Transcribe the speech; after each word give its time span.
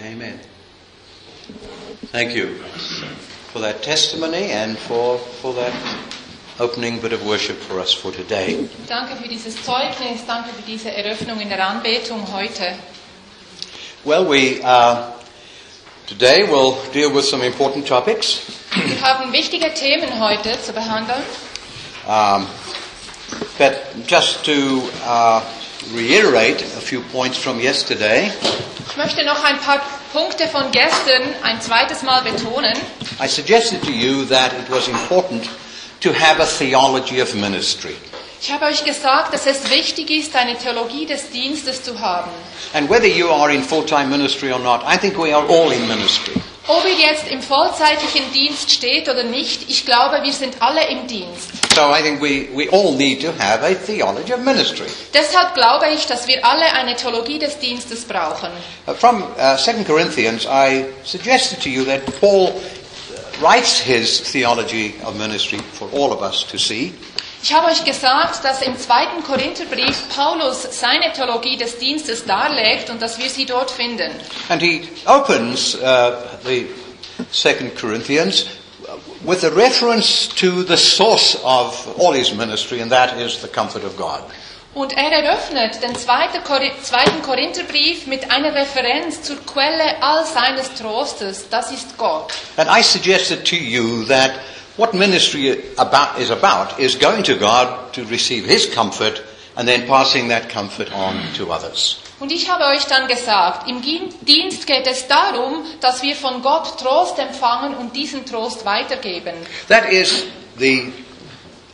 Amen. 0.00 0.38
Thank 2.12 2.34
you 2.34 2.54
for 3.52 3.60
that 3.60 3.82
testimony 3.82 4.50
and 4.50 4.78
for, 4.78 5.18
for 5.18 5.52
that 5.54 5.74
opening 6.58 7.00
bit 7.00 7.12
of 7.12 7.24
worship 7.26 7.56
for 7.56 7.80
us 7.80 7.92
for 7.92 8.12
today. 8.12 8.68
Danke 8.88 9.16
für 9.16 9.28
dieses 9.28 9.56
Zeugnis, 9.62 10.24
danke 10.26 10.50
für 10.50 10.62
diese 10.62 10.90
Eröffnung 10.90 11.40
in 11.40 11.48
der 11.48 11.66
Anbetung 11.66 12.26
heute. 12.32 12.74
Well, 14.04 14.24
we 14.28 14.60
uh, 14.62 15.12
today 16.06 16.44
will 16.48 16.76
deal 16.92 17.12
with 17.14 17.24
some 17.24 17.42
important 17.42 17.86
topics. 17.86 18.40
Wir 18.74 19.00
haben 19.00 19.32
wichtige 19.32 19.72
Themen 19.74 20.18
heute 20.20 20.60
zu 20.62 20.72
behandeln. 20.72 21.22
Um, 22.06 22.46
but 23.58 23.94
just 24.06 24.44
to 24.44 24.82
uh, 25.04 25.40
reiterate 25.94 26.62
a 26.62 26.80
few 26.80 27.00
points 27.12 27.38
from 27.38 27.60
yesterday, 27.60 28.30
Ich 28.92 28.98
möchte 28.98 29.24
noch 29.24 29.42
ein 29.42 29.58
paar 29.58 29.80
Punkte 30.12 30.46
von 30.48 30.70
gestern 30.70 31.22
ein 31.42 31.62
zweites 31.62 32.02
Mal 32.02 32.20
betonen. 32.20 32.74
I 33.18 33.26
suggested 33.26 33.82
to 33.84 33.90
you 33.90 34.26
that 34.26 34.52
it 34.52 34.68
was 34.70 34.86
important 34.86 35.48
to 36.02 36.10
have 36.12 36.38
a 36.42 36.44
theology 36.44 37.22
of 37.22 37.32
ministry. 37.32 37.96
Ich 38.42 38.52
habe 38.52 38.66
euch 38.66 38.84
gesagt, 38.84 39.32
dass 39.32 39.46
es 39.46 39.70
wichtig 39.70 40.10
ist, 40.10 40.36
eine 40.36 40.58
Theologie 40.58 41.06
des 41.06 41.30
Dienstes 41.30 41.82
zu 41.82 41.98
haben. 42.00 42.30
And 42.74 42.90
whether 42.90 43.06
you 43.06 43.30
are 43.30 43.50
in 43.50 43.62
full 43.62 43.86
time 43.86 44.08
ministry 44.10 44.52
or 44.52 44.58
not, 44.58 44.82
I 44.86 44.98
think 44.98 45.16
we 45.16 45.34
are 45.34 45.46
all 45.48 45.72
in 45.72 45.88
ministry. 45.88 46.34
Ob 46.68 46.84
ihr 46.84 46.94
jetzt 46.94 47.26
im 47.28 47.42
vollzeitlichen 47.42 48.32
Dienst 48.32 48.70
steht 48.70 49.08
oder 49.08 49.24
nicht, 49.24 49.68
ich 49.68 49.84
glaube, 49.84 50.22
wir 50.22 50.32
sind 50.32 50.54
alle 50.60 50.86
im 50.88 51.08
Dienst. 51.08 51.50
So 51.74 51.92
I 51.92 52.02
think 52.02 52.20
we, 52.20 52.46
we 52.54 52.68
all 52.70 52.92
need 52.92 53.20
to 53.22 53.32
have 53.36 53.64
a 53.64 53.74
theology 53.74 54.32
of 54.32 54.40
ministry. 54.40 54.86
Deshalb 55.12 55.54
glaube 55.54 55.86
ich, 55.92 56.06
dass 56.06 56.28
wir 56.28 56.44
alle 56.44 56.72
eine 56.72 56.94
Theologie 56.94 57.40
des 57.40 57.58
Dienstes 57.58 58.04
brauchen. 58.04 58.50
Uh, 58.86 58.94
from 58.94 59.24
uh, 59.36 59.56
2 59.56 59.84
Corinthians, 59.84 60.46
I 60.46 60.84
suggested 61.04 61.60
to 61.62 61.68
you 61.68 61.84
that 61.86 62.06
Paul 62.20 62.50
uh, 62.50 63.42
writes 63.44 63.80
his 63.80 64.20
theology 64.20 64.94
of 65.04 65.16
ministry 65.16 65.58
for 65.72 65.88
all 65.92 66.12
of 66.12 66.22
us 66.22 66.44
to 66.44 66.58
see. 66.58 66.92
Ich 67.44 67.52
habe 67.52 67.66
euch 67.66 67.84
gesagt, 67.84 68.44
dass 68.44 68.62
im 68.62 68.78
zweiten 68.78 69.24
Korintherbrief 69.24 70.08
Paulus 70.14 70.62
seine 70.70 71.12
Theologie 71.12 71.56
des 71.56 71.76
Dienstes 71.76 72.24
darlegt 72.24 72.88
und 72.88 73.02
dass 73.02 73.18
wir 73.18 73.28
sie 73.28 73.44
dort 73.44 73.68
finden. 73.68 74.12
And 74.48 74.62
he 74.62 74.88
opens 75.06 75.74
uh, 75.74 76.12
the 76.44 76.68
2 77.32 77.72
Corinthians 77.78 78.46
with 79.24 79.42
a 79.42 79.48
reference 79.48 80.28
to 80.28 80.62
the 80.62 80.76
source 80.76 81.36
of 81.42 81.88
all 81.98 82.14
his 82.14 82.32
ministry, 82.32 82.80
and 82.80 82.92
that 82.92 83.18
is 83.18 83.40
the 83.42 83.48
comfort 83.48 83.82
of 83.84 83.96
God. 83.96 84.20
Und 84.74 84.92
er 84.96 85.10
eröffnet 85.10 85.82
den 85.82 85.96
zweiten 85.96 86.42
Korintherbrief 87.22 88.06
mit 88.06 88.30
einer 88.30 88.54
Referenz 88.54 89.20
zur 89.20 89.36
Quelle 89.44 90.00
all 90.00 90.24
seines 90.24 90.72
Trostes, 90.74 91.48
das 91.50 91.72
ist 91.72 91.98
Gott. 91.98 92.32
And 92.56 92.70
I 92.70 92.82
suggested 92.82 93.44
to 93.44 93.56
you 93.56 94.04
that 94.04 94.30
what 94.76 94.94
ministry 94.94 95.60
about, 95.78 96.18
is 96.18 96.30
about 96.30 96.78
is 96.78 96.96
going 96.96 97.22
to 97.24 97.36
God 97.36 97.92
to 97.94 98.04
receive 98.04 98.46
his 98.46 98.66
comfort 98.66 99.22
and 99.56 99.68
then 99.68 99.86
passing 99.86 100.28
that 100.28 100.48
comfort 100.48 100.90
on 100.92 101.14
to 101.34 101.50
others. 101.52 101.98
Und 102.20 102.30
ich 102.30 102.48
habe 102.48 102.64
euch 102.66 102.84
dann 102.86 103.08
gesagt, 103.08 103.68
im 103.68 103.82
Dienst 103.82 104.66
geht 104.66 104.86
es 104.86 105.08
darum, 105.08 105.64
dass 105.80 106.02
wir 106.02 106.14
von 106.14 106.40
Gott 106.40 106.78
Trost 106.78 107.18
empfangen 107.18 107.74
und 107.74 107.96
diesen 107.96 108.24
Trost 108.24 108.64
weitergeben. 108.64 109.34
That 109.68 109.90
is 109.90 110.26
the 110.56 110.92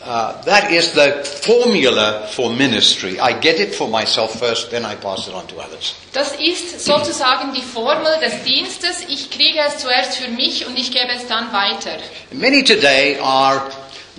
uh, 0.08 0.42
that 0.44 0.70
is 0.72 0.92
the 0.92 1.22
formula 1.44 2.26
for 2.32 2.50
ministry. 2.50 3.20
I 3.20 3.38
get 3.38 3.60
it 3.60 3.74
for 3.74 3.88
myself 3.88 4.38
first, 4.40 4.70
then 4.70 4.84
I 4.84 4.94
pass 4.96 5.28
it 5.28 5.34
on 5.34 5.46
to 5.48 5.56
others. 5.60 5.94
Das 6.12 6.32
ist 6.38 6.80
sozusagen 6.80 7.52
die 7.52 7.62
Formel 7.62 8.18
des 8.20 8.42
Dienstes. 8.44 9.04
Ich 9.08 9.30
kriege 9.30 9.58
es 9.66 9.78
zuerst 9.78 10.16
für 10.16 10.28
mich 10.28 10.66
und 10.66 10.78
ich 10.78 10.90
gebe 10.90 11.12
es 11.14 11.26
dann 11.26 11.52
weiter. 11.52 11.98
Many 12.32 12.64
today 12.64 13.18
are 13.20 13.60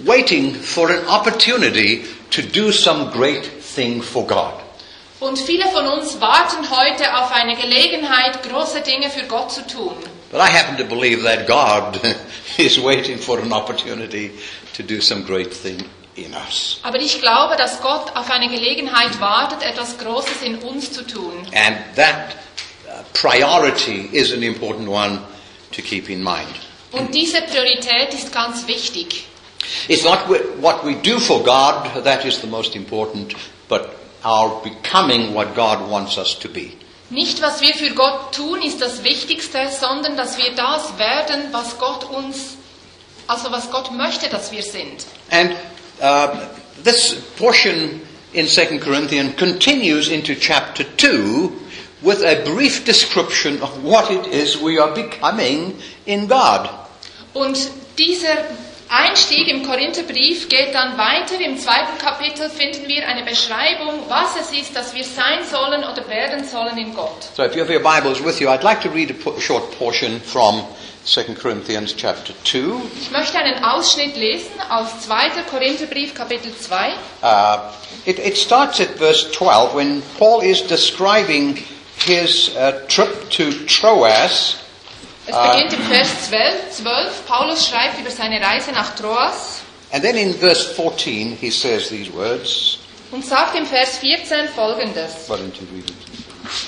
waiting 0.05 0.53
for 0.53 0.89
an 0.89 1.05
opportunity 1.08 2.05
to 2.31 2.41
do 2.43 2.71
some 2.71 3.11
great 3.11 3.49
thing 3.75 4.02
for 4.03 4.25
God. 4.25 4.53
Und 5.19 5.37
viele 5.37 5.67
von 5.69 5.85
uns 5.87 6.21
warten 6.21 6.69
heute 6.69 7.17
auf 7.17 7.31
eine 7.31 7.55
Gelegenheit, 7.55 8.41
große 8.43 8.81
Dinge 8.81 9.09
für 9.09 9.23
Gott 9.23 9.52
zu 9.52 9.65
tun. 9.67 9.95
But 10.31 10.41
I 10.41 10.47
happen 10.47 10.77
to 10.77 10.85
believe 10.85 11.23
that 11.23 11.47
God 11.47 11.99
is 12.58 12.81
waiting 12.81 13.17
for 13.17 13.39
an 13.39 13.52
opportunity 13.52 14.31
to 14.75 14.83
do 14.83 15.02
some 15.02 15.23
great 15.23 15.52
thing 15.53 15.83
in 16.15 16.33
us. 16.33 16.80
Aber 16.83 16.99
ich 16.99 17.19
glaube, 17.21 17.55
dass 17.57 17.81
Gott 17.81 18.15
auf 18.15 18.30
eine 18.30 18.49
Gelegenheit 18.49 19.19
wartet, 19.19 19.61
etwas 19.63 19.97
Großes 19.97 20.41
in 20.43 20.57
uns 20.59 20.91
zu 20.91 21.03
tun. 21.05 21.33
And 21.53 21.77
that 21.95 22.35
uh, 22.87 23.03
priority 23.13 24.09
is 24.11 24.31
an 24.33 24.43
important 24.43 24.87
one 24.89 25.19
to 25.71 25.81
keep 25.81 26.09
in 26.09 26.23
mind. 26.23 26.47
Und 26.91 27.13
diese 27.13 27.41
Priorität 27.41 28.13
ist 28.13 28.31
ganz 28.31 28.67
wichtig. 28.67 29.25
It's 29.87 30.03
not 30.03 30.19
wh- 30.27 30.61
what 30.61 30.83
we 30.83 30.95
do 30.95 31.19
for 31.19 31.43
God 31.43 32.03
that 32.03 32.25
is 32.25 32.41
the 32.41 32.47
most 32.47 32.75
important, 32.75 33.35
but 33.67 33.89
our 34.25 34.61
becoming 34.63 35.33
what 35.33 35.53
God 35.55 35.89
wants 35.89 36.17
us 36.17 36.37
to 36.39 36.49
be. 36.49 36.71
Nicht, 37.11 37.41
was 37.41 37.61
wir 37.61 37.73
für 37.73 37.91
Gott 37.91 38.35
tun, 38.35 38.61
ist 38.61 38.81
das 38.81 39.03
Wichtigste, 39.03 39.69
sondern 39.69 40.15
dass 40.15 40.37
wir 40.37 40.52
das 40.55 40.97
werden, 40.99 41.49
was 41.52 41.77
Gott 41.79 42.03
uns, 42.05 42.58
also 43.29 43.51
was 43.51 43.69
Gott 43.71 43.91
möchte, 43.91 44.27
dass 44.27 44.51
wir 44.51 44.63
sind. 44.63 45.05
And 45.31 45.55
uh, 46.01 46.29
this 46.83 47.15
portion 47.37 48.01
in 48.33 48.47
2 48.47 48.79
Corinthians 48.79 49.37
continues 49.37 50.09
into 50.09 50.35
chapter 50.35 50.83
2 50.97 51.51
with 52.01 52.23
a 52.23 52.43
brief 52.43 52.85
description 52.85 53.61
of 53.61 53.83
what 53.83 54.09
it 54.09 54.27
is 54.27 54.57
we 54.61 54.79
are 54.79 54.93
becoming 54.93 55.75
in 56.05 56.27
God. 56.27 56.69
Und 57.33 57.57
dieser 57.97 58.37
Einstieg 58.89 59.47
im 59.47 59.63
Korintherbrief 59.63 60.49
geht 60.49 60.73
dann 60.73 60.97
weiter. 60.97 61.39
Im 61.39 61.59
zweiten 61.59 61.99
Kapitel 61.99 62.49
finden 62.49 62.87
wir 62.87 63.07
eine 63.07 63.23
Beschreibung, 63.23 64.05
was 64.07 64.35
es 64.41 64.51
ist, 64.57 64.75
dass 64.75 64.95
wir 64.95 65.03
sein 65.03 65.43
sollen 65.45 65.83
oder 65.83 66.07
werden 66.07 66.43
sollen 66.43 66.75
in 66.77 66.95
Gott. 66.95 67.29
So 67.35 67.43
if 67.43 67.55
you 67.55 67.61
have 67.61 67.71
your 67.71 67.83
Bibles 67.83 68.23
with 68.23 68.39
you, 68.39 68.49
I'd 68.49 68.63
like 68.63 68.81
to 68.81 68.89
read 68.89 69.11
a 69.11 69.39
short 69.39 69.77
portion 69.77 70.19
from 70.19 70.63
2 71.05 71.36
Corinthians 71.36 71.95
chapter 71.95 72.33
2. 72.43 72.82
Ich 73.02 73.11
möchte 73.11 73.37
einen 73.37 73.64
Ausschnitt 73.64 74.15
lesen 74.15 74.52
aus 74.70 74.87
2. 75.05 75.43
Korintherbrief 75.49 76.14
Kapitel 76.14 76.52
2. 76.55 76.93
Uh, 77.23 77.58
it, 78.05 78.20
it 78.20 78.37
starts 78.37 78.80
at 78.80 78.89
verse 78.98 79.32
12 79.32 79.73
when 79.73 80.02
Paul 80.17 80.42
is 80.42 80.61
describing 80.61 81.58
his 82.05 82.55
uh, 82.55 82.73
trip 82.88 83.30
to 83.32 83.52
Troas. 83.65 84.58
Es 85.26 85.36
beginnt 85.36 85.73
im 85.73 85.83
Vers 85.83 86.27
12, 86.30 86.71
12. 86.83 87.26
Paulus 87.27 87.67
schreibt 87.67 87.99
über 87.99 88.09
seine 88.11 88.42
Reise 88.42 88.71
nach 88.71 88.95
Troas 88.95 89.61
And 89.92 90.04
then 90.04 90.15
in 90.17 90.33
verse 90.36 90.64
14 90.76 91.38
he 91.39 91.49
says 91.49 91.89
these 91.89 92.11
words. 92.14 92.77
und 93.11 93.26
sagt 93.26 93.55
im 93.55 93.65
Vers 93.65 93.98
14 93.98 94.49
folgendes. 94.49 95.11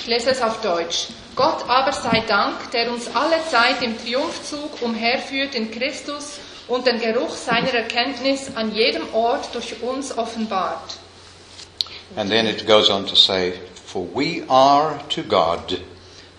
Ich 0.00 0.06
lese 0.06 0.30
es 0.30 0.42
auf 0.42 0.60
Deutsch. 0.60 1.06
Gott 1.34 1.68
aber 1.68 1.92
sei 1.92 2.22
Dank, 2.28 2.70
der 2.72 2.90
uns 2.90 3.08
alle 3.14 3.36
Zeit 3.50 3.82
im 3.82 3.96
Triumphzug 3.98 4.82
umherführt 4.82 5.54
in 5.54 5.70
Christus 5.70 6.38
und 6.68 6.86
den 6.86 7.00
Geruch 7.00 7.30
seiner 7.30 7.72
Erkenntnis 7.72 8.50
an 8.54 8.74
jedem 8.74 9.12
Ort 9.14 9.54
durch 9.54 9.82
uns 9.82 10.16
offenbart. 10.16 10.96
And 12.16 12.30
then 12.30 12.46
it 12.46 12.66
goes 12.66 12.90
on 12.90 13.06
to 13.06 13.14
say, 13.14 13.54
For 13.86 14.06
we 14.14 14.42
are 14.48 14.98
to 15.10 15.22
God 15.22 15.78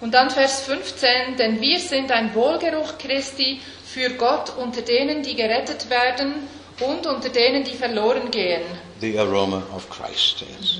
Und 0.01 0.13
dann 0.13 0.29
Vers 0.29 0.61
15, 0.61 1.37
denn 1.37 1.61
wir 1.61 1.79
sind 1.79 2.11
ein 2.11 2.35
Wohlgeruch 2.35 2.97
Christi 2.99 3.61
für 3.85 4.09
Gott 4.11 4.51
unter 4.57 4.81
denen, 4.81 5.23
die 5.23 5.35
gerettet 5.35 5.89
werden 5.89 6.47
und 6.81 7.07
unter 7.07 7.29
denen, 7.29 7.63
die 7.63 7.73
verloren 7.73 8.29
gehen. 8.29 8.63
the 8.99 9.17
aroma 9.19 9.63
of 9.75 9.89
Christ. 9.89 10.41
Yes. 10.41 10.79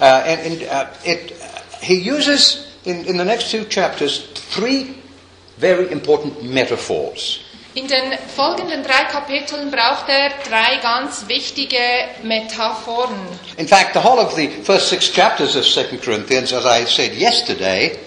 Uh, 0.00 0.04
and 0.04 0.40
and 0.40 0.62
uh, 0.70 0.86
it, 1.04 1.32
he 1.80 1.94
uses 1.94 2.71
in, 2.84 3.04
in 3.06 3.16
the 3.16 3.24
next 3.24 3.50
two 3.50 3.64
chapters 3.64 4.26
three 4.34 4.96
very 5.58 5.90
important 5.90 6.42
metaphors. 6.42 7.44
In 7.74 7.88
den 7.88 8.18
folgenden 8.36 8.82
drei 8.82 9.04
Kapiteln 9.04 9.70
braucht 9.70 10.06
er 10.08 10.30
drei 10.46 10.76
ganz 10.82 11.24
wichtige 11.26 11.78
Metaphoren. 12.22 13.16
In 13.56 13.66
fact, 13.66 13.94
the 13.94 14.02
whole 14.02 14.20
of 14.20 14.34
the 14.34 14.48
first 14.62 14.88
six 14.88 15.10
chapters 15.10 15.56
of 15.56 15.64
2 15.64 15.96
Corinthians, 15.96 16.52
as 16.52 16.66
I 16.66 16.84
said 16.84 17.14
yesterday, 17.14 17.98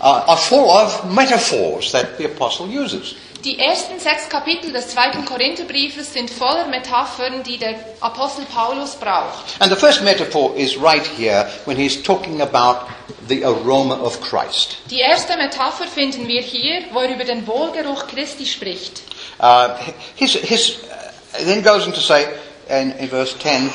uh, 0.00 0.24
are 0.26 0.36
full 0.36 0.68
of 0.68 1.04
metaphors 1.08 1.92
that 1.92 2.18
the 2.18 2.24
apostle 2.24 2.66
uses. 2.66 3.14
Die 3.44 3.58
ersten 3.58 3.98
sechs 3.98 4.28
Kapitel 4.28 4.72
des 4.72 4.88
zweiten 4.88 5.24
Korintherbriefes 5.24 6.12
sind 6.12 6.30
voller 6.30 6.68
Metaphern, 6.68 7.42
die 7.42 7.58
der 7.58 7.74
Apostel 8.00 8.44
Paulus 8.44 8.94
braucht. 8.94 9.60
And 9.60 9.72
the 9.72 9.76
first 9.76 10.02
metaphor 10.02 10.54
is 10.54 10.80
right 10.80 11.04
here 11.04 11.48
when 11.64 11.76
he's 11.76 12.00
talking 12.00 12.40
about 12.40 12.86
the 13.28 13.44
aroma 13.44 13.96
of 13.96 14.20
Christ. 14.20 14.78
Die 14.90 15.00
erste 15.00 15.36
Metapher 15.36 15.88
finden 15.88 16.28
wir 16.28 16.40
hier, 16.40 16.84
wo 16.92 17.00
er 17.00 17.12
über 17.12 17.24
den 17.24 17.44
Wohlgeruch 17.44 18.06
Christi 18.06 18.46
spricht. 18.46 19.02
Uh, 19.40 19.70
his, 20.14 20.34
his, 20.34 20.76
uh, 20.84 21.44
then 21.44 21.64
goes 21.64 21.84
on 21.84 21.92
to 21.92 22.00
say 22.00 22.26
in, 22.68 22.92
in 22.92 23.08
verse 23.08 23.36
10 23.40 23.70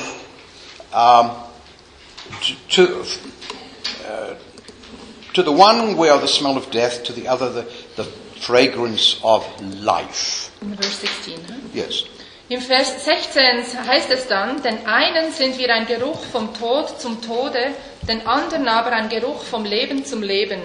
um, 0.94 1.32
to, 2.70 2.86
to, 2.86 3.02
uh, 4.08 4.36
To 5.34 5.44
the 5.44 5.52
one 5.52 5.98
we 5.98 6.10
are 6.10 6.20
the 6.20 6.28
smell 6.28 6.58
of 6.58 6.72
death, 6.72 7.04
to 7.04 7.14
the 7.14 7.28
other 7.28 7.52
the, 7.52 7.66
the 7.96 8.08
fragrance 8.40 9.18
of 9.24 9.46
life. 9.82 10.52
In 10.62 10.76
Vers 10.78 11.02
16. 11.02 11.34
ne? 11.36 11.60
Yes. 11.74 12.06
Im 12.50 12.62
Vers 12.62 13.04
16 13.04 13.88
heißt 13.88 14.10
es 14.10 14.28
dann, 14.28 14.62
den 14.64 14.86
einen 14.86 15.34
sind 15.34 15.58
wir 15.58 15.74
ein 15.74 15.86
Geruch 15.86 16.24
vom 16.32 16.54
Tod 16.54 17.00
zum 17.00 17.22
Tode, 17.22 17.60
den 18.08 18.26
anderen 18.26 18.70
aber 18.70 18.94
ein 18.94 19.10
Geruch 19.10 19.44
vom 19.44 19.66
Leben 19.66 20.06
zum 20.06 20.24
Leben. 20.24 20.62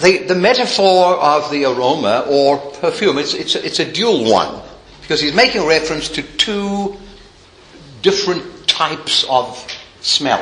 The, 0.00 0.24
the 0.26 0.34
metaphor 0.34 1.18
of 1.20 1.50
the 1.50 1.64
aroma 1.66 2.24
or 2.28 2.56
perfume, 2.80 3.20
it's, 3.20 3.34
it's, 3.34 3.54
a, 3.54 3.64
it's 3.64 3.78
a 3.78 3.84
dual 3.84 4.24
one. 4.24 4.60
Because 5.02 5.20
he's 5.20 5.34
making 5.34 5.64
reference 5.66 6.08
to 6.08 6.22
two 6.36 6.96
different 8.02 8.42
types 8.66 9.24
of 9.28 9.64
smell. 10.00 10.40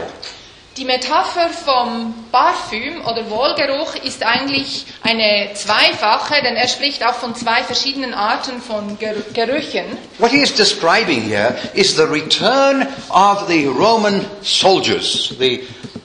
Die 0.76 0.84
Metapher 0.84 1.50
vom 1.50 2.12
Parfüm 2.32 3.04
oder 3.06 3.30
Wohlgeruch 3.30 3.94
ist 3.94 4.24
eigentlich 4.24 4.86
eine 5.04 5.54
zweifache, 5.54 6.42
denn 6.42 6.56
er 6.56 6.66
spricht 6.66 7.06
auch 7.06 7.14
von 7.14 7.36
zwei 7.36 7.62
verschiedenen 7.62 8.12
Arten 8.12 8.60
von 8.60 8.98
Ger 8.98 9.14
Gerüchen. 9.32 9.84
What 10.18 10.32
he 10.32 10.38
is 10.42 10.52
describing 10.52 11.22
here 11.22 11.56
is 11.74 11.94
the 11.94 12.02
return 12.02 12.88
of 13.08 13.46
the 13.46 13.66
Roman 13.66 14.26
soldiers 14.42 15.32
the, 15.38 15.62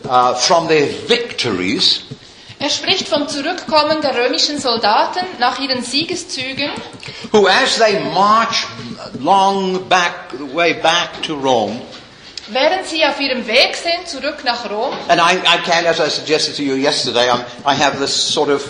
uh, 0.07 0.35
from 0.35 0.67
their 0.67 0.87
victories 1.07 2.01
Er 2.61 2.69
spricht 2.69 3.07
vom 3.07 3.27
Zurückkommen 3.27 4.01
der 4.01 4.15
römischen 4.15 4.59
Soldaten 4.59 5.25
nach 5.39 5.59
ihren 5.59 5.81
Siegeszügen, 5.81 6.69
who, 7.31 7.47
as 7.47 7.77
they 7.77 7.97
march 8.13 8.67
long 9.19 9.87
back, 9.87 10.33
way 10.53 10.73
back 10.73 11.23
to 11.25 11.35
Rome, 11.35 11.79
während 12.51 12.87
sie 12.87 13.05
auf 13.05 13.19
ihrem 13.19 13.45
Weg 13.47 13.75
sind 13.75 14.07
zurück 14.07 14.43
nach 14.43 14.69
Rom. 14.69 14.93
and 15.07 15.19
I, 15.21 15.37
I 15.45 15.57
can, 15.65 15.85
as 15.85 15.99
I 15.99 16.09
suggested 16.09 16.55
to 16.57 16.63
you 16.63 16.75
yesterday, 16.75 17.29
I'm, 17.29 17.43
I 17.65 17.75
have 17.75 17.99
this 17.99 18.13
sort 18.13 18.49
of 18.49 18.63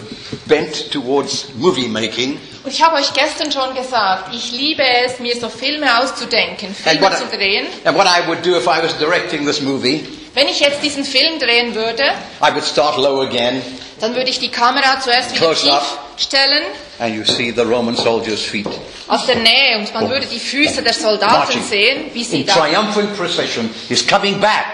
bent 0.47 0.91
towards 0.91 1.47
movie 1.55 1.87
making. 1.87 2.39
Und 2.63 2.71
ich 2.73 2.81
habe 2.83 2.97
euch 2.97 3.13
gestern 3.13 3.51
schon 3.51 3.73
gesagt, 3.73 4.33
ich 4.33 4.51
liebe 4.51 4.83
es, 5.05 5.19
mir 5.19 5.35
so 5.39 5.47
Filme 5.49 5.87
auszudenken, 5.99 6.75
Filme 6.75 7.01
what, 7.01 7.17
zu 7.17 7.25
drehen. 7.27 7.67
and 7.85 7.97
what 7.97 8.05
I 8.05 8.27
would 8.27 8.43
do 8.45 8.57
if 8.57 8.65
I 8.67 8.81
was 8.83 8.93
directing 8.97 9.45
this 9.45 9.61
movie, 9.61 10.05
Wenn 10.33 10.47
ich 10.47 10.59
jetzt 10.59 10.83
diesen 10.83 11.03
Film 11.03 11.39
drehen 11.39 11.73
würde, 11.75 12.03
I 12.41 12.53
would 12.53 12.63
start 12.63 12.97
low 12.97 13.21
again, 13.21 13.61
dann 13.99 14.15
würde 14.15 14.29
ich 14.29 14.39
die 14.39 14.49
Kamera 14.49 14.99
zuerst 15.01 15.33
wieder 15.33 15.45
Close 15.47 15.63
tief 15.63 15.71
up. 15.73 15.99
stellen, 16.17 16.63
and 16.99 17.15
you 17.15 17.23
see 17.25 17.51
the 17.51 17.61
Roman 17.61 17.95
soldiers' 17.95 18.41
feet 18.43 18.67
aus 19.07 19.25
der 19.25 19.37
Nähe, 19.37 19.77
und 19.79 19.93
man 19.93 20.09
würde 20.09 20.27
die 20.27 20.39
Füße 20.39 20.83
der 20.83 20.93
Soldaten 20.93 21.33
marching 21.33 21.63
sehen, 21.63 22.11
wie 22.13 22.23
sie 22.23 22.41
in 22.41 22.45
da 22.47 22.53
triumphant 22.53 23.17
procession. 23.17 23.69
He's 23.87 24.05
coming 24.05 24.39
back. 24.39 24.65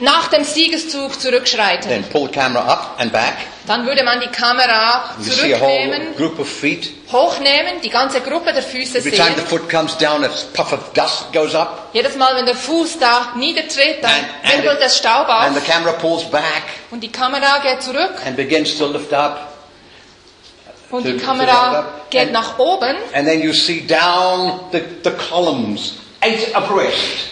Nach 0.00 0.28
dem 0.28 0.44
Siegeszug 0.44 1.20
zurückschreiten. 1.20 1.88
Then 1.90 2.04
pull 2.04 2.26
the 2.28 2.32
camera 2.32 2.60
up 2.64 2.96
and 2.98 3.12
back. 3.12 3.34
Dann 3.66 3.86
würde 3.86 4.04
man 4.04 4.20
die 4.20 4.26
Kamera 4.28 5.14
You 5.18 5.30
zurücknehmen, 5.32 6.14
group 6.16 6.38
of 6.38 6.46
feet. 6.48 6.90
hochnehmen, 7.10 7.80
die 7.82 7.88
ganze 7.88 8.20
Gruppe 8.20 8.52
der 8.52 8.62
Füße 8.62 8.98
Every 8.98 9.10
time 9.12 9.30
the 9.30 9.40
sehen. 9.40 9.46
foot 9.46 9.70
comes 9.70 9.96
down, 9.96 10.22
a 10.22 10.28
puff 10.52 10.72
of 10.72 10.92
dust 10.92 11.32
goes 11.32 11.54
up, 11.54 11.88
Jedes 11.94 12.14
Mal, 12.16 12.36
wenn 12.36 12.44
der 12.44 12.56
Fuß 12.56 12.98
da 12.98 13.32
niedertritt, 13.36 14.02
dann 14.02 14.10
And- 14.42 14.62
wirbelt 14.64 14.82
das 14.82 14.98
Staub 14.98 15.28
and 15.30 15.54
the 15.54 15.60
auf 15.62 15.66
camera 15.66 15.92
pulls 15.92 16.24
back 16.30 16.42
und 16.90 17.00
die 17.00 17.10
Kamera 17.10 17.58
geht 17.62 17.82
zurück 17.82 18.12
and 18.26 18.36
begins 18.36 18.76
to 18.76 18.86
lift 18.86 19.12
up. 19.14 19.54
und 20.90 21.04
die 21.06 21.16
Kamera 21.16 21.86
geht 22.10 22.22
And- 22.22 22.32
nach 22.32 22.58
oben 22.58 22.96
And 23.14 23.26
then 23.26 23.40
you 23.40 23.54
see 23.54 23.80
down 23.86 24.60
the, 24.72 24.82
the 25.02 25.10
columns, 25.30 25.94
eight 26.20 26.54
abreast. 26.54 27.30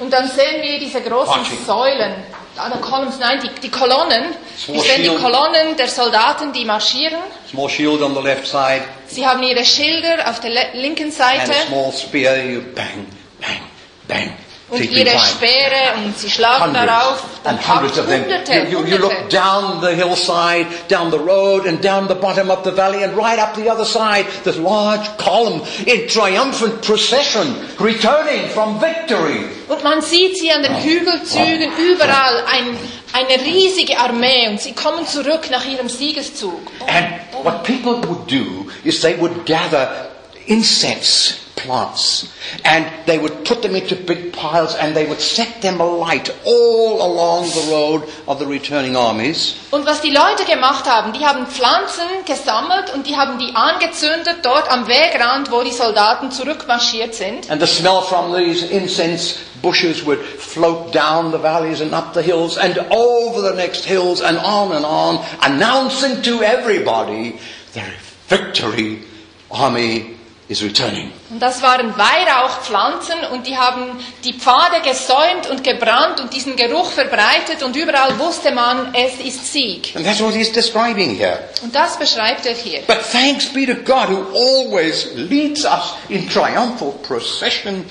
Und 0.00 0.12
dann 0.12 0.28
sehen 0.28 0.62
wir 0.62 0.78
diese 0.78 1.00
großen 1.00 1.42
Marching. 1.42 1.64
Säulen, 1.66 2.14
die 2.56 2.80
Columns, 2.80 3.18
nein, 3.18 3.40
die, 3.42 3.60
die 3.60 3.70
Kolonnen. 3.70 4.34
Small 4.56 4.84
die. 4.98 5.08
Kolonnen 5.08 5.76
der 5.76 5.88
Soldaten, 5.88 6.52
die 6.52 6.64
marschieren. 6.64 7.18
Small 7.50 7.68
shield 7.68 8.02
on 8.02 8.14
the 8.14 8.20
left 8.22 8.46
side, 8.46 8.82
Sie 9.06 9.26
haben 9.26 9.42
ihre 9.42 9.64
Schilder 9.64 10.28
auf 10.28 10.40
der 10.40 10.50
linken 10.74 11.04
and 11.04 11.12
Seite 11.12 11.50
a 11.50 11.66
small 11.68 11.92
spear. 11.92 12.36
You 12.44 12.62
bang, 12.74 13.06
bang, 13.40 13.60
bang. 14.08 14.43
Und 14.68 14.80
ihre. 14.90 15.10
Speere 15.18 15.94
und 16.04 16.18
sie 16.18 16.30
schlagen 16.30 16.64
Hundreds 16.64 16.86
darauf. 16.86 17.24
and 17.44 17.58
Und 17.58 17.68
hundreds 17.68 17.98
of 17.98 18.06
them. 18.06 18.22
Hunderte, 18.24 18.52
You, 18.70 18.78
you, 18.80 18.86
you 18.86 18.96
look 18.98 19.28
down 19.30 19.80
the 19.80 19.94
hillside, 19.94 20.66
down 20.88 21.10
the 21.10 21.18
road, 21.18 21.66
and 21.66 21.82
down 21.82 22.08
the 22.08 22.14
bottom 22.14 22.50
of 22.50 22.64
the 22.64 22.70
valley, 22.72 23.02
and 23.04 23.16
right 23.16 23.38
up 23.38 23.54
the 23.54 23.68
other 23.70 23.84
side, 23.84 24.24
this 24.44 24.56
large 24.56 25.06
column 25.18 25.60
in 25.86 26.08
triumphant 26.08 26.80
procession, 26.82 27.54
returning 27.78 28.48
from 28.50 28.80
victory. 28.80 29.44
Und 29.68 29.82
man 29.84 30.00
sieht 30.02 30.38
sie 30.38 30.50
an 30.50 30.62
den 30.62 30.82
Hügelzügen 30.82 31.70
überall, 31.78 32.44
ein, 32.50 32.76
eine 33.12 33.44
riesige 33.44 33.98
Armee 33.98 34.48
und 34.48 34.60
sie 34.60 34.72
kommen 34.72 35.06
zurück 35.06 35.50
nach 35.50 35.64
ihrem 35.66 35.88
Siegeszug. 35.88 36.60
And 36.86 37.06
what 37.44 37.62
people 37.64 37.96
would 38.08 38.30
do 38.30 38.66
is 38.84 39.00
they 39.00 39.18
would 39.20 39.44
gather 39.46 40.10
incense 40.46 41.44
plants 41.56 42.32
and 42.64 42.86
they 43.06 43.18
would 43.18 43.44
put 43.44 43.62
them 43.62 43.74
into 43.74 43.96
big 43.96 44.32
piles 44.32 44.74
and 44.74 44.94
they 44.94 45.06
would 45.06 45.20
set 45.20 45.62
them 45.62 45.80
alight 45.80 46.30
all 46.44 47.02
along 47.02 47.44
the 47.48 47.68
road 47.70 48.02
of 48.26 48.38
the 48.38 48.46
returning 48.46 48.96
armies. 48.96 49.54
Und 49.70 49.86
was 49.86 50.00
die 50.00 50.10
Leute 50.10 50.44
gemacht 50.44 50.86
haben, 50.86 51.12
die 51.12 51.24
haben 51.24 51.46
Pflanzen 51.46 52.04
gesammelt 52.26 52.92
und 52.94 53.06
die 53.06 53.16
haben 53.16 53.38
die 53.38 53.54
angezündet 53.54 54.38
dort 54.42 54.70
am 54.70 54.86
Wegrand, 54.86 55.50
wo 55.50 55.62
die 55.62 55.72
Soldaten 55.72 56.30
zurückmarschiert 56.30 57.14
sind. 57.14 57.50
And 57.50 57.60
the 57.60 57.66
smell 57.66 58.02
from 58.02 58.34
these 58.34 58.66
incense 58.66 59.36
bushes 59.62 60.04
would 60.04 60.20
float 60.20 60.92
down 60.92 61.32
the 61.32 61.38
valleys 61.38 61.80
and 61.80 61.94
up 61.94 62.12
the 62.14 62.22
hills 62.22 62.58
and 62.58 62.78
over 62.90 63.40
the 63.42 63.56
next 63.56 63.84
hills 63.84 64.20
and 64.20 64.38
on 64.38 64.72
and 64.72 64.84
on, 64.84 65.20
announcing 65.40 66.22
to 66.22 66.42
everybody 66.42 67.38
their 67.72 67.92
victory 68.28 69.02
army. 69.50 70.13
Und 70.46 71.40
das 71.40 71.62
waren 71.62 71.94
Weihrauchpflanzen 71.96 73.14
und 73.32 73.46
die 73.46 73.56
haben 73.56 73.98
die 74.24 74.34
Pfade 74.34 74.82
gesäumt 74.82 75.48
und 75.50 75.64
gebrannt 75.64 76.20
und 76.20 76.34
diesen 76.34 76.54
Geruch 76.56 76.90
verbreitet 76.90 77.62
und 77.62 77.74
überall 77.76 78.18
wusste 78.18 78.52
man, 78.52 78.94
es 78.94 79.24
ist 79.24 79.50
Sieg. 79.52 79.96
And 79.96 80.04
that's 80.04 80.20
what 80.20 80.34
he's 80.34 80.52
describing 80.52 81.16
here. 81.16 81.38
Und 81.62 81.74
das 81.74 81.98
beschreibt 81.98 82.44
er 82.44 82.54
hier. 82.54 82.82
But 82.86 83.00
thanks 83.10 83.46
be 83.46 83.64
to 83.64 83.74
God 83.74 84.10
who 84.10 84.22
always 84.34 85.08
leads 85.14 85.64
us 85.64 85.94
in 86.10 86.28
triumphal 86.28 86.92
procession 87.02 87.86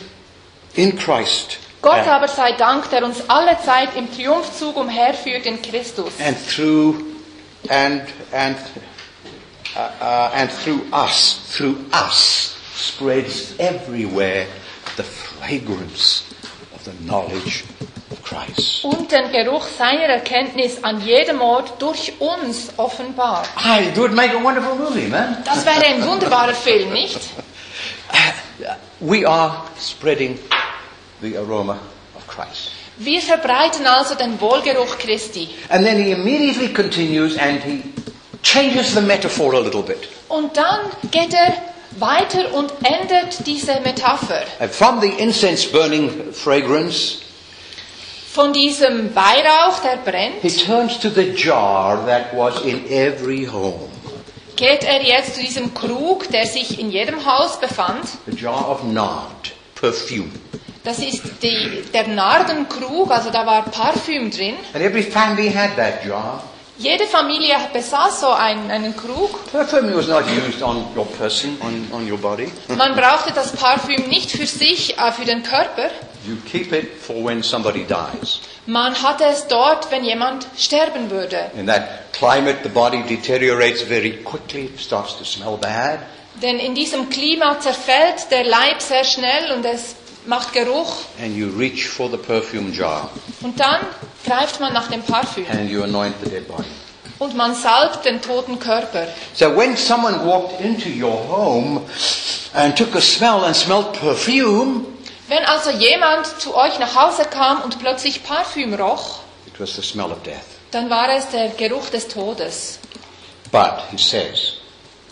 in 0.75 0.95
Christ. 0.95 1.57
Gott 1.81 2.07
aber 2.07 2.27
sei 2.27 2.51
Dank, 2.53 2.89
der 2.91 3.03
uns 3.03 3.17
alle 3.29 3.57
Zeit 3.65 3.89
im 3.95 4.07
Triumphzug 4.15 4.77
umherführt 4.77 5.47
in 5.47 5.59
Christus. 5.61 6.13
and 6.23 6.37
through 6.47 6.97
and 7.69 8.03
and 8.31 8.57
uh, 9.75 9.79
uh, 9.79 10.31
and 10.33 10.49
through 10.51 10.81
us, 10.91 11.39
through 11.55 11.77
us 11.91 12.57
spreads 12.73 13.55
everywhere 13.59 14.47
the 14.97 15.03
fragrance 15.03 16.23
of 16.73 16.83
the 16.85 16.93
knowledge 17.05 17.63
of 18.11 18.21
Christ. 18.23 18.83
Und 18.83 19.11
den 19.11 19.31
Geruch 19.31 19.65
seiner 19.67 20.03
Erkenntnis 20.03 20.83
an 20.83 21.01
jedem 21.01 21.41
Ort 21.41 21.81
durch 21.81 22.13
uns 22.19 22.69
offenbar. 22.77 23.45
I, 23.57 23.87
it 23.89 23.97
would 23.97 24.13
make 24.13 24.35
a 24.35 24.43
wonderful 24.43 24.75
movie, 24.75 25.07
man. 25.07 25.43
Das 25.45 25.65
wäre 25.65 25.85
ein 25.85 26.05
wunderbarer 26.05 26.53
Film, 26.53 26.91
nicht? 26.93 27.19
We 28.99 29.27
are 29.27 29.65
spreading 29.79 30.39
the 31.21 31.37
aroma 31.37 31.79
of 32.15 32.25
Christ. 32.27 32.71
Wir 32.97 33.21
verbreiten 33.21 33.87
also 33.87 34.15
den 34.15 34.39
Wohlgeruch 34.39 34.97
Christi. 34.99 35.49
And 35.69 35.83
then 35.83 35.97
he 35.97 36.11
immediately 36.11 36.71
continues 36.71 37.37
and 37.37 37.61
he 37.63 37.83
changes 38.43 38.93
the 38.93 39.01
metaphor 39.01 39.53
a 39.55 39.59
little 39.59 39.81
bit. 39.81 40.07
Und 40.29 40.55
dann 40.55 40.91
geht 41.11 41.33
er 41.33 41.53
weiter 41.99 42.53
und 42.53 42.71
ändert 42.83 43.45
diese 43.45 43.79
Metapher. 43.81 44.43
And 44.59 44.71
from 44.71 45.01
the 45.01 45.09
incense 45.09 45.67
burning 45.69 46.31
fragrance, 46.33 47.19
Von 48.33 48.51
diesem 48.51 49.13
Weihrauch, 49.15 49.79
der 49.83 49.97
brennt, 49.97 50.41
he 50.41 50.49
turns 50.49 50.99
to 50.99 51.09
the 51.09 51.33
jar 51.35 52.03
that 52.07 52.35
was 52.35 52.61
in 52.63 52.83
every 52.89 53.45
home. 53.45 53.89
geht 54.55 54.83
er 54.83 55.03
jetzt 55.03 55.35
zu 55.35 55.41
diesem 55.41 55.71
Krug, 55.75 56.27
der 56.31 56.47
sich 56.47 56.79
in 56.79 56.89
jedem 56.89 57.23
Haus 57.25 57.59
befand. 57.59 58.05
The 58.25 58.35
jar 58.35 58.69
of 58.69 58.83
nard, 58.85 59.51
perfume. 59.75 60.31
Das 60.83 60.97
ist 60.97 61.21
die, 61.43 61.83
der 61.93 62.07
Nardenkrug, 62.07 63.11
also 63.11 63.29
da 63.29 63.45
war 63.45 63.63
Parfüm 63.65 64.31
drin. 64.31 64.55
And 64.73 64.83
every 64.83 65.03
family 65.03 65.51
had 65.51 65.75
that 65.77 66.03
jar. 66.03 66.43
Jede 66.77 67.05
Familie 67.05 67.55
besaß 67.71 68.21
so 68.21 68.29
einen, 68.29 68.71
einen 68.71 68.95
Krug. 68.97 69.51
Perfume 69.51 69.95
was 69.95 70.07
not 70.07 70.23
used 70.25 70.63
on 70.63 70.85
your 70.95 71.05
person, 71.05 71.55
on, 71.61 71.87
on 71.91 72.11
your 72.11 72.17
body. 72.17 72.51
Man 72.67 72.95
brauchte 72.95 73.31
das 73.31 73.51
Parfüm 73.51 74.07
nicht 74.09 74.31
für 74.31 74.47
sich, 74.47 74.97
äh, 74.97 75.11
für 75.11 75.25
den 75.25 75.43
Körper. 75.43 75.91
You 76.25 76.35
keep 76.49 76.73
it 76.73 76.99
for 76.99 77.23
when 77.23 77.43
somebody 77.43 77.85
dies. 77.85 78.39
Man 78.65 78.95
hatte 79.03 79.25
es 79.25 79.45
dort, 79.47 79.91
wenn 79.91 80.03
jemand 80.03 80.47
sterben 80.57 81.11
würde. 81.11 81.51
In 81.55 81.67
that 81.67 82.11
climate, 82.13 82.59
the 82.63 82.69
body 82.69 83.03
deteriorates 83.03 83.83
very 83.83 84.23
quickly, 84.23 84.71
starts 84.77 85.15
to 85.17 85.23
smell 85.23 85.57
bad. 85.57 85.99
Denn 86.41 86.57
in 86.57 86.73
diesem 86.73 87.09
Klima 87.09 87.59
zerfällt 87.59 88.31
der 88.31 88.45
Leib 88.45 88.81
sehr 88.81 89.03
schnell 89.03 89.51
und 89.51 89.63
es 89.65 89.95
macht 90.25 90.53
Geruch 90.53 90.93
and 91.21 91.35
you 91.35 91.49
reach 91.57 91.87
for 91.87 92.09
the 92.09 92.17
perfume 92.17 92.71
jar 92.71 93.09
und 93.41 93.59
dann 93.59 93.79
greift 94.25 94.59
man 94.59 94.73
nach 94.73 94.87
dem 94.89 95.01
Parfüm 95.03 95.45
and 95.51 95.69
you 95.69 95.83
anoint 95.83 96.15
the 96.23 96.29
dead 96.29 96.47
body. 96.47 96.63
und 97.19 97.35
man 97.35 97.55
salbt 97.55 98.05
den 98.05 98.21
toten 98.21 98.59
Körper. 98.59 99.07
So 99.33 99.55
when 99.55 99.77
someone 99.77 100.25
walked 100.25 100.59
into 100.61 100.89
your 100.89 101.13
home 101.29 101.81
and 102.53 102.75
took 102.77 102.95
a 102.95 103.01
smell 103.01 103.43
and 103.45 103.55
smelled 103.55 103.93
perfume, 103.93 104.85
Wenn 105.29 105.45
also 105.45 105.69
jemand 105.71 106.27
zu 106.41 106.53
euch 106.55 106.77
nach 106.79 106.95
Hause 106.95 107.23
kam 107.23 107.61
und 107.61 107.79
plötzlich 107.79 108.23
Parfüm 108.23 108.73
roch, 108.73 109.19
it 109.47 109.57
was 109.59 109.73
the 109.75 109.81
smell 109.81 110.11
of 110.11 110.21
death. 110.23 110.43
dann 110.71 110.89
war 110.89 111.07
es 111.09 111.29
der 111.29 111.49
Geruch 111.49 111.89
des 111.89 112.07
Todes. 112.07 112.79
But 113.51 113.83
he 113.91 113.97
says 113.97 114.55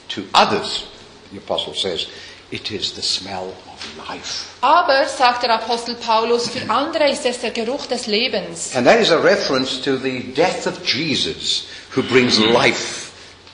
to 0.09 0.21
others, 0.33 0.83
the 1.31 1.37
apostle 1.37 1.73
says, 1.75 2.07
it 2.49 2.71
is 2.71 2.93
the 2.95 3.01
smell 3.01 3.53
of 3.67 3.70
life. 4.07 4.45
Aber, 4.61 5.07
sagt 5.07 5.43
der 5.43 5.53
Apostel 5.53 5.95
Paulus, 5.95 6.49
für 6.49 6.69
andere 6.69 7.09
ist 7.09 7.25
es 7.25 7.39
der 7.39 7.51
Geruch 7.51 7.87
des 7.87 8.07
Lebens. 8.07 8.75
And 8.75 8.85
that 8.85 8.99
is 8.99 9.11
a 9.11 9.17
reference 9.17 9.81
to 9.81 9.97
the 9.97 10.33
death 10.33 10.67
of 10.67 10.85
Jesus 10.85 11.65
who 11.95 12.03
brings 12.03 12.37
life 12.39 13.11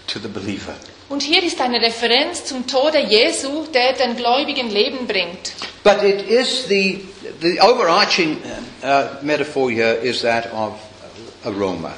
to 0.08 0.20
the 0.20 0.28
believer. 0.28 0.76
Und 1.10 1.24
hier 1.24 1.42
ist 1.42 1.62
eine 1.62 1.82
Referenz 1.82 2.44
zum 2.44 2.68
Tode 2.68 3.00
Jesu, 3.00 3.66
der 3.74 3.94
den 3.94 4.18
Gläubigen 4.18 4.70
Leben 4.70 5.08
bringt. 5.08 5.54
But 5.84 6.04
it 6.04 6.30
is 6.30 6.68
the, 6.68 7.06
the 7.42 7.62
overarching 7.62 8.42
uh, 8.84 9.06
metaphor 9.22 9.72
here 9.72 9.94
is 9.94 10.22
that 10.22 10.52
of 10.54 10.74
aroma. 11.46 11.94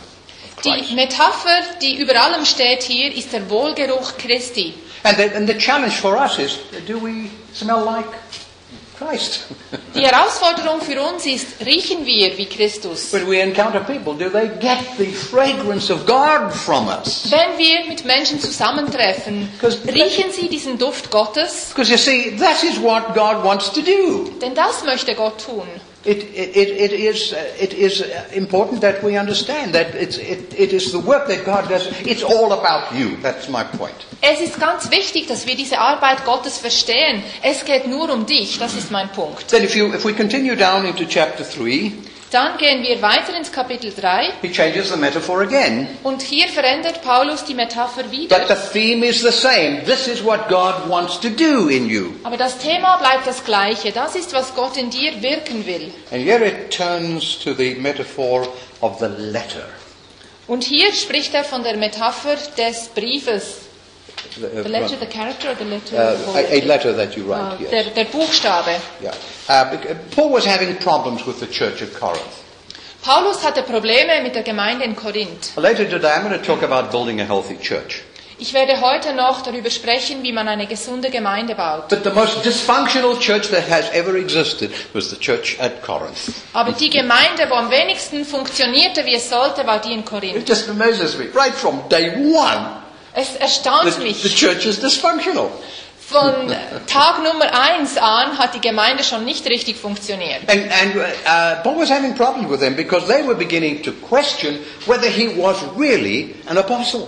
Of 0.57 0.61
Die. 0.63 0.93
Metapher, 0.93 1.63
die 1.81 1.97
über 1.99 2.21
allem 2.21 2.45
steht 2.45 2.83
hier, 2.83 3.11
ist 3.15 3.33
der 3.33 3.49
Wohlgeruch 3.49 4.17
Christi. 4.17 4.75
And 5.03 5.17
the, 5.17 5.35
and 5.35 5.47
the 5.47 5.57
challenge 5.57 5.95
for 5.95 6.15
us 6.15 6.37
is, 6.37 6.59
do 6.85 6.99
we 6.99 7.31
smell 7.53 7.83
like 7.83 8.07
Christ? 8.97 9.45
Die 9.95 10.05
Herausforderung 10.05 10.81
für 10.81 11.01
uns 11.01 11.25
ist, 11.25 11.65
riechen 11.65 12.05
wir 12.05 12.37
wie 12.37 12.45
Christus? 12.45 13.11
when 13.13 13.27
we 13.27 13.39
encounter 13.41 13.79
people, 13.79 14.13
do 14.13 14.29
they 14.29 14.49
get 14.59 14.77
the 14.97 15.05
fragrance 15.05 15.91
of 15.91 16.05
God 16.05 16.53
from 16.53 16.87
us? 16.87 17.31
Wenn 17.31 17.57
wir 17.57 17.85
mit 17.87 18.05
Menschen 18.05 18.39
zusammentreffen, 18.39 19.49
riechen 19.87 20.31
sie 20.31 20.49
diesen 20.49 20.77
Duft 20.77 21.09
Gottes? 21.09 21.69
Because 21.69 21.89
you 21.89 21.97
see, 21.97 22.35
that 22.37 22.61
is 22.63 22.77
what 22.81 23.13
God 23.15 23.43
wants 23.43 23.71
to 23.71 23.81
do. 23.81 24.29
Denn 24.41 24.53
das 24.53 24.83
möchte 24.83 25.15
Gott 25.15 25.43
tun. 25.45 25.67
It, 26.05 26.23
it, 26.33 26.55
it, 26.55 26.93
is, 26.93 27.33
uh, 27.33 27.43
it 27.59 27.73
is 27.73 28.01
uh, 28.01 28.23
important 28.33 28.79
that 28.81 29.03
we 29.03 29.17
understand 29.17 29.73
that 29.73 29.93
it's, 29.95 30.17
it, 30.17 30.53
it 30.57 30.71
is 30.71 30.93
the 30.93 30.99
work 30.99 31.27
that 31.27 31.43
God 31.43 31.67
does. 31.67 31.87
It's 32.07 32.23
all 32.23 32.53
about 32.53 32.95
you. 32.95 33.17
That's 33.17 33.49
my 33.49 33.65
point. 33.65 33.95
Es 34.21 34.39
ist 34.39 34.59
ganz 34.59 34.89
wichtig, 34.91 35.27
dass 35.27 35.45
wir 35.45 35.55
diese 35.55 35.77
Arbeit 35.77 36.23
Gottes 36.23 36.57
verstehen. 36.57 37.21
Es 37.43 37.65
geht 37.65 37.87
nur 37.87 38.09
um 38.11 38.25
dich, 38.25 38.59
das 38.59 38.75
ist 38.75 38.91
mein 38.91 39.09
Punkt. 39.09 39.49
Then 39.49 39.63
if, 39.63 39.75
you, 39.75 39.93
if 39.93 40.05
we 40.05 40.13
continue 40.13 40.55
down 40.55 40.85
into 40.85 41.03
chapter 41.03 41.43
3, 41.43 41.91
Dann 42.31 42.57
gehen 42.59 42.83
wir 42.83 43.01
weiter 43.01 43.35
ins 43.35 43.51
Kapitel 43.51 43.91
3 43.91 44.33
he 44.43 44.51
changes 44.51 44.89
the 44.89 44.97
metaphor 44.97 45.41
again. 45.41 45.87
und 46.03 46.21
hier 46.21 46.47
verändert 46.47 47.01
Paulus 47.01 47.43
die 47.43 47.55
Metapher 47.55 48.03
But 48.03 48.11
wieder. 48.11 48.47
the 48.47 48.55
theme 48.71 49.03
is 49.05 49.21
the 49.21 49.31
same. 49.31 49.83
This 49.85 50.07
is 50.07 50.23
what 50.23 50.47
God 50.47 50.87
wants 50.87 51.19
to 51.21 51.29
do 51.29 51.69
in 51.69 51.89
you. 51.89 52.11
Aber 52.23 52.37
das 52.37 52.59
Thema 52.59 52.97
bleibt 52.97 53.25
das 53.25 53.43
gleiche. 53.43 53.91
Das 53.91 54.15
ist, 54.15 54.31
was 54.33 54.53
Gott 54.53 54.77
in 54.77 54.91
dir 54.91 55.21
wirken 55.23 55.65
will. 55.65 55.91
And 56.11 56.23
here 56.23 56.45
it 56.45 56.69
turns 56.71 57.39
to 57.39 57.53
the 57.53 57.73
metaphor 57.75 58.47
of 58.81 58.99
the 58.99 59.07
letter. 59.17 59.67
Und 60.47 60.63
hier 60.63 60.93
spricht 60.93 61.33
er 61.33 61.43
von 61.43 61.63
der 61.63 61.77
Metapher 61.77 62.35
des 62.57 62.89
Briefes. 62.89 63.68
The, 64.37 64.59
uh, 64.59 64.63
The 64.63 64.69
letter, 64.69 64.95
the 64.97 65.05
character, 65.07 65.49
or 65.51 65.55
the 65.55 65.65
letter? 65.65 65.97
uh, 65.97 66.35
a, 66.35 66.59
a 66.59 66.61
letter 66.65 66.93
that 66.93 67.15
you 67.17 67.23
write, 67.25 67.59
yes. 67.59 67.71
der, 67.71 67.83
der 67.95 68.05
Buchstabe. 68.05 68.79
Yeah. 69.01 69.13
Uh, 69.47 69.95
Paul 70.15 70.29
was 70.31 70.45
having 70.45 70.75
problems 70.77 71.25
with 71.25 71.39
the 71.39 71.47
church 71.47 71.81
at 71.81 71.93
Corinth. 71.99 72.43
Paulus 73.01 73.43
hatte 73.43 73.63
Probleme 73.63 74.21
mit 74.21 74.35
der 74.35 74.43
Gemeinde 74.43 74.83
in 74.85 74.95
Korinth. 74.95 75.55
Later 75.57 75.85
today, 75.89 76.11
I'm 76.11 76.23
going 76.27 76.37
to 76.39 76.45
talk 76.45 76.61
about 76.63 76.91
building 76.91 77.21
a 77.21 77.25
healthy 77.25 77.55
church. 77.57 78.03
Ich 78.41 78.53
werde 78.53 78.79
heute 78.79 79.13
noch 79.13 79.41
darüber 79.41 79.69
sprechen, 79.69 80.23
wie 80.23 80.31
man 80.31 80.47
eine 80.47 80.65
gesunde 80.65 81.09
Gemeinde 81.09 81.55
baut. 81.55 81.89
But 81.89 82.03
the 82.05 82.09
most 82.11 82.45
dysfunctional 82.45 83.19
church 83.19 83.49
that 83.49 83.69
has 83.69 83.89
ever 83.91 84.15
existed 84.15 84.71
was 84.93 85.09
the 85.09 85.17
church 85.17 85.57
at 85.59 85.81
Corinth. 85.81 86.31
Aber 86.53 86.71
die 86.71 86.89
Gemeinde, 86.89 87.49
wo 87.49 87.55
am 87.55 87.69
wenigsten 87.69 88.23
funktionierte, 88.23 89.05
wie 89.05 89.15
es 89.15 89.29
sollte, 89.29 89.65
war 89.67 89.79
die 89.81 89.91
in 89.93 89.99
It 89.99 90.05
Korinth. 90.05 90.47
just 90.47 90.69
amazes 90.69 91.17
me. 91.17 91.25
Right 91.33 91.53
from 91.53 91.81
day 91.89 92.11
one, 92.33 92.78
Es 93.13 93.35
erstaunt 93.35 93.85
the, 93.85 93.91
the 93.91 94.03
mich. 94.03 94.35
church 94.35 94.65
is 94.65 94.79
dysfunctional. 94.79 95.49
Von 95.99 96.51
Tag 96.87 97.21
Nummer 97.23 97.51
eins 97.53 97.95
an 97.97 98.37
hat 98.39 98.55
die 98.55 98.61
Gemeinde 98.61 99.03
schon 99.03 99.25
nicht 99.25 99.45
richtig 99.45 99.77
funktioniert. 99.77 100.41
And, 100.47 100.63
and 100.71 100.95
uh, 100.95 101.61
Paul 101.61 101.77
was 101.77 101.89
having 101.91 102.15
problems 102.15 102.49
with 102.49 102.61
them 102.61 102.75
because 102.75 103.07
they 103.07 103.21
were 103.21 103.35
beginning 103.35 103.83
to 103.83 103.91
question 103.91 104.59
whether 104.87 105.07
he 105.07 105.27
was 105.37 105.57
really 105.77 106.35
an 106.47 106.57
apostle. 106.57 107.07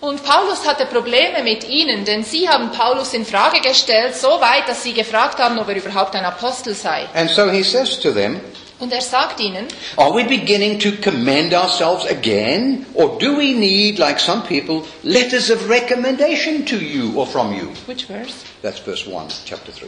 Und 0.00 0.24
Paulus 0.24 0.66
hatte 0.66 0.86
Probleme 0.86 1.44
mit 1.44 1.62
ihnen, 1.68 2.04
denn 2.04 2.24
sie 2.24 2.48
haben 2.48 2.72
Paulus 2.72 3.14
in 3.14 3.24
Frage 3.24 3.60
gestellt, 3.60 4.16
so 4.16 4.40
weit, 4.40 4.68
dass 4.68 4.82
sie 4.82 4.92
gefragt 4.94 5.38
haben, 5.38 5.60
ob 5.60 5.68
er 5.68 5.76
überhaupt 5.76 6.16
ein 6.16 6.24
Apostel 6.24 6.74
sei. 6.74 7.06
And 7.14 7.30
so 7.30 7.48
he 7.48 7.62
says 7.62 8.00
to 8.00 8.10
them, 8.10 8.40
Und 8.82 8.92
er 8.92 9.00
sagt 9.00 9.38
ihnen, 9.38 9.68
Are 9.96 10.12
we 10.12 10.24
beginning 10.24 10.76
to 10.80 10.90
commend 11.00 11.54
ourselves 11.54 12.04
again? 12.04 12.84
Or 12.94 13.16
do 13.16 13.36
we 13.38 13.52
need, 13.54 13.98
like 14.00 14.18
some 14.18 14.42
people, 14.42 14.82
letters 15.04 15.50
of 15.52 15.68
recommendation 15.68 16.66
to 16.66 16.74
you 16.76 17.12
or 17.14 17.24
from 17.24 17.52
you? 17.54 17.68
which 17.86 18.06
verse? 18.06 18.34
That's 18.60 18.80
verse 18.80 19.06
1, 19.08 19.28
chapter 19.46 19.70
3. 19.70 19.86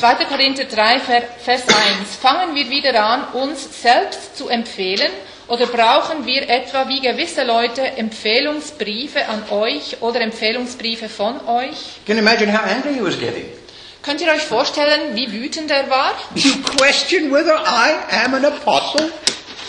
2. 0.00 0.24
Korinther 0.24 0.64
3, 0.64 0.98
Ver- 0.98 1.22
Vers 1.44 1.62
1. 1.68 2.16
Fangen 2.20 2.56
wir 2.56 2.68
wieder 2.68 3.00
an, 3.00 3.28
uns 3.34 3.80
selbst 3.80 4.36
zu 4.36 4.48
empfehlen 4.48 5.12
oder 5.46 5.66
brauchen 5.66 6.26
wir 6.26 6.50
etwa 6.50 6.88
wie 6.88 7.00
gewisse 7.00 7.44
Leute 7.44 7.82
Empfehlungsbriefe 7.82 9.24
an 9.28 9.44
euch 9.50 9.98
oder 10.02 10.20
Empfehlungsbriefe 10.20 11.08
von 11.08 11.36
euch? 11.46 12.00
Can 12.06 12.16
you 12.16 12.22
imagine 12.22 12.52
how 12.52 12.64
angry 12.68 12.94
he 12.94 13.00
was 13.00 13.16
getting? 13.18 13.44
Könnt 14.02 14.20
ihr 14.20 14.32
euch 14.32 14.42
vorstellen, 14.42 15.14
wie 15.16 15.30
wütend 15.32 15.70
er 15.70 15.90
war? 15.90 16.12
You 16.34 16.52
question 16.78 17.32
whether 17.32 17.56
I 17.56 17.94
am 18.24 18.34
an 18.34 18.44
apostle? 18.44 19.10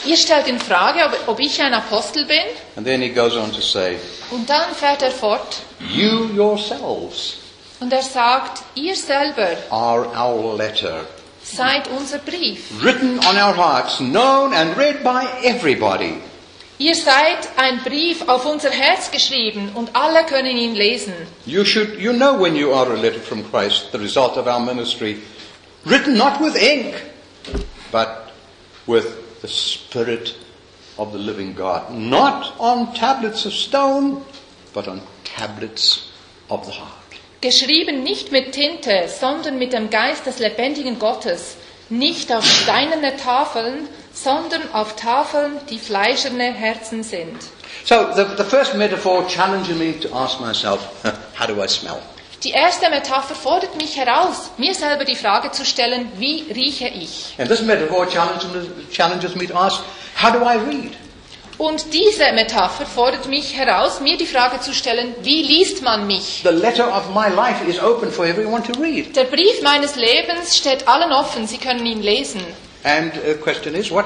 Ihr 0.06 0.16
stellt 0.18 0.48
in 0.48 0.60
Frage, 0.60 1.00
ob, 1.06 1.28
ob 1.28 1.40
ich 1.40 1.62
ein 1.62 1.74
Apostel 1.74 2.26
bin? 2.26 2.38
And 2.78 2.86
then 2.86 3.02
he 3.02 3.10
goes 3.10 3.36
on 3.36 3.52
to 3.52 3.62
say, 3.62 3.98
Und 4.32 4.50
dann 4.50 4.74
fährt 4.74 5.02
er 5.02 5.12
fort 5.12 5.58
You 5.94 6.30
yourselves 6.36 7.36
und 7.82 7.92
er 7.94 8.02
sagt, 8.04 8.62
ihr 8.76 8.96
selber 8.96 9.48
are 9.70 10.06
our 10.16 10.56
letter, 10.58 11.06
seid 11.44 11.88
unser 11.98 12.20
Brief. 12.20 12.60
written 12.84 13.20
on 13.28 13.36
our 13.38 13.56
hearts, 13.56 13.98
known 14.00 14.54
and 14.54 14.78
read 14.78 15.04
by 15.04 15.26
everybody. 15.44 16.16
Ihr 16.82 16.96
seid 16.96 17.50
ein 17.58 17.84
Brief 17.84 18.26
auf 18.30 18.46
unser 18.46 18.70
Herz 18.70 19.12
geschrieben 19.12 19.74
und 19.76 19.94
alle 19.94 20.26
können 20.26 20.56
ihn 20.56 20.76
lesen. 20.76 21.14
You 21.46 21.66
should, 21.66 22.00
you 22.00 22.14
know 22.14 22.40
when 22.40 22.56
you 22.56 22.74
are 22.74 22.90
a 22.90 22.96
letter 22.96 23.20
from 23.20 23.44
Christ, 23.52 23.92
the 23.92 23.98
result 23.98 24.38
of 24.38 24.48
our 24.48 24.62
ministry, 24.62 25.18
written 25.84 26.16
not 26.16 26.40
with 26.40 26.56
ink, 26.56 26.96
but 27.92 28.32
with 28.88 29.06
the 29.42 29.50
Spirit 29.50 30.36
of 30.98 31.12
the 31.12 31.18
living 31.18 31.54
God. 31.54 31.92
Not 31.92 32.54
on 32.60 32.94
tablets 32.94 33.46
of 33.46 33.52
stone, 33.52 34.24
but 34.74 34.88
on 34.88 35.02
tablets 35.26 36.08
of 36.50 36.66
the 36.66 36.72
heart. 36.72 36.94
Geschrieben 37.42 38.04
nicht 38.04 38.32
mit 38.32 38.54
Tinte, 38.54 39.10
sondern 39.10 39.58
mit 39.58 39.74
dem 39.74 39.90
Geist 39.90 40.26
des 40.26 40.40
lebendigen 40.40 40.98
Gottes. 40.98 41.58
Nicht 41.90 42.32
auf 42.32 42.46
steinerne 42.46 43.18
Tafeln, 43.18 43.90
sondern 44.24 44.62
auf 44.74 44.96
Tafeln, 44.96 45.54
die 45.70 45.80
fleischerne 45.80 46.54
Herzen 46.54 47.04
sind. 47.04 47.38
So 47.86 47.96
the, 48.16 48.26
the 48.38 48.44
first 48.44 48.76
metaphor 48.76 49.26
challenges 49.28 49.78
me 49.78 50.00
to 50.00 50.14
ask 50.16 50.40
myself, 50.40 50.80
how 51.40 51.48
do 51.48 51.64
I 51.64 51.68
smell? 51.68 52.00
Die 52.44 52.52
erste 52.52 52.90
Metapher 52.90 53.36
fordert 53.36 53.76
mich 53.76 53.98
heraus, 53.98 54.52
mir 54.58 54.74
selber 54.74 55.04
die 55.04 55.16
Frage 55.16 55.52
zu 55.52 55.66
stellen, 55.66 56.10
wie 56.18 56.46
rieche 56.54 56.88
ich? 56.88 57.36
And 57.38 57.50
this 57.50 57.62
metaphor 57.62 58.08
challenges 58.08 58.46
me, 58.52 58.90
challenges 58.92 59.36
me 59.36 59.46
to 59.46 59.54
ask, 59.54 59.82
how 60.22 60.32
do 60.32 60.40
I 60.40 60.56
read? 60.56 60.94
Und 61.58 61.94
diese 61.94 62.32
Metapher 62.32 62.86
fordert 62.86 63.28
mich 63.28 63.58
heraus, 63.58 64.00
mir 64.00 64.16
die 64.16 64.26
Frage 64.26 64.62
zu 64.62 64.74
stellen, 64.74 65.14
wie 65.24 65.42
liest 65.42 65.82
man 65.82 66.08
mich? 66.08 66.40
The 66.44 66.52
letter 66.52 66.88
of 66.88 67.10
my 67.14 67.28
life 67.28 67.62
is 67.68 67.78
open 67.82 68.10
for 68.10 68.26
everyone 68.26 68.64
to 68.64 68.72
read. 68.82 69.14
Der 69.18 69.26
Brief 69.26 69.62
meines 69.62 69.98
Lebens 69.98 70.58
steht 70.58 70.88
allen 70.88 71.12
offen, 71.12 71.46
Sie 71.46 71.58
können 71.58 71.86
ihn 71.86 72.02
lesen. 72.02 72.42
And 72.84 73.12
the 73.14 73.36
question 73.36 73.76
is, 73.76 73.92
what, 73.92 74.06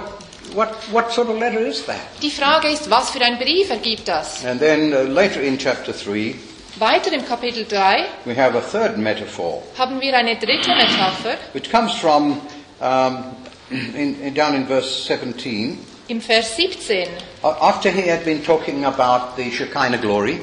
what, 0.54 0.74
what 0.92 1.12
sort 1.12 1.30
of 1.30 1.38
letter 1.38 1.60
is 1.60 1.86
that? 1.86 2.02
Die 2.22 2.30
Frage 2.30 2.70
ist, 2.70 2.90
was 2.90 3.12
für 3.12 3.22
ein 3.22 3.38
Brief 3.38 3.70
ergibt 3.70 4.08
das? 4.08 4.44
And 4.46 4.60
then 4.60 4.94
uh, 4.94 5.04
later 5.04 5.42
in 5.42 5.58
chapter 5.58 5.94
3, 5.94 6.36
Weiter 6.80 7.14
im 7.14 7.24
Kapitel 7.24 7.66
3 7.66 8.08
we 8.26 8.34
have 8.36 8.56
a 8.56 8.62
third 8.62 8.98
metaphor, 8.98 9.62
haben 9.78 10.02
wir 10.02 10.18
eine 10.18 10.36
dritte 10.38 10.74
Metapher 10.74 11.38
which 11.54 11.70
comes 11.70 11.94
from 11.94 12.42
um, 12.82 13.24
in, 13.70 14.20
in, 14.20 14.34
down 14.34 14.56
in 14.56 14.66
verse 14.66 15.06
17. 15.06 15.78
im 16.08 16.20
Vers 16.20 16.56
17. 16.56 17.10
Uh, 17.44 17.50
After 17.62 17.92
he 17.92 18.10
had 18.10 18.26
been 18.26 18.44
talking 18.44 18.86
about 18.86 19.36
the 19.36 19.52
Shekinah 19.52 20.00
glory, 20.00 20.42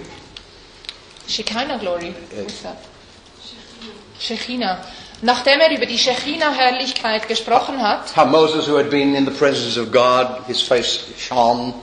Shekinah 1.31 1.79
Glory. 1.79 2.13
What's 2.35 2.63
that? 2.63 2.77
Shekinah. 4.19 4.85
Nachdem 5.23 5.61
er 5.61 5.71
über 5.71 5.85
die 5.87 5.99
Shekinah-Herrlichkeit 5.99 7.29
gesprochen 7.29 7.83
hat, 7.83 8.17
How 8.17 8.27
Moses, 8.27 8.67
who 8.67 8.77
had 8.79 8.89
been 8.91 9.15
in 9.15 9.27
the 9.27 9.31
presence 9.31 9.77
of 9.79 9.93
God, 9.93 10.47
his 10.47 10.63
face 10.63 11.01
shone. 11.19 11.75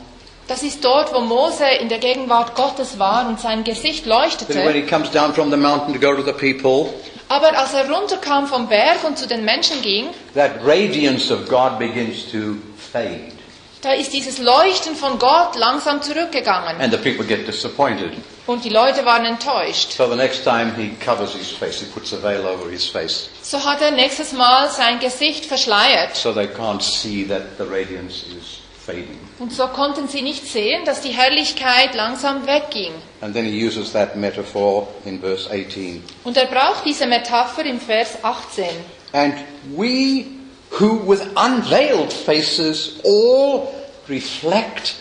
das 0.48 0.64
ist 0.64 0.84
dort, 0.84 1.14
wo 1.14 1.20
Mose 1.22 1.66
in 1.80 1.90
der 1.90 2.00
Gegenwart 2.00 2.56
Gottes 2.56 2.98
war 2.98 3.28
und 3.28 3.40
sein 3.40 3.64
Gesicht 3.64 4.06
when 4.06 4.14
leuchtete. 4.18 4.72
he 4.72 4.82
comes 4.82 5.12
down 5.12 5.34
from 5.34 5.52
the 5.52 5.58
mountain 5.58 5.94
to 5.94 6.00
go 6.00 6.16
to 6.16 6.24
the 6.24 6.32
people, 6.34 6.92
Aber 7.30 7.58
als 7.58 7.74
er 7.74 7.90
runterkam 7.92 8.48
vom 8.48 8.68
Berg 8.70 9.04
und 9.06 9.18
zu 9.20 9.28
den 9.28 9.44
Menschen 9.46 9.82
ging, 9.82 10.08
that 10.34 10.52
radiance 10.66 11.32
of 11.32 11.48
God 11.48 11.78
begins 11.78 12.26
to 12.32 12.56
fade. 12.92 13.34
Da 13.82 13.94
ist 13.94 14.12
dieses 14.14 14.40
Leuchten 14.40 14.96
von 14.96 15.20
Gott 15.20 15.56
langsam 15.56 16.02
zurückgegangen. 16.02 16.82
And 16.82 16.92
the 16.92 16.98
people 16.98 17.26
get 17.26 17.48
disappointed. 17.48 18.12
Und 18.48 18.64
die 18.64 18.70
Leute 18.70 19.06
waren 19.06 19.26
enttäuscht. 19.26 19.92
So 19.92 20.10
the 20.10 20.16
next 20.16 20.44
time 20.44 20.74
he 20.78 20.92
covers 21.04 21.34
his 21.34 21.52
face, 21.52 21.80
he 21.80 21.86
puts 21.86 22.14
a 22.14 22.22
veil 22.22 22.46
over 22.46 22.70
his 22.70 22.86
face 22.88 23.30
So 23.42 23.64
hat 23.64 23.82
er 23.82 23.92
nächstes 23.92 24.32
Mal 24.34 24.70
sein 24.70 25.00
Gesicht 25.00 25.46
verschleiert. 25.46 26.16
so 26.16 26.32
they 26.34 26.48
can't 26.48 26.82
see 26.82 27.26
that 27.28 27.58
the 27.58 27.64
radiance 27.66 28.26
is 28.26 28.60
fading. 28.86 29.20
Und 29.40 29.52
so 29.52 29.68
konnten 29.68 30.08
sie 30.08 30.22
nicht 30.22 30.48
sehen, 30.48 30.86
dass 30.86 31.02
die 31.02 31.10
Herrlichkeit 31.12 31.94
langsam 31.94 32.48
wegging. 32.48 32.94
And 33.22 33.34
then 33.36 33.46
he 33.46 33.68
uses 33.68 33.92
that 33.92 34.16
metaphor 34.16 34.88
in 35.06 35.20
verse 35.20 35.50
18. 35.52 36.02
Und 36.24 36.38
er 36.38 36.46
braucht 36.46 36.86
diese 36.86 37.06
Metapher 37.06 37.66
im 37.66 37.80
Vers 37.82 38.18
18. 38.24 38.66
And 39.14 39.36
we 39.76 40.26
who 40.72 40.98
with 41.06 41.22
unveiled 41.36 42.12
faces 42.12 43.00
all 43.04 43.74
reflect 44.08 44.96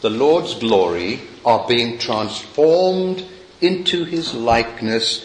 the 0.00 0.10
Lord's 0.10 0.54
glory 0.54 1.20
are 1.44 1.66
being 1.66 1.98
transformed 1.98 3.24
into 3.60 4.04
his 4.04 4.34
likeness 4.34 5.24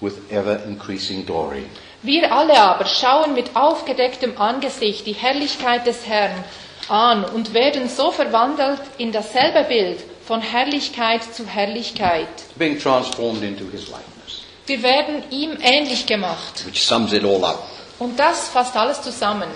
with 0.00 0.30
ever 0.30 0.62
increasing 0.66 1.24
glory. 1.24 1.66
Wir 2.02 2.30
alle 2.32 2.60
aber 2.60 2.84
schauen 2.84 3.34
mit 3.34 3.56
aufgedecktem 3.56 4.36
Angesicht 4.36 5.06
die 5.06 5.14
Herrlichkeit 5.14 5.86
des 5.86 6.06
Herrn 6.06 6.44
an 6.88 7.24
und 7.24 7.54
werden 7.54 7.88
so 7.88 8.10
verwandelt 8.10 8.80
in 8.98 9.10
dasselbe 9.10 9.64
Bild 9.64 10.00
von 10.26 10.42
Herrlichkeit 10.42 11.22
zu 11.22 11.46
Herrlichkeit. 11.46 12.28
Being 12.56 12.78
transformed 12.78 13.42
into 13.42 13.64
his 13.70 13.88
likeness. 13.88 14.42
Wir 14.66 14.82
werden 14.82 15.22
ihm 15.30 15.56
ähnlich 15.62 16.06
gemacht. 16.06 16.66
Which 16.66 16.84
sums 16.84 17.12
it 17.12 17.24
all 17.24 17.44
up. 17.44 17.64
Und 17.98 18.18
das 18.18 18.48
fasst 18.48 18.76
alles 18.76 19.02
zusammen. 19.02 19.48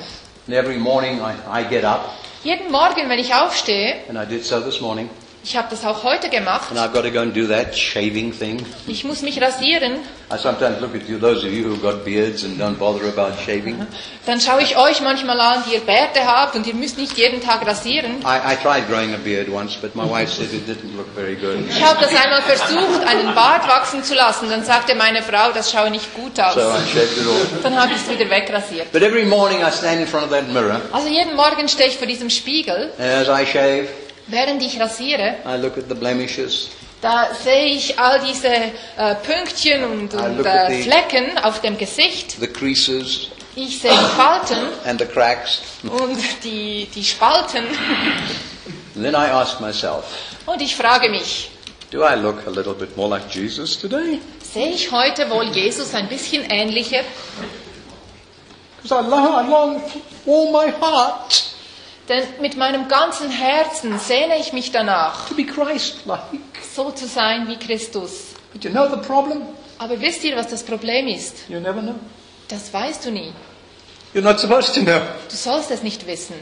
And 0.47 0.57
every 0.57 0.79
morning 0.79 1.21
I, 1.21 1.61
I 1.61 1.65
get 1.69 1.85
up, 1.85 2.01
Jeden 2.45 2.71
Morgen, 2.71 3.09
wenn 3.09 3.19
ich 3.19 3.35
aufstehe, 3.35 3.97
and 4.09 4.17
I 4.17 4.25
did 4.25 4.45
so 4.47 4.61
this 4.61 4.81
morning, 4.81 5.11
ich 5.49 5.57
habe 5.57 5.69
das 5.71 5.83
auch 5.83 6.05
heute 6.05 6.29
gemacht, 6.29 6.71
and 6.71 6.79
I've 6.79 6.93
got 6.93 7.05
to 7.05 7.11
go 7.11 7.21
and 7.21 7.35
do 7.35 7.47
that 7.47 7.75
shaving 7.75 8.39
thing. 8.39 8.65
ich 8.87 9.05
muss 9.05 9.23
mich 9.23 9.41
rasieren, 9.41 9.95
I 10.31 10.37
sometimes 10.37 10.79
look 10.83 10.95
at 10.95 11.09
you, 11.09 11.19
those 11.19 11.39
of 11.39 11.51
you 11.51 11.65
who've 11.65 11.81
got 11.81 12.05
beards 12.05 12.45
and 12.45 12.61
don't 12.61 12.75
bother 12.77 13.09
about 13.09 13.33
shaving. 13.47 13.87
dann 14.27 14.43
schaue 14.43 14.61
ich 14.61 14.77
euch 14.77 15.01
manchmal 15.01 15.41
an, 15.41 15.65
die 15.67 15.75
ihr 15.77 15.81
Bärte 15.81 16.27
habt 16.27 16.55
und 16.55 16.67
ihr 16.67 16.75
müsst 16.75 16.99
nicht 16.99 17.17
jeden 17.17 17.41
Tag 17.41 17.67
rasieren. 17.67 18.21
I, 18.21 18.53
I 18.53 18.57
tried 18.63 18.87
growing 18.91 19.15
a 19.15 19.17
beard 19.17 19.49
once, 19.49 19.75
but 19.81 19.97
my 19.97 20.05
wife 20.05 20.31
said 20.31 20.53
it 20.53 20.69
didn't 20.69 20.95
look 20.99 21.09
very 21.15 21.35
good. 21.35 21.67
Ich 21.71 21.83
habe 21.83 21.99
das 21.99 22.11
einmal 22.15 22.43
versucht, 22.43 23.07
einen 23.09 23.35
Bart 23.35 23.67
wachsen 23.67 24.05
zu 24.05 24.15
lassen. 24.15 24.51
Dann 24.51 24.65
sagte 24.65 24.95
meine 24.97 25.23
Frau, 25.23 25.51
das 25.55 25.73
schaue 25.73 25.91
nicht 25.91 26.15
gut 26.15 26.39
aus. 26.39 26.57
So 26.57 26.61
I 26.61 26.93
shaved 26.93 27.17
it 27.17 27.27
off. 27.27 27.63
Dann 27.63 27.81
habe 27.81 27.93
ich 27.95 28.03
es 28.03 28.11
wieder 28.11 28.29
wegrasiert. 28.29 28.93
But 28.93 29.01
every 29.03 29.25
morning 29.25 29.61
I 29.63 29.73
stand 29.73 29.99
in 29.99 30.07
front 30.07 30.27
of 30.27 30.31
that 30.31 30.47
mirror, 30.53 30.79
Also 30.93 31.09
jeden 31.09 31.35
Morgen 31.37 31.69
stehe 31.69 31.89
ich 31.89 31.97
vor 31.97 32.07
diesem 32.07 32.29
Spiegel, 32.29 32.93
as 32.99 33.29
I 33.29 33.47
shave, 33.47 33.89
während 34.29 34.63
ich 34.63 34.81
rasiere. 34.81 35.37
I 35.47 35.57
look 35.61 35.77
at 35.79 35.85
the 35.89 35.95
blemishes, 35.95 36.69
Da 37.01 37.29
sehe 37.45 37.67
ich 37.67 37.99
all 37.99 38.21
diese 38.21 38.49
äh, 38.49 39.15
Pünktchen 39.25 39.85
und, 39.85 40.15
und 40.15 40.45
äh, 40.45 40.67
the- 40.69 40.83
Flecken 40.83 41.39
auf 41.43 41.61
dem 41.61 41.79
Gesicht. 41.79 42.37
the 42.41 42.47
creases, 42.49 43.29
Ich 43.55 43.81
sehe 43.81 43.91
die 43.93 44.17
Falten 44.17 44.59
and 44.85 45.01
the 45.01 45.07
cracks. 45.07 45.61
und 45.85 46.19
die, 46.45 46.89
die 46.95 47.05
Spalten. 47.05 47.65
And 48.97 49.05
then 49.05 49.15
I 49.15 49.31
ask 49.31 49.61
myself, 49.61 50.05
Und 50.47 50.61
ich 50.61 50.75
frage 50.75 51.09
mich, 51.09 51.51
do 51.93 52.03
I 52.05 52.15
look 52.17 52.45
a 52.47 52.51
little 52.51 52.75
bit 52.75 52.97
more 52.97 53.09
like 53.09 53.29
Jesus 53.33 53.79
today? 53.79 54.21
sehe 54.43 54.71
ich 54.71 54.91
heute 54.91 55.29
wohl 55.31 55.45
Jesus 55.51 55.95
ein 55.95 56.09
bisschen 56.09 56.43
ähnlicher? 56.51 57.03
Because 58.83 59.05
I 59.05 59.09
long, 59.09 59.35
I 59.35 59.49
long 59.49 59.83
all 60.27 60.51
my 60.53 60.73
heart 60.81 61.45
Denn 62.09 62.25
mit 62.41 62.57
meinem 62.57 62.89
ganzen 62.89 63.31
Herzen 63.31 63.99
sehne 63.99 64.39
ich 64.39 64.53
mich 64.53 64.71
danach, 64.73 65.29
to 65.29 65.35
be 65.35 65.45
Christ-like. 65.45 66.21
so 66.75 66.91
zu 66.91 67.07
sein 67.07 67.49
wie 67.49 67.57
Christus. 67.57 68.35
But 68.53 68.65
you 68.65 68.71
know 68.71 68.89
the 68.89 68.97
problem? 69.07 69.43
Aber 69.79 70.01
wisst 70.01 70.25
ihr, 70.25 70.35
was 70.37 70.49
das 70.49 70.63
Problem 70.63 71.07
ist? 71.07 71.37
You 71.49 71.61
never 71.61 71.81
know. 71.83 71.95
Das 72.49 72.73
weißt 72.73 73.05
du 73.05 73.11
nie. 73.11 73.33
You're 74.15 74.23
not 74.23 74.41
supposed 74.41 74.75
to 74.75 74.81
know. 74.81 75.01
Du 75.29 75.37
sollst 75.37 75.71
es 75.71 75.83
nicht 75.83 76.07
wissen. 76.07 76.35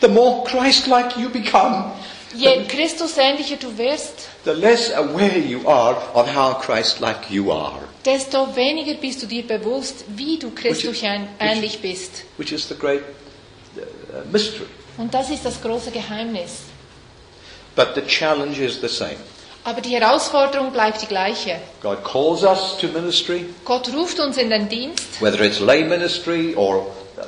The 0.00 0.08
more 0.08 0.44
Christ-like 0.44 1.16
you 1.16 1.28
become, 1.28 1.90
Je 2.34 2.64
Christusähnlicher 2.68 3.56
du 3.56 3.76
wirst, 3.76 4.28
the 4.44 4.52
less 4.52 4.92
aware 4.92 5.38
you 5.38 5.66
are 5.66 5.96
of 6.14 6.28
how 6.36 6.60
Christ-like 6.60 7.28
you 7.30 7.50
are, 7.50 7.80
desto 8.04 8.54
weniger 8.54 8.94
bist 8.94 9.22
du 9.22 9.26
dir 9.26 9.44
bewusst, 9.46 10.04
wie 10.08 10.38
du 10.38 10.50
Christus 10.50 11.02
ähnlich 11.40 11.80
bist. 11.80 12.24
which 12.36 12.52
is 12.52 12.68
the 12.68 12.74
great 12.74 13.02
uh, 13.78 13.80
mystery. 14.30 14.66
Und 14.98 15.14
das 15.14 15.30
ist 15.30 15.44
das 15.44 15.62
große 15.62 15.90
Geheimnis. 15.90 16.62
But 17.76 17.94
the 17.94 18.02
challenge 18.02 18.58
is 18.58 18.80
the 18.80 18.88
same. 18.88 19.16
Aber 19.64 19.80
die 19.80 19.90
Herausforderung 19.90 20.72
bleibt 20.72 21.02
die 21.02 21.06
gleiche. 21.06 21.60
God 21.82 22.02
calls 22.02 22.42
us 22.42 22.76
to 22.80 22.88
ministry, 22.88 23.46
Gott 23.64 23.92
ruft 23.94 24.18
uns 24.18 24.36
in 24.36 24.50
den 24.50 24.68
Dienst, 24.68 25.20
whether 25.20 25.40
it's 25.40 25.60
lay 25.60 25.84
ministry 25.84 26.54
or 26.56 26.86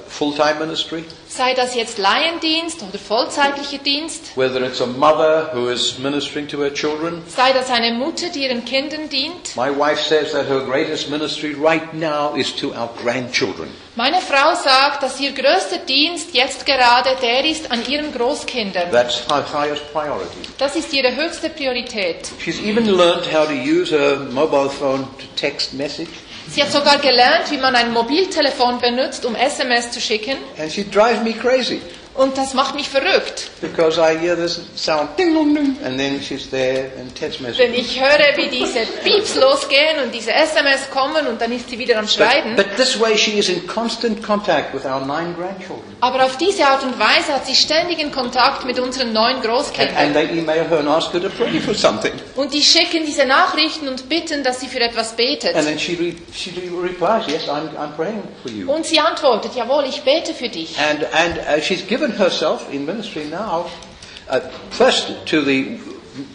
full-time 0.09 0.59
ministry, 0.61 1.05
sei 1.29 1.55
das 1.55 1.74
jetzt 1.74 1.98
Laiendienst 1.98 2.83
oder 2.83 2.98
vollzeitlicher 2.98 3.79
Dienst, 3.79 4.37
whether 4.37 4.61
it's 4.62 4.81
a 4.81 4.87
mother 4.87 5.50
who 5.55 5.68
is 5.68 5.98
ministering 5.98 6.48
to 6.48 6.59
her 6.59 6.72
children. 6.72 7.22
sei 7.29 7.53
das 7.53 7.70
eine 7.70 7.92
Mutter, 7.92 8.29
die 8.29 8.44
ihren 8.44 8.64
Kindern 8.64 9.09
dient. 9.09 9.57
My 9.57 9.70
wife 9.70 10.00
says 10.03 10.33
that 10.33 10.48
her 10.48 10.61
greatest 10.61 11.09
ministry 11.11 11.55
right 11.55 11.92
now 11.94 12.35
is 12.35 12.55
to 12.57 12.68
our 12.72 12.90
grandchildren. 13.03 13.68
Meine 13.96 14.20
Frau 14.20 14.55
sagt, 14.55 15.03
dass 15.03 15.20
ihr 15.20 15.33
größter 15.33 15.79
Dienst 15.79 16.29
jetzt 16.33 16.64
gerade 16.64 17.16
der 17.20 17.44
ist 17.44 17.70
an 17.70 17.87
ihren 17.88 18.12
Großkindern. 18.12 18.90
That's 18.90 19.22
her 19.29 19.44
highest 19.53 19.92
priority. 19.92 20.38
Das 20.59 20.76
ist 20.76 20.92
ihre 20.92 21.14
höchste 21.14 21.50
Priorität. 21.50 22.31
She's 22.42 22.61
even 22.61 22.87
learned 22.87 23.26
how 23.33 23.46
to 23.46 23.53
use 23.53 23.90
her 23.94 24.16
mobile 24.31 24.70
phone 24.70 25.03
to 25.18 25.26
text 25.37 25.74
message, 25.74 26.09
Sie 26.52 26.60
hat 26.62 26.72
sogar 26.72 26.98
gelernt, 26.98 27.50
wie 27.50 27.58
man 27.58 27.76
ein 27.76 27.92
Mobiltelefon 27.92 28.80
benutzt, 28.80 29.24
um 29.24 29.36
SMS 29.36 29.92
zu 29.92 30.00
schicken. 30.00 30.36
and 30.58 30.70
she 30.72 30.82
drives 30.84 31.22
me 31.22 31.32
crazy 31.32 31.80
Und 32.14 32.37
das 32.37 32.55
macht 32.55 32.75
mich 32.75 32.88
verrückt. 32.88 33.51
because 33.61 33.99
I 34.01 34.18
hear 34.18 34.35
this 34.37 34.61
sound 34.77 35.16
ding 35.18 35.33
dong 35.33 35.55
ding, 35.55 35.77
and 35.85 35.96
then 35.96 36.20
she's 36.20 36.51
there 36.51 36.90
and 36.99 37.14
text 37.14 37.38
Denn 37.40 37.46
message. 37.46 37.70
ich 37.79 38.01
höre, 38.01 38.37
wie 38.37 38.49
diese 38.49 38.81
Pieps 39.05 39.37
losgehen 39.37 40.03
und 40.05 40.12
diese 40.12 40.33
SMS 40.33 40.90
kommen 40.90 41.27
und 41.29 41.40
dann 41.40 41.53
ist 41.53 41.70
sie 41.70 41.79
wieder 41.79 41.99
am 41.99 42.09
Schreiben. 42.09 42.57
But, 42.57 42.66
but 42.68 42.77
this 42.77 42.99
way 43.01 43.16
she 43.16 43.38
is 43.38 43.49
in 43.49 43.64
constant 43.66 44.23
contact 44.25 44.75
with 44.75 44.85
our 44.85 45.01
nine 45.01 45.35
grandchildren. 45.35 45.85
Aber 46.01 46.25
auf 46.25 46.37
diese 46.37 46.66
Art 46.66 46.83
und 46.83 46.99
Weise 46.99 47.33
hat 47.33 47.46
sie 47.46 47.55
ständigen 47.55 48.11
Kontakt 48.11 48.64
mit 48.64 48.79
unseren 48.81 49.12
neuen 49.12 49.37
And, 49.37 49.44
Großkindern. 49.44 49.96
and 49.96 50.14
they 50.14 50.25
email 50.38 50.64
her 50.68 50.79
and 50.81 50.88
ask 50.88 51.12
her 51.12 51.20
to 51.23 51.29
pray 51.29 51.61
for 51.61 51.75
something. 51.75 52.12
Und 52.35 52.53
die 52.53 52.62
schicken 52.62 53.07
diese 53.07 53.25
Nachrichten 53.25 53.87
und 53.87 54.09
bitten, 54.09 54.42
dass 54.42 54.61
sie 54.61 54.66
für 54.66 54.81
etwas 54.81 55.12
betet. 55.14 55.55
And 55.55 55.64
then 55.66 55.79
she, 55.79 55.92
re, 55.94 56.14
she 56.35 56.51
re- 56.51 56.83
replies, 56.83 57.27
yes, 57.29 57.49
I'm, 57.49 57.68
I'm 57.79 57.92
praying 57.96 58.23
for 58.42 58.51
you. 58.51 58.70
Und 58.73 58.85
sie 58.85 58.99
antwortet, 58.99 59.53
jawohl, 59.55 59.85
ich 59.88 60.03
bete 60.03 60.35
für 60.35 60.49
dich. 60.49 60.77
And, 60.79 61.05
and 61.14 61.38
uh, 61.38 61.62
she's 61.62 61.87
given 61.87 61.99
herself 62.08 62.72
in 62.72 62.84
ministry 62.86 63.24
now, 63.24 63.66
uh, 64.28 64.40
first 64.70 65.26
to 65.26 65.42
the 65.42 65.78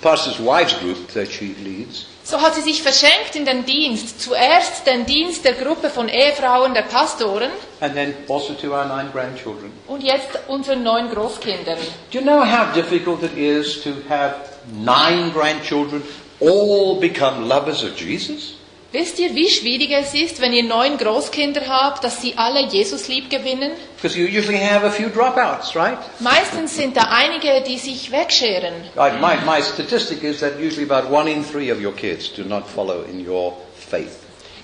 pastor's 0.01 0.39
wives 0.39 0.73
group 0.75 1.07
that 1.13 1.27
she 1.29 1.55
leads, 1.63 2.05
So 2.23 2.37
hat 2.41 2.55
sie 2.55 2.61
sich 2.61 2.81
verschenkt 2.81 3.35
in 3.35 3.45
den 3.45 3.65
Dienst. 3.65 4.19
Zuerst 4.19 4.87
den 4.87 5.05
Dienst 5.05 5.45
der 5.45 5.53
Gruppe 5.53 5.91
von 5.91 6.09
Ehefrauen 6.09 6.73
der 6.73 6.81
Pastoren 6.83 7.51
and 7.81 7.93
then 7.93 8.15
also 8.27 8.53
to 8.55 8.73
our 8.73 8.85
nine 8.85 9.11
grandchildren. 9.11 9.71
und 9.87 10.01
jetzt 10.01 10.29
unseren 10.47 10.81
neuen 10.81 11.09
Großkindern. 11.11 11.77
Do 12.11 12.17
you 12.19 12.21
know 12.23 12.43
how 12.43 12.73
difficult 12.73 13.21
it 13.21 13.37
is 13.37 13.83
to 13.83 13.91
have 14.09 14.35
nine 14.73 15.31
grandchildren 15.33 16.01
all 16.41 16.99
become 16.99 17.47
lovers 17.47 17.83
of 17.83 17.95
Jesus? 17.95 18.55
Wisst 18.95 19.19
ihr, 19.19 19.35
wie 19.35 19.49
schwierig 19.49 19.91
es 19.91 20.13
ist, 20.13 20.39
wenn 20.39 20.53
ihr 20.53 20.63
neun 20.63 20.97
Großkinder 20.97 21.67
habt, 21.67 22.01
dass 22.05 22.21
sie 22.21 22.37
alle 22.37 22.65
Jesus 22.65 23.09
lieb 23.09 23.29
gewinnen? 23.29 23.71
Because 23.97 24.17
you 24.17 24.25
usually 24.25 24.57
have 24.57 24.85
a 24.85 24.89
few 24.89 25.09
dropouts, 25.09 25.75
right? 25.75 25.97
Meistens 26.19 26.77
sind 26.77 26.95
da 26.95 27.09
einige, 27.11 27.61
die 27.67 27.77
sich 27.77 28.09
wegscheren. 28.09 28.73
Like 28.95 29.19
my, 29.19 29.35
my 29.45 29.61
statistic 29.61 30.23
is 30.23 30.39
that 30.39 30.53
usually 30.57 30.89
about 30.89 31.11
one 31.11 31.29
in 31.29 31.43
three 31.43 31.73
of 31.73 31.81
your 31.81 31.91
kids 31.91 32.31
do 32.33 32.45
not 32.45 32.65
follow 32.65 33.03
in 33.03 33.27
your 33.27 33.57
faith. 33.75 34.15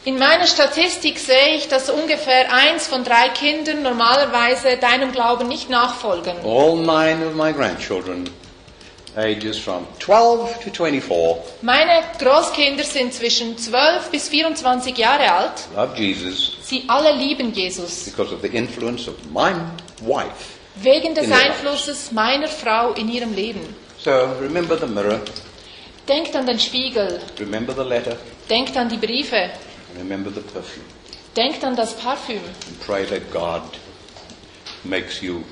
In 0.06 0.18
meiner 0.18 0.48
Statistik 0.48 1.20
sehe 1.20 1.58
ich, 1.58 1.68
dass 1.68 1.90
ungefähr 1.90 2.54
eins 2.54 2.88
von 2.88 3.04
drei 3.04 3.28
Kindern 3.38 3.84
normalerweise 3.84 4.78
deinem 4.78 5.12
Glauben 5.12 5.50
nicht 5.50 5.70
nachfolgen. 5.70 6.38
All 6.46 6.78
nine 6.78 7.28
of 7.28 7.36
my 7.36 7.52
grandchildren 7.52 8.30
ages 9.18 9.58
from 9.58 9.86
12 10.00 10.64
to 10.64 10.70
24, 10.72 11.38
Meine 11.62 12.04
Großkinder 12.20 12.84
sind 12.84 13.14
zwischen 13.14 13.58
12 13.58 14.10
bis 14.12 14.30
24 14.30 14.98
Jahre 14.98 15.32
alt. 15.32 15.68
love 15.76 15.96
Jesus 15.98 16.58
Sie 16.62 16.84
alle 16.88 17.12
lieben 17.14 17.52
Jesus. 17.54 18.06
because 18.06 18.34
of 18.34 18.42
the 18.42 18.48
influence 18.48 19.08
of 19.10 19.16
my 19.34 19.52
wife. 20.02 20.58
Wegen 20.76 21.14
des 21.14 21.30
Einflusses 21.32 22.12
meiner 22.14 22.48
Frau 22.48 22.94
in 22.94 23.10
ihrem 23.10 23.34
Leben. 23.34 23.76
So 23.98 24.12
remember 24.40 24.78
the 24.78 24.88
mirror, 24.88 25.20
Denkt 26.08 26.36
an 26.36 26.46
den 26.46 26.60
Spiegel. 26.60 27.20
remember 27.40 27.74
the 27.76 27.84
letter, 27.88 28.16
Denkt 28.50 28.76
an 28.78 28.88
die 28.90 28.98
Briefe. 28.98 29.50
remember 29.98 30.32
the 30.32 30.40
perfume. 30.42 30.86
Denkt 31.36 31.64
an 31.64 31.76
das 31.76 31.94
Parfüm. 31.94 32.38
And 32.68 32.80
pray 32.86 33.06
that 33.06 33.32
God 33.32 33.62
makes 34.84 35.22
you 35.22 35.44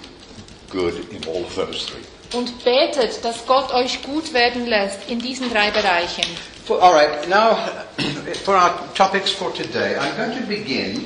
good 0.70 0.94
in 1.12 1.22
all 1.28 1.44
those 1.56 1.86
three. 1.86 2.02
Und 2.34 2.64
betet, 2.64 3.24
dass 3.26 3.46
Gott 3.48 3.74
euch 3.74 4.04
gut 4.04 4.34
werden 4.34 4.68
lässt 4.68 5.00
in 5.10 5.20
diesen 5.20 5.52
drei 5.52 5.72
Bereichen. 5.72 6.24
All 6.70 6.94
right, 6.94 7.28
now 7.28 7.58
for 8.46 8.54
our 8.56 8.72
topics 8.94 9.32
for 9.32 9.52
today, 9.54 9.96
I'm 9.98 10.16
going 10.16 10.40
to 10.40 10.46
begin 10.48 11.04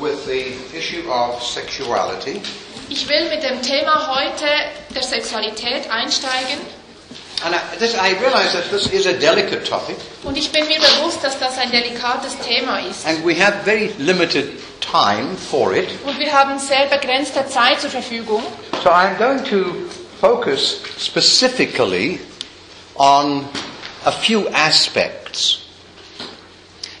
with 0.00 0.26
the 0.26 0.54
issue 0.76 1.08
of 1.08 1.40
sexuality. 1.40 2.40
Ich 2.88 3.08
will 3.08 3.28
mit 3.30 3.44
dem 3.44 3.62
Thema 3.62 4.16
heute 4.16 4.44
der 4.92 5.02
Sexualität 5.04 5.88
einsteigen. 5.88 6.58
And 7.44 7.54
I, 7.54 7.58
this, 7.78 7.94
I 7.94 8.14
realize 8.20 8.52
that 8.52 8.70
this 8.70 8.86
is 8.88 9.06
a 9.06 9.12
delicate 9.12 9.64
topic, 9.64 9.96
Und 10.24 10.36
ich 10.36 10.50
bin 10.50 10.66
mir 10.66 10.78
bewusst, 10.80 11.22
dass 11.22 11.38
das 11.38 11.58
ein 11.58 11.70
delikates 11.70 12.36
Thema 12.38 12.78
ist. 12.80 13.06
and 13.06 13.24
we 13.24 13.34
have 13.40 13.62
very 13.64 13.92
limited 13.98 14.48
time 14.80 15.36
for 15.36 15.72
it. 15.74 15.88
Und 16.04 16.18
wir 16.18 16.32
haben 16.32 16.58
sehr 16.58 16.86
begrenzte 16.86 17.46
Zeit 17.46 17.80
zur 17.80 17.90
Verfügung. 17.90 18.42
So 18.82 18.90
I'm 18.90 19.16
going 19.16 19.44
to 19.44 19.74
focus 20.22 20.80
specifically 20.98 22.20
on 22.94 23.44
a 24.06 24.12
few 24.12 24.48
aspects 24.50 25.62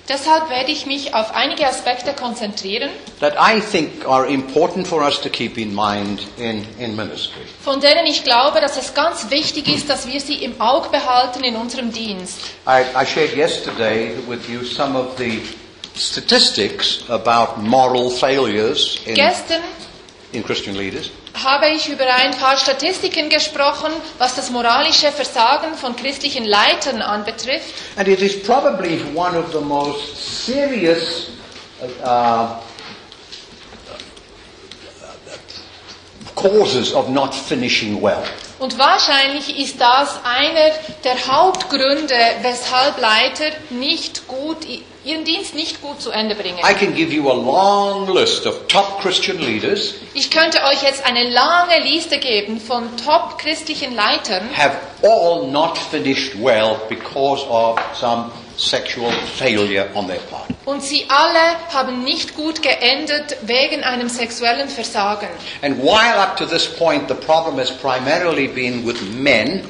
Deshalb 0.08 0.50
werde 0.50 0.72
ich 0.72 0.84
mich 0.84 1.14
auf 1.14 1.32
einige 1.32 1.64
Aspekte 1.66 2.12
konzentrieren, 2.12 2.90
that 3.20 3.34
I 3.38 3.60
think 3.60 4.04
are 4.06 4.26
important 4.26 4.86
for 4.86 5.00
us 5.02 5.20
to 5.20 5.28
keep 5.28 5.56
in 5.56 5.72
mind 5.72 6.26
in, 6.36 6.66
in 6.78 6.96
ministry. 6.96 7.42
von 7.62 7.80
denen 7.80 8.04
ich 8.06 8.24
glaube, 8.24 8.60
dass 8.60 8.76
es 8.76 8.94
ganz 8.94 9.30
wichtig 9.30 9.68
ist, 9.68 9.88
dass 9.88 10.08
wir 10.08 10.20
sie 10.20 10.42
im 10.42 10.60
Auge 10.60 10.88
behalten 10.88 11.44
in 11.44 11.54
unserem 11.54 11.92
Dienst. 11.92 12.40
I, 12.66 12.82
I 13.00 13.06
shared 13.06 13.36
yesterday 13.36 14.16
with 14.28 14.48
you 14.48 14.64
some 14.64 14.98
of 14.98 15.16
the 15.16 15.40
statistics 15.94 17.08
about 17.08 17.62
moral 17.62 18.10
failures 18.10 18.98
in, 19.06 19.14
Gestern 19.14 19.62
in 20.32 20.42
Christian 20.42 20.76
leaders. 20.76 21.10
Habe 21.34 21.68
ich 21.70 21.88
über 21.88 22.04
ein 22.14 22.32
paar 22.32 22.56
Statistiken 22.56 23.28
gesprochen, 23.28 23.92
was 24.18 24.34
das 24.34 24.50
moralische 24.50 25.10
Versagen 25.10 25.74
von 25.74 25.96
christlichen 25.96 26.44
Leitern 26.44 27.02
anbetrifft. 27.02 27.74
And 27.96 28.08
it 28.08 28.20
is 28.20 28.42
probably 28.42 29.00
one 29.14 29.36
of 29.36 29.52
the 29.52 29.60
most 29.60 30.44
serious 30.44 31.28
uh, 32.04 32.60
causes 36.34 36.92
of 36.92 37.08
not 37.08 37.34
finishing 37.34 38.00
well. 38.00 38.22
Und 38.62 38.78
wahrscheinlich 38.78 39.58
ist 39.58 39.80
das 39.80 40.20
einer 40.22 40.70
der 41.02 41.26
Hauptgründe, 41.26 42.14
weshalb 42.42 43.00
Leiter 43.00 43.46
nicht 43.70 44.28
gut, 44.28 44.58
ihren 45.04 45.24
Dienst 45.24 45.56
nicht 45.56 45.82
gut 45.82 46.00
zu 46.00 46.12
Ende 46.12 46.36
bringen. 46.36 46.58
I 46.58 46.72
can 46.72 46.94
give 46.94 47.12
you 47.12 47.28
a 47.28 47.34
long 47.34 48.14
list 48.14 48.46
of 48.46 48.68
top 48.68 49.00
Christian 49.02 49.40
leaders 49.40 49.94
Ich 50.14 50.30
könnte 50.30 50.58
euch 50.62 50.80
jetzt 50.84 51.04
eine 51.04 51.28
lange 51.28 51.80
Liste 51.80 52.18
geben 52.18 52.60
von 52.60 52.84
top 53.04 53.36
christlichen 53.38 53.96
Leitern, 53.96 54.48
have 54.56 54.76
all 55.02 55.48
not 55.48 55.76
finished 55.76 56.40
well 56.40 56.76
because 56.88 57.44
of 57.48 57.80
some 57.98 58.30
sexual 58.56 59.10
failure 59.36 59.88
on 59.94 60.06
their 60.06 60.20
part. 60.30 60.48
und 60.64 60.82
sie 60.82 61.06
alle 61.08 61.56
haben 61.72 62.04
nicht 62.04 62.34
gut 62.34 62.62
geendet 62.62 63.36
wegen 63.42 63.82
einem 63.84 64.08
sexuellen 64.08 64.68
Versagen. 64.68 65.28
And 65.62 65.78
while 65.82 66.16
up 66.18 66.36
to 66.36 66.46
this 66.46 66.66
point 66.66 67.08
the 67.08 67.14
problem 67.14 67.58
has 67.58 67.70
primarily 67.70 68.48
been 68.48 68.86
with 68.86 69.00
men, 69.14 69.64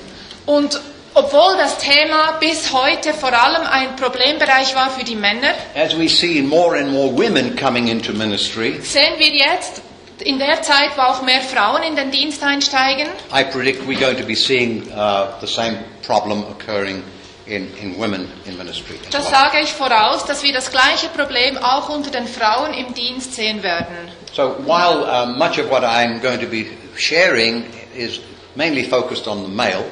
Und 0.45 0.81
obwohl 1.15 1.57
das 1.59 1.79
Thema 1.79 2.39
bis 2.41 2.73
heute 2.73 3.13
vor 3.15 3.33
allem 3.33 3.63
ein 3.71 3.97
Problembereich 3.97 4.75
war 4.75 4.91
für 4.91 5.05
die 5.05 5.15
Männer, 5.15 5.55
as 5.77 5.97
we 5.97 6.09
see 6.09 6.43
more 6.43 6.77
and 6.77 6.91
more 6.91 7.11
women 7.15 7.55
coming 7.57 7.89
into 7.89 8.13
ministry, 8.13 8.81
sehen 8.83 9.19
wir 9.19 9.29
jetzt 9.29 9.83
in 10.25 10.39
der 10.39 10.63
Zeit, 10.63 10.91
wo 10.97 11.03
auch 11.03 11.23
mehr 11.23 11.41
Frauen 11.41 11.83
in 11.83 11.97
den 11.97 12.11
Dienst 12.11 12.43
einsteigen, 12.43 13.09
I 13.33 13.45
predict 13.45 13.87
we're 13.87 13.99
going 13.99 14.17
to 14.17 14.25
be 14.25 14.35
seeing 14.35 14.83
uh, 14.93 15.27
the 15.41 15.47
same 15.47 15.79
problem 16.07 16.45
occurring 16.45 17.03
in, 17.47 17.69
in 17.77 17.99
women 17.99 18.29
in 18.47 18.57
ministry. 18.57 18.97
as 19.05 19.11
Das 19.11 19.25
well. 19.25 19.33
sage 19.33 19.61
ich 19.63 19.73
voraus, 19.73 20.25
dass 20.25 20.43
wir 20.43 20.53
das 20.53 20.71
gleiche 20.71 21.09
Problem 21.09 21.59
auch 21.59 21.89
unter 21.89 22.11
den 22.11 22.27
Frauen 22.29 22.75
im 22.75 22.95
Dienst 22.95 23.35
sehen 23.35 23.63
werden. 23.63 23.97
So 24.33 24.55
while 24.67 25.03
uh, 25.05 25.27
much 25.27 25.59
of 25.59 25.71
what 25.71 25.83
I'm 25.83 26.21
going 26.21 26.41
to 26.41 26.47
be 26.47 26.67
sharing 26.97 27.65
is 27.95 28.21
mainly 28.55 28.85
focused 28.85 29.27
on 29.29 29.43
the 29.45 29.51
male, 29.51 29.85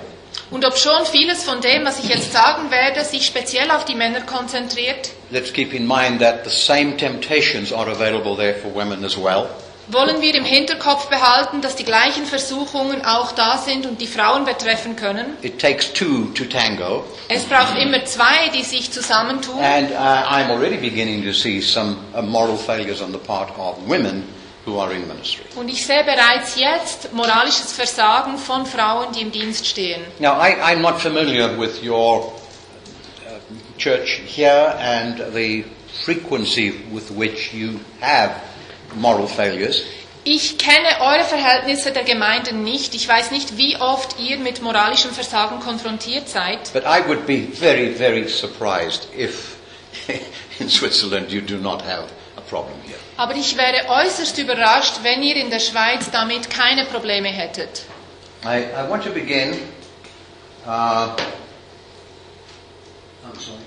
Und 0.51 0.65
ob 0.65 0.77
schon 0.79 1.05
vieles 1.07 1.45
von 1.45 1.61
dem, 1.61 1.85
was 1.85 1.99
ich 2.01 2.09
jetzt 2.09 2.33
sagen 2.33 2.71
werde, 2.71 3.05
sich 3.05 3.27
speziell 3.27 3.71
auf 3.71 3.85
die 3.85 3.95
Männer 3.95 4.21
konzentriert, 4.23 5.11
let's 5.31 5.53
keep 5.53 5.73
in 5.75 5.87
mind 5.87 6.21
that 6.21 6.45
the 6.45 6.51
same 6.51 6.97
temptations 6.97 7.73
are 7.73 7.91
available 7.91 8.37
there 8.37 8.55
for 8.55 8.73
women 8.75 9.05
as 9.05 9.17
well. 9.17 9.47
Wollen 9.93 10.21
wir 10.21 10.35
im 10.35 10.45
Hinterkopf 10.45 11.09
behalten, 11.09 11.61
dass 11.61 11.77
die 11.77 11.85
gleichen 11.85 12.25
Versuchungen 12.27 13.05
auch 13.05 13.33
da 13.33 13.59
sind 13.59 13.87
und 13.87 14.01
die 14.01 14.07
Frauen 14.07 14.45
betreffen 14.45 14.97
können. 14.97 15.37
It 15.43 15.59
takes 15.61 15.93
two 15.93 16.27
to 16.35 16.45
tango, 16.45 17.05
Es 17.29 17.45
braucht 17.45 17.77
immer 17.77 18.05
zwei, 18.05 18.49
die 18.55 18.63
sich 18.63 18.91
zusammentun. 18.93 19.59
and 19.59 19.91
uh, 19.91 19.95
I'm 19.95 20.51
already 20.51 20.77
beginning 20.77 21.25
to 21.25 21.33
see 21.33 21.61
some 21.61 21.97
uh, 22.15 22.23
moral 22.23 22.57
failures 22.57 23.01
on 23.03 23.13
the 23.13 23.19
part 23.19 23.51
of 23.59 23.77
women 23.89 24.25
who 24.67 24.79
are 24.79 24.93
in 24.93 25.07
ministry. 25.09 25.45
Und 25.57 25.69
ich 25.69 25.85
sehe 25.87 26.05
bereits 26.05 26.57
jetzt 26.57 27.13
moralisches 27.13 27.73
Versagen 27.73 28.37
von 28.39 28.67
Frauen, 28.67 29.13
die 29.15 29.23
im 29.23 29.33
Dienst 29.33 29.67
stehen. 29.67 30.03
Now, 30.19 30.39
I, 30.41 30.55
I'm 30.63 30.81
not 30.81 31.01
familiar 31.01 31.49
with 31.59 31.83
your 31.83 32.19
uh, 33.27 33.39
church 33.79 34.21
here 34.27 34.77
and 34.79 35.19
the 35.35 35.65
frequency 36.05 36.75
with 36.93 37.11
which 37.11 37.53
you 37.53 37.81
have 38.01 38.31
moral 38.97 39.27
failures. 39.27 39.83
Ich 40.23 40.59
kenne 40.59 41.01
eure 41.01 41.25
Verhältnisse 41.25 41.93
der 41.93 42.05
Gemeinden 42.05 42.63
nicht. 42.63 42.95
Ich 42.95 43.09
weiß 43.09 43.31
nicht, 43.31 43.57
wie 43.57 43.77
oft 43.77 44.19
ihr 44.19 44.39
mit 44.39 44.61
moralischem 44.61 45.13
Versagen 45.13 45.61
konfrontiert 45.61 46.29
seid. 46.29 46.73
But 46.75 46.85
I 46.85 47.07
would 47.09 47.27
be 47.27 47.49
very, 47.53 47.95
very 47.95 48.29
surprised 48.29 49.09
if 49.17 49.57
in 50.61 50.69
Switzerland 50.69 51.33
you 51.33 51.41
do 51.41 51.57
not 51.57 51.81
have 51.83 52.05
a 52.37 52.41
problem 52.43 52.77
here. 52.87 52.99
Aber 53.17 53.35
ich 53.35 53.57
wäre 53.57 53.89
äußerst 53.89 54.37
überrascht, 54.39 55.01
wenn 55.03 55.23
ihr 55.23 55.37
in 55.37 55.49
der 55.51 55.61
Schweiz 55.61 56.11
damit 56.11 56.51
keine 56.51 56.85
Probleme 56.85 57.29
hättet. 57.29 57.83
I, 58.45 58.65
I 58.75 58.89
want 58.89 59.05
to 59.05 59.11
begin. 59.11 59.55
Uh, 60.67 61.17
I'm 63.25 63.39
sorry. 63.39 63.59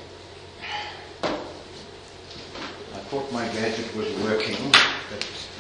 I 2.94 3.00
thought 3.10 3.32
my 3.32 3.46
gadget 3.48 3.96
was 3.96 4.08
working, 4.24 4.56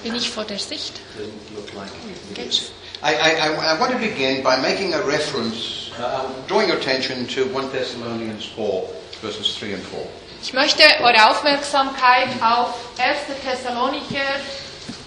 Bin 0.04 0.16
ich 0.16 0.30
vor 0.30 0.44
der 0.46 0.60
Sicht? 0.60 1.00
doesn't 1.18 1.56
look 1.56 1.74
like 1.74 1.88
it 2.10 2.36
Geht's? 2.36 2.58
is. 2.58 2.72
I, 3.02 3.14
I, 3.16 3.50
I- 3.50 3.76
I 3.76 3.80
want 3.80 3.92
to 3.92 3.98
begin 3.98 4.44
by 4.44 4.58
making 4.58 4.94
a 4.94 5.00
reference, 5.06 5.92
uh, 6.00 6.26
drawing 6.48 6.70
your 6.70 6.78
attention 6.78 7.28
to 7.30 7.46
1 7.54 7.72
Thessalonians 7.72 8.46
4, 8.56 8.90
verses 9.22 9.56
3 9.58 9.74
and 9.76 9.84
4. 9.88 10.00
Ich 10.42 10.54
möchte 10.54 10.84
eure 11.02 11.30
Aufmerksamkeit 11.30 12.28
auf 12.42 12.74
1. 12.98 13.18
Thessalonicher 13.44 14.26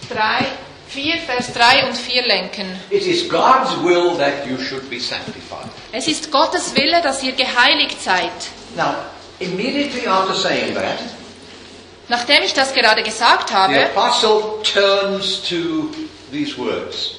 3, 0.08 0.46
4, 0.88 1.18
Vers 1.26 1.52
3 1.52 1.86
und 1.88 1.96
4 1.96 2.26
lenken. 2.26 2.66
It 2.90 3.06
is 3.06 3.28
God's 3.28 3.70
will 3.82 4.16
that 4.18 4.46
you 4.46 4.58
should 4.58 4.88
be 4.88 4.98
sanctified. 5.00 5.68
Es 5.92 6.06
ist 6.08 6.30
Gottes 6.30 6.74
Wille, 6.74 7.02
dass 7.02 7.22
ihr 7.22 7.32
geheiligt 7.32 8.02
seid. 8.02 8.30
Now, 8.76 8.94
immediately 9.40 10.06
after 10.06 10.34
saying 10.34 10.74
that, 10.74 10.98
Nachdem 12.08 12.42
ich 12.44 12.54
das 12.54 12.72
gerade 12.72 13.02
gesagt 13.02 13.48
the 13.48 13.54
habe, 13.54 13.84
apostle 13.86 14.62
turns 14.62 15.42
to 15.48 15.90
these 16.30 16.56
words 16.56 17.16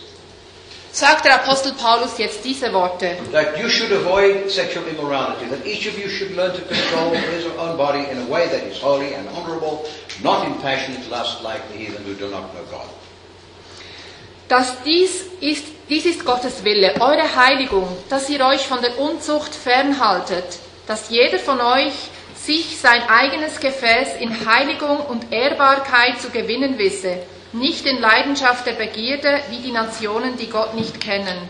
sagt 0.97 1.25
der 1.25 1.35
Apostel 1.35 1.73
Paulus 1.73 2.17
jetzt 2.17 2.43
diese 2.43 2.73
Worte. 2.73 3.17
that 3.31 3.57
you 3.59 3.69
should 3.69 3.91
avoid 3.91 4.49
sexual 4.49 4.83
immorality, 4.87 5.45
that 5.47 5.63
each 5.65 5.87
of 5.87 5.97
you 5.97 6.09
should 6.09 6.35
learn 6.35 6.53
to 6.53 6.61
control 6.61 7.13
his 7.35 7.45
or 7.45 7.55
own 7.59 7.77
body 7.77 8.03
in 8.09 8.17
a 8.17 8.25
way 8.27 8.47
that 8.47 8.63
is 8.63 8.81
holy 8.81 9.13
and 9.13 9.27
honorable, 9.29 9.85
not 10.23 10.47
in 10.47 10.55
passionate 10.55 11.07
lust 11.09 11.43
like 11.43 11.61
the 11.71 11.77
heathen 11.77 12.03
who 12.03 12.15
do 12.15 12.29
not 12.29 12.51
know 12.53 12.63
God. 12.71 12.87
Dass 14.47 14.81
dies 14.83 15.25
ist, 15.39 15.65
dies 15.89 16.05
ist 16.05 16.25
Gottes 16.25 16.63
Wille, 16.63 16.95
eure 16.99 17.35
Heiligung, 17.35 17.87
dass 18.09 18.29
ihr 18.29 18.43
euch 18.43 18.65
von 18.65 18.81
der 18.81 18.97
Unzucht 18.97 19.53
fernhaltet, 19.53 20.59
dass 20.87 21.09
jeder 21.09 21.37
von 21.37 21.61
euch 21.61 21.93
sich 22.47 22.79
sein 22.79 23.03
eigenes 23.09 23.59
Gefäß 23.59 24.15
in 24.21 24.45
Heiligung 24.45 24.99
und 25.05 25.33
Ehrbarkeit 25.33 26.19
zu 26.21 26.29
gewinnen 26.29 26.77
wisse, 26.77 27.17
nicht 27.51 27.85
in 27.85 27.99
Leidenschaft 27.99 28.65
der 28.65 28.73
Begierde 28.73 29.41
wie 29.49 29.59
die 29.59 29.73
Nationen, 29.73 30.37
die 30.37 30.49
Gott 30.49 30.73
nicht 30.73 30.99
kennen. 31.01 31.49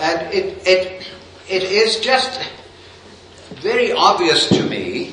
And 0.00 0.32
it, 0.32 0.66
it, 0.66 1.06
it 1.48 1.62
is 1.62 1.98
just 2.04 2.30
very 3.62 3.92
obvious 3.92 4.48
to 4.48 4.62
me 4.62 5.08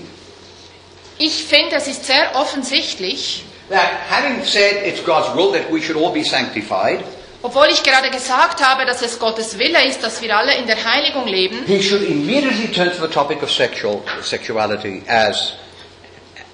Ich 1.19 1.45
finde, 1.45 1.77
es 1.77 1.87
ist 1.87 2.05
sehr 2.05 2.35
offensichtlich, 2.35 3.43
that 3.69 3.89
having 4.09 4.43
said 4.43 4.85
it's 4.85 5.03
God's 5.03 5.33
will 5.35 5.51
that 5.51 5.71
we 5.71 5.81
should 5.81 5.97
all 5.97 6.11
be 6.11 6.23
sanctified, 6.23 7.03
obwohl 7.41 7.67
ich 7.67 7.83
gerade 7.83 8.09
gesagt 8.09 8.63
habe, 8.65 8.85
dass 8.85 9.01
es 9.01 9.19
Gottes 9.19 9.57
Wille 9.59 9.83
ist, 9.85 10.03
dass 10.03 10.21
wir 10.21 10.35
alle 10.35 10.55
in 10.55 10.67
der 10.67 10.77
Heiligung 10.83 11.27
leben, 11.27 11.65
he 11.65 11.81
should 11.81 12.01
immediately 12.01 12.67
turn 12.71 12.91
to 12.91 13.05
the 13.05 13.11
topic 13.13 13.43
of 13.43 13.51
sexual 13.51 14.01
sexuality 14.21 15.03
as 15.07 15.53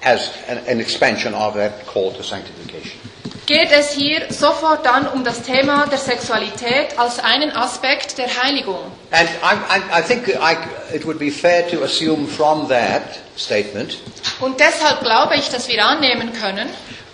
as 0.03 0.29
an, 0.49 0.59
an 0.67 0.79
expansion 0.79 1.33
of 1.33 1.53
that 1.55 1.85
call 1.87 2.11
to 2.13 2.23
sanctification. 2.23 2.99
geht 3.45 3.71
es 3.71 3.91
hier 3.91 4.31
sofort 4.31 4.85
dann 4.85 5.07
um 5.07 5.23
das 5.23 5.41
Thema 5.41 5.85
der 5.87 5.97
Sexualität 5.97 6.97
als 6.97 7.19
einen 7.19 7.51
Aspekt 7.51 8.17
der 8.17 8.27
Heiligung. 8.43 8.79
And 9.11 9.29
I, 9.41 9.55
I, 9.77 9.99
I 9.99 10.01
think 10.01 10.27
I, 10.29 10.55
it 10.95 11.05
would 11.05 11.19
be 11.19 11.29
fair 11.31 11.67
to 11.69 11.83
assume 11.83 12.27
from 12.27 12.67
that 12.69 13.01
statement 13.37 13.97
Und 14.39 14.59
deshalb 14.59 15.01
glaube 15.01 15.35
ich, 15.35 15.49
dass 15.49 15.67
wir 15.67 15.85
annehmen 15.85 16.31
können, 16.33 16.69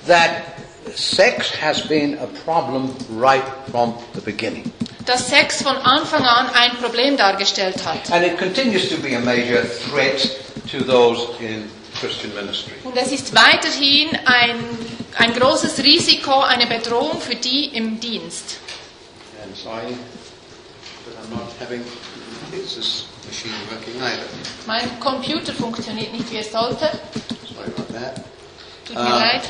that 0.08 0.59
sex 0.96 1.52
has 1.62 1.82
been 1.88 2.18
a 2.20 2.28
problem 2.46 2.94
right 3.18 3.44
from 3.72 3.94
the 4.14 4.22
beginning. 4.22 4.72
dass 5.06 5.28
Sex 5.28 5.64
von 5.64 5.76
Anfang 5.78 6.24
an 6.24 6.50
ein 6.54 6.72
Problem 6.78 7.18
dargestellt 7.18 7.84
hat. 7.84 8.12
And 8.12 8.24
it 8.24 8.38
continues 8.38 8.90
to 8.90 8.98
be 8.98 9.16
a 9.16 9.20
major 9.20 9.64
threat 9.66 10.30
to 10.72 10.84
those 10.84 11.20
in 11.40 11.68
Christian 12.00 12.34
ministry. 12.36 12.74
Und 12.84 12.96
es 12.96 13.12
ist 13.12 13.34
weiterhin 13.34 14.10
ein, 14.26 14.60
ein 15.18 15.34
großes 15.34 15.80
Risiko, 15.84 16.42
eine 16.42 16.68
Bedrohung 16.68 17.20
für 17.20 17.34
die 17.36 17.66
im 17.76 18.00
Dienst. 18.00 18.58
And 19.44 19.56
sorry 19.58 19.96
that 21.06 21.16
I'm 21.24 21.32
not 21.36 21.50
having 21.60 21.82
is 22.54 22.76
this 22.76 23.06
machine 23.28 23.54
working 23.72 24.00
either. 24.02 24.26
Mein 24.68 25.00
Computer 25.00 25.54
funktioniert 25.54 26.14
nicht, 26.14 26.30
wie 26.32 26.38
es 26.38 26.52
sollte. 26.52 26.86
Sorry 27.52 27.68
about 27.76 27.92
that. 27.94 28.22
Tut 28.86 28.96
mir 28.96 29.02
Ah. 29.02 29.20
leid. 29.20 29.42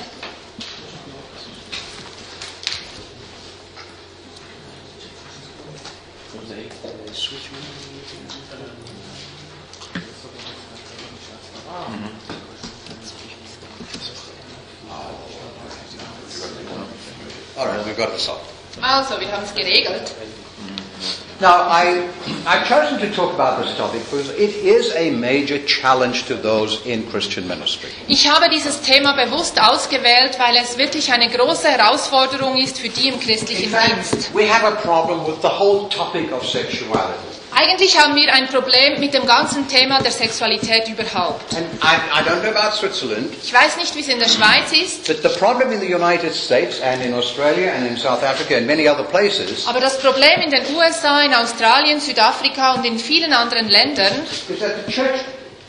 We've 17.86 17.98
got 17.98 18.12
this 18.13 18.30
up. 18.30 18.42
Also, 18.82 19.20
wir 19.20 19.32
haben 19.32 19.44
es 19.44 19.54
geregelt. 19.56 20.13
Now, 21.41 21.69
I, 21.69 22.10
I've 22.45 22.67
chosen 22.67 22.99
to 22.99 23.10
talk 23.15 23.34
about 23.34 23.63
this 23.63 23.73
topic 23.78 24.02
because 24.12 24.30
it 24.32 24.54
is 24.56 24.93
a 24.93 25.10
major 25.12 25.58
challenge 25.65 26.25
to 26.25 26.36
those 26.36 26.86
in 26.86 27.10
Christian 27.10 27.47
ministry. 27.47 27.89
Ich 28.10 28.28
habe 28.30 28.49
dieses 28.49 28.82
Thema 28.82 29.13
bewusst 29.13 29.58
ausgewählt, 29.62 30.38
weil 30.38 30.58
es 30.58 30.78
wirklich 30.78 31.13
eine 31.13 31.30
große 31.30 31.69
Herausforderung 31.69 32.58
ist 32.58 32.78
für 32.80 32.89
die 32.89 33.08
im 33.08 33.13
In 33.13 33.19
christlichen 33.21 33.69
fact, 33.69 33.88
Dienst. 34.12 34.34
we 34.34 34.45
have 34.52 34.65
a 34.67 34.71
problem 34.82 35.25
with 35.25 35.41
the 35.41 35.47
whole 35.47 35.88
topic 35.88 36.30
of 36.34 36.45
sexuality. 36.45 37.38
Eigentlich 37.55 37.97
haben 37.99 38.15
wir 38.15 38.31
ein 38.33 38.47
Problem 38.47 38.99
mit 38.99 39.13
dem 39.13 39.25
ganzen 39.25 39.67
Thema 39.67 40.01
der 40.01 40.12
Sexualität 40.12 40.88
überhaupt. 40.88 41.53
And 41.55 41.65
I, 41.81 41.95
I 42.13 42.23
don't 42.23 42.41
know 42.41 42.49
about 42.57 42.75
Switzerland, 42.75 43.33
Ich 43.43 43.53
weiß 43.53 43.77
nicht, 43.77 43.95
wie 43.95 44.01
es 44.01 44.07
in 44.07 44.19
der 44.19 44.29
Schweiz 44.29 44.71
ist, 44.71 45.07
but 45.07 45.21
the 45.23 45.38
problem 45.39 45.71
in 45.71 45.79
the 45.79 45.93
United 45.93 46.33
States 46.33 46.81
and 46.81 47.03
in 47.03 47.13
Australia 47.13 47.71
and 47.73 47.88
in 47.88 47.97
South 47.97 48.23
Africa 48.23 48.55
and 48.57 48.67
many 48.67 48.88
other 48.88 49.03
places 49.03 49.67
aber 49.67 49.79
das 49.79 49.97
Problem 49.99 50.41
in 50.41 50.51
den 50.51 50.63
USA, 50.75 51.21
in 51.21 51.33
Australien, 51.33 51.99
Südafrika 51.99 52.73
und 52.73 52.85
in 52.85 52.99
vielen 52.99 53.33
anderen 53.33 53.67
Ländern 53.69 54.13
is 54.49 54.59
that 54.59 54.85
the 54.85 54.91
church 54.91 55.19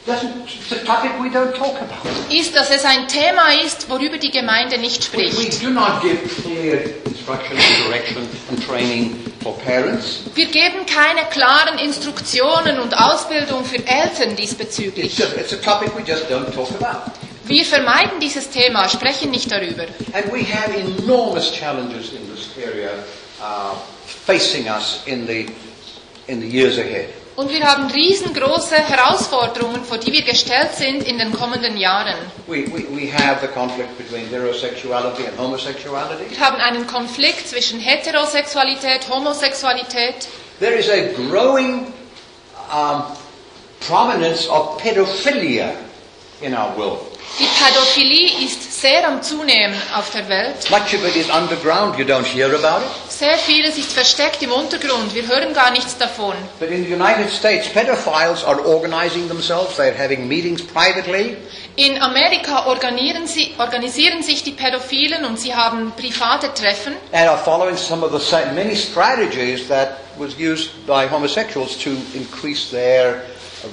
doesn't, 0.07 0.33
it's 0.45 0.73
a 0.73 0.85
topic 0.85 1.13
we 1.21 1.29
don't 1.29 1.55
talk 1.55 1.77
about. 1.81 2.07
ist, 2.31 2.55
dass 2.57 2.71
es 2.71 2.85
ein 2.85 3.07
Thema 3.09 3.53
ist, 3.65 3.89
worüber 3.91 4.19
die 4.19 4.31
Gemeinde 4.31 4.79
nicht 4.79 5.13
We, 5.13 5.19
we 5.19 5.31
spricht. 5.33 5.63
do 5.63 5.71
not 5.71 6.01
give 6.03 6.17
clear 6.43 6.79
instruction 7.07 7.57
and 7.57 7.87
direction 7.87 8.29
and 8.51 8.67
training 8.67 9.17
for 9.43 9.57
parents. 9.59 10.21
Wir 10.35 10.47
geben 10.47 10.87
keine 10.87 11.23
klaren 11.31 11.79
Instruktionen 11.79 12.81
und 12.81 12.95
Ausbildung 12.95 13.65
für 13.65 13.77
Eltern 13.87 14.31
It's, 14.31 14.37
diesbezüglich. 14.57 15.19
just, 15.19 15.37
it's 15.37 15.53
a 15.53 15.57
topic 15.57 15.91
we 15.97 16.03
just 16.03 16.25
don't 16.31 16.51
talk 16.55 16.71
about. 16.81 17.11
Wir 17.45 17.65
vermeiden 17.65 18.21
dieses 18.21 18.49
Thema, 18.51 18.89
sprechen 18.89 19.31
nicht 19.31 19.51
darüber. 19.51 19.83
And 20.13 20.33
we 20.33 20.45
have 20.45 20.73
enormous 21.03 21.51
challenges 21.53 22.13
in 22.13 22.21
this 22.33 22.49
area 22.65 22.91
uh, 23.41 23.75
facing 24.27 24.67
us 24.69 25.03
in 25.07 25.27
the, 25.27 25.47
in 26.29 26.41
the 26.41 26.47
years 26.47 26.79
ahead. 26.79 27.09
Und 27.41 27.49
wir 27.51 27.65
haben 27.65 27.91
riesengroße 27.91 28.75
Herausforderungen, 28.75 29.83
vor 29.83 29.97
die 29.97 30.13
wir 30.13 30.21
gestellt 30.21 30.75
sind 30.77 31.03
in 31.05 31.17
den 31.19 31.33
kommenden 31.33 31.79
Jahren. 31.79 32.15
We, 32.47 32.67
we, 32.67 32.85
we. 32.91 33.11
Wir 36.29 36.41
haben 36.47 36.61
einen 36.61 36.87
Konflikt 36.87 37.49
zwischen 37.49 37.81
Heterosexualität, 37.81 39.09
Homosexualität. 39.09 40.29
There 40.59 40.75
is 40.75 40.91
a 40.91 41.15
growing 41.31 41.87
um, 42.71 43.05
prominence 43.89 44.47
of 44.47 44.77
pedophilia 44.77 45.73
in 46.43 46.53
our 46.53 46.77
world. 46.77 47.01
Die 47.39 47.47
Pädophilie 47.47 48.45
ist 48.45 48.83
sehr 48.83 49.07
am 49.09 49.23
Zunehmen 49.23 49.81
auf 49.97 50.11
der 50.11 50.29
Welt. 50.29 50.69
Much 50.71 50.95
of 50.95 51.07
it 51.07 51.17
is 51.17 51.31
underground, 51.31 51.97
you 51.99 52.05
don't 52.05 52.27
hear 52.27 52.55
about 52.55 52.85
it. 52.85 53.10
Sehr 53.21 53.37
vieles 53.37 53.77
ist 53.77 53.93
versteckt 53.93 54.43
im 54.43 54.51
Untergrund. 54.51 55.15
Wir 55.15 55.29
hören 55.29 55.53
gar 55.53 55.71
nichts 55.73 55.99
davon. 55.99 56.33
But 56.59 56.71
in 56.71 56.87
the 56.87 56.95
United 56.95 57.29
States, 57.31 57.69
pedophiles 57.69 58.43
are 58.43 58.65
organizing 58.65 59.29
themselves, 59.29 59.77
they're 59.77 59.95
having 59.95 60.27
meetings 60.27 60.63
privately, 60.63 61.37
In 61.77 62.01
Amerika 62.01 62.65
organisieren, 62.65 63.27
sie, 63.27 63.53
organisieren 63.59 64.23
sich 64.23 64.43
die 64.43 64.53
Pädophilen 64.53 65.27
und 65.27 65.39
sie 65.39 65.55
haben 65.55 65.93
private 65.93 66.55
Treffen 66.55 66.95
and 67.13 67.29
are 67.29 67.37
following 67.37 67.77
some 67.77 68.03
of 68.03 68.11
the 68.11 68.19
same, 68.19 68.55
many 68.55 68.75
strategies 68.75 69.69
that 69.69 69.99
was 70.17 70.35
used 70.39 70.71
by 70.87 71.07
homosexuals 71.07 71.77
to 71.77 71.91
increase 72.15 72.71
their 72.71 73.23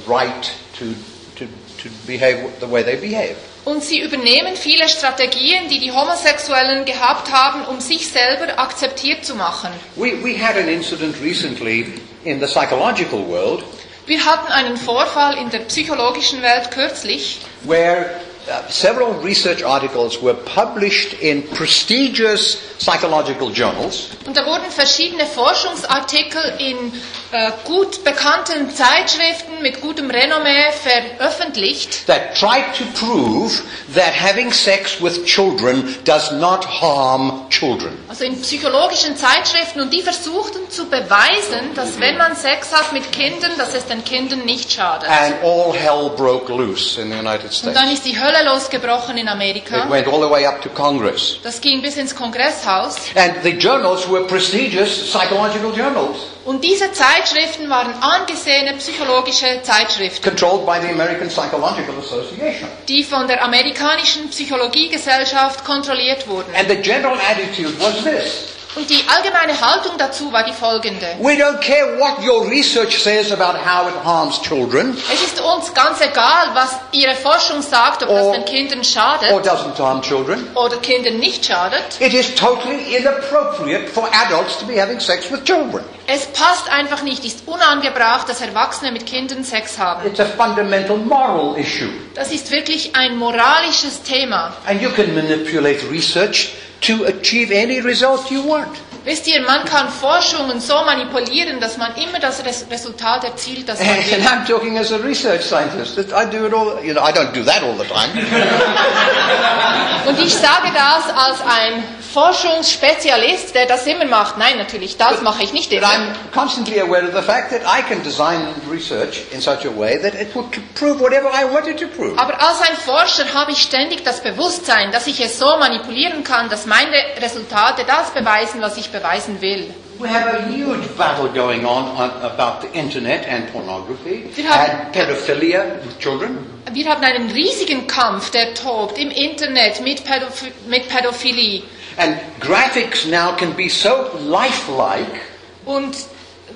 right 0.06 0.52
to, 0.78 0.94
to, 1.38 1.46
to 1.82 1.90
behave 2.06 2.38
the 2.60 2.68
way 2.68 2.84
they 2.84 2.98
behave. 2.98 3.38
Und 3.68 3.84
sie 3.84 4.00
übernehmen 4.00 4.56
viele 4.56 4.88
Strategien, 4.88 5.68
die 5.70 5.80
die 5.80 5.92
Homosexuellen 5.92 6.86
gehabt 6.86 7.32
haben, 7.34 7.66
um 7.66 7.82
sich 7.82 8.08
selber 8.10 8.58
akzeptiert 8.58 9.26
zu 9.26 9.36
machen. 9.36 9.70
We, 9.98 10.14
we 10.24 10.38
had 10.42 10.56
an 10.56 10.70
incident 10.70 11.16
recently 11.22 11.86
in 12.24 12.40
the 12.40 12.46
psychological 12.48 13.20
world 13.28 13.64
Wir 14.06 14.24
hatten 14.24 14.50
einen 14.54 14.78
Vorfall 14.78 15.38
in 15.38 15.50
der 15.50 15.60
psychologischen 15.68 16.42
Welt 16.42 16.72
kürzlich, 16.72 17.40
where 17.66 18.10
uh, 18.48 18.70
several 18.70 19.14
research 19.24 19.64
articles 19.64 20.22
were 20.22 20.34
published 20.36 21.14
in 21.22 21.44
prestigious 21.50 22.58
psychological 22.80 23.50
journals 23.52 24.08
Und 24.26 24.36
da 24.38 24.46
wurden 24.46 24.70
verschiedene 24.72 25.26
Forschungsartikel 25.26 26.42
in 26.60 26.94
äh, 27.32 27.52
gut 27.66 28.04
bekannten 28.04 28.70
Zeitschriften 28.74 29.62
mit 29.62 29.82
gutem 29.82 30.10
Renommee 30.10 30.72
veröffentlicht, 31.18 32.06
that 32.08 32.36
tried 32.36 32.66
to 32.78 32.84
prove 33.00 33.62
that 33.96 34.14
having 34.14 34.52
sex 34.52 35.02
with 35.02 35.26
children 35.26 35.96
does 36.06 36.32
not 36.32 36.66
harm 36.82 37.50
children. 37.50 37.98
also 38.08 38.24
in 38.24 38.40
psychologischen 38.42 39.16
Zeitschriften, 39.18 39.82
und 39.82 39.92
die 39.92 40.02
versuchten 40.02 40.70
zu 40.70 40.86
beweisen, 40.86 41.74
dass 41.76 42.00
wenn 42.00 42.18
man 42.18 42.36
Sex 42.36 42.72
hat 42.74 42.94
mit 42.94 43.12
Kindern, 43.12 43.52
dass 43.58 43.74
es 43.74 43.86
den 43.86 44.04
Kindern 44.04 44.46
nicht 44.46 44.72
schadet. 44.72 45.10
And 45.10 45.36
all 45.44 45.74
hell 45.74 46.10
broke 46.16 46.52
loose 46.54 47.02
in 47.02 47.12
the 47.12 47.18
United 47.18 47.46
Und 47.46 47.54
States. 47.54 47.74
dann 47.74 47.92
ist 47.92 48.06
die 48.06 48.20
Hölle 48.20 48.37
losgebrochen 48.44 49.18
in 49.18 49.28
It 49.28 49.34
Amerika. 49.34 49.88
went 49.90 50.08
all 50.08 50.20
the 50.22 50.30
way 50.30 50.46
up 50.46 50.62
to 50.62 50.70
Congress. 50.70 51.40
Das 51.44 51.60
ging 51.62 51.82
bis 51.82 51.98
ins 51.98 52.16
Kongresshaus. 52.16 52.96
And 53.16 53.36
the 53.44 53.52
journals 53.52 54.08
were 54.10 54.26
prestigious 54.26 55.10
psychological 55.12 55.72
journals 55.76 56.18
Und 56.46 56.64
diese 56.64 56.92
Zeitschriften 56.94 57.70
waren 57.70 57.94
angesehene 58.02 58.74
psychologische 58.78 59.62
Zeitschriften, 59.64 60.24
controlled 60.24 60.66
by 60.66 60.80
the 60.82 60.90
American 60.94 61.28
Psychological 61.28 61.96
Association. 62.00 62.70
die 62.88 63.04
von 63.04 63.28
der 63.28 63.44
amerikanischen 63.44 64.30
Psychologiegesellschaft 64.30 65.66
kontrolliert 65.66 66.28
wurden. 66.28 66.54
And 66.56 66.70
the 66.70 66.76
general 66.78 67.18
attitude 67.20 67.74
was 67.80 68.04
this. 68.04 68.54
Und 68.78 68.88
die 68.92 69.04
allgemeine 69.08 69.60
Haltung 69.60 69.94
dazu 69.98 70.32
war 70.32 70.44
die 70.44 70.54
folgende. 70.54 71.08
We 71.20 71.32
don't 71.34 71.60
care 71.62 71.98
what 71.98 72.24
your 72.24 72.48
research 72.48 73.02
says 73.02 73.32
about 73.32 73.58
how 73.58 73.88
it 73.90 73.96
harms 74.06 74.40
children 74.44 74.96
Es 75.12 75.24
ist 75.24 75.42
uns 75.42 75.74
ganz 75.74 76.00
egal, 76.00 76.50
was 76.54 76.76
Ihre 76.92 77.16
Forschung 77.16 77.64
sagt, 77.64 78.04
ob 78.04 78.10
Or- 78.10 78.18
das 78.20 78.32
den 78.34 78.46
Kindern 78.46 78.80
or 78.80 78.86
schadet 78.86 79.32
doesn't 79.32 79.80
harm 79.80 80.04
children. 80.04 80.48
oder 80.56 80.78
Kindern 80.78 81.18
nicht 81.18 81.44
schadet. 81.44 81.82
It 82.00 82.14
is 82.14 82.36
totally 82.36 82.96
inappropriate 82.96 83.88
for 83.90 84.08
adults 84.28 84.60
to 84.60 84.66
be 84.68 84.80
having 84.80 85.00
sex 85.00 85.32
with 85.32 85.44
children. 85.44 85.84
Es 86.06 86.28
passt 86.28 86.70
einfach 86.72 87.02
nicht, 87.02 87.26
ist 87.26 87.48
unangebracht, 87.48 88.30
dass 88.30 88.42
Erwachsene 88.42 88.92
mit 88.92 89.08
Kindern 89.08 89.44
Sex 89.44 89.80
haben. 89.80 90.06
It's 90.06 90.20
a 90.20 90.26
fundamental 90.26 90.98
moral 90.98 91.58
issue. 91.58 91.90
Das 92.14 92.32
ist 92.32 92.52
wirklich 92.52 92.96
ein 92.96 93.18
moralisches 93.18 94.04
Thema. 94.04 94.54
And 94.68 94.80
you 94.84 94.92
can 94.92 95.16
manipulate 95.16 95.80
research 95.92 96.50
to 96.82 97.06
achieve 97.06 97.52
any 97.52 97.80
result 97.80 98.32
you 98.32 98.44
want. 98.44 98.78
Wisst 99.08 99.26
ihr, 99.28 99.40
man 99.42 99.64
kann 99.64 99.88
Forschungen 99.88 100.60
so 100.60 100.84
manipulieren, 100.84 101.62
dass 101.62 101.78
man 101.78 101.96
immer 101.96 102.20
das 102.20 102.44
Res 102.44 102.66
Resultat 102.70 103.24
erzielt, 103.24 103.70
das 103.70 103.80
man 103.80 103.88
And 103.98 104.06
will. 104.06 104.28
I'm 104.28 104.46
talking 104.46 104.78
as 104.78 104.92
a 104.92 104.98
research 104.98 105.44
scientist. 105.44 105.98
I 105.98 106.26
do 106.26 106.46
it 106.46 106.54
all, 106.54 106.84
you 106.84 106.94
know, 106.94 107.02
I 107.02 107.14
don't 107.14 107.32
do 107.34 107.42
that 107.46 107.64
all 107.64 107.78
the 107.78 107.86
time. 107.86 108.12
Und 110.08 110.20
ich 110.20 110.34
sage 110.34 110.74
das 110.74 111.10
als 111.16 111.40
ein 111.40 111.84
Forschungsspezialist, 112.18 113.54
der 113.54 113.68
das 113.68 113.86
immer 113.86 114.06
macht. 114.06 114.40
Nein, 114.40 114.58
natürlich, 114.58 114.98
das 114.98 115.22
mache 115.22 115.44
ich 115.44 115.54
nicht 115.54 115.70
But. 115.70 115.84
I'm 115.84 116.14
constantly 116.34 116.80
aware 116.80 117.04
of 117.08 117.14
the 117.16 117.22
fact 117.22 117.52
that 117.52 117.62
I 117.62 117.84
can 117.84 118.02
design 118.04 118.40
research 118.72 119.22
in 119.32 119.40
such 119.40 119.66
a 119.66 119.70
way 119.78 120.00
that 120.02 120.16
it 120.16 120.34
would 120.34 120.48
prove 120.74 121.00
whatever 121.00 121.28
I 121.30 121.46
wanted 121.54 121.78
to 121.80 121.86
prove. 121.88 122.18
Aber 122.18 122.34
als 122.42 122.60
ein 122.62 122.76
Forscher 122.76 123.32
habe 123.36 123.52
ich 123.52 123.60
ständig 123.62 124.04
das 124.04 124.22
Bewusstsein, 124.24 124.92
dass 124.92 125.06
ich 125.06 125.20
es 125.22 125.38
so 125.38 125.58
manipulieren 125.60 126.24
kann, 126.24 126.50
dass 126.50 126.66
meine 126.66 126.96
Resultate 127.22 127.84
das 127.86 128.10
beweisen, 128.12 128.62
was 128.62 128.78
ich 128.78 128.90
beweisen 128.90 129.40
will. 129.42 129.72
We 130.00 130.08
have 130.10 130.28
a 130.28 130.48
huge 130.52 130.88
battle 130.98 131.28
going 131.30 131.66
on, 131.66 131.86
on 131.98 132.12
about 132.24 132.62
the 132.62 132.68
internet 132.80 133.28
and 133.30 133.52
pornography 133.52 134.30
Wir 134.36 134.50
haben- 134.50 134.72
and 134.72 134.92
pedophilia 134.92 135.64
with 135.84 136.00
children. 136.00 136.38
Wir 136.72 136.88
haben 136.90 137.04
einen 137.04 137.30
riesigen 137.32 137.86
Kampf, 137.88 138.32
der 138.32 138.56
tobt 138.56 138.98
im 138.98 139.12
Internet 139.12 139.82
mit, 139.82 140.04
Pädoph 140.04 140.44
mit 140.68 140.90
Pädophilie. 140.90 141.62
And 141.98 142.18
graphics 142.40 143.06
now 143.08 143.36
can 143.36 143.54
be 143.54 143.70
so 143.70 144.12
lifelike, 144.20 145.20
Und 145.66 145.96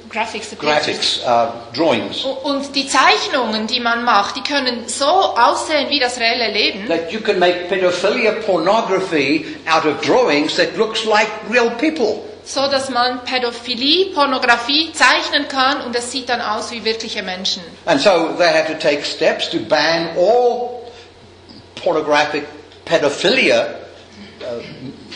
Graphics, 0.10 0.56
graphics, 0.58 1.20
uh, 1.26 1.52
drawings, 1.74 2.24
Und 2.44 2.76
die 2.76 2.88
Zeichnungen, 2.88 3.66
die 3.68 3.80
man 3.80 4.04
macht, 4.04 4.36
die 4.36 4.44
können 4.44 4.88
so 4.88 5.06
aussehen 5.06 5.90
wie 5.90 6.00
das 6.00 6.20
reelle 6.20 6.52
Leben, 6.52 6.88
that 6.88 7.12
you 7.12 7.20
can 7.22 7.40
make 7.40 7.68
pedophilia 7.70 8.34
pornography 8.46 9.46
out 9.68 9.86
of 9.86 10.00
drawings 10.02 10.56
that 10.58 10.76
looks 10.78 11.06
like 11.06 11.28
real 11.50 11.70
people. 11.72 12.24
so 12.44 12.68
dass 12.68 12.90
man 12.90 13.24
Pädophilie, 13.24 14.14
Pornografie 14.14 14.92
zeichnen 14.94 15.48
kann 15.48 15.82
und 15.82 15.96
es 15.96 16.12
sieht 16.12 16.28
dann 16.28 16.42
aus 16.42 16.72
wie 16.72 16.84
wirkliche 16.84 17.24
Menschen. 17.24 17.64
And 17.86 18.00
so 18.02 18.34
they 18.38 18.48
had 18.48 18.68
to 18.68 18.74
take 18.74 19.06
steps 19.06 19.50
to 19.50 19.60
ban 19.60 20.10
all 20.18 20.82
pornographic 21.76 22.44
pedophilia 22.86 23.68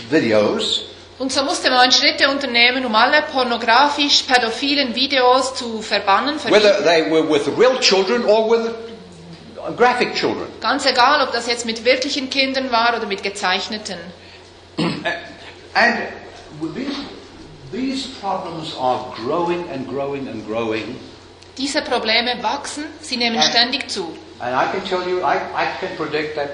videos 0.10 0.86
Und 1.18 1.32
so 1.32 1.44
musste 1.44 1.70
man 1.70 1.92
Schritte 1.94 2.30
unternehmen, 2.30 2.86
um 2.86 2.94
alle 2.94 3.22
pornografisch 3.32 4.24
pädophilen 4.24 4.96
Videos 4.96 5.56
zu 5.56 5.82
verbannen, 5.82 6.38
whether 6.50 6.84
they 6.84 7.10
were 7.10 7.24
with 7.30 7.48
real 7.58 7.80
children 7.80 8.26
or 8.26 8.50
with 8.50 8.74
graphic 9.78 10.14
children. 10.14 10.48
Ganz 10.60 10.86
egal, 10.86 11.22
ob 11.26 11.32
das 11.32 11.48
jetzt 11.48 11.66
mit 11.66 11.86
wirklichen 11.86 12.30
Kindern 12.30 12.70
war 12.72 12.98
oder 12.98 13.08
mit 13.08 13.24
gezeichneten. 13.24 13.98
And 15.74 15.96
these, 16.76 16.96
these 17.72 18.08
problems 18.20 18.76
are 18.78 19.14
growing 19.16 19.70
and 19.70 19.88
growing 19.88 20.28
and 20.28 20.46
growing. 20.46 20.98
Diese 21.58 21.82
Probleme 21.82 22.36
wachsen, 22.42 22.84
sie 23.02 23.16
nehmen 23.16 23.38
Ja. 23.38 23.42
ständig 23.44 23.90
zu. 23.90 24.14
And 24.40 24.54
I 24.54 24.66
can 24.70 24.84
tell 24.84 25.08
you, 25.10 25.20
I, 25.20 25.38
I 25.56 25.66
can 25.80 25.96
predict 25.96 26.36
that 26.36 26.50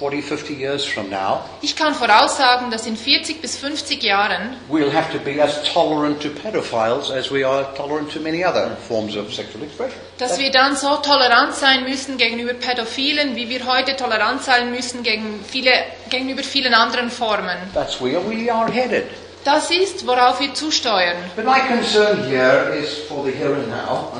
40, 0.00 0.22
50 0.22 0.54
years 0.58 0.84
from 0.86 1.10
now, 1.10 1.40
Ich 1.60 1.76
kann 1.76 1.94
voraussagen, 1.94 2.70
dass 2.70 2.86
in 2.86 2.96
40 2.96 3.42
bis 3.42 3.56
50 3.58 4.02
Jahren 4.02 4.56
we'll 4.70 4.90
have 4.92 5.12
to 5.12 5.18
be 5.18 5.42
as 5.42 5.62
tolerant 5.72 6.20
to 6.22 6.30
pedophiles 6.30 7.10
as 7.10 7.30
we 7.30 7.46
are 7.46 7.66
tolerant 7.76 8.10
to 8.10 8.18
many 8.18 8.42
other 8.44 8.76
forms 8.88 9.14
of 9.16 9.32
sexual 9.32 9.62
expression. 9.62 10.00
dass 10.18 10.38
wir 10.38 10.50
dann 10.50 10.74
so 10.74 10.96
tolerant 10.96 11.54
sein 11.54 11.84
müssen 11.84 12.16
gegenüber 12.16 12.54
Pädophilen, 12.54 13.36
wie 13.36 13.48
wir 13.50 13.66
heute 13.66 13.94
tolerant 13.96 14.42
sein 14.42 14.70
müssen 14.70 15.02
gegen 15.02 15.38
viele, 15.46 15.70
gegenüber 16.08 16.42
vielen 16.42 16.72
anderen 16.72 17.10
Formen. 17.10 17.56
That's 17.74 18.00
where 18.00 18.20
we 18.26 18.50
are 18.52 18.72
headed. 18.72 19.04
Das 19.44 19.70
ist, 19.70 20.06
worauf 20.06 20.40
wir 20.40 20.52
zusteuern. 20.54 21.16
But 21.36 21.44
my 21.44 21.60
concern 21.68 22.24
here 22.28 22.74
is 22.74 22.98
for 23.06 23.24
the 23.24 23.32
here 23.32 23.54
and 23.54 23.68
now, 23.68 24.12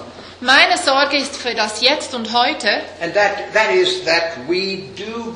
Meine 0.42 0.78
Sorge 0.78 1.18
ist 1.18 1.36
für 1.36 1.54
das 1.54 1.82
Jetzt 1.82 2.14
und 2.14 2.32
heute, 2.32 2.68
and 3.02 3.12
that, 3.14 3.52
that 3.52 3.70
is 3.74 4.02
that 4.06 4.38
we 4.48 4.84
do 4.96 5.34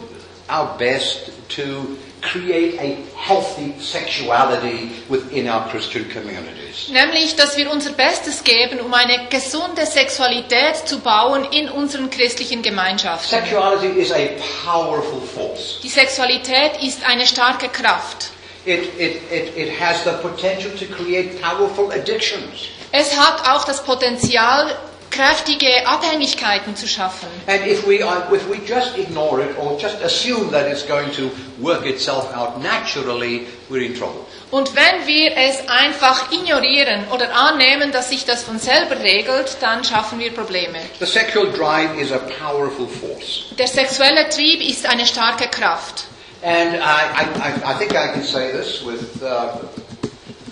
our 0.49 0.77
best 0.79 1.31
to 1.51 1.97
create 2.21 2.81
a 2.81 2.97
healthy 3.17 3.75
sexuality 3.79 4.91
within 5.09 5.47
our 5.49 5.69
Christian 5.69 6.09
communities. 6.09 6.89
nämlich, 6.91 7.37
dass 7.37 7.57
wir 7.57 7.71
unser 7.71 7.93
Bestes 7.93 8.45
geben, 8.45 8.81
um 8.81 8.93
eine 8.95 9.29
gesunde 9.29 9.87
Sexualität 9.87 10.77
zu 10.87 11.01
bauen 11.01 11.45
in 11.51 11.69
unseren 11.69 12.11
christlichen 12.11 12.63
Gemeinschaften. 12.63 13.29
Sexuality 13.29 14.01
is 14.01 14.11
a 14.13 14.31
powerful 14.65 15.21
force. 15.21 15.81
Die 15.83 15.89
Sexualität 15.89 16.83
ist 16.83 17.05
eine 17.07 17.27
starke 17.27 17.69
Kraft. 17.69 18.31
It, 18.67 18.99
it, 18.99 19.21
it, 19.31 19.57
it 19.57 19.79
has 19.79 20.05
the 20.05 20.13
potential 20.23 20.71
to 20.73 20.87
create 20.87 21.41
powerful 21.43 21.91
addictions. 21.93 22.69
Es 22.93 23.15
hat 23.17 23.47
auch 23.49 23.65
das 23.65 23.83
Potenzial, 23.83 24.75
kräftige 25.15 25.87
Abhängigkeiten 25.87 26.75
zu 26.77 26.87
schaffen. 26.87 27.29
And 27.47 27.67
if 27.67 27.87
we, 27.87 28.03
are, 28.05 28.23
if 28.35 28.49
we 28.49 28.59
just 28.67 28.97
ignore 28.99 29.41
it 29.43 29.57
or 29.59 29.79
just 29.81 30.03
assume 30.03 30.51
that 30.53 30.67
it's 30.67 30.87
going 30.87 31.11
to 31.13 31.31
work 31.61 31.87
itself 31.87 32.35
out 32.35 32.63
naturally, 32.63 33.47
we're 33.71 33.85
in 33.85 33.95
trouble. 33.95 34.21
Und 34.51 34.75
wenn 34.77 35.07
wir 35.07 35.37
es 35.37 35.69
einfach 35.69 36.31
ignorieren 36.31 37.05
oder 37.13 37.35
annehmen, 37.35 37.91
dass 37.93 38.11
sich 38.11 38.25
das 38.25 38.45
von 38.45 38.59
selber 38.59 39.01
regelt, 39.01 39.57
dann 39.61 39.83
schaffen 39.83 40.19
wir 40.19 40.33
Probleme. 40.33 40.79
The 41.01 41.07
sexual 41.07 41.51
drive 41.51 41.97
is 41.99 42.13
a 42.13 42.19
powerful 42.19 42.87
force. 42.87 43.47
Der 43.59 43.67
sexuelle 43.67 44.29
Trieb 44.29 44.61
ist 44.61 44.87
eine 44.87 45.07
starke 45.07 45.49
Kraft. 45.49 46.05
And 46.43 46.75
I, 46.75 46.79
I, 46.79 47.25
I- 47.41 47.73
I 47.73 47.79
think 47.79 47.93
I 47.93 48.13
can 48.13 48.23
say 48.23 48.53
this 48.53 48.85
with 48.85 49.23
uh, 49.23 49.57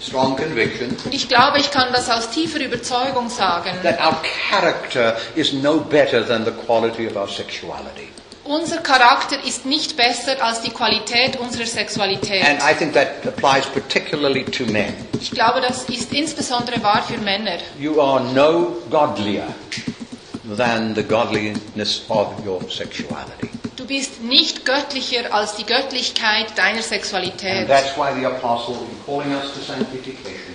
strong 0.04 0.36
conviction 0.36 0.96
Und 1.04 1.14
ich 1.14 1.28
glaube, 1.28 1.58
ich 1.58 1.70
kann 1.70 1.92
das 1.92 2.10
aus 2.10 2.30
tiefer 2.30 2.60
Überzeugung 2.60 3.28
sagen. 3.28 3.70
that 3.82 4.00
our 4.00 4.16
character 4.50 5.16
is 5.34 5.52
no 5.52 5.78
better 5.78 6.26
than 6.26 6.44
the 6.44 6.50
quality 6.66 7.06
of 7.06 7.16
our 7.16 7.28
sexuality. 7.28 8.08
Unser 8.44 8.78
Charakter 8.78 9.36
ist 9.46 9.64
nicht 9.66 9.96
besser 9.96 10.42
als 10.42 10.62
die 10.62 10.70
Qualität 10.70 11.36
unserer 11.38 11.64
Sexualität. 11.64 12.42
And 12.44 12.58
I 12.60 12.74
think 12.76 12.92
that 12.94 13.24
applies 13.24 13.66
particularly 13.66 14.44
to 14.44 14.64
men. 14.66 14.92
Ich 15.20 15.30
glaube, 15.30 15.60
das 15.60 15.84
ist 15.84 16.12
insbesondere 16.12 16.82
wahr 16.82 17.04
für 17.06 17.18
Männer. 17.18 17.58
You 17.78 18.00
are 18.00 18.20
no 18.34 18.76
godlier 18.90 19.44
than 20.56 20.94
the 20.96 21.04
godliness 21.04 22.02
of 22.08 22.28
your 22.44 22.60
sexuality. 22.68 23.48
Du 23.82 23.88
bist 23.88 24.22
nicht 24.22 24.64
göttlicher 24.64 25.34
als 25.34 25.56
die 25.56 25.66
Göttlichkeit 25.66 26.56
deiner 26.56 26.76
And 26.76 26.84
Sexualität. 26.84 27.66
that's 27.66 27.96
why 27.96 28.14
the 28.16 28.24
apostle, 28.26 28.76
in 28.76 29.04
calling 29.04 29.34
us 29.34 29.52
to 29.54 29.60
sanctification, 29.60 30.54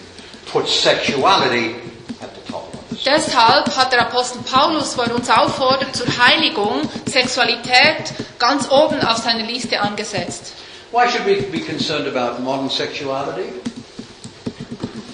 puts 0.49 0.71
sexuality 0.81 1.75
at 2.21 2.29
the 2.33 2.49
top. 2.49 2.71
Deshalb 3.05 3.75
hat 3.75 3.91
der 3.91 4.03
Apostel 4.03 4.41
Paulus, 4.43 4.97
wo 4.97 5.01
er 5.01 5.13
uns 5.13 5.29
auffordert 5.29 5.93
zur 5.93 6.07
Heiligung, 6.07 6.83
Sexualität 7.05 8.13
ganz 8.39 8.71
oben 8.71 9.01
auf 9.01 9.17
seiner 9.17 9.43
Liste 9.43 9.77
angesetzt. 9.81 10.53
Why 10.93 11.09
should 11.09 11.25
we 11.25 11.41
be 11.51 11.59
concerned 11.59 12.07
about 12.07 12.41
modern 12.41 12.69
sexuality? 12.69 13.51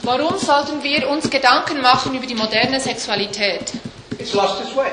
Warum 0.03 0.37
sollten 0.37 0.83
wir 0.83 1.09
uns 1.09 1.27
Gedanken 1.31 1.81
machen 1.81 2.13
über 2.13 2.27
die 2.27 2.35
moderne 2.35 2.79
Sexualität? 2.79 3.73
It's 4.19 4.33
lost 4.33 4.61
its 4.61 4.75
way. 4.75 4.91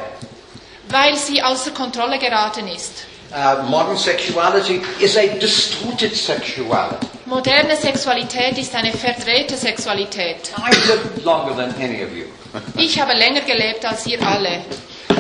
Weil 0.89 1.17
sie 1.17 1.43
außer 1.43 1.73
Kontrolle 1.73 2.19
geraten 2.19 2.67
ist. 2.67 3.10
Uh, 3.33 3.65
modern 3.71 3.97
sexuality 3.97 4.83
is 5.01 5.17
a 5.17 5.39
distorted 5.39 6.13
sexuality. 6.17 7.07
Moderne 7.27 7.77
Sexualität 7.77 8.59
ist 8.59 8.75
eine 8.75 8.93
verdrehte 8.93 9.57
Sexualität. 9.57 10.51
I've 10.57 10.89
lived 10.89 11.25
longer 11.25 11.55
than 11.55 11.73
any 11.81 12.03
of 12.03 12.11
you. 12.13 12.25
Ich 12.77 12.99
habe 13.01 13.13
länger 13.13 13.43
gelebt 13.43 13.85
als 13.85 14.05
ihr 14.07 14.21
alle. 14.21 14.65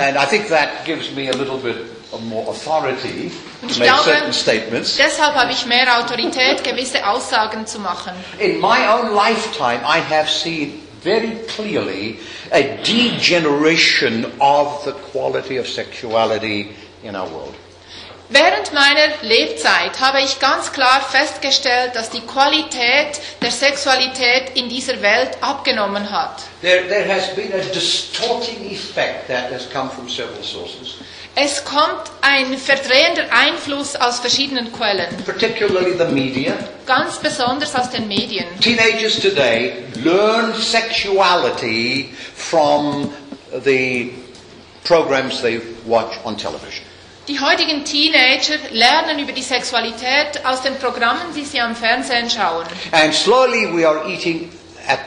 And 0.00 0.16
I 0.16 0.26
think 0.26 0.48
that 0.48 0.84
gives 0.84 1.12
me 1.12 1.28
a 1.28 1.32
little 1.36 1.58
bit 1.58 1.76
of 2.10 2.20
more 2.22 2.48
authority 2.50 3.30
to 3.60 3.66
make 3.78 3.88
glaube- 3.88 4.04
certain 4.04 4.32
statements. 4.32 4.96
Deshalb 4.96 5.34
habe 5.36 5.52
ich 5.52 5.64
mehr 5.66 5.86
Autorität, 6.00 6.64
gewisse 6.64 7.06
Aussagen 7.06 7.64
zu 7.64 7.78
machen. 7.78 8.12
In 8.40 8.60
my 8.60 8.88
own 8.88 9.14
lifetime, 9.14 9.80
I 9.84 10.00
have 10.00 10.28
seen 10.28 10.82
very 11.04 11.36
clearly 11.46 12.18
a 12.50 12.62
degeneration 12.82 14.26
of 14.40 14.84
the 14.84 14.92
quality 15.12 15.58
of 15.58 15.68
sexuality 15.68 16.70
in 17.04 17.14
our 17.14 17.30
world. 17.30 17.54
Während 18.32 18.72
meiner 18.72 19.08
Lebzeit 19.22 19.98
habe 19.98 20.20
ich 20.20 20.38
ganz 20.38 20.70
klar 20.72 21.00
festgestellt, 21.10 21.96
dass 21.96 22.10
die 22.10 22.20
Qualität 22.20 23.20
der 23.42 23.50
Sexualität 23.50 24.52
in 24.54 24.68
dieser 24.68 25.02
Welt 25.02 25.30
abgenommen 25.40 26.08
hat. 26.12 26.42
There, 26.62 26.86
there 26.88 27.12
has 27.12 27.34
been 27.34 27.52
a 27.52 27.58
distorting 27.74 28.70
effect 28.70 29.26
that 29.26 29.50
has 29.52 29.68
come 29.72 29.90
from 29.90 30.08
several 30.08 30.44
sources, 30.44 30.94
Es 31.34 31.64
kommt 31.64 32.10
ein 32.22 32.56
verdrehender 32.58 33.24
Einfluss 33.32 33.96
aus 33.96 34.18
verschiedenen 34.20 34.72
Quellen, 34.72 35.08
particularly 35.24 35.96
the 35.98 36.04
media. 36.12 36.54
ganz 36.86 37.18
besonders 37.18 37.74
aus 37.74 37.90
den 37.90 38.06
Medien. 38.08 38.46
Teenagers 38.60 39.18
today 39.20 39.72
learn 40.04 40.52
sexuality 40.54 42.14
from 42.36 43.12
the 43.64 44.12
programs 44.84 45.40
they 45.40 45.60
watch 45.86 46.14
on 46.24 46.36
television. 46.36 46.84
Die 47.30 47.38
heutigen 47.38 47.84
Teenager 47.84 48.56
lernen 48.72 49.20
über 49.20 49.30
die 49.30 49.42
Sexualität 49.42 50.44
aus 50.44 50.62
den 50.62 50.74
Programmen, 50.78 51.32
die 51.36 51.44
sie 51.44 51.60
am 51.60 51.76
Fernsehen 51.76 52.28
schauen. 52.28 52.66
And 52.90 53.14
slowly 53.14 53.72
we 53.72 53.86
are 53.88 54.04
eating, 54.10 54.50
at, 54.88 54.98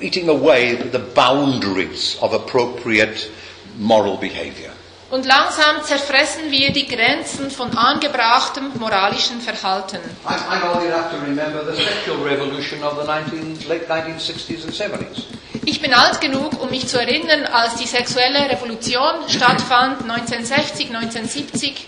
eating 0.00 0.30
away 0.30 0.76
the 0.92 0.98
boundaries 0.98 2.16
of 2.22 2.32
appropriate 2.32 3.28
moral 3.76 4.16
behavior. 4.16 4.70
Und 5.10 5.24
langsam 5.24 5.82
zerfressen 5.84 6.50
wir 6.50 6.70
die 6.70 6.86
Grenzen 6.86 7.50
von 7.50 7.74
angebrachtem 7.74 8.72
moralischen 8.78 9.40
Verhalten. 9.40 10.00
I'm, 10.26 10.36
I'm 10.50 10.62
old 10.68 10.84
enough 10.84 11.10
to 11.10 11.16
remember 11.24 11.64
the 11.64 11.82
sexual 11.82 12.18
revolution 12.22 12.82
of 12.82 12.98
the 13.00 13.06
19, 13.06 13.66
late 13.68 13.86
1960s 13.88 14.64
and 14.64 14.74
70s. 14.74 15.24
Ich 15.64 15.80
bin 15.80 15.94
alt 15.94 16.20
genug, 16.20 16.60
um 16.60 16.68
mich 16.68 16.88
zu 16.88 16.98
erinnern, 17.00 17.46
als 17.46 17.76
die 17.76 17.86
sexuelle 17.86 18.50
Revolution 18.50 19.26
stattfand, 19.28 20.02
1960, 20.02 20.90
1970. 20.94 21.86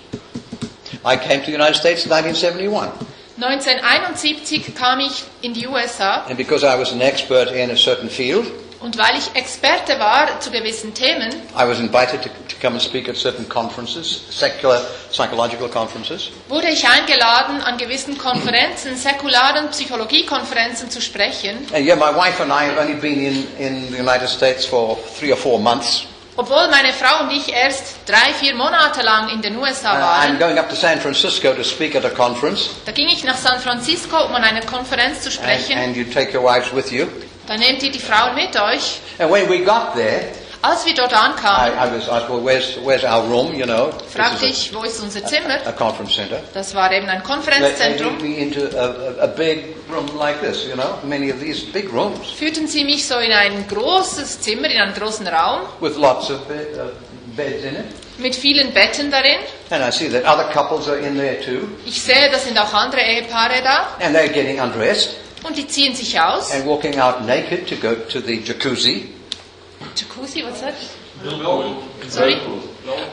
I 1.05 1.17
came 1.17 1.41
to 1.41 1.47
the 1.47 1.55
United 1.55 1.77
States 1.77 2.07
in 2.07 2.13
1971. 2.13 2.91
1971 3.37 4.75
kam 4.75 5.01
ich 5.01 5.25
in 5.43 5.53
die 5.53 5.67
USA 5.67 6.25
And 6.27 6.39
because 6.39 6.65
I 6.65 6.79
was 6.79 6.91
an 6.93 7.03
expert 7.03 7.51
in 7.53 7.71
a 7.71 7.77
certain 7.77 8.09
field, 8.09 8.47
und 8.81 8.97
weil 8.97 9.17
ich 9.19 9.35
Experte 9.35 9.99
war 9.99 10.41
zu 10.41 10.51
gewissen 10.51 10.95
Themen, 10.95 11.31
I 11.55 11.67
was 11.67 11.79
invited 11.79 12.23
to, 12.23 12.29
to 12.29 12.57
come 12.61 12.75
and 12.75 12.83
speak 12.83 13.09
at 13.09 13.17
certain 13.17 13.49
conferences, 13.49 14.23
secular 14.31 14.81
psychological 15.13 15.69
conferences. 15.69 16.31
wurde 16.49 16.69
ich 16.69 16.87
eingeladen, 16.89 17.61
an 17.63 17.77
gewissen 17.77 18.17
Konferenzen, 18.17 18.97
säkularen 18.97 19.69
Psychologiekonferenzen 19.71 20.91
zu 20.91 21.01
sprechen. 21.01 21.59
And 21.73 21.85
yeah, 21.87 21.97
my 21.97 22.15
wife 22.15 22.43
and 22.43 22.51
I 22.51 22.69
have 22.71 22.79
only 22.81 22.95
been 22.95 23.21
in, 23.21 23.47
in 23.59 23.91
the 23.91 23.99
United 23.99 24.29
States 24.29 24.65
for 24.65 24.97
three 25.19 25.33
or 25.33 25.39
four 25.39 25.59
months. 25.59 26.07
Obwohl 26.37 26.69
meine 26.69 26.93
Frau 26.95 27.25
und 27.25 27.33
ich 27.33 27.53
erst 27.53 27.97
drei, 28.07 28.33
vier 28.33 28.55
Monate 28.55 29.03
lang 29.03 29.29
in 29.29 29.43
den 29.43 29.57
USA 29.59 29.93
waren, 30.01 30.39
da 30.39 30.53
ging 32.93 33.09
ich 33.09 33.25
nach 33.25 33.37
San 33.37 33.61
Francisco, 33.61 34.25
um 34.25 34.35
an 34.35 34.45
einer 34.45 34.63
Konferenz 34.63 35.21
zu 35.21 35.29
and, 35.29 35.35
sprechen. 35.35 35.77
and 35.79 35.95
you 35.97 36.05
take 36.05 36.33
your 36.35 36.43
wives 36.43 36.73
with 36.75 36.91
you. 36.91 37.07
Da 37.51 37.57
nehmt 37.57 37.83
ihr 37.83 37.91
die 37.91 37.99
Frauen 37.99 38.37
mit 38.37 38.55
euch. 38.55 39.01
And 39.19 39.29
when 39.29 39.51
we 39.51 39.59
got 39.65 39.95
there, 39.97 40.21
Als 40.63 40.87
wir 40.87 40.95
dort 40.95 41.11
I, 41.11 41.17
ankamen, 41.17 41.73
I 41.73 41.97
was 41.97 42.09
asked, 42.09 42.29
well, 42.31 42.45
where's, 42.45 42.77
where's 42.85 43.03
our 43.03 43.27
room, 43.27 43.53
you 43.55 43.65
know? 43.65 43.91
Fragte 44.15 44.47
ich, 44.47 44.73
wo 44.73 44.85
ist 44.85 45.01
unser 45.03 45.25
Zimmer? 45.25 45.59
a, 45.67 45.71
a 45.71 45.73
conference 45.73 46.15
center. 46.15 46.41
Das 46.55 46.73
war 46.77 46.93
eben 46.93 47.09
ein 47.09 47.25
Konferenzzentrum. 47.25 48.19
lead 48.19 48.23
me 48.23 48.37
into 48.37 48.69
a, 48.79 48.85
a, 48.85 49.25
a 49.25 49.27
big 49.27 49.75
room 49.91 50.07
like 50.17 50.41
this, 50.41 50.65
you 50.69 50.77
know, 50.77 50.97
many 51.03 51.29
of 51.33 51.41
these 51.41 51.65
big 51.73 51.93
rooms 51.93 52.31
Führten 52.39 52.69
sie 52.69 52.85
mich 52.85 53.05
so 53.09 53.19
in 53.19 53.33
ein 53.33 53.67
großes 53.67 54.43
Zimmer, 54.43 54.71
in 54.71 54.81
einen 54.81 54.95
großen 54.95 55.27
Raum 55.27 55.63
with 55.81 55.97
lots 55.97 56.31
of 56.31 56.47
bed, 56.47 56.69
uh, 56.79 56.91
beds 57.35 57.65
in 57.65 57.75
it. 57.75 57.87
mit 58.19 58.37
vielen 58.37 58.73
Betten 58.73 59.11
darin. 59.11 59.39
And 59.71 59.83
I 59.83 59.91
see 59.91 60.09
that 60.11 60.25
other 60.25 60.45
couples 60.53 60.89
are 60.89 60.99
in 60.99 61.17
there 61.17 61.41
too, 61.41 61.67
Ich 61.85 62.01
sehe, 62.01 62.31
da 62.31 62.39
sind 62.39 62.57
auch 62.61 62.73
andere 62.75 63.01
Ehepaare 63.01 63.61
da 63.65 63.97
and 64.07 64.15
they're 64.15 64.29
getting 64.29 64.61
undressed 64.61 65.17
und 65.45 65.57
die 65.57 65.67
ziehen 65.67 65.95
sich 65.95 66.21
aus. 66.21 66.51
and 66.53 66.67
walking 66.67 66.99
out 67.01 67.27
naked 67.27 67.67
to 67.69 67.77
go 67.77 67.95
to 67.95 68.21
the 68.21 68.43
jacuzzi. 68.45 69.09
Jacuzzi, 69.97 70.45
was 70.45 70.61
that? 70.61 70.75
Sorry? 72.09 72.33
It- 72.33 72.39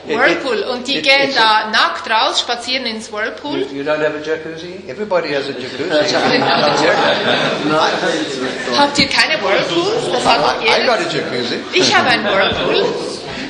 it- 0.07 0.17
Whirlpool. 0.17 0.63
Und 0.63 0.87
die 0.87 0.97
it- 0.97 1.03
gehen 1.03 1.33
da 1.35 1.69
nackt 1.69 2.09
raus, 2.09 2.39
spazieren 2.39 2.85
ins 2.85 3.09
You, 3.09 3.17
Whirlpool. 3.17 3.57
you 3.73 3.83
don't 3.83 4.01
have 4.03 4.15
a 4.15 4.21
jacuzzi? 4.23 4.83
Everybody 4.87 5.33
has 5.33 5.45
a 5.45 5.51
jacuzzi. 5.51 6.15
Habt 8.77 8.97
ihr 8.99 9.07
keine 9.07 9.41
Whirlpools? 9.41 10.11
Das 10.11 10.25
hat 10.25 10.41
doch 10.41 10.61
I, 10.63 10.85
got 10.85 10.99
a 10.99 11.09
jacuzzi, 11.09 11.59
Ich 11.73 11.95
habe 11.95 12.09
einen 12.09 12.25
Whirlpool, 12.25 12.85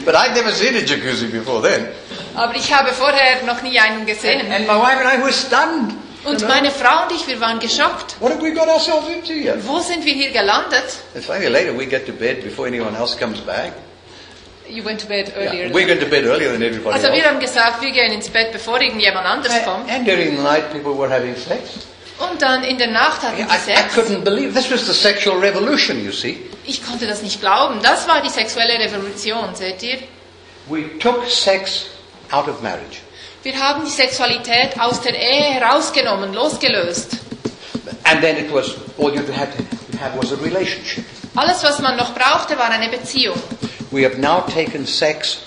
but 0.06 0.16
I'd 0.16 0.34
never 0.34 0.52
seen 0.52 0.76
a 0.76 0.80
jacuzzi 0.80 1.28
before 1.28 1.62
then. 1.62 1.88
aber 2.36 2.56
ich 2.56 2.72
habe 2.74 2.92
vorher 2.94 3.44
noch 3.46 3.62
nie 3.62 3.78
einen 3.80 4.06
gesehen. 4.06 4.42
And 4.52 4.68
my 4.68 4.76
wife 4.76 5.00
and 5.04 5.14
I 5.14 5.22
were 5.22 5.34
stunned. 5.34 5.94
Und 6.28 6.48
meine 6.48 6.72
Frau 6.72 7.04
und 7.04 7.12
ich, 7.14 7.28
wir 7.28 7.40
waren 7.40 7.60
geschockt. 7.60 8.16
What 8.20 8.32
have 8.34 8.42
we 8.42 8.52
got 8.54 8.68
ourselves 8.68 9.08
into 9.10 9.34
here? 9.34 9.58
Wo 9.66 9.80
sind 9.80 10.04
wir 10.06 10.14
hier 10.14 10.32
gelandet? 10.32 10.84
And 11.16 11.24
finally 11.24 11.48
later 11.48 11.78
we 11.78 11.86
get 11.86 12.06
to 12.06 12.12
bed 12.12 12.44
before 12.44 12.68
anyone 12.68 12.96
else 12.98 13.18
comes 13.18 13.40
back. 13.40 13.74
You 14.70 14.84
went 14.84 15.00
to 15.00 15.08
bed 15.08 15.30
Yeah, 15.30 15.48
earlier. 15.48 15.74
we 15.74 15.86
get 15.86 16.02
to 16.02 16.06
bed 16.06 16.26
earlier 16.26 16.52
than 16.52 16.62
everybody 16.62 16.94
Also 16.94 17.08
wir 17.08 17.14
else. 17.20 17.30
haben 17.30 17.40
gesagt, 17.40 17.82
wir 17.82 17.92
gehen 17.92 18.12
ins 18.12 18.30
Bett, 18.30 18.52
bevor 18.52 18.82
irgendjemand 18.82 19.26
anders 19.26 19.64
kommt. 19.64 19.90
And 19.90 20.06
during 20.06 20.36
the 20.36 20.44
night 20.44 20.70
people 20.74 20.98
were 20.98 21.10
having 21.10 21.36
sex. 21.38 21.88
Und 22.20 22.42
dann 22.42 22.64
in 22.64 22.78
der 22.78 22.88
Nacht 22.88 23.22
hatten 23.22 23.40
I, 23.44 23.46
sie 23.66 23.72
I 23.72 23.76
Sex. 23.76 23.96
couldn't 23.96 24.24
believe 24.26 24.54
this 24.54 24.70
was 24.70 24.86
the 24.86 24.94
sexual 24.94 25.40
revolution, 25.40 26.04
you 26.04 26.12
see. 26.12 26.38
Ich 26.66 26.84
konnte 26.86 27.08
das 27.08 27.22
nicht 27.22 27.40
glauben. 27.40 27.80
Das 27.82 28.08
war 28.10 28.22
die 28.22 28.30
sexuelle 28.30 28.78
Revolution, 28.78 29.56
seht 29.56 29.82
ihr? 29.84 30.00
We 30.68 30.98
took 31.00 31.30
sex 31.30 31.86
out 32.32 32.50
of 32.50 32.62
marriage. 32.62 32.98
Wir 33.48 33.58
haben 33.58 33.86
die 33.86 33.92
Sexualität 33.92 34.78
aus 34.78 35.00
der 35.00 35.16
Ehe 35.16 35.54
herausgenommen, 35.54 36.34
losgelöst. 36.34 37.16
And 38.04 38.20
then 38.20 38.36
it 38.36 38.54
was, 38.54 38.76
all 38.98 39.16
you 39.16 39.22
had 39.34 39.56
to 39.56 39.98
have 40.02 40.18
was 40.18 40.34
a 40.34 40.36
relationship. 40.44 41.06
Alles, 41.34 41.64
was 41.64 41.80
man 41.80 41.96
noch 41.96 42.14
brauchte, 42.14 42.58
war 42.58 42.70
eine 42.70 42.90
Beziehung. 42.90 43.42
We 43.92 44.04
have 44.04 44.18
now 44.20 44.42
taken 44.54 44.86
sex 44.86 45.38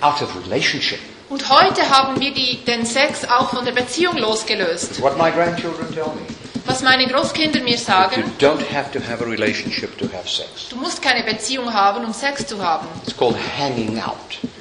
out 0.00 0.20
of 0.20 0.34
relationship. 0.46 0.98
Und 1.28 1.48
heute 1.48 1.88
haben 1.88 2.18
wir 2.18 2.34
die, 2.34 2.64
den 2.64 2.84
Sex 2.84 3.24
auch 3.24 3.50
von 3.50 3.64
der 3.64 3.70
Beziehung 3.70 4.16
losgelöst. 4.16 5.00
What 5.00 5.16
my 5.16 5.30
grandchildren 5.30 5.94
tell 5.94 6.06
me. 6.06 6.37
Was 6.68 6.82
meine 6.82 7.06
Großkinder 7.06 7.60
mir 7.60 7.76
You 7.76 7.78
sagen, 7.78 8.22
don't 8.38 8.60
have 8.72 8.92
to 8.92 9.00
have 9.00 9.24
a 9.24 9.26
relationship 9.26 9.96
to 9.98 10.04
have 10.14 10.28
sex. 10.28 10.68
du 10.68 10.76
musst 10.76 11.00
keine 11.00 11.24
Beziehung 11.24 11.72
haben, 11.72 12.04
um 12.04 12.12
Sex 12.12 12.46
zu 12.46 12.62
haben. 12.62 12.86
It's 13.06 13.16
called 13.16 13.36
hanging 13.58 13.98
out. 13.98 14.16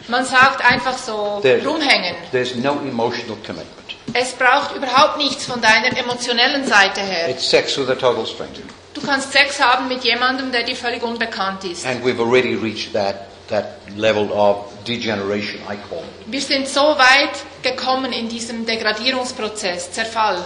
Man 0.08 0.24
sagt 0.26 0.64
einfach 0.64 0.98
so 0.98 1.42
There- 1.44 1.62
rumhängen. 1.66 2.16
There's 2.32 2.56
no 2.56 2.80
emotional 2.88 3.36
commitment. 3.46 3.68
Es 4.14 4.32
braucht 4.32 4.74
überhaupt 4.74 5.18
nichts 5.18 5.46
von 5.46 5.60
deiner 5.62 5.96
emotionellen 5.98 6.66
Seite 6.66 7.02
her. 7.02 7.28
It's 7.30 7.50
sex 7.50 7.78
with 7.78 7.90
a 7.90 7.96
total 7.96 8.26
stranger. 8.26 8.62
Du 8.94 9.02
kannst 9.02 9.34
Sex 9.34 9.60
haben 9.62 9.90
mit 9.90 10.04
jemandem, 10.06 10.52
der 10.54 10.64
dir 10.64 10.78
völlig 10.78 11.04
unbekannt 11.04 11.66
ist. 11.66 11.86
And 11.86 12.04
we've 12.06 12.22
already 12.22 12.56
reached 12.56 12.94
that, 12.94 13.26
that 13.50 13.66
level 13.98 14.32
of 14.32 14.66
degeneration, 14.88 15.60
I 15.70 15.76
call 15.90 16.00
it. 16.00 16.26
Wir 16.32 16.42
sind 16.42 16.70
so 16.70 16.82
weit 16.98 17.36
gekommen 17.64 18.14
in 18.14 18.30
diesem 18.30 18.66
Degradierungsprozess, 18.66 19.92
Zerfall. 19.92 20.38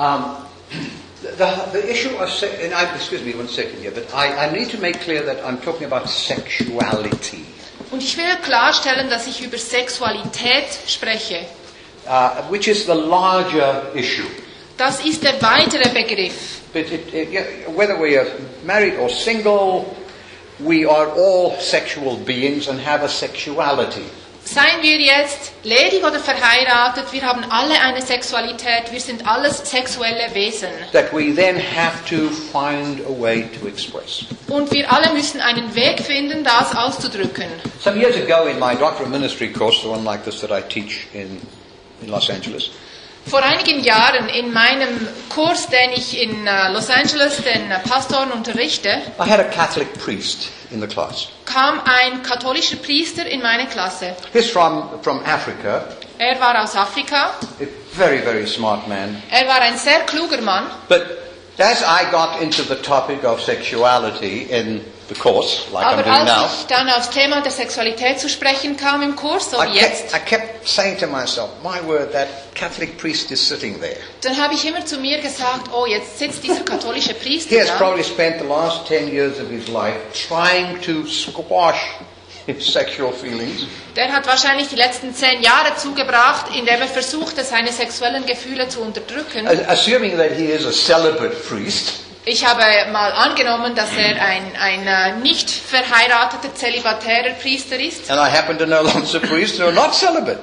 Um, 0.00 0.36
the, 1.20 1.68
the 1.72 1.90
issue 1.90 2.16
of 2.16 2.30
sex, 2.30 2.54
and 2.62 2.72
I, 2.72 2.94
excuse 2.94 3.22
me 3.22 3.34
one 3.34 3.48
second 3.48 3.80
here, 3.82 3.90
but 3.90 4.12
I, 4.14 4.46
I 4.48 4.50
need 4.50 4.70
to 4.70 4.78
make 4.80 5.00
clear 5.00 5.22
that 5.26 5.44
I'm 5.44 5.58
talking 5.60 5.84
about 5.84 6.08
sexuality, 6.08 7.44
Und 7.92 8.02
ich 8.02 8.16
will 8.16 8.36
klarstellen, 8.42 9.10
dass 9.10 9.26
ich 9.26 9.42
über 9.42 9.58
Sexualität 9.58 10.64
spreche. 10.86 11.44
uh, 12.06 12.42
which 12.48 12.66
is 12.66 12.86
the 12.86 12.94
larger 12.94 13.84
issue. 13.94 14.24
Das 14.78 15.04
ist 15.04 15.22
der 15.22 15.34
weitere 15.42 15.90
Begriff. 15.92 16.62
But 16.72 16.90
it, 16.90 17.12
it, 17.12 17.28
yeah, 17.30 17.42
whether 17.74 17.98
we 18.00 18.16
are 18.16 18.26
married 18.64 18.94
or 18.94 19.10
single, 19.10 19.94
we 20.60 20.86
are 20.86 21.08
all 21.10 21.58
sexual 21.60 22.16
beings 22.16 22.68
and 22.68 22.80
have 22.80 23.02
a 23.02 23.08
sexuality. 23.08 24.06
Seien 24.52 24.82
wir 24.82 24.98
jetzt 24.98 25.52
ledig 25.62 26.02
oder 26.04 26.18
verheiratet, 26.18 27.12
wir 27.12 27.22
haben 27.22 27.44
alle 27.50 27.80
eine 27.80 28.02
Sexualität, 28.02 28.90
wir 28.90 29.00
sind 29.00 29.24
alles 29.24 29.58
sexuelle 29.58 30.34
Wesen. 30.34 30.70
that 30.92 31.12
we 31.12 31.32
then 31.32 31.56
have 31.56 32.04
to 32.08 32.30
find 32.30 33.00
a 33.06 33.20
way 33.22 33.48
to 33.60 33.68
express. 33.68 34.24
Und 34.48 34.72
wir 34.72 34.92
alle 34.92 35.12
müssen 35.12 35.40
einen 35.40 35.72
Weg 35.76 36.00
finden, 36.00 36.42
das 36.42 36.74
auszudrücken. 36.76 37.44
Some 37.78 38.00
years 38.00 38.16
ago 38.16 38.46
in 38.48 38.58
my 38.58 38.74
doctoral 38.74 39.08
ministry 39.08 39.52
course, 39.52 39.82
the 39.82 39.88
one 39.88 40.02
like 40.02 40.24
this 40.24 40.40
that 40.40 40.50
I 40.50 40.62
teach 40.68 41.06
in, 41.14 41.40
in 42.02 42.08
Los 42.08 42.28
Angeles, 42.28 42.70
Vor 43.26 43.44
einigen 43.44 43.84
Jahren 43.84 44.28
in 44.30 44.52
meinem 44.52 45.06
Kurs, 45.28 45.68
den 45.68 45.92
ich 45.94 46.20
in 46.20 46.44
äh, 46.48 46.72
Los 46.72 46.90
Angeles 46.90 47.36
den 47.36 47.70
äh, 47.70 47.78
Pastoren 47.88 48.32
unterrichte, 48.32 48.88
I 49.20 49.30
had 49.30 49.38
a 49.38 49.44
Catholic 49.44 49.92
priest 50.02 50.48
in 50.70 50.80
the 50.80 50.86
class. 50.86 51.28
kam 51.46 51.80
ein 51.84 52.22
katholischer 52.22 52.76
Priester 52.76 53.26
in 53.26 53.40
meine 53.42 53.66
Klasse. 53.66 54.14
He's 54.32 54.50
from, 54.50 55.00
from 55.02 55.20
Africa, 55.24 55.84
Er 56.18 56.38
war 56.38 56.62
aus 56.62 56.76
Afrika, 56.76 57.30
a 57.60 57.66
very, 57.94 58.18
very 58.20 58.46
smart 58.46 58.86
man. 58.88 59.22
er 59.30 59.46
war 59.46 59.60
ein 59.62 59.76
sehr 59.78 60.00
kluger 60.00 60.40
Mann. 60.42 60.66
But 60.88 61.02
as 61.58 61.82
I 61.82 62.10
got 62.10 62.40
into 62.40 62.62
the 62.62 62.76
topic 62.76 63.24
of 63.24 63.40
sexuality 63.42 64.42
in 64.50 64.82
the 65.12 65.20
course, 65.20 65.62
like 65.72 65.84
I'm 65.84 65.92
Aber 65.98 66.02
doing 66.04 66.24
now, 66.24 66.44
als 66.44 66.60
ich 66.60 66.66
dann 66.68 66.88
aufs 66.88 67.10
Thema 67.10 67.40
der 67.42 67.50
Sexualität 67.52 68.18
zu 68.20 68.28
sprechen 68.28 68.76
kam 68.76 69.02
im 69.02 69.16
Kurs, 69.16 69.50
so 69.50 69.60
I 69.62 69.66
wie 69.72 69.78
jetzt, 69.80 70.12
kept, 70.12 70.14
I 70.14 70.18
kept 70.36 70.68
saying 70.68 70.98
to 70.98 71.06
myself, 71.06 71.50
my 71.62 71.86
word, 71.86 72.12
that 72.12 72.28
Catholic 72.54 72.96
priest 72.96 73.30
is 73.30 73.46
sitting 73.46 73.78
there. 73.80 73.96
dann 74.22 74.36
habe 74.40 74.54
ich 74.54 74.64
immer 74.66 74.84
zu 74.86 74.98
mir 74.98 75.18
gesagt, 75.20 75.68
oh, 75.72 75.84
jetzt 75.86 76.18
sitzt 76.18 76.42
dieser 76.44 76.62
katholische 76.62 77.10
He 77.12 77.14
Priester 77.14 77.60
has 77.60 77.66
da. 77.68 77.74
probably 77.76 78.04
spent 78.04 78.38
the 78.40 78.46
last 78.46 78.86
10 78.86 79.08
years 79.12 79.40
of 79.40 79.48
his 79.50 79.68
life 79.68 79.96
trying 80.28 80.80
to 80.82 81.06
squash 81.06 81.80
his 82.46 82.64
sexual 82.72 83.12
feelings 83.12 83.62
Der 83.96 84.12
hat 84.12 84.26
wahrscheinlich 84.26 84.68
die 84.68 84.76
letzten 84.76 85.12
zehn 85.14 85.42
Jahre 85.42 85.74
zugebracht, 85.76 86.46
indem 86.56 86.80
er 86.80 86.86
versuchte, 86.86 87.42
seine 87.44 87.72
sexuellen 87.72 88.24
Gefühle 88.24 88.68
zu 88.68 88.80
unterdrücken. 88.80 89.46
As- 89.48 89.66
Assuming 89.68 90.16
that 90.16 90.30
he 90.36 90.44
is 90.46 90.64
a 90.64 90.70
celibate 90.72 91.34
priest, 91.48 91.94
Ich 92.26 92.44
habe 92.44 92.62
mal 92.92 93.12
angenommen, 93.12 93.74
dass 93.74 93.90
er 93.96 94.22
ein, 94.22 94.52
ein 94.60 94.86
äh, 94.86 95.16
nicht 95.22 95.48
verheirateter, 95.50 96.54
zelibatärer 96.54 97.30
Priester 97.40 97.78
ist. 97.80 98.10
And 98.10 98.20
I 98.20 98.30
happen 98.30 98.58
to 98.58 98.66
know 98.66 98.82
lots 98.94 99.14
of 99.14 99.22
priests 99.22 99.58
who 99.58 99.64
are 99.64 99.72
not 99.72 99.94
celibate. 99.94 100.38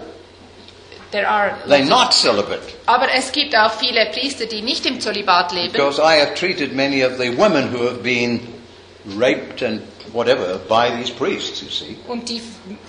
There 1.12 1.28
are, 1.30 1.56
They're 1.68 1.86
not 1.86 2.14
celibate. 2.14 2.62
aber 2.88 3.08
es 3.14 3.32
gibt 3.32 3.56
auch 3.56 3.72
viele 3.72 4.08
Priester, 4.08 4.46
die 4.46 4.62
nicht 4.62 4.86
im 4.86 5.00
Zölibat 5.00 5.52
leben. 5.54 5.72
Because 5.72 6.02
I 6.02 6.20
have 6.20 6.34
treated 6.34 6.74
many 6.74 7.04
of 7.06 7.18
the 7.18 7.30
women 7.38 7.72
who 7.72 7.86
have 7.86 8.02
been 8.04 8.40
raped 9.18 9.62
and 9.62 9.82
whatever 10.14 10.60
by 10.68 10.90
these 10.90 11.12
priests, 11.12 11.62
you 11.62 11.70
see. 11.70 11.96
Und 12.08 12.30
die 12.30 12.42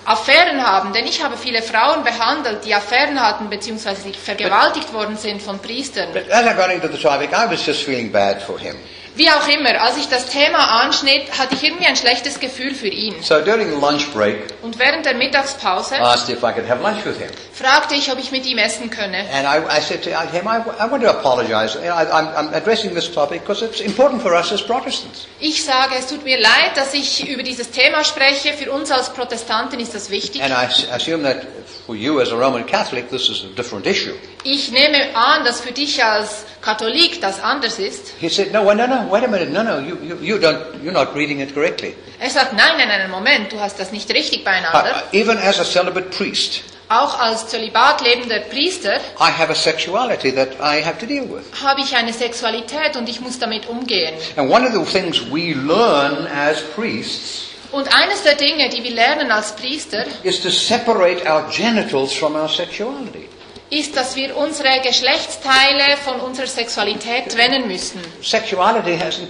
Affären 0.05 0.61
haben, 0.65 0.93
denn 0.93 1.05
ich 1.05 1.23
habe 1.23 1.37
viele 1.37 1.61
Frauen 1.61 2.03
behandelt, 2.03 2.65
die 2.65 2.73
Affären 2.73 3.19
hatten, 3.19 3.49
beziehungsweise 3.49 4.03
die 4.09 4.13
vergewaltigt 4.13 4.93
worden 4.93 5.17
sind 5.17 5.41
von 5.41 5.59
Priestern. 5.59 6.11
But 6.13 6.29
as 6.31 6.45
I 6.45 6.55
got 6.55 6.71
into 6.71 6.87
the 6.87 7.01
topic, 7.01 7.31
I 7.31 7.49
was 7.49 7.65
just 7.65 7.83
feeling 7.83 8.11
bad 8.11 8.41
for 8.41 8.59
him. 8.59 8.75
Wie 9.15 9.29
auch 9.29 9.47
immer, 9.47 9.81
als 9.81 9.97
ich 9.97 10.07
das 10.07 10.27
Thema 10.27 10.81
anschnitt, 10.81 11.37
hatte 11.37 11.55
ich 11.55 11.63
irgendwie 11.63 11.85
ein 11.85 11.95
schlechtes 11.95 12.39
Gefühl 12.39 12.73
für 12.73 12.87
ihn. 12.87 13.15
So 13.21 13.39
during 13.41 13.69
the 13.69 13.79
lunch 13.79 14.11
break, 14.13 14.37
Und 14.61 14.77
während 14.79 15.05
der 15.05 15.15
Mittagspause 15.15 15.99
asked 15.99 16.29
if 16.29 16.43
I 16.43 16.53
could 16.53 16.69
have 16.69 16.81
lunch 16.81 17.03
with 17.05 17.17
him. 17.17 17.27
fragte 17.53 17.95
ich, 17.95 18.11
ob 18.11 18.19
ich 18.19 18.31
mit 18.31 18.45
ihm 18.45 18.57
essen 18.57 18.89
könne. 18.89 19.17
And 19.33 19.45
I, 19.45 19.77
I 19.77 19.81
said 19.81 20.03
to 20.03 20.09
him, 20.09 20.47
I, 20.47 20.61
I 20.79 20.89
want 20.89 21.03
to 21.03 21.09
apologize. 21.09 21.77
I, 21.77 21.89
I'm, 21.89 22.27
I'm 22.35 22.53
addressing 22.53 22.93
this 22.93 23.11
topic 23.11 23.41
because 23.41 23.61
it's 23.65 23.81
important 23.81 24.21
for 24.21 24.33
us 24.33 24.51
as 24.51 24.61
Protestants. 24.61 25.27
Ich 25.39 25.63
sage, 25.63 25.95
es 25.97 26.07
tut 26.07 26.23
mir 26.23 26.39
leid, 26.39 26.75
dass 26.75 26.93
ich 26.93 27.27
über 27.27 27.43
dieses 27.43 27.71
Thema 27.71 28.03
spreche. 28.03 28.53
Für 28.53 28.71
uns 28.71 28.91
als 28.91 29.09
Protestanten 29.13 29.79
ist 29.79 29.93
das 29.95 30.09
wichtig. 30.09 30.41
And 30.41 30.51
I 30.53 30.67
assume 30.93 31.23
that 31.23 31.45
for 31.85 31.95
you 31.95 32.21
as 32.21 32.31
a 32.31 32.35
Roman 32.35 32.65
Catholic, 32.65 33.09
this 33.09 33.29
is 33.29 33.43
a 33.43 33.55
different 33.55 33.85
issue. 33.85 34.13
Ich 34.43 34.71
nehme 34.71 35.15
an, 35.15 35.43
dass 35.43 35.59
für 35.59 35.73
dich 35.73 36.01
als 36.03 36.45
Katholik 36.61 37.21
das 37.21 37.41
anders 37.41 37.79
ist. 37.79 38.13
He 38.19 38.29
said, 38.29 38.51
no, 38.51 38.63
no, 38.73 38.85
no, 38.87 39.07
wait 39.09 39.23
a 39.23 39.27
minute, 39.27 39.49
no, 39.51 39.63
no, 39.63 39.79
you, 39.79 39.97
you, 40.03 40.17
you 40.21 40.37
don't, 40.37 40.59
you're 40.83 40.91
not 40.91 41.15
reading 41.15 41.39
it 41.39 41.53
correctly. 41.53 41.95
Er 42.19 42.29
sagt, 42.29 42.53
nein, 42.53 42.77
nein, 42.77 42.87
nein, 42.89 43.09
Moment, 43.09 43.51
du 43.51 43.59
hast 43.59 43.79
das 43.79 43.91
nicht 43.91 44.09
richtig 44.13 44.41
Uh, 44.41 44.43
beieinander. 44.45 45.03
even 45.13 45.37
as 45.37 45.59
a 45.59 45.63
celibate 45.63 46.09
priest, 46.11 46.61
Auch 46.91 47.19
als 47.19 47.47
Zölibat 47.47 48.01
lebender 48.01 48.39
Priester 48.39 48.95
I 49.19 49.29
have 49.31 49.51
a 49.51 49.55
sexuality 49.55 50.31
that 50.33 50.53
I 50.59 50.83
have 50.83 50.97
to 50.99 51.05
deal 51.05 51.23
with. 51.29 51.43
habe 51.63 51.81
ich 51.81 51.95
eine 51.95 52.11
Sexualität 52.11 52.95
und 52.97 53.07
ich 53.07 53.21
muss 53.21 53.37
damit 53.37 53.67
umgehen. 53.69 54.15
And 54.35 54.51
one 54.51 54.65
of 54.67 54.73
the 54.73 54.83
things 54.91 55.21
we 55.31 55.53
learn 55.53 56.25
as 56.27 56.61
priests 56.75 57.45
Und 57.71 57.87
eines 57.95 58.23
der 58.23 58.33
Dinge, 58.33 58.67
die 58.69 58.83
wir 58.83 58.89
lernen 58.91 59.31
als 59.31 59.55
Priester, 59.55 60.03
is 60.23 60.41
to 60.41 60.49
separate 60.49 61.23
our 61.29 61.43
genitals 61.55 62.11
from 62.13 62.35
our 62.35 62.49
sexuality. 62.49 63.29
Ist, 63.69 63.95
dass 63.95 64.15
wir 64.15 64.35
unsere 64.35 64.79
Geschlechtsteile 64.81 65.97
von 66.03 66.19
unserer 66.19 66.47
Sexualität 66.47 67.31
trennen 67.31 67.67
müssen. 67.67 67.99
Sexuality 68.21 68.97
hasn't 68.97 69.27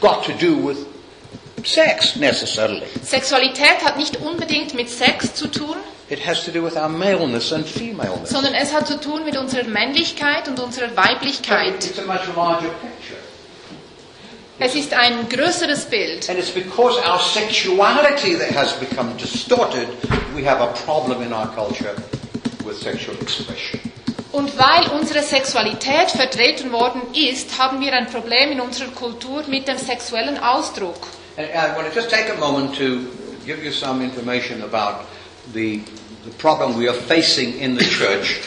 got 0.00 0.24
to 0.24 0.32
do 0.32 0.56
with 0.66 0.78
sex 1.64 2.16
necessarily. 2.16 2.82
Sexualität 3.02 3.84
hat 3.84 3.96
nicht 3.96 4.16
unbedingt 4.18 4.74
mit 4.74 4.88
Sex 4.90 5.34
zu 5.34 5.48
tun, 5.48 5.76
It 6.08 6.26
has 6.26 6.44
to 6.44 6.50
do 6.50 6.60
with 6.64 6.74
our 6.76 6.88
maleness 6.88 7.52
and 7.52 7.64
femaleness. 7.66 8.30
sondern 8.30 8.54
es 8.54 8.72
hat 8.72 8.88
zu 8.88 8.98
tun 8.98 9.24
mit 9.24 9.36
unserer 9.36 9.64
Männlichkeit 9.64 10.48
und 10.48 10.58
unserer 10.58 10.96
Weiblichkeit. 10.96 11.84
It's 11.84 11.98
a 11.98 12.02
much 12.02 12.26
larger 12.34 12.68
picture. 12.80 13.18
Es 14.58 14.74
ist 14.74 14.92
ein 14.92 15.28
größeres 15.28 15.86
Bild. 15.86 16.28
And 16.28 16.38
it's 16.38 16.50
because 16.50 16.98
our 17.08 17.18
sexuality 17.20 18.36
that 18.36 18.50
has 18.54 18.72
become 18.74 19.16
distorted, 19.16 19.88
we 20.34 20.44
have 20.46 20.60
a 20.60 20.66
problem 20.84 21.22
in 21.22 21.32
our 21.32 21.46
culture 21.54 21.94
with 22.64 22.78
sexual 22.78 23.16
expression. 23.20 23.80
Und 24.32 24.56
weil 24.56 24.88
unsere 24.98 25.22
Sexualität 25.22 26.10
vertreten 26.12 26.70
worden 26.70 27.02
ist, 27.14 27.58
haben 27.58 27.80
wir 27.80 27.92
ein 27.92 28.06
Problem 28.06 28.52
in 28.52 28.60
unserer 28.60 28.88
Kultur 28.92 29.42
mit 29.48 29.66
dem 29.66 29.76
sexuellen 29.76 30.38
Ausdruck. 30.38 31.08
And 31.36 31.48
uh, 31.48 31.58
I 31.58 31.76
want 31.76 31.88
to 31.88 31.94
just 31.94 32.10
take 32.10 32.30
a 32.30 32.36
moment 32.36 32.76
to 32.76 33.06
give 33.44 33.64
you 33.64 33.72
some 33.72 34.04
information 34.04 34.62
about 34.62 35.06
the, 35.52 35.82
the 36.24 36.30
problem 36.38 36.76
we 36.76 36.88
are 36.88 36.94
facing 36.94 37.58
in 37.58 37.76
the 37.76 37.84
church 37.84 38.40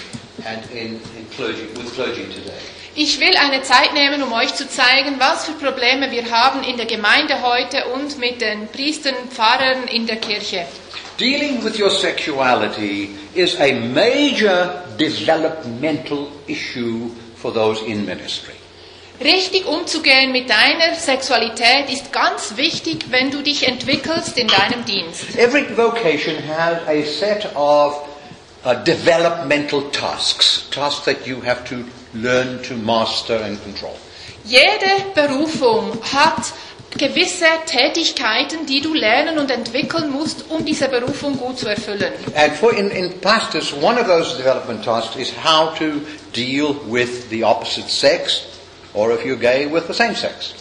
and 0.46 0.64
in, 0.72 1.02
in 1.18 1.26
clergy, 1.36 1.68
with 1.76 1.94
clergy 1.96 2.26
today. 2.28 2.60
Ich 2.96 3.20
will 3.20 3.36
eine 3.38 3.64
Zeit 3.64 3.94
nehmen, 3.96 4.22
um 4.22 4.32
euch 4.34 4.54
zu 4.54 4.70
zeigen, 4.70 5.16
was 5.18 5.46
für 5.46 5.54
Probleme 5.54 6.12
wir 6.12 6.30
haben 6.30 6.64
in 6.64 6.78
der 6.78 6.86
Gemeinde 6.86 7.42
heute 7.42 7.86
und 7.86 8.20
mit 8.20 8.40
den 8.40 8.68
Priestern, 8.68 9.16
Pfarrern 9.32 9.88
in 9.88 10.06
der 10.06 10.18
Kirche. 10.18 10.68
Dealing 11.20 11.64
with 11.64 11.80
your 11.80 11.90
sexuality 11.90 13.10
is 13.34 13.60
a 13.60 13.74
major 13.74 14.84
developmental 15.00 16.28
issue 16.46 17.10
for 17.36 17.52
those 17.52 17.84
in 17.84 18.06
ministry. 18.06 18.54
Richtig 19.20 19.66
umzugehen 19.66 20.32
mit 20.32 20.48
deiner 20.50 20.94
Sexualität 20.96 21.90
ist 21.92 22.12
ganz 22.14 22.58
wichtig, 22.58 23.06
wenn 23.10 23.32
du 23.32 23.42
dich 23.42 23.68
entwickelst 23.68 24.38
in 24.38 24.48
deinem 24.48 24.86
Dienst. 24.86 25.36
Every 25.36 25.66
vocation 25.76 26.36
has 26.48 26.78
a 26.88 27.04
set 27.04 27.56
of 27.56 27.96
uh, 28.66 28.76
developmental 28.84 29.90
tasks, 29.92 30.68
tasks 30.70 31.06
that 31.06 31.26
you 31.26 31.42
have 31.44 31.64
to 31.64 31.86
learn 32.14 32.62
to 32.64 32.76
master 32.76 33.38
and 33.44 33.62
control. 33.64 33.96
Jede 34.46 35.14
Berufung 35.16 35.98
hat 36.14 36.54
gewisse 36.98 37.46
Tätigkeiten, 37.66 38.66
die 38.66 38.82
du 38.82 38.94
lernen 38.94 39.40
und 39.40 39.50
entwickeln 39.50 40.12
musst, 40.12 40.46
um 40.50 40.64
diese 40.64 40.88
Berufung 40.88 41.38
gut 41.38 41.60
zu 41.60 41.68
erfüllen. 41.68 42.14
And 42.36 42.54
for 42.54 42.74
in, 42.74 42.90
in 42.92 43.20
pastors, 43.22 43.74
one 43.74 44.00
of 44.00 44.08
those 44.08 44.38
development 44.38 44.84
tasks 44.84 45.16
is 45.16 45.32
how 45.32 45.74
to 45.78 46.02
deal 46.34 46.76
with 46.88 47.30
the 47.30 47.44
opposite 47.44 47.90
sex, 47.90 48.44
or 48.94 49.12
if 49.12 49.26
you're 49.26 49.40
gay, 49.40 49.66
with 49.66 49.88
the 49.88 49.94
same 49.94 50.16
sex. 50.16 50.54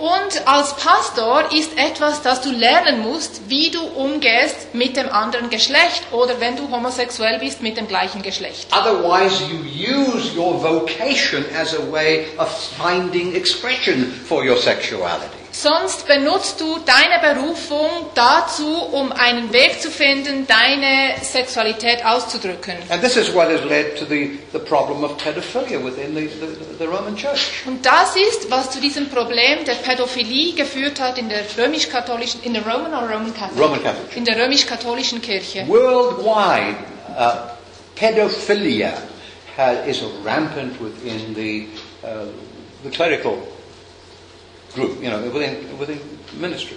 Und 0.00 0.48
als 0.48 0.74
Pastor 0.76 1.52
ist 1.52 1.76
etwas, 1.76 2.22
das 2.22 2.40
du 2.40 2.50
lernen 2.50 3.02
musst, 3.02 3.42
wie 3.48 3.70
du 3.70 3.82
umgehst 3.82 4.74
mit 4.74 4.96
dem 4.96 5.10
anderen 5.10 5.50
Geschlecht 5.50 6.04
oder 6.10 6.40
wenn 6.40 6.56
du 6.56 6.70
homosexuell 6.70 7.38
bist 7.38 7.60
mit 7.60 7.76
dem 7.76 7.86
gleichen 7.86 8.22
Geschlecht. 8.22 8.68
Otherwise, 8.72 9.42
you 9.44 9.58
use 9.58 10.34
your 10.34 10.54
vocation 10.62 11.44
as 11.54 11.74
a 11.74 11.92
way 11.92 12.28
of 12.38 12.48
finding 12.78 13.34
expression 13.34 14.10
for 14.26 14.42
your 14.42 14.56
sexuality. 14.56 15.39
Sonst 15.52 16.06
benutzt 16.06 16.60
du 16.60 16.78
deine 16.86 17.34
Berufung 17.34 17.88
dazu, 18.14 18.68
um 18.92 19.10
einen 19.12 19.52
Weg 19.52 19.80
zu 19.80 19.90
finden, 19.90 20.46
deine 20.46 21.14
Sexualität 21.22 22.04
auszudrücken. 22.04 22.74
And 22.88 23.02
this 23.02 23.16
is 23.16 23.34
what 23.34 23.48
has 23.48 23.62
led 23.64 23.98
to 23.98 24.04
the, 24.04 24.38
the 24.52 24.58
problem 24.58 25.02
of 25.02 25.16
pedophilia 25.16 25.82
within 25.82 26.14
the, 26.14 26.28
the, 26.28 26.78
the 26.78 26.84
Roman 26.84 27.16
Church. 27.16 27.66
Und 27.66 27.84
das 27.84 28.14
ist, 28.16 28.50
was 28.50 28.70
zu 28.70 28.80
diesem 28.80 29.08
Problem 29.08 29.64
der 29.64 29.74
Pädophilie 29.74 30.54
geführt 30.54 31.00
hat 31.00 31.18
in 31.18 31.28
der 31.28 31.42
römisch-katholischen, 31.58 32.42
in 32.42 32.54
der 32.54 32.62
Roman 32.62 32.94
or 32.94 33.02
Roman 33.02 33.34
Catholic? 33.34 33.60
Roman 33.60 33.82
Catholic. 33.82 34.16
In 34.16 34.24
der 34.24 34.36
römisch-katholischen 34.36 35.20
Kirche. 35.20 35.66
Worldwide, 35.66 36.76
uh, 37.18 37.50
pedophilia 37.96 38.92
is 39.86 40.02
rampant 40.24 40.80
within 40.80 41.34
the, 41.34 41.66
uh, 42.04 42.26
the 42.82 42.90
clerical 42.90 43.36
group, 44.74 45.02
you 45.02 45.10
know, 45.10 45.20
within, 45.30 45.78
within 45.78 46.00
ministry. 46.38 46.76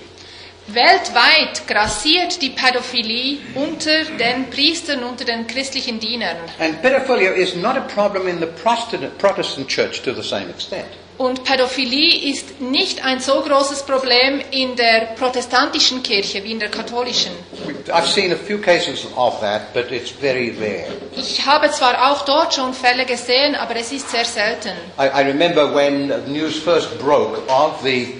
Weltweit 0.67 1.67
grassiert 1.67 2.41
die 2.41 2.51
Pädophilie 2.51 3.39
unter 3.53 4.05
den 4.05 4.49
Priestern, 4.49 5.03
unter 5.03 5.25
den 5.25 5.45
christlichen 5.45 5.99
Dienern. 5.99 6.37
And 6.59 6.81
pedophilia 6.81 7.33
is 7.33 7.55
not 7.55 7.75
a 7.75 7.81
problem 7.81 8.29
in 8.29 8.39
the 8.39 8.47
Protestant, 8.47 9.17
Protestant 9.17 9.67
church 9.67 10.01
to 10.03 10.13
the 10.13 10.23
same 10.23 10.49
extent. 10.49 10.87
Und 11.17 11.43
Pädophilie 11.43 12.31
ist 12.31 12.59
nicht 12.59 13.05
ein 13.05 13.19
so 13.19 13.41
großes 13.41 13.83
Problem 13.83 14.41
in 14.51 14.75
der 14.75 15.13
protestantischen 15.15 16.01
Kirche 16.01 16.43
wie 16.43 16.51
in 16.51 16.59
der 16.59 16.69
katholischen. 16.69 17.31
That. 17.85 18.01
Ich 21.15 21.45
habe 21.45 21.71
zwar 21.71 22.11
auch 22.11 22.25
dort 22.25 22.53
schon 22.53 22.73
Fälle 22.73 23.05
gesehen, 23.05 23.55
aber 23.55 23.75
es 23.75 23.91
ist 23.91 24.09
sehr 24.09 24.25
selten. 24.25 24.69
I, 24.99 25.03
I 25.03 25.21
remember 25.23 25.73
when 25.73 26.07
news 26.27 26.57
first 26.57 26.97
broke 26.99 27.39
of 27.47 27.81
the 27.83 28.15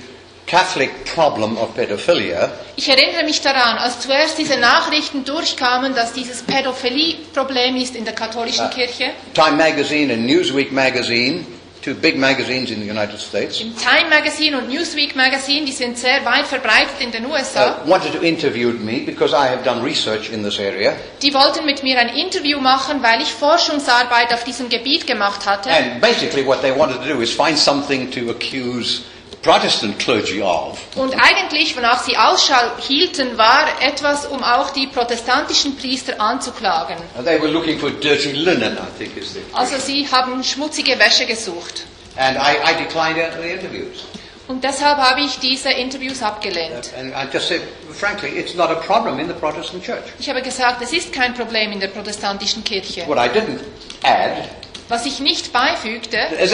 Catholic 0.46 1.06
problem 1.06 1.58
of 1.58 1.74
pedophilia, 1.74 2.52
Ich 2.76 2.90
erinnere 2.90 3.24
mich 3.24 3.40
daran, 3.42 3.78
als 3.78 4.00
zuerst 4.00 4.38
diese 4.38 4.58
Nachrichten 4.58 5.24
durchkamen, 5.24 5.94
dass 5.94 6.14
dieses 6.14 6.42
Pädophilie-Problem 6.42 7.76
ist 7.76 7.96
in 7.96 8.04
der 8.04 8.16
katholischen 8.16 8.70
Kirche. 8.72 9.12
Time 9.34 9.58
magazine 9.58 10.12
and 10.14 10.26
Newsweek 10.26 10.72
magazine, 10.72 11.46
two 11.84 11.94
big 11.94 12.18
magazines 12.18 12.72
in 12.72 12.80
the 12.80 12.90
United 12.90 13.20
States, 13.20 13.60
Im 13.62 13.76
Time 13.78 14.10
Magazine 14.10 14.58
und 14.58 14.70
Newsweek 14.70 15.16
Magazine, 15.16 15.66
die 15.66 15.72
sind 15.72 15.98
sehr 15.98 16.24
weit 16.26 16.46
verbreitet 16.48 17.00
in 17.00 17.12
den 17.12 17.26
USA. 17.26 17.82
uh, 17.86 17.90
wanted 17.90 18.14
to 18.14 18.22
interview 18.22 18.72
me 18.72 19.02
because 19.06 19.34
I 19.34 19.48
have 19.48 19.64
done 19.64 19.84
research 19.84 20.30
in 20.32 20.44
this 20.44 20.60
area. 20.60 20.94
Die 21.22 21.34
wollten 21.34 21.66
mit 21.66 21.84
mir 21.84 22.00
ein 22.00 22.10
Interview 22.10 22.60
machen, 22.60 23.04
weil 23.04 23.22
ich 23.22 23.32
Forschungsarbeit 23.32 24.34
auf 24.34 24.44
diesem 24.44 24.70
Gebiet 24.70 25.06
gemacht 25.06 25.46
hatte. 25.46 25.70
And 25.70 26.00
basically 26.02 26.46
what 26.46 26.62
they 26.62 26.72
wanted 26.76 27.02
to 27.02 27.14
do 27.14 27.22
is 27.22 27.32
find 27.32 27.58
something 27.58 28.10
to 28.12 28.30
accuse 28.32 29.02
Protestant 29.44 30.00
clergy 30.00 30.42
of. 30.42 30.80
Und 30.96 31.14
eigentlich, 31.16 31.76
wonach 31.76 32.02
sie 32.02 32.16
Ausschau 32.18 32.78
hielten, 32.80 33.38
war 33.38 33.68
etwas, 33.82 34.26
um 34.26 34.42
auch 34.42 34.70
die 34.70 34.88
protestantischen 34.88 35.76
Priester 35.76 36.20
anzuklagen. 36.20 36.96
And 37.16 37.26
they 37.26 37.40
were 37.40 37.52
looking 37.52 37.78
for 37.78 37.92
dirty 37.92 38.32
linen, 38.32 38.78
I 38.78 38.98
think 38.98 39.18
is 39.18 39.34
the 39.34 39.42
Also 39.52 39.78
sie 39.78 40.08
haben 40.10 40.42
schmutzige 40.44 40.98
Wäsche 40.98 41.26
gesucht. 41.26 41.84
And 42.16 42.38
I, 42.38 42.56
I 42.64 42.84
declined 42.84 43.18
the 43.42 43.50
interviews. 43.50 44.06
Und 44.48 44.64
deshalb 44.64 44.98
habe 44.98 45.22
ich 45.22 45.40
diese 45.40 45.72
Interviews 45.72 46.22
abgelehnt. 46.22 46.92
And 46.98 47.14
I 47.14 47.28
just 47.32 47.50
said, 47.50 47.62
frankly, 47.92 48.30
it's 48.30 48.56
not 48.56 48.70
a 48.70 48.76
problem 48.76 49.20
in 49.20 49.28
the 49.28 49.34
Protestant 49.34 49.84
church. 49.84 50.04
Ich 50.20 50.30
habe 50.30 50.42
gesagt, 50.42 50.82
es 50.82 50.94
ist 50.94 51.12
kein 51.12 51.34
Problem 51.34 51.74
in 51.74 51.82
der 51.82 51.88
protestantischen 51.90 52.64
Kirche. 52.64 53.06
What 53.08 53.18
I 53.18 53.30
didn't 53.30 53.60
add 54.04 54.50
Was 54.90 55.06
ich 55.06 55.20
nicht 55.20 55.54
beifügte, 55.54 56.18
ist, 56.40 56.54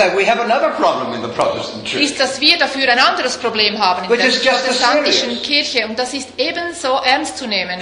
dass 2.19 2.41
wir 2.41 2.57
dafür 2.57 2.91
ein 2.91 2.99
anderes 2.99 3.37
Problem 3.37 3.79
haben 3.79 4.03
in 4.03 4.09
Which 4.09 4.41
der 4.41 4.51
protestantischen. 4.51 5.41
Kirche. 5.41 5.85
Und 5.87 5.97
das 5.97 6.13
ist 6.13 6.29
ebenso 6.37 6.99
ernst 7.03 7.37
zu 7.37 7.47
nehmen. 7.47 7.79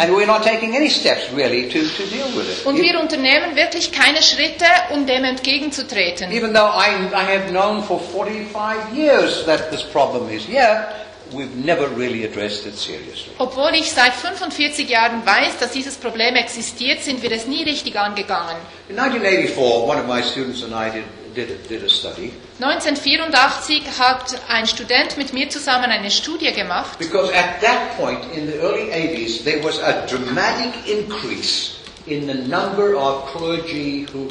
Steps 0.89 1.23
really 1.35 1.67
to, 1.69 1.79
to. 1.79 2.69
Und 2.69 2.81
wir 2.81 2.99
unternehmen 2.99 3.55
wirklich 3.55 3.91
keine 3.91 4.21
Schritte, 4.21 4.65
um 4.93 5.05
dem 5.05 5.23
entgegenzutreten. 5.23 6.31
Even 6.31 6.53
though 6.53 6.69
I, 6.69 7.07
I 7.13 7.25
have 7.25 7.49
known 7.49 7.83
for 7.83 7.99
45 7.99 8.93
years 8.95 9.45
that 9.45 9.69
this 9.71 9.83
problem 9.83 10.29
is 10.29 10.45
here, 10.45 10.87
we've 11.33 11.55
never 11.55 11.87
really 11.89 12.25
addressed 12.25 12.65
it 12.65 12.75
seriously. 12.75 13.33
Obwohl 13.37 13.73
ich 13.75 13.91
seit 13.91 14.13
45 14.13 14.89
Jahren 14.89 15.25
weiß, 15.25 15.59
dass 15.59 15.71
dieses 15.71 15.95
Problem 15.95 16.35
existiert, 16.35 17.01
sind 17.01 17.21
wir 17.21 17.31
es 17.31 17.47
nie 17.47 17.63
richtig 17.63 17.97
angegangen. 17.97 18.57
In 18.89 18.97
1984, 18.97 19.87
one 19.87 19.99
of 19.99 20.07
my 20.07 20.21
students 20.21 20.63
and 20.63 20.73
I 20.73 20.89
did, 20.89 21.05
did, 21.35 21.69
did 21.69 21.83
a 21.83 21.89
study 21.89 22.31
1984 22.59 23.99
hat 23.99 24.41
ein 24.47 24.65
Student 24.65 25.15
mit 25.15 25.31
mir 25.31 25.47
zusammen 25.49 25.91
eine 25.91 26.09
Studie 26.09 26.51
gemacht, 26.51 26.97
because 26.97 27.31
at 27.31 27.61
that 27.61 27.95
point 27.97 28.19
in 28.35 28.47
the 28.47 28.57
early 28.59 28.89
80s 28.91 29.43
there 29.43 29.63
was 29.63 29.79
a 29.79 30.07
dramatic 30.07 30.73
increase 30.87 31.77
in 32.07 32.25
the 32.25 32.33
number 32.33 32.95
of 32.95 33.27
clergy 33.27 34.07
who, 34.11 34.29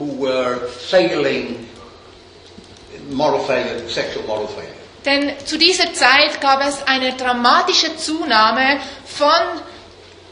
who 0.00 0.06
were 0.18 0.66
failing 0.66 1.68
moral 3.10 3.40
failure, 3.44 3.88
sexual 3.88 4.24
moral 4.26 4.48
failure. 4.48 4.83
Denn 5.04 5.32
zu 5.44 5.58
dieser 5.58 5.92
Zeit 5.92 6.40
gab 6.40 6.66
es 6.66 6.82
eine 6.86 7.12
dramatische 7.14 7.96
Zunahme 7.96 8.78
von 9.04 9.60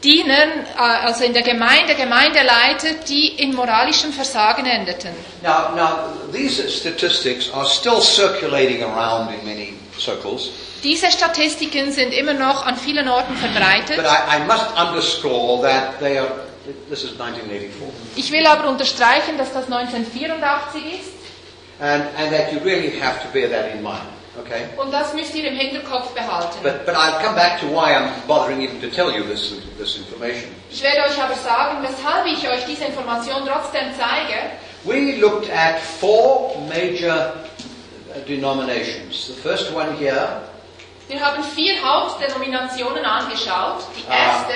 Dienern, 0.03 0.49
äh, 0.77 0.81
also 1.05 1.23
in 1.23 1.33
der 1.33 1.43
Gemeinde, 1.43 1.95
Gemeindeleiter, 1.95 2.93
die 3.07 3.27
in 3.41 3.55
moralischem 3.55 4.11
Versagen 4.11 4.65
endeten. 4.65 5.11
Now, 5.41 5.73
now 5.75 6.09
these 6.33 6.61
statistics 6.69 7.49
are 7.53 7.65
still 7.65 8.01
circulating 8.01 8.83
around 8.83 9.29
in 9.33 9.45
many 9.45 9.73
circles, 9.97 10.49
Diese 10.83 11.09
Statistiken 11.09 11.93
sind 11.93 12.11
immer 12.13 12.33
noch 12.33 12.65
an 12.65 12.75
vielen 12.75 13.07
Orten 13.07 13.37
verbreitet. 13.37 13.95
but 13.95 14.05
I, 14.05 14.35
I 14.35 14.45
must 14.45 14.65
underscore 14.77 15.61
that 15.61 15.97
they 15.99 16.17
are. 16.17 16.27
This 16.89 17.03
is 17.03 17.11
1984, 17.17 17.87
Ich 18.15 18.31
will 18.31 18.45
aber 18.45 18.67
unterstreichen, 18.69 19.37
dass 19.37 19.53
das 19.53 19.65
1984 19.65 20.81
ist 20.99 21.11
and 21.79 22.03
and 22.17 22.31
that 22.31 22.51
you 22.51 22.59
really 22.63 22.99
have 22.99 23.21
to 23.21 23.27
bear 23.33 23.49
that 23.49 23.73
in 23.73 23.81
mind. 23.81 24.01
Okay. 24.39 24.65
und 24.77 24.91
das 24.91 25.13
müsst 25.13 25.35
ihr 25.35 25.47
im 25.47 25.55
Hinterkopf 25.55 26.09
behalten. 26.13 26.57
But 26.63 26.85
but 26.85 26.95
I'll 26.95 27.19
come 27.23 27.35
back 27.35 27.59
to 27.61 27.67
why 27.67 27.93
I'm 27.95 28.09
bothering 28.27 28.61
even 28.61 28.81
to 28.81 28.87
tell 28.89 29.11
you 29.15 29.23
this 29.23 29.53
this 29.77 29.95
information. 29.97 30.49
Ich 30.71 30.81
werde 30.81 31.01
euch 31.03 31.21
aber 31.21 31.35
sagen, 31.35 31.83
weshalb 31.83 32.25
ich 32.25 32.47
euch 32.49 32.65
diese 32.65 32.85
Information 32.85 33.45
trotzdem 33.47 33.93
zeige. 33.97 34.51
We 34.85 35.17
looked 35.19 35.49
at 35.51 35.79
four 35.79 36.57
major 36.67 37.33
uh, 38.15 38.19
denominations. 38.27 39.27
The 39.27 39.33
first 39.33 39.71
one 39.73 39.95
here 39.97 40.41
Wir 41.07 41.19
haben 41.19 41.43
vier 41.43 41.75
Hauptdenominationen 41.83 43.05
angeschaut. 43.05 43.83
Die 43.97 44.03
Ah. 44.09 44.15
erste, 44.15 44.53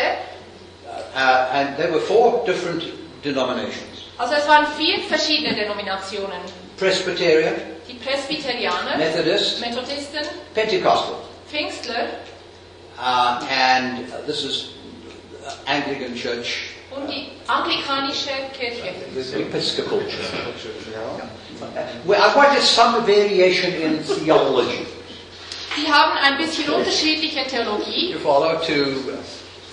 Uh, 1.15 1.53
and 1.53 1.77
there 1.77 1.91
were 1.91 1.99
four 1.99 2.43
different 2.45 2.83
denominations 3.23 3.97
also 4.17 4.33
es 4.35 4.47
waren 4.47 4.65
vier 4.77 4.99
verschiedene 5.07 5.53
Denominationen. 5.55 6.39
Presbyterian, 6.77 7.55
Die 7.87 7.93
Presbyterianer, 7.95 8.97
Methodist, 8.97 9.59
Methodisten, 9.61 10.25
Pentecostal. 10.53 11.15
Pfingstler 11.49 12.09
Uh, 12.99 13.45
and 13.51 14.11
uh, 14.11 14.21
this 14.25 14.43
is 14.43 14.73
uh, 15.45 15.53
Anglican 15.67 16.15
Church, 16.15 16.69
und 16.89 17.07
die 17.07 17.27
anglikanische 17.47 18.31
Kirche. 18.57 18.91
the 19.13 19.41
Episcopal 19.41 19.99
Church. 19.99 20.31
Well, 22.05 22.19
I 22.19 22.35
wanted 22.35 22.63
some 22.63 23.05
variation 23.05 23.71
in 23.73 24.03
theology. 24.03 24.87
Die 25.75 25.85
haben 25.87 26.17
ein 26.17 26.37
bisschen 26.39 26.73
unterschiedliche 26.73 27.45
Theologie, 27.45 28.13
You 28.13 28.19
follow 28.19 28.59
to 28.65 29.15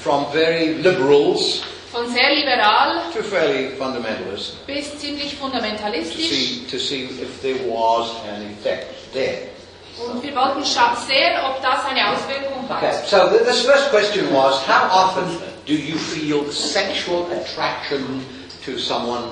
from 0.00 0.26
very 0.32 0.74
liberals 0.74 1.62
von 1.94 2.12
sehr 2.12 2.34
liberal 2.34 3.00
to 3.14 3.22
fairly 3.22 3.70
fundamentalist 3.78 4.66
bis 4.66 4.98
ziemlich 4.98 5.30
to 5.38 5.44
fundamentalistisch. 5.46 6.28
see 6.28 6.66
to 6.70 6.78
see 6.78 7.04
if 7.22 7.40
there 7.40 7.58
was 7.70 8.10
an 8.28 8.42
effect 8.58 9.12
there. 9.12 9.48
Und 9.96 10.22
wir 10.24 10.34
wollten 10.34 10.64
sehen, 10.64 11.34
ob 11.46 11.62
das 11.62 11.84
eine 11.88 12.00
Auswirkung 12.10 12.64
Okay, 12.68 12.86
hat. 12.88 13.06
so 13.06 13.28
th- 13.28 13.44
this 13.46 13.62
first 13.64 13.90
question 13.90 14.26
was, 14.34 14.56
how 14.66 14.90
often 14.90 15.38
do 15.66 15.72
you 15.72 15.96
feel 15.96 16.50
sexual 16.50 17.26
attraction 17.30 18.26
to 18.64 18.76
someone 18.76 19.22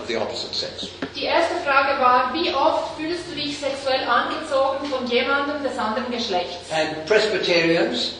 of 0.00 0.06
the 0.06 0.16
opposite 0.16 0.54
sex? 0.54 0.86
Die 1.16 1.24
erste 1.24 1.54
Frage 1.66 2.00
war, 2.00 2.32
wie 2.32 2.54
oft 2.54 2.96
fühlst 2.96 3.24
du 3.28 3.34
dich 3.34 3.58
sexuell 3.58 4.04
angezogen 4.06 4.86
von 4.88 5.04
jemandem 5.08 5.62
des 5.64 5.76
anderen 5.76 6.12
Geschlechts? 6.12 6.70
And 6.70 7.04
Presbyterians, 7.06 8.12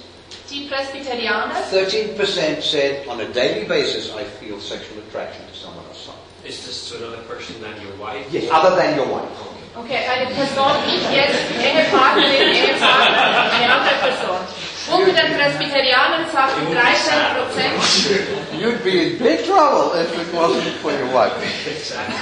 Die 0.53 0.69
Presbyterianer, 0.69 1.55
13% 1.71 2.63
said 2.63 3.09
on 3.09 3.21
a 3.21 3.33
daily 3.33 3.65
basis, 3.65 4.13
I 4.15 4.25
feel 4.25 4.61
sexual 4.61 4.99
attraction 5.09 5.47
to 5.49 5.55
someone 5.55 5.87
or 5.89 5.95
some. 5.95 6.15
Is 6.45 6.67
this 6.67 6.91
to 6.91 6.99
another 6.99 7.23
person 7.23 7.57
than 7.63 7.81
your 7.81 7.97
wife? 7.97 8.27
Yes, 8.31 8.51
other 8.53 8.77
than 8.77 8.95
your 8.95 9.07
wife. 9.07 9.33
okay, 9.77 10.05
eine 10.07 10.27
Person, 10.35 10.77
nicht 10.85 11.09
jetzt 11.11 11.41
Ehepartnerin, 11.57 12.53
Ehepartner, 12.53 13.51
eine 13.51 13.73
andere 13.73 13.95
Person. 14.03 14.37
Unter 14.91 15.13
den 15.13 15.37
Presbyterianern 15.39 16.27
sagten 16.33 16.67
13 16.67 17.13
Prozent, 17.37 18.33
You'd 18.59 18.83
be 18.83 18.91
in 19.13 19.19
big 19.19 19.45
trouble 19.47 19.93
if 19.95 20.11
it 20.19 20.33
wasn't 20.35 20.75
for 20.83 20.91
your 20.91 21.09
wife. 21.13 21.33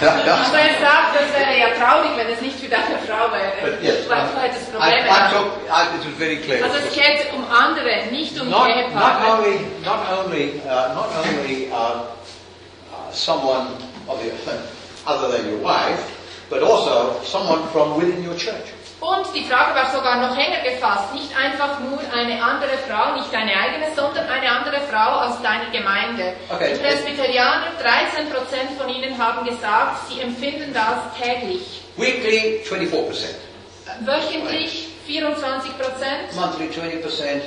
aber 0.00 0.58
er 0.58 0.80
sagt, 0.80 1.16
das 1.16 1.32
wäre 1.40 1.58
ja 1.58 1.68
traurig, 1.78 2.10
wenn 2.16 2.28
es 2.28 2.40
nicht 2.40 2.60
für 2.60 2.68
deine 2.68 2.98
Frau 3.06 3.32
wäre. 3.32 3.78
yes, 3.82 4.08
Weil 4.08 4.28
du 4.28 4.40
hättest 4.40 4.68
I, 4.68 4.72
Probleme. 4.72 5.08
I 5.08 5.32
took, 5.32 5.46
I, 5.68 5.96
it 5.96 6.04
was 6.04 6.14
very 6.18 6.36
clear. 6.36 6.62
Also 6.64 6.76
es 6.86 6.92
geht 6.94 7.32
um 7.32 7.44
andere, 7.50 8.06
nicht 8.10 8.38
um 8.40 8.50
not, 8.50 8.68
not 8.94 9.16
only, 9.26 9.60
not 9.82 10.00
only, 10.12 10.60
uh, 10.66 10.94
not 10.94 11.08
only 11.16 11.70
uh, 11.72 11.74
uh, 11.74 13.10
someone 13.12 13.68
of 14.06 14.20
the, 14.22 14.30
other 15.06 15.28
than 15.36 15.48
your 15.48 15.60
wife, 15.62 16.00
but 16.50 16.62
also 16.62 17.20
someone 17.24 17.66
from 17.72 17.96
within 17.96 18.22
your 18.22 18.36
church. 18.36 18.68
Und 19.00 19.34
die 19.34 19.44
Frage 19.44 19.74
war 19.74 19.90
sogar 19.90 20.16
noch 20.20 20.36
enger 20.36 20.60
gefasst. 20.62 21.14
Nicht 21.14 21.34
einfach 21.34 21.80
nur 21.80 21.98
eine 22.14 22.42
andere 22.42 22.76
Frau, 22.86 23.14
nicht 23.16 23.32
deine 23.32 23.52
eigene, 23.56 23.86
sondern 23.96 24.28
eine 24.28 24.50
andere 24.50 24.80
Frau 24.90 25.24
aus 25.24 25.40
deiner 25.42 25.70
Gemeinde. 25.70 26.34
Okay. 26.50 26.74
Die 26.74 26.80
Presbyterianer, 26.80 27.72
13% 27.80 28.78
von 28.78 28.88
ihnen 28.90 29.16
haben 29.16 29.46
gesagt, 29.46 30.08
sie 30.08 30.20
empfinden 30.20 30.74
das 30.74 30.98
täglich. 31.18 31.82
Weekly, 31.96 32.62
24%. 32.68 33.34
Wöchentlich 34.04 34.88
24%, 35.08 36.36
Monthly, 36.36 36.66
20%. 36.66 37.40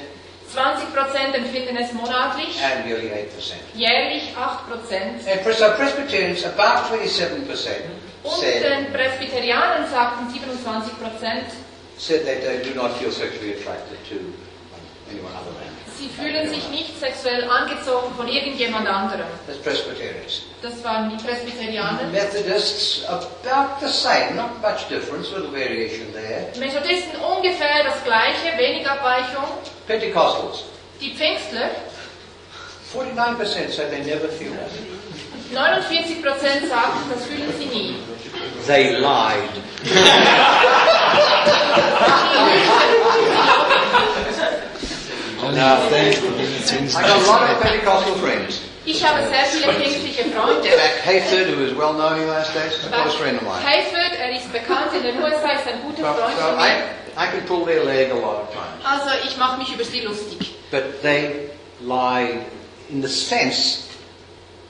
20% 0.54 1.36
empfinden 1.36 1.78
es 1.78 1.94
monatlich, 1.94 2.60
Annually, 2.64 3.08
8%. 3.08 3.54
jährlich 3.74 4.34
8%. 4.36 5.28
And 5.32 5.56
so 5.56 5.66
Presbyterians, 5.72 6.46
about 6.46 6.94
27% 6.94 8.03
Und 8.24 8.40
said, 8.40 8.64
den 8.64 8.94
Presbyterianern 8.94 9.90
sagten 9.90 10.28
27%, 10.28 11.44
said 11.98 12.26
that 12.26 12.42
they 12.42 12.58
do 12.64 12.74
not 12.76 12.92
feel 12.98 13.12
sexually 13.12 13.54
attracted 13.54 13.98
to 14.10 14.16
anyone 15.12 15.34
other 15.36 15.52
than. 15.60 15.74
sie 15.98 16.10
fühlen 16.10 16.48
sich 16.50 16.68
nicht 16.70 17.00
sexuell 17.00 17.44
angezogen 17.50 18.14
von 18.16 18.28
irgendjemand 18.28 18.88
anderem. 18.88 19.28
That's 19.46 19.60
Presbyterians. 19.62 20.42
Das 20.62 20.84
waren 20.84 21.10
die 21.10 21.24
Presbyterianer. 21.24 22.04
Methodists, 22.12 23.04
about 23.08 23.80
the 23.86 23.92
same, 23.92 24.36
not 24.36 24.62
much 24.62 24.88
difference, 24.90 25.30
little 25.32 25.52
variation 25.52 26.12
there. 26.14 26.48
Methodisten 26.58 27.20
ungefähr 27.22 27.84
das 27.84 28.04
gleiche, 28.04 28.58
wenig 28.58 28.88
Abweichung. 28.90 29.46
Pentecostals, 29.88 30.64
Die 31.02 31.12
Pfingstler, 31.14 31.70
49% 32.94 33.72
said 33.72 33.90
they 33.92 34.04
never 34.04 34.30
feel 34.30 34.52
that. 34.54 34.70
49% 35.52 36.68
sagten, 36.68 37.12
das 37.14 37.26
fühlen 37.26 37.54
sie 37.60 37.66
nie. 37.66 37.96
They 38.66 39.00
lied. 39.00 39.50
Now, 45.54 45.78
I 45.86 47.02
got 47.02 47.22
a 47.22 47.28
lot 47.28 47.50
of 47.50 47.62
Pentecostal 47.62 48.16
friends. 48.16 48.62
Ich 48.86 49.02
habe 49.04 49.24
sehr 49.30 49.46
viele 49.46 49.74
pfingstliche 49.74 50.26
Freunde. 50.32 50.70
Mac 50.76 51.06
Hayford, 51.06 51.48
who 51.56 51.64
is 51.64 51.74
well 51.74 51.94
known 51.94 52.14
in 52.14 52.20
the 52.20 52.26
United 52.26 52.50
States, 52.52 52.86
a 52.86 52.90
close 52.90 53.16
friend 53.16 53.38
of 53.38 53.44
mine. 53.44 53.62
Hayford, 53.64 54.20
er 54.20 54.32
ist 54.36 54.52
bekannt 54.52 54.94
in 54.94 55.04
den 55.04 55.24
USA, 55.24 55.52
ist 55.52 55.68
ein 55.68 55.80
So, 55.82 55.88
guter 55.90 56.14
Freund 56.14 56.38
so 56.38 56.44
von 56.44 56.60
I, 56.60 56.68
mir. 56.68 56.84
I 57.16 57.28
can 57.28 57.46
pull 57.46 57.66
their 57.66 57.84
leg 57.86 58.12
a 58.12 58.16
lot 58.16 58.42
of 58.44 58.54
times. 58.54 58.84
Also 58.84 59.10
ich 59.26 59.38
mache 59.38 59.58
mich 59.60 59.74
über 59.74 59.86
sie 59.86 60.02
lustig. 60.02 60.54
But 60.72 61.02
they 61.02 61.50
lied 61.82 62.42
in 62.90 63.02
the 63.02 63.08
sense 63.08 63.88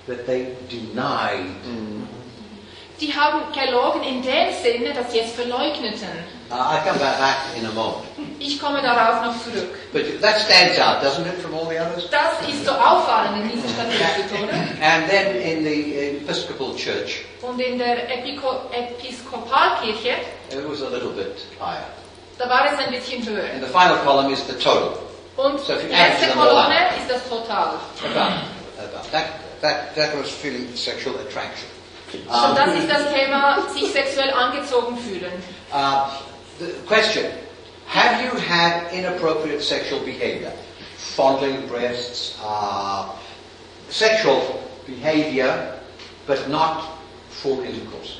that 0.05 0.27
they 0.27 0.53
denied 0.69 1.45
Die 3.03 3.13
haben 3.13 3.41
gelogen 3.51 4.01
in 4.01 4.21
dem 4.21 4.53
Sinne, 4.63 4.93
dass 4.93 5.11
sie 5.11 5.19
es 5.19 5.33
verleugneten. 5.33 6.07
Uh, 6.49 6.53
I'll 6.53 6.83
come 6.87 6.97
back 6.99 7.17
back 7.19 7.37
in 7.57 7.65
a 7.65 7.71
moment. 7.71 8.05
Ich 8.39 8.61
komme 8.61 8.81
darauf 8.81 9.25
noch 9.25 9.43
zurück. 9.43 9.75
But 9.91 10.21
that 10.21 10.39
stands 10.39 10.79
out, 10.79 11.03
doesn't 11.03 11.25
it, 11.27 11.41
from 11.41 11.53
all 11.53 11.65
the 11.65 11.79
others? 11.79 12.09
Das 12.09 12.47
ist 12.47 12.65
so 12.65 12.71
auffallend 12.71 13.43
in 13.43 13.51
dieser 13.51 13.67
Statistik, 13.67 14.41
oder? 14.41 14.53
And 14.81 15.09
then 15.09 15.35
in 15.35 15.65
the 15.65 16.21
Episcopal 16.21 16.75
Church, 16.77 17.25
Und 17.41 17.59
in 17.59 17.77
der 17.77 18.09
Epiko 18.09 18.69
Episkopalkirche, 18.71 20.15
it 20.51 20.69
was 20.69 20.81
a 20.81 20.89
little 20.89 21.11
bit 21.11 21.35
higher. 21.59 21.83
da 22.37 22.47
war 22.47 22.71
es 22.71 22.79
ein 22.79 22.91
bisschen 22.91 23.25
höher. 23.27 23.51
And 23.53 23.61
the 23.61 23.67
final 23.67 23.97
column 24.05 24.31
is 24.31 24.39
the 24.47 24.53
total. 24.53 24.97
Und 25.35 25.59
So 25.59 25.73
die 25.75 25.87
letzte 25.87 26.27
Kolonne 26.37 26.87
ist 26.99 27.09
das 27.09 27.27
Total. 27.27 27.73
About, 27.99 28.19
about. 28.77 29.11
That, 29.11 29.25
that, 29.61 29.95
that 29.95 30.17
was 30.17 30.29
feeling 30.29 30.73
sexual 30.73 31.15
attraction. 31.15 31.72
Und 32.13 32.29
Um, 32.29 32.55
das 32.55 32.75
ist 32.75 32.89
das 32.89 33.13
Thema, 33.13 33.57
sich 33.73 33.91
sexuell 33.91 34.31
angezogen 34.31 34.97
fühlen. 34.97 35.31
uh, 35.71 36.09
the 36.59 36.67
question, 36.87 37.25
have 37.87 38.21
you 38.23 38.31
had 38.49 38.91
inappropriate 38.93 39.61
sexual 39.61 39.99
behavior? 40.01 40.51
Fondling 41.15 41.67
breasts, 41.67 42.37
uh, 42.43 43.05
sexual 43.89 44.41
behavior, 44.85 45.73
but 46.27 46.47
not 46.49 46.83
full 47.29 47.63
intercourse. 47.63 48.19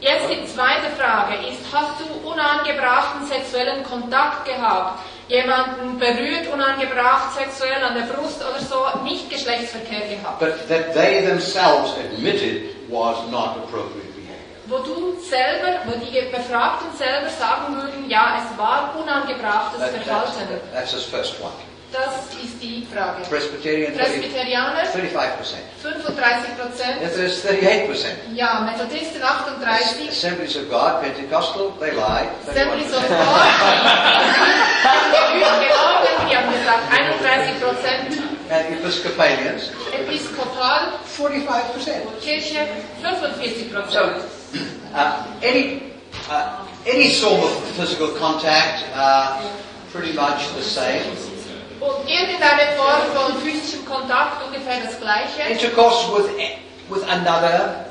Jetzt 0.00 0.30
die 0.30 0.46
zweite 0.46 0.88
Frage 0.98 1.34
ist, 1.48 1.60
hast 1.72 2.00
du 2.00 2.28
unangebrachten 2.28 3.26
sexuellen 3.26 3.82
Kontakt 3.84 4.46
gehabt? 4.46 5.00
Jemanden 5.28 5.98
berührt 5.98 6.48
unangebracht 6.52 7.34
sexuell 7.36 7.82
an 7.84 7.94
der 7.94 8.12
Brust 8.14 8.40
oder 8.40 8.60
so, 8.60 9.04
nicht 9.04 9.28
Geschlechtsverkehr 9.28 10.08
gehabt? 10.08 10.40
But 10.40 10.68
that 10.68 10.94
they 10.94 11.26
themselves 11.26 11.92
admitted 11.98 12.79
was 12.90 13.30
not 13.30 13.56
appropriate 13.58 14.12
behavior. 14.14 14.58
Wo 14.66 14.78
du 14.78 15.16
selber, 15.20 15.80
wo 15.86 15.92
die 15.98 16.20
Befragten 16.30 16.88
selber 16.96 17.30
sagen 17.30 17.74
würden, 17.76 18.08
ja, 18.10 18.38
es 18.38 18.58
war 18.58 18.94
unangebrachtes 19.00 19.80
That- 19.80 19.92
that's, 19.92 20.04
Verhalten. 20.04 20.60
that's 20.72 20.92
the 20.92 20.98
first 21.10 21.40
one. 21.40 21.52
Das 21.92 22.14
ist 22.40 22.62
die 22.62 22.86
Frage. 22.86 23.22
Presbyterian, 23.28 23.92
30, 23.96 24.20
Presbyterianer 24.20 24.84
35%. 24.86 25.58
35 25.82 26.56
Prozent, 26.56 27.02
Methodist, 27.02 27.44
38%. 27.44 28.14
ja, 28.32 28.60
Methodisten 28.60 29.20
38%, 29.20 30.08
Assemblies 30.08 30.56
of 30.56 30.70
God, 30.70 31.00
Pentecostal, 31.02 31.72
they 31.80 31.90
lied, 31.90 32.28
Assemblies 32.46 32.92
of 32.94 33.02
31%. 33.02 33.10
God, 35.40 35.56
gelogen, 35.66 36.30
die 36.30 36.36
haben 36.36 36.52
gesagt 36.52 36.84
31 36.92 37.60
Prozent, 37.60 38.29
And 38.50 38.74
Episcopalians, 38.74 39.70
Episkopal, 39.94 40.98
45%. 41.06 42.20
Kirche 42.20 42.66
45 43.00 43.92
So, 43.92 44.24
uh, 44.92 45.38
any, 45.40 45.92
uh, 46.28 46.66
any 46.84 47.10
sort 47.10 47.44
of 47.44 47.64
physical 47.76 48.08
contact, 48.18 48.84
uh, 48.92 49.40
pretty 49.92 50.12
much 50.14 50.52
the 50.56 50.62
same. 50.62 51.04
Und 51.80 52.08
irgendeine 52.08 52.76
Form 52.76 53.02
von 53.14 53.40
physischem 53.40 53.84
Kontakt, 53.86 54.44
ungefähr 54.44 54.80
das 54.82 54.98
Gleiche. 54.98 55.48
Intercourse 55.48 56.10
with, 56.12 56.28
with 56.88 57.08
another, 57.08 57.86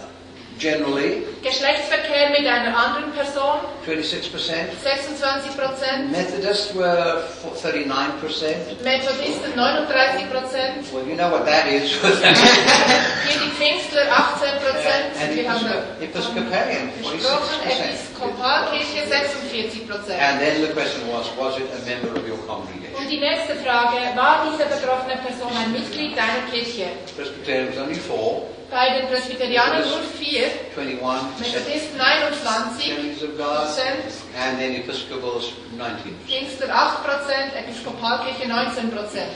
generally, 0.60 1.24
Geschlechtsverkehr 1.42 2.30
mit 2.32 2.46
einer 2.46 2.76
anderen 2.78 3.12
Person, 3.14 3.60
26%. 3.88 4.76
26 4.84 5.58
Prozent. 5.58 6.12
Methodists 6.12 6.76
were 6.76 7.24
for 7.42 7.52
39%. 7.56 8.84
Methodisten 8.84 9.56
39 9.56 10.30
Prozent. 10.32 10.84
Well, 10.94 11.08
you 11.08 11.16
know 11.16 11.32
what 11.32 11.46
that 11.46 11.66
is. 11.68 11.92
Hier 12.02 13.40
die 13.40 13.52
Pfingstler 13.56 14.04
18 14.12 14.60
Prozent. 14.60 15.16
and 15.22 15.36
Wir 15.36 15.50
haben 15.50 15.66
Episcop- 15.66 16.04
Episcopalian, 16.04 16.92
gesprochen, 16.98 17.56
46%. 17.64 17.90
Episkopalkirche 17.90 19.08
46 19.08 19.88
Prozent. 19.88 20.22
And 20.22 20.40
then 20.42 20.62
the 20.62 20.74
question 20.74 21.02
was, 21.08 21.26
was 21.38 21.58
it 21.58 21.68
a 21.72 21.80
member 21.88 22.12
of 22.20 22.28
your 22.28 22.38
congregation? 22.48 22.96
Und 23.00 23.10
die 23.10 23.20
nächste 23.20 23.56
Frage, 23.64 23.96
war 24.16 24.44
diese 24.52 24.68
betroffene 24.68 25.16
Person 25.24 25.52
ein 25.56 25.72
Mitglied 25.72 26.18
deiner 26.18 26.44
Kirche? 26.52 26.88
Presbyterian 27.16 27.70
was 27.70 27.78
only 27.78 27.96
4, 27.96 28.42
Bei 28.70 29.00
den 29.00 29.08
Presbyterianern 29.08 29.82
nur 29.88 30.02
4, 30.20 30.44
21%. 30.78 31.29
Methodisten 31.38 32.00
21 32.00 32.76
Assemblies 32.76 33.20
Prozent, 33.38 34.24
and 34.36 34.60
then 34.60 34.76
Episcopals 34.76 35.54
19%. 35.76 36.14
Pfingstler 36.28 36.70
8 36.70 37.04
Prozent, 37.04 37.54
Episkopalkirche 37.54 38.48
19 38.48 38.92
Prozent. 38.92 39.34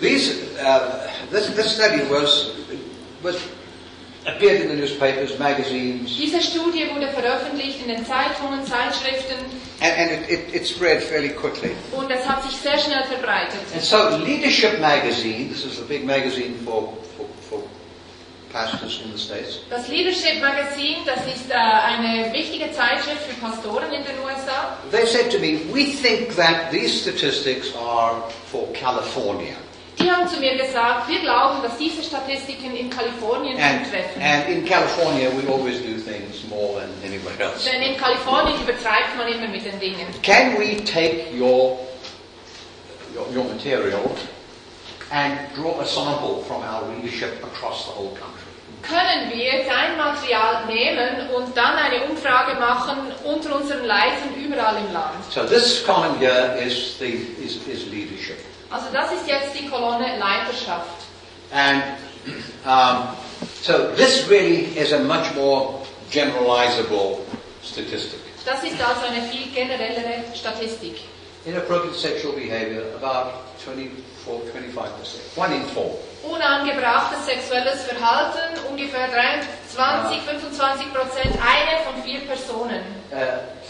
These, 0.00 0.58
uh, 0.58 1.10
this, 1.30 1.48
this 1.54 1.74
study 1.74 2.02
was, 2.10 2.54
was 3.22 3.36
appeared 4.26 4.62
in 4.62 4.68
the 4.68 4.76
newspapers, 4.76 5.38
magazines, 5.38 6.16
Diese 6.16 6.42
Studie 6.42 6.88
wurde 6.90 7.08
veröffentlicht 7.08 7.80
in 7.82 7.88
den 7.88 8.04
Zeitungen, 8.04 8.64
Zeitschriften 8.66 9.36
and, 9.80 9.92
and 9.98 10.10
it, 10.10 10.30
it, 10.30 10.54
it 10.54 10.66
spread 10.66 11.02
fairly 11.02 11.30
quickly. 11.30 11.70
und 11.92 12.10
es 12.10 12.26
hat 12.26 12.42
sich 12.42 12.56
sehr 12.56 12.78
schnell 12.78 13.04
verbreitet. 13.04 13.60
And 13.72 13.82
so, 13.82 14.18
Leadership 14.18 14.80
Magazine, 14.80 15.48
this 15.48 15.64
is 15.64 15.78
a 15.80 15.84
big 15.84 16.04
magazine 16.04 16.54
for 16.64 16.92
pastors 18.56 19.00
in 19.04 19.12
the 19.12 19.18
States, 19.18 19.58
Das 19.68 19.86
Leadership 19.88 20.40
Magazine, 20.40 21.04
das 21.04 21.20
ist 21.26 21.50
äh, 21.50 21.54
eine 21.54 22.32
wichtige 22.32 22.72
Zeitschrift 22.72 23.22
für 23.28 23.34
Pastoren 23.44 23.92
in 23.92 24.02
den 24.04 24.16
USA. 24.24 24.78
they 24.90 25.04
said 25.04 25.30
to 25.30 25.38
me, 25.38 25.60
we 25.72 25.92
think 25.92 26.34
that 26.36 26.70
these 26.70 26.94
statistics 27.02 27.74
are 27.76 28.22
for 28.50 28.66
California. 28.72 29.56
Die 29.98 30.10
haben 30.10 30.28
zu 30.28 30.38
mir 30.40 30.56
gesagt, 30.56 31.08
wir 31.08 31.20
glauben, 31.20 31.62
dass 31.62 31.76
diese 31.78 32.02
Statistiken 32.02 32.74
in 32.76 32.88
Kalifornien 32.90 33.58
And, 33.58 33.84
zutreffen. 33.86 34.22
and 34.22 34.48
in 34.48 34.64
California, 34.64 35.30
we 35.30 35.46
always 35.50 35.78
do 35.80 35.98
things 35.98 36.44
more 36.48 36.80
than 36.80 36.90
anywhere 37.04 37.38
else. 37.40 37.68
Denn 37.70 37.82
in 37.82 37.96
Kalifornien 37.98 38.60
übertreibt 38.62 39.16
man 39.16 39.28
immer 39.28 39.48
mit 39.48 39.64
den 39.64 39.78
Dingen. 39.80 40.06
Can 40.22 40.58
we 40.58 40.76
take 40.84 41.26
your, 41.34 41.78
your, 43.14 43.26
your 43.34 43.44
material 43.44 44.14
and 45.10 45.38
draw 45.54 45.80
a 45.80 45.86
sample 45.86 46.42
from 46.46 46.62
our 46.62 46.84
readership 46.94 47.42
across 47.42 47.86
the 47.86 47.92
whole 47.92 48.14
country? 48.16 48.35
Können 48.88 49.32
wir 49.32 49.64
sein 49.64 49.96
Material 49.96 50.66
nehmen 50.66 51.30
und 51.34 51.56
dann 51.56 51.76
eine 51.76 52.04
Umfrage 52.04 52.58
machen 52.58 53.12
unter 53.24 53.56
unseren 53.56 53.84
Leitern 53.84 54.34
überall 54.38 54.76
im 54.76 54.92
Land? 54.92 55.24
So 55.30 55.42
this 55.44 55.84
column 55.84 56.18
here 56.18 56.56
is, 56.64 56.96
the, 56.98 57.26
is, 57.44 57.56
is 57.66 57.86
leadership. 57.90 58.38
Also 58.70 58.86
das 58.92 59.12
ist 59.12 59.26
jetzt 59.26 59.58
die 59.58 59.68
Kolonne 59.68 60.18
Leiterschaft. 60.18 61.06
And 61.52 61.82
um, 62.64 63.08
so 63.62 63.90
this 63.96 64.28
really 64.28 64.66
is 64.76 64.92
a 64.92 64.98
much 64.98 65.34
more 65.34 65.80
generalizable 66.10 67.18
statistic. 67.62 68.20
Das 68.44 68.62
ist 68.62 68.80
also 68.80 69.06
eine 69.06 69.22
viel 69.22 69.52
generellere 69.52 70.22
Statistik. 70.34 71.00
Inappropriate 71.44 71.96
sexual 71.96 72.34
behavior, 72.34 72.84
about 73.00 73.32
24, 73.58 74.52
25%. 74.52 75.36
One 75.36 75.54
in 75.54 75.62
four. 75.74 75.98
Unangebrachtes 76.22 77.26
sexuelles 77.26 77.82
Verhalten, 77.82 78.58
ungefähr 78.70 79.08
23, 79.08 80.22
25 80.22 80.94
Prozent, 80.94 81.38
eine 81.40 81.84
von 81.84 82.02
vier 82.02 82.20
Personen. 82.20 82.80
Uh, 83.12 83.16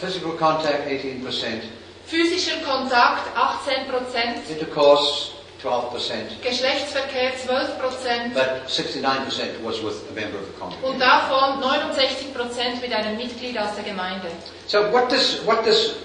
physical 0.00 0.32
contact, 0.32 0.88
18%. 0.88 1.62
Physischer 2.06 2.60
Kontakt, 2.64 3.22
18 3.34 3.88
Prozent. 3.88 4.48
Intercourse, 4.48 5.32
12%. 5.62 6.40
Geschlechtsverkehr, 6.42 7.32
12 7.44 7.78
Prozent. 7.78 8.34
But 8.34 8.68
69% 8.68 9.62
was 9.64 9.82
with 9.82 10.08
a 10.10 10.14
member 10.14 10.38
of 10.38 10.46
the 10.46 10.58
congregation. 10.58 10.94
Und 10.94 11.00
davon 11.00 11.60
69 11.60 12.32
Prozent 12.32 12.80
mit 12.80 12.92
einem 12.92 13.16
Mitglied 13.16 13.58
aus 13.58 13.74
der 13.74 13.84
Gemeinde. 13.84 14.28
So 14.68 14.92
what 14.92 15.10
does, 15.10 15.44
what 15.44 15.66
does, 15.66 15.96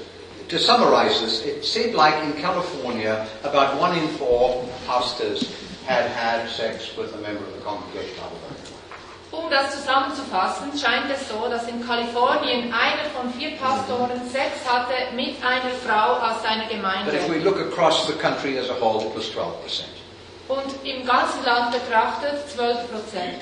to 0.50 0.58
summarize 0.58 1.22
this, 1.22 1.46
it 1.46 1.64
seemed 1.64 1.94
like 1.94 2.16
in 2.24 2.34
California, 2.42 3.28
about 3.44 3.80
one 3.80 3.96
in 3.96 4.08
four 4.18 4.66
pastors 4.88 5.46
had 5.92 6.08
had 6.16 6.50
sex 6.50 6.96
with 6.98 7.14
a 7.14 7.18
member 7.18 7.44
of 7.44 7.54
the 7.58 7.64
congregation. 7.64 8.24
Um 9.32 9.50
das 9.50 9.72
zusammenzufassen, 9.80 10.72
scheint 10.78 11.10
es 11.10 11.28
so, 11.30 11.48
dass 11.50 11.66
in 11.68 11.86
Kalifornien 11.86 12.74
einer 12.74 13.10
von 13.16 13.34
vier 13.34 13.52
Pastoren 13.58 14.30
Sex 14.30 14.60
hatte 14.68 15.16
mit 15.16 15.36
einer 15.44 15.72
Frau 15.86 16.18
aus 16.20 16.44
seiner 16.44 16.66
But 17.06 17.14
if 17.14 17.30
we 17.30 17.40
Gemeinde. 17.40 17.44
look 17.44 17.60
across 17.60 18.08
the 18.08 18.14
country 18.14 18.58
as 18.58 18.70
a 18.70 18.74
whole, 18.74 19.02
it 19.06 19.16
was 19.16 19.30
12%. 19.32 19.84
Und 20.50 20.86
im 20.86 21.06
ganzen 21.06 21.46
Land 21.46 21.72
betrachtet 21.72 22.50
12 22.54 22.92
Prozent. 22.92 23.42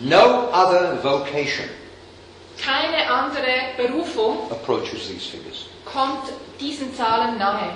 No 0.00 0.48
other 0.52 0.98
vocation 1.04 1.66
Keine 2.60 3.08
andere 3.08 3.76
Berufung 3.76 4.50
approaches 4.50 5.06
these 5.06 5.24
figures. 5.30 5.66
kommt 5.84 6.32
diesen 6.58 6.92
Zahlen 6.96 7.38
nahe. 7.38 7.70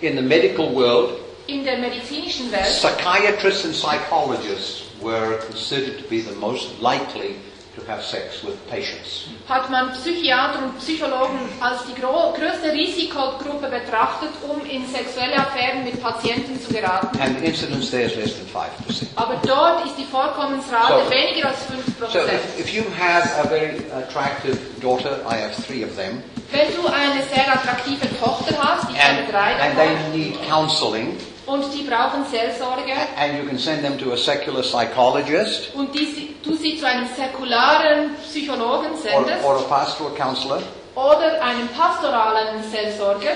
In 0.00 0.16
the 0.16 0.22
medical 0.22 0.74
world, 0.74 1.10
In 1.48 1.64
der 1.64 1.78
medizinischen 1.78 2.50
Welt 2.50 2.66
psychiatrists 2.66 3.64
and 3.64 3.74
psychologists 3.74 4.82
were 5.00 5.38
considered 5.46 5.98
to 5.98 6.04
be 6.08 6.20
the 6.20 6.34
most 6.40 6.80
likely 6.80 7.36
to 7.76 7.82
have 7.86 8.02
sex 8.02 8.42
with 8.42 8.54
patients. 8.68 9.26
hat 9.48 9.70
man 9.70 9.92
Psychiater 9.92 10.58
und 10.64 10.78
Psychologen 10.78 11.38
als 11.60 11.82
die 11.86 11.94
größte 12.00 12.72
Risikogruppe 12.72 13.68
betrachtet, 13.68 14.30
um 14.48 14.64
in 14.68 14.86
sexuelle 14.88 15.36
Affären 15.36 15.84
mit 15.84 16.02
Patienten 16.02 16.58
zu 16.60 16.72
geraten. 16.72 17.16
And 17.20 17.38
the 17.38 17.44
incidence 17.46 17.90
there 17.90 18.04
is 18.06 18.16
less 18.16 18.32
than 18.34 18.46
5%. 18.48 19.06
Aber 19.14 19.36
dort 19.46 19.84
ist 19.86 19.96
die 19.98 20.04
Vorkommensrate 20.04 21.04
So- 21.04 21.10
weniger 21.10 21.48
als 21.48 21.58
5%. 21.66 22.12
So 22.12 22.18
if, 22.20 22.58
if 22.58 22.72
you 22.72 22.82
have 22.98 23.28
a 23.38 23.46
very 23.46 23.76
attractive 23.94 24.56
daughter, 24.80 25.20
I 25.30 25.36
have 25.42 25.52
three 25.66 25.84
of 25.84 25.94
them, 25.96 26.22
Wenn 26.50 26.68
du 26.74 26.86
eine 26.88 27.22
sehr 27.34 27.52
attraktive 27.52 28.06
Tochter 28.18 28.54
hast, 28.62 28.88
ich 28.90 28.96
and, 28.98 29.18
habe 29.18 29.32
drei 29.32 29.52
and 29.60 29.76
davon, 29.76 30.12
they 30.12 30.18
need 30.18 30.48
counseling, 30.48 31.16
und 31.46 31.64
die 31.72 31.82
brauchen 31.84 32.24
Seelsorge, 32.30 32.92
and 33.16 33.38
you 33.38 33.48
can 33.48 33.58
send 33.58 33.82
them 33.82 33.98
to 33.98 34.12
a 34.12 34.16
secular 34.16 34.62
psychologist 34.62 35.74
und 35.74 35.94
die, 35.94 36.34
du 36.42 36.54
sie 36.56 36.78
zu 36.78 36.86
einem 36.86 37.06
säkularen 37.16 38.16
Psychologen 38.28 38.92
or, 38.92 38.98
sendest, 38.98 39.44
or 39.44 39.56
a 39.58 39.62
pastoral 39.62 40.12
counselor, 40.14 40.60
oder 40.94 41.42
einem 41.42 41.68
pastoralen 41.68 42.62
Seelsorger, 42.70 43.32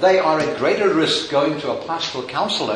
they 0.00 0.18
are 0.18 0.40
at 0.40 0.58
greater 0.58 0.94
risk 0.94 1.30
going 1.30 1.60
to 1.60 1.70
a 1.70 1.74
pastoral 1.74 2.26
counselor 2.26 2.74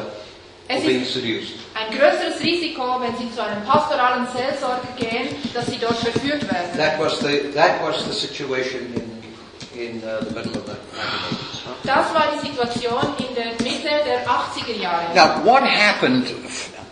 or 0.70 0.76
Es 0.76 0.84
being 0.84 1.04
seduced. 1.04 1.54
ein 1.74 1.96
größeres 1.96 2.40
Risiko, 2.40 3.00
wenn 3.00 3.16
sie 3.16 3.34
zu 3.34 3.42
einem 3.42 3.64
pastoralen 3.64 4.26
Seelsorger 4.36 4.86
gehen, 4.98 5.34
dass 5.54 5.66
sie 5.66 5.78
dort 5.78 5.96
verführt 5.96 6.42
werden. 6.52 6.76
That 6.76 7.00
was 7.00 7.18
the, 7.20 7.50
that 7.54 7.82
was 7.82 8.04
the 8.04 8.12
situation 8.12 8.92
in, 8.94 9.80
in 9.80 10.02
uh, 10.04 10.20
the 10.24 10.34
middle 10.34 10.52
of 10.58 10.66
the 10.66 10.72
1980s. 10.72 11.57
Das 11.88 12.12
war 12.12 12.24
die 12.34 12.46
Situation 12.46 13.00
in 13.18 13.34
der 13.34 13.46
Mitte 13.66 13.88
der 14.04 14.26
80er 14.28 14.78
Jahre. 14.78 15.14
Now, 15.14 15.42
what 15.42 15.62
happened 15.62 16.26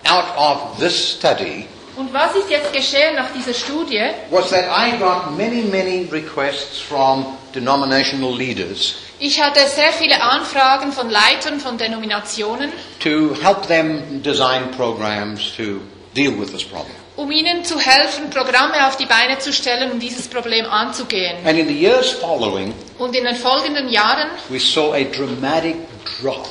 out 0.09 0.25
of 0.39 0.79
this 0.79 1.13
study 1.19 1.67
Und 1.97 2.13
was 2.15 2.35
ist 2.35 2.49
jetzt 2.49 2.73
geschehen 2.73 3.15
nach 3.15 3.31
dieser 3.35 3.53
Studie? 3.53 4.03
was 4.31 4.49
that 4.49 4.65
I 4.65 4.97
got 4.99 5.37
many, 5.37 5.61
many 5.63 6.09
requests 6.11 6.81
from 6.81 7.27
denominational 7.55 8.35
leaders 8.35 8.95
Ich 9.19 9.39
hatte 9.43 9.61
sehr 9.69 9.93
viele 9.93 10.19
Anfragen 10.23 10.93
von 10.93 11.11
Leitern 11.11 11.61
von 11.61 11.77
Denominationen, 11.77 12.73
to 13.01 13.35
help 13.43 13.67
them 13.67 14.23
design 14.23 14.71
programs 14.77 15.55
to 15.59 15.81
deal 16.15 16.33
with 16.39 16.53
this 16.53 16.65
problem. 16.65 17.06
Um 17.17 17.31
ihnen 17.33 17.65
zu 17.65 17.79
helfen, 17.81 18.31
Programme 18.31 18.87
auf 18.87 18.97
die 18.97 19.07
Beine 19.07 19.39
zu 19.39 19.53
stellen, 19.53 19.93
um 19.93 19.99
dieses 20.01 20.29
Problem 20.29 20.67
anzugehen. 20.67 21.37
And 21.47 21.59
in 21.59 21.67
the 21.69 21.75
years 21.75 22.13
following, 22.13 22.75
Und 22.99 23.15
in 23.17 23.25
den 23.25 23.37
folgenden 23.37 23.89
Jahren 23.89 24.29
we 24.49 24.61
saw 24.61 24.93
a 24.93 25.05
dramatic 25.05 25.77
drop 26.21 26.47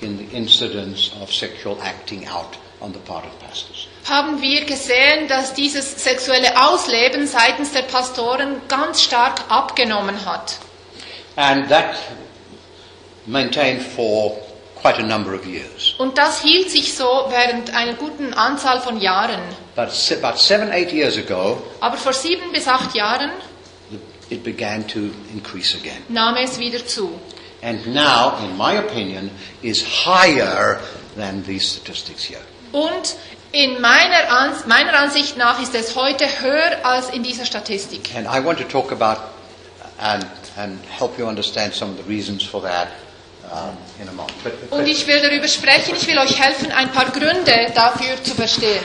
in 0.00 0.18
the 0.18 0.36
incidence 0.36 1.10
of 1.22 1.32
sexual 1.32 1.78
acting 1.82 2.28
out 2.28 2.58
on 2.80 2.92
the 2.92 2.98
part 3.00 3.24
of 3.24 3.30
pastors. 3.40 3.86
haben 4.08 4.40
wir 4.42 4.64
gesehen, 4.64 5.26
dass 5.28 5.54
dieses 5.54 6.02
sexuelle 6.02 6.48
Ausleben 6.68 7.26
seitens 7.26 7.72
der 7.72 7.82
Pastoren 7.82 8.60
ganz 8.68 9.02
stark 9.02 9.40
abgenommen 9.48 10.24
hat. 10.26 10.58
And 11.36 11.68
that 11.68 11.96
maintained 13.26 13.82
for 13.82 14.36
quite 14.80 14.98
a 14.98 15.02
number 15.02 15.34
of 15.34 15.44
years. 15.46 15.94
Und 15.98 16.16
das 16.18 16.40
hielt 16.42 16.70
sich 16.70 16.94
so 16.94 17.04
während 17.28 17.74
einer 17.74 17.94
guten 17.94 18.34
Anzahl 18.34 18.80
von 18.80 19.00
Jahren. 19.00 19.40
But 19.76 19.90
about 20.18 20.38
seven, 20.38 20.72
eight 20.72 20.90
years 20.90 21.18
ago, 21.18 21.62
Aber 21.80 21.98
vor 21.98 22.14
sieben 22.14 22.50
bis 22.52 22.66
acht 22.66 22.94
Jahren 22.94 23.30
it 24.30 24.42
began 24.42 24.86
to 24.88 25.10
increase 25.32 25.76
again. 25.76 26.02
nahm 26.08 26.34
es 26.36 26.58
wieder 26.58 26.84
zu. 26.86 27.20
And 27.62 27.86
now, 27.94 28.38
in 28.44 28.56
my 28.56 28.78
opinion, 28.78 29.30
is 29.62 29.84
higher 30.06 30.80
than 31.16 31.44
these 31.44 31.66
statistics 31.66 32.24
here. 32.24 32.40
Und 32.72 33.16
in 33.52 33.80
meiner, 33.80 34.30
Ans 34.30 34.66
meiner 34.66 34.94
Ansicht 34.94 35.36
nach 35.36 35.60
ist 35.60 35.74
es 35.74 35.94
heute 35.94 36.26
höher 36.40 36.84
als 36.84 37.10
in 37.10 37.22
dieser 37.22 37.44
Statistik. 37.44 38.10
And 38.16 38.26
I 38.26 38.44
want 38.44 38.58
to 38.58 38.64
talk 38.64 38.92
about 38.92 39.20
and, 39.98 40.24
and 40.56 40.78
help 40.98 41.18
you 41.18 41.26
understand 41.26 41.74
some 41.74 41.90
of 41.92 41.98
the 41.98 42.08
reasons 42.10 42.42
for 42.42 42.62
that 42.62 42.88
um, 43.50 43.76
in 44.00 44.08
a 44.08 44.12
moment. 44.12 44.32
But, 44.42 44.54
Und 44.70 44.80
but 44.80 44.88
ich 44.88 45.06
will 45.06 45.20
darüber 45.20 45.48
sprechen, 45.48 45.94
ich 45.96 46.06
will 46.06 46.18
euch 46.18 46.38
helfen, 46.40 46.72
ein 46.72 46.90
paar 46.92 47.10
Gründe 47.10 47.72
dafür 47.74 48.22
zu 48.22 48.34
verstehen. 48.34 48.82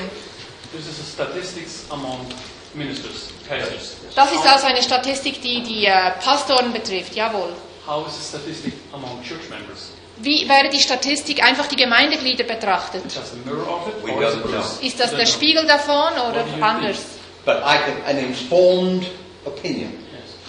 Statistics 1.14 1.84
among 1.90 2.26
ministers, 2.74 3.30
pastors. 3.48 3.96
Das 4.16 4.32
ist 4.32 4.48
also 4.48 4.68
eine 4.68 4.82
Statistik, 4.82 5.42
die 5.42 5.62
die 5.64 5.86
äh, 5.86 6.12
Pastoren 6.24 6.72
betrifft, 6.72 7.16
jawohl. 7.16 7.54
How 7.86 8.08
is 8.08 8.14
the 8.16 8.38
statistic 8.38 8.74
among 8.94 9.22
church 9.24 9.50
members? 9.50 9.92
Wie 10.18 10.48
wäre 10.48 10.70
die 10.70 10.80
Statistik 10.80 11.44
einfach 11.44 11.68
die 11.68 11.76
Gemeindeglieder 11.76 12.44
betrachtet? 12.44 13.04
It? 13.06 13.12
Ist 14.82 15.00
das 15.00 15.12
I 15.12 15.16
der 15.16 15.26
don't 15.26 15.26
know. 15.26 15.26
Spiegel 15.26 15.66
davon 15.66 16.14
oder 16.30 16.46
you 16.56 16.64
anders? 16.64 16.98
but 17.46 17.58
I 17.66 17.78
can, 17.78 18.02
an 18.06 18.18
informed 18.18 19.08
opinion. 19.46 19.98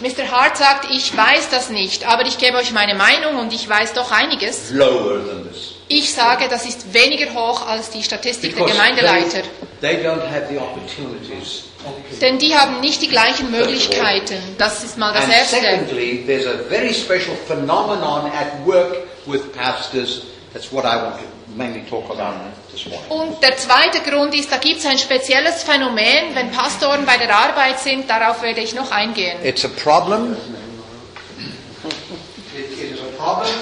Mr. 0.01 0.31
Hart 0.31 0.57
sagt, 0.57 0.91
ich 0.91 1.17
weiß 1.17 1.49
das 1.51 1.71
nicht, 1.71 2.07
aber 2.09 2.27
ich 2.27 2.37
gebe 2.39 2.57
euch 2.57 2.73
meine 2.73 2.95
Meinung 2.95 3.37
und 3.37 3.53
ich 3.53 3.69
weiß 3.69 3.93
doch 3.95 4.11
einiges. 4.11 4.71
lower 4.71 5.25
than 5.25 5.49
this. 5.51 5.72
Ich 5.95 6.15
sage, 6.15 6.49
das 6.49 6.65
ist 6.65 6.95
weniger 6.95 7.35
hoch 7.35 7.67
als 7.67 7.91
die 7.91 8.03
Statistik 8.03 8.57
der 8.57 8.65
Because 8.65 8.73
Gemeindeleiter. 8.73 9.43
they, 9.83 9.97
they 9.97 10.07
don't 10.07 10.23
have 10.27 10.47
the 10.51 10.57
opportunities. 10.57 11.65
Denn 12.21 12.39
die 12.39 12.55
haben 12.57 12.81
nicht 12.81 13.03
die 13.03 13.09
gleichen 13.09 13.51
Möglichkeiten. 13.51 14.39
Das 14.57 14.83
ist 14.85 14.97
mal 14.97 15.13
das 15.13 15.25
And 15.25 15.33
Erste. 15.35 15.57
secondly, 15.57 16.25
there's 16.27 16.47
a 16.47 16.65
very 16.71 16.95
special 16.95 17.37
phenomenon 17.47 18.31
at 18.33 18.65
work 18.65 19.07
with 19.27 19.53
pastors. 19.53 20.23
That's 20.55 20.73
what 20.73 20.85
I 20.85 20.97
want 20.97 21.17
to 21.19 21.25
mainly 21.57 21.83
talk 21.91 22.09
about 22.09 22.37
this 22.73 22.87
morning. 22.87 23.11
Und 23.11 23.43
der 23.43 23.57
zweite 23.59 24.01
Grund 24.01 24.35
ist, 24.35 24.51
da 24.51 24.57
gibt 24.57 24.79
es 24.79 24.87
ein 24.87 24.97
spezielles 24.97 25.63
Phänomen, 25.63 26.35
wenn 26.35 26.51
Pastoren 26.53 27.05
bei 27.05 27.19
der 27.19 27.37
Arbeit 27.37 27.81
sind, 27.81 28.09
darauf 28.09 28.43
werde 28.43 28.61
ich 28.63 28.75
noch 28.75 28.91
eingehen. 28.91 29.37
It's 29.45 29.65
a 29.65 29.69
problem. 29.69 30.37
It, 32.55 32.79
it 32.79 32.93
is 32.93 33.01
a 33.01 33.23
problem 33.23 33.55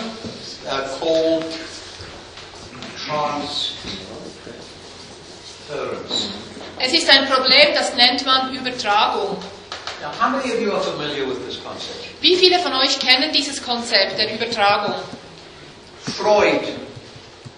uh, 0.66 0.99
called. 1.01 1.45
Es 6.79 6.93
ist 6.93 7.11
ein 7.11 7.27
Problem, 7.27 7.75
das 7.75 7.95
nennt 7.95 8.25
man 8.25 8.55
Übertragung. 8.55 9.37
Now, 10.01 10.11
how 10.19 10.31
many 10.31 10.51
of 10.53 10.61
you 10.61 10.73
are 10.73 10.81
familiar 10.81 11.27
with 11.27 11.45
this 11.47 11.63
concept? 11.63 12.07
Wie 12.21 12.37
viele 12.37 12.59
von 12.59 12.73
euch 12.73 12.99
kennen 12.99 13.33
dieses 13.33 13.63
Konzept 13.63 14.19
der 14.19 14.35
Übertragung? 14.35 14.95
Freud 16.17 16.63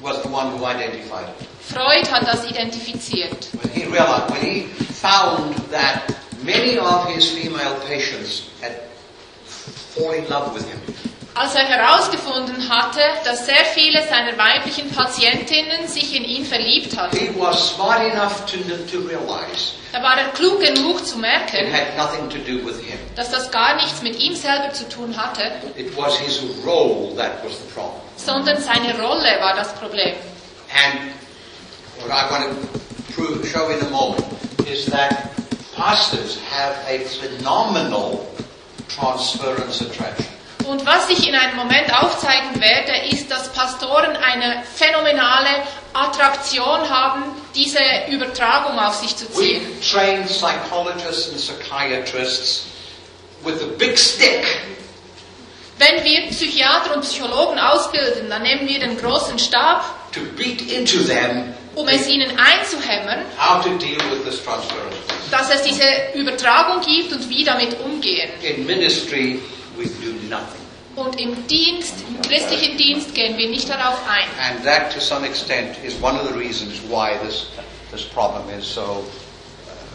was 0.03 0.21
the 0.23 0.29
one 0.29 0.51
who 0.57 0.65
identified 0.65 1.29
it. 1.29 1.47
Freud 1.61 2.07
hat 2.11 2.27
das 2.27 2.45
identifiziert. 2.45 3.49
When 3.63 3.73
he 3.73 3.85
realized, 3.85 4.31
when 4.33 4.43
he 4.43 4.63
found 4.67 5.55
that 5.71 6.13
many 6.43 6.79
of 6.79 7.07
his 7.07 7.31
female 7.31 7.79
patients 7.87 8.51
had 8.61 8.83
fallen 9.95 10.25
in 10.25 10.29
love 10.29 10.53
with 10.55 10.69
him, 10.69 10.81
Als 11.35 11.55
er 11.55 11.65
herausgefunden 11.65 12.69
hatte, 12.69 13.01
dass 13.25 13.47
sehr 13.47 13.65
viele 13.75 14.07
seiner 14.07 14.37
weiblichen 14.37 14.91
Patientinnen 14.91 15.89
sich 15.89 16.15
in 16.15 16.25
ihn 16.25 16.45
verliebt 16.45 16.95
hatten, 16.97 17.17
he 17.17 17.31
was 17.39 17.71
smart 17.75 18.01
enough 18.13 18.45
to, 18.45 18.59
to 18.91 18.99
realize 19.09 19.73
da 19.93 20.03
war 20.03 20.17
er 20.19 20.29
klug 20.33 20.61
genug 20.61 21.07
zu 21.07 21.15
it 21.15 21.21
merken, 21.23 21.73
had 21.73 21.97
nothing 21.97 22.29
to 22.29 22.37
do 22.39 22.63
with 22.67 22.79
him. 22.85 22.99
dass 23.17 23.31
das 23.31 23.51
gar 23.51 23.77
nichts 23.77 24.03
mit 24.03 24.19
ihm 24.19 24.35
selber 24.37 24.73
zu 24.75 24.87
tun 24.91 25.17
hatte, 25.17 25.43
It 25.77 25.97
was 25.97 26.19
his 26.19 26.43
role 26.67 27.15
that 27.17 27.43
was 27.43 27.53
the 27.57 27.73
problem. 27.75 28.01
sondern 28.17 28.61
seine 28.61 29.01
Rolle 29.01 29.41
war 29.41 29.55
das 29.57 29.73
Problem. 29.75 30.15
And 30.75 31.13
what 31.99 32.11
I 32.11 32.31
want 32.31 32.45
to 32.45 33.15
prove, 33.15 33.47
show 33.49 33.69
in 33.71 33.81
a 33.87 33.89
moment 33.91 34.23
is 34.71 34.85
that 34.87 35.31
pastors 35.75 36.39
have 36.51 36.75
a 36.87 36.99
phenomenal 37.07 38.27
transference 38.89 39.81
attraction. 39.81 40.27
Und 40.67 40.87
was 40.87 41.09
ich 41.11 41.27
in 41.29 41.35
einem 41.35 41.57
Moment 41.57 41.93
aufzeigen 41.93 42.61
werde, 42.61 42.93
ist, 43.11 43.31
dass 43.31 43.53
Pastoren 43.53 44.17
eine 44.17 44.63
phänomenale 44.75 45.63
Attraktion 45.93 46.89
haben, 46.89 47.25
diese 47.55 47.81
Übertragung 48.09 48.79
auf 48.79 48.95
sich 48.95 49.17
zu 49.17 49.31
ziehen. 49.31 49.63
We've 49.81 49.93
trained 49.93 50.27
psychologists 50.27 51.29
and 51.29 51.39
psychiatrists 51.39 52.67
with 53.45 53.61
a 53.63 53.67
big 53.79 53.99
stick 53.99 54.47
Wenn 55.79 56.05
wir 56.05 56.29
Psychiater 56.31 56.95
und 56.95 57.03
Psychologen 57.03 57.59
ausbilden, 57.59 58.31
dann 58.31 58.43
nehmen 58.43 58.69
wir 58.69 58.79
den 58.79 58.97
großen 58.97 59.39
Stab, 59.39 59.85
to 60.13 60.21
beat 60.37 60.61
into 60.71 60.99
them 61.05 61.55
um 61.75 61.89
es 61.89 62.07
ihnen 62.07 62.31
einzuhämmern, 62.39 63.25
how 63.39 63.63
to 63.65 63.71
deal 63.79 63.99
with 64.11 64.23
this 64.25 64.45
transference. 64.45 64.95
dass 65.31 65.51
es 65.51 65.63
diese 65.63 65.85
Übertragung 66.15 66.83
gibt 66.83 67.13
und 67.13 67.29
wie 67.31 67.43
damit 67.45 67.81
umgehen. 67.81 68.31
In 68.43 68.67
ministry, 68.67 69.41
we 69.77 69.85
do 69.87 70.13
nothing. 70.33 70.61
Und 70.95 71.19
im 71.19 71.47
Dienst, 71.47 71.95
im 72.07 72.21
christlichen 72.21 72.77
Dienst 72.77 73.15
gehen 73.15 73.37
wir 73.39 73.49
nicht 73.49 73.69
darauf 73.69 73.99
ein. 74.07 74.29
And 74.55 74.65
that, 74.65 74.93
to 74.93 75.01
some 75.01 75.27
extent, 75.27 75.77
is 75.85 75.95
one 76.03 76.19
of 76.21 76.27
the 76.29 76.35
reasons 76.35 76.81
why 76.89 77.17
this, 77.25 77.47
this 77.91 78.03
problem 78.03 78.43
is 78.59 78.67
so 78.67 79.03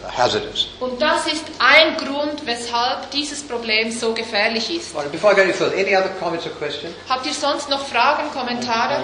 uh, 0.04 0.10
hazardous. 0.10 0.70
Und 0.80 1.00
das 1.00 1.28
ist 1.28 1.44
ein 1.60 1.98
Grund, 1.98 2.44
weshalb 2.46 3.12
dieses 3.12 3.44
Problem 3.44 3.92
so 3.92 4.14
gefährlich 4.14 4.72
ist. 4.76 4.96
Right, 4.96 5.12
before 5.12 5.34
I 5.34 5.36
go 5.36 5.42
any 5.44 5.54
further, 5.54 5.76
any 5.78 5.96
other 5.96 6.10
comments 6.20 6.46
or 6.48 6.52
questions? 6.54 6.96
Habt 7.08 7.26
ihr 7.28 7.34
sonst 7.34 7.70
noch 7.70 7.86
Fragen, 7.86 8.32
Kommentare? 8.32 9.02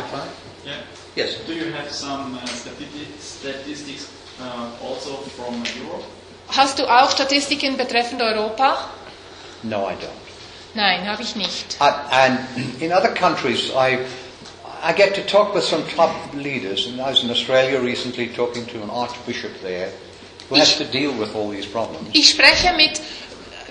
Yeah. 0.66 0.74
Yes. 1.16 1.36
Do 1.46 1.54
you 1.54 1.66
have 1.78 1.92
some 1.94 2.40
uh, 2.42 2.48
stati- 2.48 3.06
statistics 3.22 4.08
uh, 4.40 4.84
also 4.84 5.24
from 5.38 5.62
Europe? 5.80 6.04
Hast 6.48 6.80
du 6.80 6.86
auch 6.88 7.12
Statistiken 7.12 7.78
betreffend 7.78 8.20
Europa? 8.22 8.90
No, 9.62 9.88
I 9.90 9.94
don't. 9.94 10.23
Nein, 10.76 11.08
habe 11.08 11.22
ich 11.22 11.36
nicht. 11.36 11.78
And 11.80 12.40
in 12.80 12.92
other 12.92 13.14
countries, 13.14 13.70
I, 13.76 14.00
I 14.84 14.94
get 14.94 15.14
to 15.16 15.22
talk 15.22 15.54
with 15.54 15.64
some 15.64 15.84
top 15.96 16.12
leaders, 16.34 16.88
and 16.88 17.00
I 17.00 17.12
was 17.12 17.24
in 17.24 17.30
Australia 17.30 17.80
recently 17.80 18.28
talking 18.28 18.66
to 18.68 18.82
an 18.82 18.90
archbishop 18.90 19.52
there 19.62 19.92
who 20.50 20.56
has 20.56 20.78
to 20.78 20.84
deal 20.86 21.12
with 21.18 21.36
all 21.36 21.50
these 21.50 21.68
problems. 21.68 22.10
Ich 22.14 22.30
spreche 22.30 22.74
mit 22.76 23.02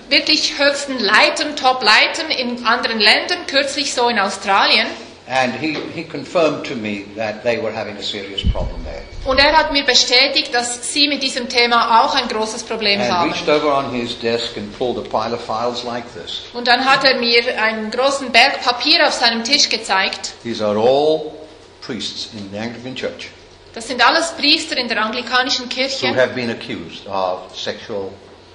wirklich 0.09 0.57
höchsten 0.57 0.99
Leitern, 0.99 1.55
Top-Leitern 1.55 2.29
in 2.29 2.65
anderen 2.65 2.99
Ländern, 2.99 3.45
kürzlich 3.47 3.93
so 3.93 4.09
in 4.09 4.19
Australien. 4.19 4.87
And 5.25 5.55
he, 5.55 5.77
he 5.95 6.03
confirmed 6.03 6.65
to 6.65 6.75
me 6.75 7.05
that 7.15 7.43
they 7.43 7.57
were 7.57 7.71
having 7.71 7.95
a 7.95 8.03
serious 8.03 8.41
problem 8.51 8.83
there. 8.83 9.03
Und 9.25 9.39
er 9.39 9.57
hat 9.57 9.71
mir 9.71 9.85
bestätigt, 9.85 10.53
dass 10.53 10.91
sie 10.91 11.07
mit 11.07 11.23
diesem 11.23 11.47
Thema 11.47 12.03
auch 12.03 12.13
ein 12.13 12.27
großes 12.27 12.63
Problem 12.63 12.99
And 12.99 13.09
haben. 13.11 13.31
reached 13.31 13.47
over 13.47 13.73
on 13.77 13.93
his 13.93 14.19
desk 14.19 14.57
and 14.57 14.77
pulled 14.77 14.97
a 14.97 15.01
pile 15.01 15.33
of 15.33 15.41
files 15.41 15.83
like 15.83 16.03
this. 16.13 16.41
Und 16.53 16.67
dann 16.67 16.83
hat 16.83 17.05
er 17.05 17.19
mir 17.19 17.61
einen 17.61 17.89
großen 17.89 18.31
Berg 18.33 18.61
Papier 18.61 19.07
auf 19.07 19.13
seinem 19.13 19.45
Tisch 19.45 19.69
gezeigt. 19.69 20.33
These 20.43 20.65
are 20.65 20.77
all 20.77 21.31
priests 21.81 22.29
in 22.33 22.49
the 22.51 22.59
Anglican 22.59 22.95
Church 22.95 23.29
Das 23.73 23.87
sind 23.87 24.05
alles 24.05 24.31
Priester 24.37 24.77
in 24.77 24.87
der 24.87 25.03
anglikanischen 25.03 25.67
who 25.67 26.15
have 26.15 26.33
been 26.35 26.51
accused 26.51 27.07
of 27.07 27.39
sexual 27.55 28.11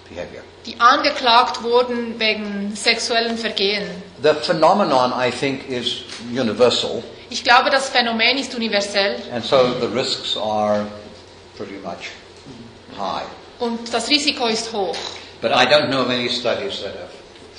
behavior. 0.08 0.42
Die 0.66 0.78
angeklagt 0.78 1.62
wurden 1.62 2.18
wegen 2.18 2.74
sexuellen 2.74 3.38
Vergehen. 3.38 3.84
The 4.22 4.34
phenomenon, 4.42 5.12
I 5.16 5.30
think, 5.30 5.68
is 5.68 6.02
universal, 6.30 7.02
Ich 7.30 7.44
glaube, 7.44 7.68
das 7.70 7.90
Phänomen 7.90 8.38
ist 8.38 8.54
universell 8.54 9.16
and 9.32 9.44
so 9.44 9.58
the 9.80 9.86
risks 9.86 10.36
are 10.36 10.86
pretty 11.56 11.74
much 11.84 12.10
high. 12.98 13.26
und 13.58 13.92
das 13.92 14.08
Risiko 14.08 14.46
ist 14.46 14.72
hoch. 14.72 14.96
But 15.40 15.52
I 15.52 15.66
don't 15.66 15.88
know 15.88 16.00
of 16.02 16.08
any 16.08 16.28
studies 16.28 16.80
that 16.82 16.94
have 16.94 17.10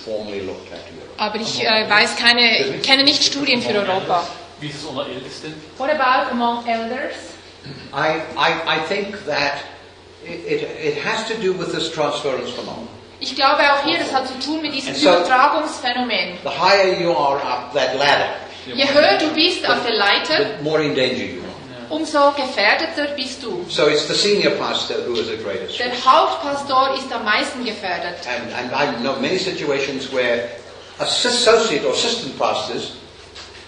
formally 0.04 0.42
looked 0.42 0.72
at 0.74 0.80
Europe. 0.92 1.14
Aber 1.18 1.36
ich 1.40 1.64
äh, 1.64 1.90
weiß 1.90 2.16
keine, 2.18 2.80
kenne 2.82 3.04
nicht 3.04 3.24
Studien 3.24 3.62
für 3.62 3.74
Europa. 3.74 4.26
Wie 4.60 4.68
ist 4.68 4.78
es 4.80 4.86
unter 4.86 5.06
Ältesten? 5.08 5.54
What 5.78 5.90
about 5.92 6.32
among 6.32 6.66
elders? 6.68 7.16
I, 7.94 8.22
I, 8.36 8.54
I 8.68 8.80
think 8.88 9.26
that 9.26 9.60
it, 10.26 10.46
it, 10.46 10.70
it 10.84 10.98
has 11.06 11.28
to 11.28 11.34
do 11.36 11.54
with 11.54 11.72
this 11.74 11.92
transference 11.92 12.50
phenomenon. 12.52 12.88
Ich 13.22 13.36
glaube 13.36 13.62
auch 13.64 13.84
hier, 13.86 14.00
das 14.00 14.14
hat 14.14 14.28
zu 14.28 14.34
tun 14.40 14.62
mit 14.62 14.74
diesem 14.74 14.90
And 14.94 14.98
so- 14.98 15.10
Übertragungsphänomen. 15.10 16.38
The 16.44 16.50
higher 16.50 16.94
you 17.02 17.12
are 17.16 17.42
up 17.42 17.74
that 17.74 17.96
ladder, 17.98 18.30
Je 18.66 18.86
höher 18.86 19.18
du 19.18 19.30
bist 19.34 19.68
auf 19.68 19.84
der 19.86 19.96
Leiter, 19.96 20.58
the 20.58 20.64
more 20.64 20.82
in 20.82 20.96
danger 20.96 21.24
you 21.26 21.42
are. 21.42 21.50
umso 21.90 22.32
gefährdeter 22.32 23.14
bist 23.16 23.44
du. 23.44 23.66
So 23.68 23.88
it's 23.88 24.08
the 24.08 24.14
senior 24.14 24.52
pastor 24.52 24.96
who 25.06 25.16
is 25.16 25.28
the 25.28 25.38
greatest 25.38 25.78
Der. 25.80 25.92
Hauptpastor 26.06 26.94
ist 26.96 27.12
am 27.12 27.26
meisten 27.26 27.66
gefährdet. 27.66 28.16
And, 28.28 28.54
and 28.54 28.72
I 28.72 28.96
know 29.02 29.16
many 29.20 29.38
situations 29.38 30.12
where 30.14 30.50
associate 31.00 31.86
or 31.86 31.94
assistant 31.94 32.38
pastors, 32.38 32.92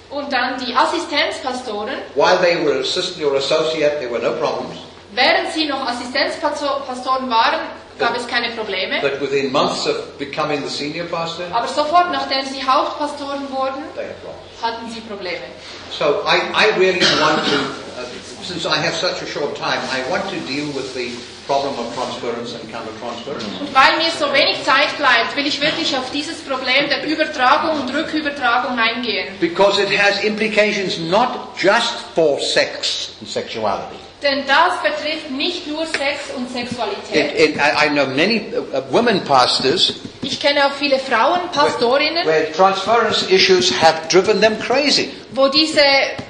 Und 0.10 0.32
dann 0.32 0.60
die 0.60 0.74
Assistenzpastoren, 0.76 1.96
while 2.16 2.38
they 2.42 2.58
were 2.66 2.80
assistant 2.82 3.26
or 3.26 3.36
associate, 3.38 4.00
there 4.00 4.10
were 4.12 4.20
no 4.22 4.34
problems. 4.34 4.78
Während 5.14 5.52
sie 5.54 5.66
noch 5.66 5.88
Assistenzpastoren 5.88 7.30
waren, 7.30 7.60
gab 8.00 8.16
es 8.18 8.28
keine 8.28 8.50
Probleme. 8.50 9.00
But 9.02 9.22
within 9.22 9.52
months 9.52 9.88
of 9.88 10.18
becoming 10.18 10.64
the 10.64 10.70
senior 10.70 11.06
pastor, 11.06 11.46
Aber 11.54 11.68
sofort, 11.68 12.12
nachdem 12.12 12.46
sie 12.46 12.64
Hauptpastoren 12.64 13.50
wurden, 13.52 13.84
hatten 14.62 14.90
sie 14.90 15.02
Probleme. 15.02 15.46
So 15.92 16.24
I, 16.26 16.42
I 16.56 16.80
really 16.80 17.02
want 17.22 17.44
to, 17.46 17.58
uh, 18.00 18.06
since 18.44 18.66
I 18.66 18.78
have 18.78 18.96
such 18.96 19.22
a 19.22 19.28
short 19.28 19.56
time, 19.56 19.80
I 19.92 20.10
want 20.10 20.24
to 20.30 20.40
deal 20.48 20.68
with 20.74 20.94
the 20.96 21.12
problem 21.46 21.78
of 21.78 21.94
transference 21.94 22.54
and 22.54 22.64
countertransference. 22.72 23.44
Und 23.60 23.74
weil 23.74 23.98
mir 23.98 24.12
so 24.18 24.32
wenig 24.34 24.64
Zeit 24.64 24.96
bleibt, 24.98 25.36
will 25.36 25.46
ich 25.46 25.62
wirklich 25.62 25.96
auf 25.96 26.10
dieses 26.12 26.40
Problem 26.42 26.90
der 26.90 27.06
Übertragung 27.06 27.82
und 27.82 27.94
Rückübertragung 27.94 28.80
eingehen. 28.80 29.36
Because 29.40 29.82
it 29.82 29.90
has 29.98 30.24
implications 30.24 30.98
not 30.98 31.56
just 31.58 32.00
for 32.16 32.40
sex 32.40 33.12
and 33.20 33.30
sexuality. 33.30 34.00
Denn 34.22 34.44
das 34.46 34.82
betrifft 34.84 35.32
nicht 35.32 35.68
nur 35.68 35.86
Sex 35.86 36.30
und 36.36 36.52
Sexualität. 36.52 37.34
It, 37.34 37.56
it, 37.56 37.56
I 37.58 37.88
I 37.88 37.90
know 37.90 38.06
many 38.06 38.54
uh, 38.54 38.78
uh, 38.78 38.82
women 38.92 39.24
pastors 39.24 39.94
Ich 40.22 40.40
kenne 40.40 40.68
auch 40.68 40.74
viele 40.78 41.00
Frauen, 41.00 41.40
Pastorinnen, 41.52 42.26
where 42.28 42.52
transference 42.52 43.24
issues 43.30 43.72
have 43.82 44.08
driven 44.10 44.40
them 44.40 44.60
crazy. 44.60 45.10
wo 45.32 45.48
diese 45.48 45.82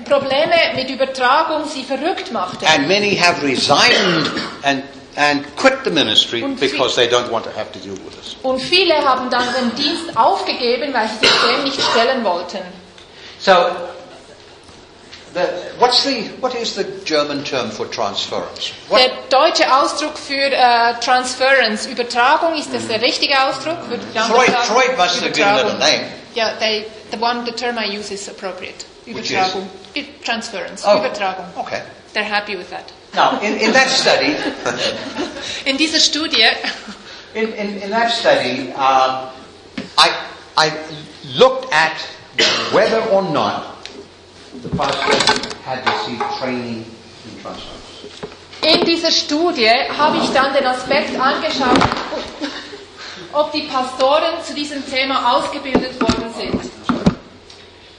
Probleme 0.08 0.56
mit 0.76 0.90
Übertragung 0.90 1.66
sie 1.68 1.84
verrückt 1.84 2.32
machten. 2.32 2.66
And 2.66 2.88
many 2.88 3.18
have 3.18 3.44
resigned 3.46 4.32
and, 4.64 4.84
and 5.18 5.44
quit 5.58 5.74
the 5.84 5.90
ministry 5.92 6.42
Und 6.42 6.60
because 6.62 6.96
they 6.96 7.08
don't 7.10 7.30
want 7.30 7.44
to 7.44 7.52
have 7.54 7.72
to 7.74 7.80
deal 7.80 7.96
with 8.06 8.16
this. 8.18 8.38
Und 8.44 8.62
viele 8.62 8.96
haben 9.04 9.30
dann 9.30 9.44
den 9.54 9.76
Dienst 9.76 10.16
aufgegeben, 10.16 10.94
weil 10.94 11.10
sie 11.10 11.28
sich 11.28 11.38
dem 11.42 11.64
nicht 11.66 11.82
stellen 11.82 12.24
wollten. 12.24 12.60
So, 13.40 13.52
the, 15.34 15.46
what's 15.80 16.04
the, 16.04 16.24
what 16.42 16.54
is 16.56 16.76
the 16.76 16.84
German 17.06 17.44
term 17.44 17.70
for 17.72 17.86
transference? 17.88 18.72
What, 18.90 19.00
Der 19.02 19.10
deutsche 19.30 19.72
Ausdruck 19.74 20.18
für 20.18 20.52
äh, 20.52 20.94
Transference, 21.00 21.86
Übertragung, 21.86 22.56
ist 22.56 22.74
das 22.74 22.88
der 22.88 23.02
richtige 23.02 23.42
Ausdruck? 23.42 23.90
Würde 23.90 24.04
ich 24.14 24.20
Freud, 24.20 24.52
sagen? 24.52 24.64
Freud 24.68 24.98
must 24.98 25.22
have 25.22 25.32
given 25.32 25.58
it 25.58 25.66
a 25.66 25.78
name. 25.78 26.06
Ja, 26.36 26.54
they, 26.60 26.86
the 27.12 27.18
one, 27.20 27.46
the 27.46 27.52
term 27.52 27.78
I 27.78 27.86
use 27.98 28.12
is 28.14 28.28
appropriate. 28.30 28.86
Übertragung. 29.06 29.68
Ü- 29.96 30.06
Transference, 30.24 30.84
Oh. 30.86 30.98
Übertragung. 30.98 31.46
Okay. 31.58 31.82
They're 32.14 32.24
happy 32.24 32.56
with 32.58 32.70
that. 32.70 32.92
Now, 33.14 33.40
in, 33.42 33.58
in 33.58 33.72
that 33.74 33.90
study, 33.90 34.36
In 35.66 35.78
dieser 35.78 36.00
Studie, 36.00 36.46
in, 37.34 37.54
in, 37.54 37.78
in 37.82 37.90
that 37.92 38.12
study, 38.12 38.72
um, 38.74 39.30
I, 39.98 40.10
I 40.58 40.72
looked 41.36 41.72
at 41.74 41.98
whether 42.74 43.00
or 43.12 43.22
not 43.22 43.71
the 44.60 44.70
pastor 44.76 45.50
had 45.64 45.86
received 45.88 46.24
training 46.40 46.86
in 47.26 47.42
transference. 47.42 47.82
in 48.62 48.86
dieser 48.86 49.12
Studie 49.12 49.70
habe 49.98 50.18
ich 50.18 50.30
dann 50.34 50.54
den 50.54 50.66
Aspekt 50.66 51.20
angeschaut, 51.20 51.80
ob 53.34 53.52
die 53.52 53.64
Pastoren 53.64 54.44
zu 54.44 54.54
diesem 54.54 54.86
Thema 54.88 55.34
ausgebildet 55.38 56.00
worden 56.00 56.34
sind. 56.34 56.72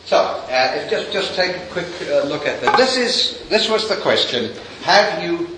So, 0.05 0.17
uh, 0.17 0.77
if 0.77 0.91
just 0.91 1.13
just 1.13 1.35
take 1.35 1.57
a 1.57 1.67
quick 1.73 1.87
uh, 2.03 2.27
look 2.29 2.47
at 2.47 2.61
that. 2.61 2.77
This 2.77 2.97
is 2.97 3.39
this 3.49 3.71
was 3.71 3.89
the 3.89 3.97
question: 3.97 4.51
Have 4.85 5.23
you 5.25 5.49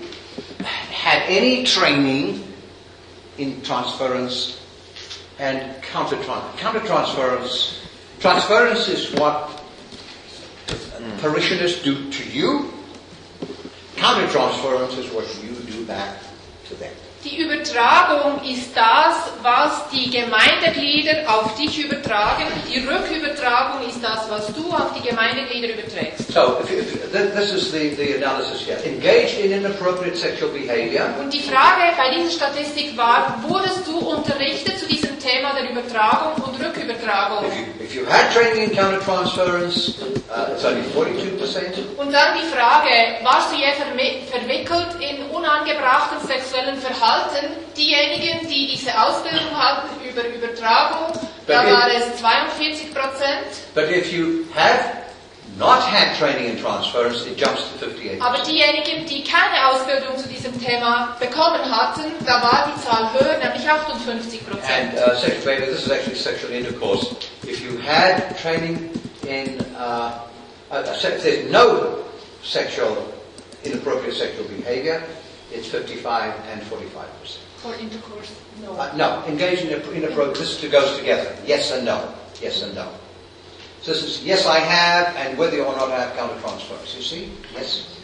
had 0.92 1.22
any 1.28 1.64
training 1.64 2.45
in 3.36 3.61
transference 3.62 4.61
and 5.40 5.61
counter 5.82 6.16
countertransference? 6.57 7.80
Transference 8.20 8.86
is 8.86 9.12
what 9.18 9.64
Mm. 11.05 11.21
parishioners 11.21 11.83
do 11.83 12.11
to 12.11 12.31
you. 12.31 12.73
Countertransference 13.97 14.99
is 14.99 15.11
what 15.13 15.27
you 15.43 15.55
do 15.71 15.85
back 15.85 16.19
to 16.67 16.75
them. 16.75 16.93
Die 17.25 17.41
Übertragung 17.41 18.39
ist 18.45 18.77
das, 18.77 19.33
was 19.41 19.89
die 19.91 20.11
Gemeindeglieder 20.11 21.25
auf 21.27 21.55
dich 21.55 21.83
übertragen. 21.83 22.45
Die 22.68 22.81
Rückübertragung 22.81 23.89
ist 23.89 24.05
das, 24.05 24.29
was 24.29 24.49
du 24.49 24.70
auf 24.70 24.93
die 24.95 25.09
Gemeindeglieder 25.09 25.72
überträgst. 25.72 26.31
So, 26.31 26.61
if 26.61 26.70
you, 26.70 26.81
if, 26.81 27.35
this 27.35 27.51
is 27.55 27.72
the, 27.72 27.95
the 27.97 28.16
analysis 28.22 28.66
here. 28.66 28.77
Engaged 28.85 29.39
in 29.39 29.53
inappropriate 29.53 30.18
sexual 30.18 30.51
behavior. 30.51 31.07
Und 31.18 31.33
die 31.33 31.41
Frage 31.41 31.97
bei 31.97 32.14
dieser 32.14 32.31
Statistik 32.31 32.95
war, 32.95 33.43
wurdest 33.49 33.87
du 33.87 33.97
unterrichtet 34.01 34.79
zu 34.79 34.87
diesem 34.87 35.18
Thema 35.18 35.55
der 35.55 35.70
Übertragung 35.70 36.43
und 36.45 36.62
Rückübertragung? 36.62 37.47
If 37.47 37.57
you, 37.57 37.85
if 37.85 37.95
you 37.95 38.07
had 38.07 38.31
training 38.35 38.68
in 38.68 38.77
countertransference, 38.77 39.97
uh, 40.29 40.53
it's 40.53 40.64
only 40.64 40.83
42%. 40.93 41.97
Und 41.97 42.12
dann 42.12 42.37
die 42.37 42.47
Frage, 42.55 42.91
warst 43.22 43.51
du 43.51 43.57
je 43.57 43.72
verwickelt 44.31 44.89
in 45.01 45.25
unangebrachten 45.31 46.18
sexuellen 46.27 46.77
Verhalten? 46.77 47.14
Diejenigen, 47.77 48.49
die 48.49 48.69
diese 48.69 48.91
Ausbildung 48.97 49.51
hatten 49.57 49.89
über 50.09 50.23
Übertragung, 50.29 51.12
da 51.47 51.62
Bei- 51.62 51.73
war 51.73 51.89
es 51.91 52.21
42 52.21 52.95
Prozent. 52.95 53.75
But 53.75 53.91
if 53.91 54.12
you 54.12 54.45
have 54.55 55.05
not 55.59 55.81
had 55.83 56.17
training 56.19 56.51
in 56.51 56.62
transference, 56.62 57.27
it 57.27 57.37
jumps 57.37 57.62
to 57.79 57.87
58%. 57.87 58.21
Aber 58.21 58.39
diejenigen, 58.45 59.07
die 59.07 59.25
keine 59.25 59.69
Ausbildung 59.69 60.17
zu 60.17 60.29
diesem 60.29 60.53
Thema 60.65 61.17
bekommen 61.19 61.65
hatten, 61.71 62.12
da 62.25 62.43
war 62.43 62.73
die 62.75 62.81
Zahl 62.81 63.12
höher, 63.12 63.39
nämlich 63.39 63.69
58 63.69 64.47
Prozent. 64.47 64.65
And 64.69 64.95
uh, 64.95 65.17
sexual 65.17 65.45
behavior, 65.45 65.67
this 65.73 65.87
is 65.87 65.91
actually 65.91 66.17
sexual 66.17 66.53
intercourse. 66.53 67.15
If 67.43 67.61
you 67.61 67.79
had 67.85 68.37
training 68.41 68.91
in, 69.27 69.61
uh, 69.77 70.12
uh, 70.71 70.83
if 70.93 71.23
there's 71.23 71.51
no 71.51 71.99
sexual, 72.43 72.97
inappropriate 73.62 74.17
sexual 74.17 74.47
behavior, 74.49 75.03
it's 75.55 75.69
55 75.69 76.35
and 76.51 76.61
45%. 76.63 77.39
For 77.59 77.75
intercourse, 77.77 78.35
no. 78.61 78.73
Uh, 78.75 78.93
no, 78.97 79.25
engage 79.27 79.61
in 79.61 79.71
inappropriate, 79.71 80.35
this 80.37 80.61
two 80.61 80.69
goes 80.69 80.99
together. 80.99 81.35
Yes 81.47 81.73
and 81.73 81.85
no. 81.87 82.13
Yes 82.43 82.63
and 82.63 82.75
no. 82.75 82.93
So 83.81 83.93
this 83.93 84.03
is, 84.03 84.25
yes 84.25 84.47
I 84.47 84.59
have, 84.59 85.15
and 85.17 85.39
whether 85.39 85.63
or 85.63 85.75
not 85.77 85.91
I 85.91 86.01
have 86.01 86.13
countertransference. 86.17 86.97
You 86.97 87.03
see? 87.03 87.33
Yes. 87.55 87.97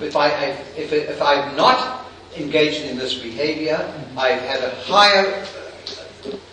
If 0.00 0.16
I, 0.16 0.28
I 0.28 0.44
if, 0.76 0.92
if 0.92 1.20
I've 1.20 1.56
not 1.56 2.06
engaged 2.38 2.84
in 2.84 2.98
this 2.98 3.14
behavior. 3.14 3.78
I've 4.16 4.40
had 4.42 4.62
a 4.62 4.70
higher, 4.84 5.44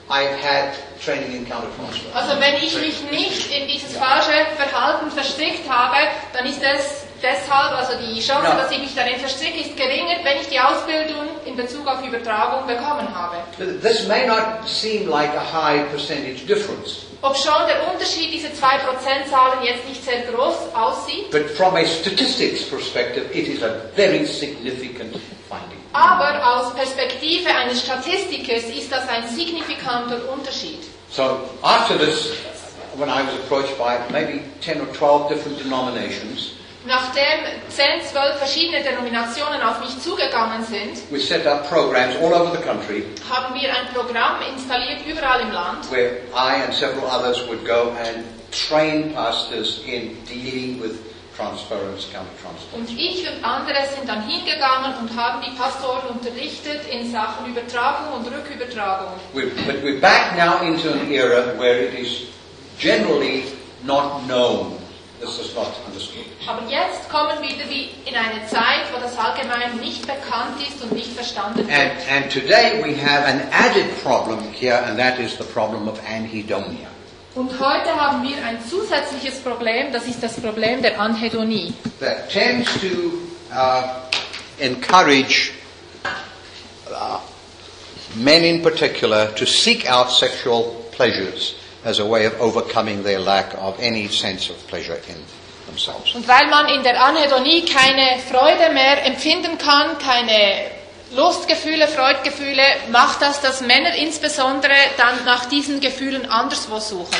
I've 0.09 0.35
had 0.39 0.75
training 0.99 1.35
in 1.35 1.45
countertransfer. 1.45 2.13
Also 2.13 2.39
wenn 2.39 2.55
ich 2.55 2.75
mich 2.77 3.03
nicht 3.11 3.51
in 3.51 3.67
dieses 3.67 3.95
falsche 3.97 4.45
Verhalten 4.55 5.11
verstrickt 5.11 5.69
habe, 5.69 5.97
dann 6.33 6.45
ist 6.45 6.61
es 6.61 7.02
deshalb, 7.23 7.71
also 7.77 7.93
die 7.97 8.19
Chance, 8.19 8.43
Ja. 8.47 8.55
dass 8.55 8.71
ich 8.71 8.79
mich 8.79 8.93
darin 8.93 9.17
verstricke, 9.19 9.61
ist 9.61 9.75
geringer, 9.77 10.17
wenn 10.23 10.37
ich 10.41 10.49
die 10.49 10.59
Ausbildung 10.59 11.29
in 11.45 11.55
Bezug 11.55 11.87
auf 11.87 12.05
Übertragung 12.05 12.67
bekommen 12.67 13.07
habe. 13.15 13.37
This 13.81 14.05
may 14.07 14.27
not 14.27 14.67
seem 14.67 15.07
like 15.09 15.31
a 15.35 15.41
high 15.53 15.89
percentage 15.89 16.45
difference, 16.45 17.05
Ob 17.21 17.37
schon 17.37 17.53
der 17.67 17.89
Unterschied, 17.91 18.33
diese 18.33 18.51
zwei 18.53 18.77
Prozentzahlen 18.79 19.63
jetzt 19.63 19.87
nicht 19.87 20.03
sehr 20.03 20.23
groß 20.23 20.75
aussieht, 20.75 21.31
but 21.31 21.49
from 21.51 21.75
a 21.77 21.85
statistics 21.85 22.63
perspective, 22.69 23.25
it 23.33 23.47
is 23.47 23.63
a 23.63 23.75
very 23.95 24.25
significant 24.25 25.15
finding. 25.49 25.79
aber 25.93 26.41
aus 26.45 26.73
Perspektive 26.75 27.49
eines 27.55 27.81
Statistikers 27.81 28.63
ist 28.65 28.91
das 28.91 29.07
ein 29.07 29.25
signifikanter 29.29 30.19
Unterschied. 30.33 30.79
So 31.09 31.39
after 31.61 31.97
this, 31.97 32.31
when 32.97 33.07
I 33.07 33.21
was 33.25 33.35
approached 33.45 33.77
by 33.77 33.99
maybe 34.11 34.41
10 34.61 34.81
or 34.81 34.91
12 34.93 35.29
different 35.29 35.59
denominations, 35.63 36.51
Nachdem 36.85 37.45
10, 37.69 37.85
12 38.11 38.37
verschiedene 38.39 38.83
Denominationen 38.83 39.61
auf 39.61 39.79
mich 39.79 39.97
zugegangen 40.01 40.65
sind, 40.65 41.09
we 41.11 41.19
set 41.19 41.47
up 41.47 41.69
programs 41.69 42.15
all 42.17 42.33
over 42.33 42.51
the 42.51 42.61
country 42.61 43.05
haben 43.29 43.55
wir 43.55 43.69
ein 43.69 43.87
Programm 43.93 44.41
installiert 44.53 44.99
überall 45.07 45.39
im 45.41 45.51
Land, 45.51 45.89
where 45.89 46.17
I 46.35 46.61
and 46.61 46.73
several 46.73 47.05
others 47.05 47.47
would 47.47 47.65
go 47.65 47.95
and 47.97 48.25
train 48.51 49.13
pastors 49.13 49.81
in 49.85 50.17
dealing 50.25 50.81
with 50.81 50.99
transference, 51.37 52.07
countertransfer. 52.11 52.75
Und 52.75 52.89
ich 52.89 53.25
und 53.27 53.43
andere 53.43 53.87
sind 53.95 54.07
dann 54.07 54.27
hingegangen 54.27 54.93
und 54.99 55.15
haben 55.15 55.41
die 55.41 55.55
Pastoren 55.57 56.09
unterrichtet 56.09 56.81
in 56.91 57.09
Sachen 57.09 57.47
Übertragung 57.47 58.13
und 58.13 58.27
Rückübertragung. 58.27 59.13
We, 59.33 59.45
but 59.65 59.81
we're 59.83 60.01
back 60.01 60.35
now 60.37 60.61
into 60.61 60.91
an 60.91 61.09
era 61.09 61.57
where 61.57 61.79
it 61.79 61.93
is 61.93 62.27
generally 62.77 63.45
not 63.83 64.27
known. 64.27 64.82
This 65.23 65.39
is 65.39 65.55
not 65.55 65.71
understood. 65.87 66.25
Aber 66.47 66.69
jetzt 66.69 67.09
kommen 67.09 67.29
wir 67.41 67.49
wieder 67.49 67.69
wie 67.69 67.89
in 68.05 68.15
eine 68.15 68.45
Zeit, 68.47 68.91
wo 68.93 68.99
das 68.99 69.17
allgemein 69.17 69.77
nicht 69.79 70.01
bekannt 70.01 70.59
ist 70.67 70.83
und 70.83 70.91
nicht 70.91 71.13
verstanden 71.13 71.59
And, 71.61 71.69
wird. 71.69 72.11
and 72.11 72.29
today 72.31 72.83
we 72.83 72.93
have 72.93 73.25
an 73.25 73.41
added 73.51 73.85
problem 74.03 74.39
here, 74.51 74.83
and 74.85 74.99
that 74.99 75.19
is 75.19 75.37
the 75.37 75.45
problem 75.45 75.87
of 75.87 75.97
anhedonia. 76.05 76.87
Und 77.35 77.51
heute 77.57 77.95
haben 77.95 78.21
wir 78.23 78.35
ein 78.45 78.59
zusätzliches 78.69 79.39
Problem, 79.39 79.93
das 79.93 80.05
ist 80.07 80.21
das 80.21 80.39
Problem 80.39 80.81
der 80.81 80.99
Anhedonie. 80.99 81.73
That 82.01 82.29
tends 82.29 82.69
to 82.81 83.13
uh, 83.51 83.83
encourage 84.59 85.53
uh, 86.91 87.19
men 88.15 88.43
in 88.43 88.61
particular 88.61 89.33
to 89.35 89.45
seek 89.45 89.89
out 89.89 90.11
sexual 90.11 90.75
pleasures 90.91 91.55
as 91.85 91.99
a 91.99 92.05
way 92.05 92.25
of 92.25 92.39
overcoming 92.39 93.03
their 93.03 93.19
lack 93.19 93.53
of 93.55 93.79
any 93.79 94.07
sense 94.07 94.49
of 94.49 94.67
pleasure 94.67 94.99
in 95.07 95.15
themselves. 95.67 96.15
Und 96.15 96.27
weil 96.27 96.47
man 96.47 96.67
in 96.69 96.83
der 96.83 97.01
Anhedonie 97.01 97.65
keine 97.65 98.19
Freude 98.19 98.73
mehr 98.73 99.05
empfinden 99.05 99.57
kann, 99.57 99.97
keine 99.97 100.71
Lustgefühle, 101.15 101.87
Freudgefühle, 101.87 102.63
macht 102.91 103.21
das, 103.21 103.41
dass 103.41 103.61
Männer 103.61 103.95
insbesondere 103.95 104.73
dann 104.97 105.23
nach 105.25 105.45
diesen 105.45 105.79
Gefühlen 105.79 106.29
anderswo 106.29 106.79
suchen. 106.79 107.17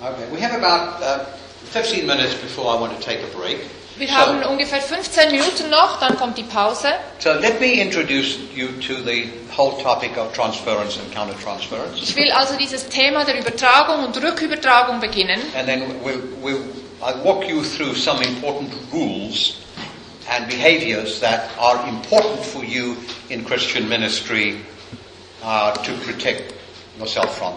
Okay, 0.00 0.26
we 0.30 0.40
have 0.40 0.54
about 0.54 1.02
uh, 1.02 1.24
15 1.72 2.06
minutes 2.06 2.34
before 2.34 2.76
I 2.76 2.80
want 2.80 2.92
to 2.92 3.04
take 3.04 3.20
a 3.22 3.36
break. 3.36 3.58
Wir 3.96 4.08
So- 4.08 4.14
haben 4.14 4.42
ungefähr 4.44 4.80
15 4.80 5.30
Minuten 5.30 5.70
noch, 5.70 6.00
dann 6.00 6.16
kommt 6.18 6.36
die 6.36 6.42
Pause. 6.42 6.88
So 7.20 7.32
let 7.32 7.60
me 7.60 7.74
introduce 7.80 8.36
you 8.54 8.68
to 8.86 8.94
the 9.04 9.28
whole 9.56 9.80
topic 9.82 10.16
of 10.16 10.32
transference 10.32 10.96
and 10.98 11.14
countertransference, 11.14 12.02
Ich 12.02 12.16
will 12.16 12.32
also 12.32 12.56
dieses 12.56 12.88
Thema 12.88 13.24
der 13.24 13.38
Übertragung 13.38 14.04
und 14.04 14.16
Rückübertragung 14.20 14.98
beginnen. 15.00 15.40
and 15.56 15.66
then 15.66 15.82
we'll, 16.02 16.20
we'll, 16.42 16.60
I'll 17.02 17.22
walk 17.22 17.48
you 17.48 17.62
through 17.62 17.94
some 17.94 18.20
important 18.24 18.72
rules 18.92 19.54
and 20.28 20.48
behaviors 20.48 21.20
that 21.20 21.50
are 21.60 21.78
important 21.88 22.44
for 22.44 22.64
you 22.64 22.96
in 23.28 23.44
Christian 23.44 23.88
ministry 23.88 24.56
uh, 25.44 25.70
to 25.72 25.92
protect 26.04 26.52
yourself 26.98 27.36
from. 27.38 27.52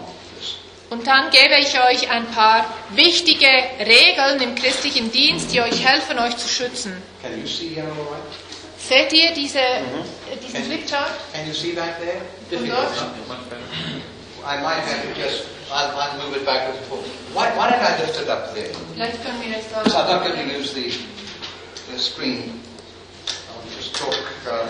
Und 0.90 1.06
dann 1.06 1.30
gebe 1.30 1.54
ich 1.60 1.78
euch 1.78 2.10
ein 2.10 2.26
paar 2.30 2.64
wichtige 2.90 3.46
Regeln 3.78 4.40
im 4.40 4.54
christlichen 4.54 5.12
Dienst, 5.12 5.52
die 5.52 5.60
euch 5.60 5.86
helfen, 5.86 6.18
euch 6.18 6.36
zu 6.36 6.48
schützen. 6.48 7.02
Can 7.22 7.38
you 7.38 7.46
see 7.46 7.74
here 7.74 7.86
all 7.86 8.06
right? 8.10 8.22
Seht 8.78 9.12
ihr 9.12 9.32
diese, 9.34 9.58
äh, 9.58 9.82
diesen 10.42 10.64
Flipchart? 10.64 11.10
Can 11.34 11.46
you 11.46 11.52
see 11.52 11.72
back 11.72 12.00
there? 12.00 12.22
Difficult? 12.50 12.88
I 14.46 14.56
might 14.62 14.80
have 14.80 15.02
to 15.02 15.20
just, 15.20 15.44
I'll, 15.70 15.92
I'll 15.94 16.16
move 16.24 16.34
it 16.34 16.46
backwards 16.46 16.78
and 16.78 16.86
forwards. 16.86 17.10
Why, 17.34 17.50
why 17.54 17.68
don't 17.68 17.82
I 17.82 17.98
lift 18.00 18.18
it 18.18 18.30
up 18.30 18.54
there? 18.54 18.70
Vielleicht 18.94 19.22
können 19.22 19.42
wir 19.42 19.50
jetzt 19.58 19.70
So 19.70 19.98
I'm 19.98 20.08
not 20.08 20.24
going 20.24 20.48
to 20.48 20.58
use 20.58 20.72
the, 20.72 20.90
the 21.92 21.98
screen. 21.98 22.60
I'll 23.50 23.76
just 23.76 23.94
talk 23.94 24.16
uh, 24.50 24.66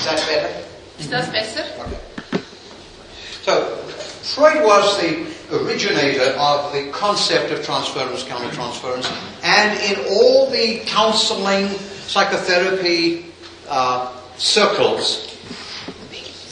Is 0.00 0.06
that 0.06 0.26
better? 0.26 0.48
Ist 0.98 1.12
das 1.12 1.30
besser? 1.30 1.64
Okay. 1.78 2.42
So, 3.42 3.76
Freud 4.22 4.64
was 4.64 4.98
the 4.98 5.26
originator 5.52 6.32
of 6.38 6.72
the 6.72 6.90
concept 6.90 7.52
of 7.52 7.62
transference, 7.62 8.24
countertransference, 8.24 9.12
and 9.42 9.78
in 9.80 10.02
all 10.08 10.48
the 10.50 10.80
counseling, 10.86 11.68
psychotherapy 12.06 13.26
uh, 13.68 14.10
circles, 14.38 15.29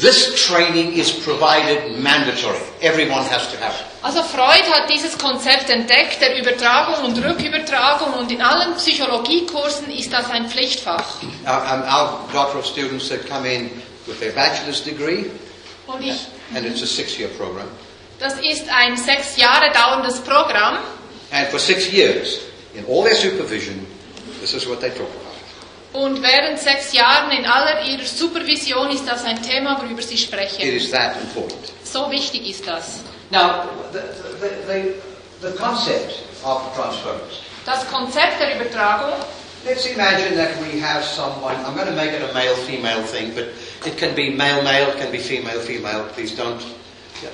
this 0.01 0.47
training 0.47 0.93
is 0.95 1.11
provided 1.11 1.99
mandatory. 1.99 2.61
Everyone 2.81 3.25
has 3.25 3.51
to 3.53 3.57
have 3.59 3.75
it. 3.75 3.87
Also 4.03 4.23
Freud 4.23 4.63
hat 4.71 4.89
dieses 4.89 5.19
Konzept 5.19 5.71
entdeckt, 5.71 6.21
der 6.21 6.39
Übertragung 6.39 7.05
und 7.05 7.19
Rückübertragung 7.19 8.15
und 8.15 8.31
in 8.31 8.41
allen 8.41 8.77
Psychologiekursen 8.77 9.91
ist 9.91 10.13
das 10.13 10.31
ein 10.31 10.49
Pflichtfach. 10.49 11.05
Our, 11.45 11.63
um, 11.75 11.83
our 11.83 12.21
doctoral 12.33 12.65
students 12.65 13.09
that 13.09 13.29
come 13.29 13.47
in 13.53 13.71
with 14.07 14.21
their 14.21 14.33
bachelor's 14.33 14.83
degree, 14.83 15.27
Und 15.87 16.03
ich, 16.03 16.27
and 16.55 16.65
it's 16.65 16.83
a 16.83 16.87
six-year 16.87 17.29
program, 17.37 17.67
das 18.21 18.35
ist 18.35 18.69
ein 18.71 18.97
sechs 18.97 19.37
Jahre 19.37 19.73
dauerndes 19.73 20.21
Programm 20.21 20.79
and 21.33 21.49
for 21.49 21.59
six 21.59 21.93
years, 21.93 22.41
in 22.75 22.85
all 22.87 23.03
their 23.03 23.17
supervision, 23.17 23.85
this 24.41 24.55
is 24.55 24.69
what 24.69 24.81
they 24.81 24.91
talk 24.91 25.09
about. 25.09 25.28
Und 25.93 26.23
während 26.23 26.59
sechs 26.59 26.93
Jahren 26.93 27.31
in 27.31 27.45
aller 27.47 27.83
ihrer 27.83 28.05
Supervision 28.05 28.91
ist 28.91 29.07
das 29.07 29.25
ein 29.25 29.43
Thema, 29.43 29.81
worüber 29.83 30.03
sie 30.03 30.15
It 30.15 30.21
sprechen. 30.21 30.61
is 30.63 30.91
that 30.91 31.17
important. 31.21 31.73
So 31.85 32.11
wichtig 32.11 32.49
ist 32.49 32.67
das. 32.67 33.01
Now, 33.31 33.65
the, 33.93 34.01
the, 34.41 34.49
the, 34.67 35.49
the 35.51 35.57
concept 35.57 36.21
of 36.45 36.63
transference. 36.77 37.41
Das 37.65 37.87
Konzept 37.91 38.41
der 38.41 38.57
Übertragung, 38.57 39.13
Let's 39.67 39.87
imagine 39.87 40.37
that 40.37 40.57
we 40.63 40.79
have 40.81 41.05
someone, 41.05 41.57
I'm 41.67 41.75
going 41.75 41.89
to 41.89 41.95
make 41.95 42.13
it 42.13 42.23
a 42.23 42.33
male-female 42.33 43.03
thing, 43.03 43.35
but 43.35 43.49
it 43.85 43.99
can 43.99 44.15
be 44.15 44.31
male-male, 44.31 44.91
it 44.91 44.97
can 44.99 45.11
be 45.11 45.19
female-female. 45.19 46.05
Please 46.15 46.35
don't, 46.35 46.63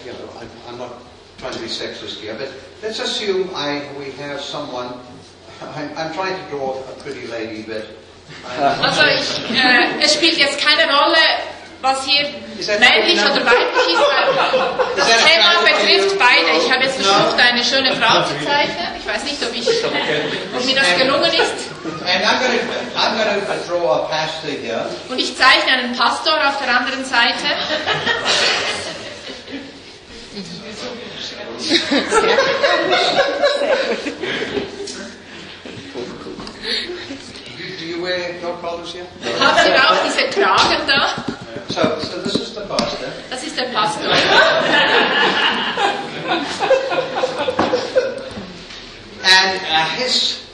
you 0.05 0.13
know, 0.13 0.31
I'm, 0.41 0.49
I'm 0.67 0.79
not 0.79 0.95
trying 1.39 1.53
to 1.53 1.61
be 1.61 1.67
sexist 1.69 2.21
here, 2.21 2.35
but 2.37 2.51
let's 2.83 2.99
assume 2.99 3.51
I, 3.55 3.87
we 3.99 4.11
have 4.13 4.41
someone, 4.41 4.99
I'm, 5.77 5.91
I'm 5.99 6.15
trying 6.15 6.43
to 6.43 6.51
draw 6.51 6.81
a 6.81 6.93
pretty 7.03 7.27
lady, 7.27 7.63
but 7.63 7.87
also 8.83 9.03
ich, 9.03 9.57
äh, 9.57 10.05
es 10.05 10.15
spielt 10.15 10.39
jetzt 10.39 10.59
keine 10.59 10.85
Rolle, 10.93 11.17
was 11.81 12.05
hier 12.05 12.29
männlich 12.79 13.21
good 13.21 13.31
oder 13.33 13.47
weiblich 13.47 13.89
ist. 13.93 14.01
weil 14.01 14.97
Das 14.97 15.07
Thema 15.25 15.53
to 15.55 15.65
betrifft 15.65 16.19
beide. 16.19 16.59
Ich 16.65 16.73
habe 16.73 16.85
jetzt 16.85 16.97
versucht, 17.01 17.39
eine 17.39 17.65
schöne 17.65 17.93
Frau 17.97 18.23
zu 18.23 18.35
zeichnen. 18.45 18.89
Ich 18.99 19.07
weiß 19.07 19.25
nicht, 19.25 19.43
ob, 19.43 19.55
ich, 19.55 19.69
ob 19.85 20.65
mir 20.65 20.75
das 20.75 20.97
gelungen 20.97 21.33
ist. 21.33 21.75
and 22.07 22.25
I'm 22.25 22.39
going 22.41 22.59
to, 22.59 22.65
I'm 22.97 23.17
going 23.17 23.41
to 23.41 23.67
draw 23.69 24.05
a 24.05 24.09
pastor 24.09 24.51
here. 24.51 24.87
Und 25.09 25.19
ich 25.19 25.37
zeichne 25.37 25.73
einen 25.73 25.97
Pastor 25.97 26.35
auf 26.49 26.59
der 26.65 26.75
anderen 26.75 27.05
Seite. 27.05 27.45
Do, 31.65 31.81
do 37.09 37.14
you 37.95 38.03
wear 38.03 38.41
dog 38.41 38.61
collars 38.61 38.93
here? 38.93 39.07
Habt 39.39 39.67
ihr 39.69 39.77
auch 39.77 40.03
diese 40.05 40.29
Kragen 40.31 40.87
da? 40.87 41.15
So, 41.69 41.81
so 42.01 42.23
this 42.23 42.35
is 42.35 42.55
the 42.55 42.63
pastor. 42.63 43.09
Das 43.31 43.43
ist 43.43 43.57
der 43.57 43.65
Pastor. 43.73 44.11
And 49.27 49.61
uh, 49.63 49.85
he's 49.97 50.45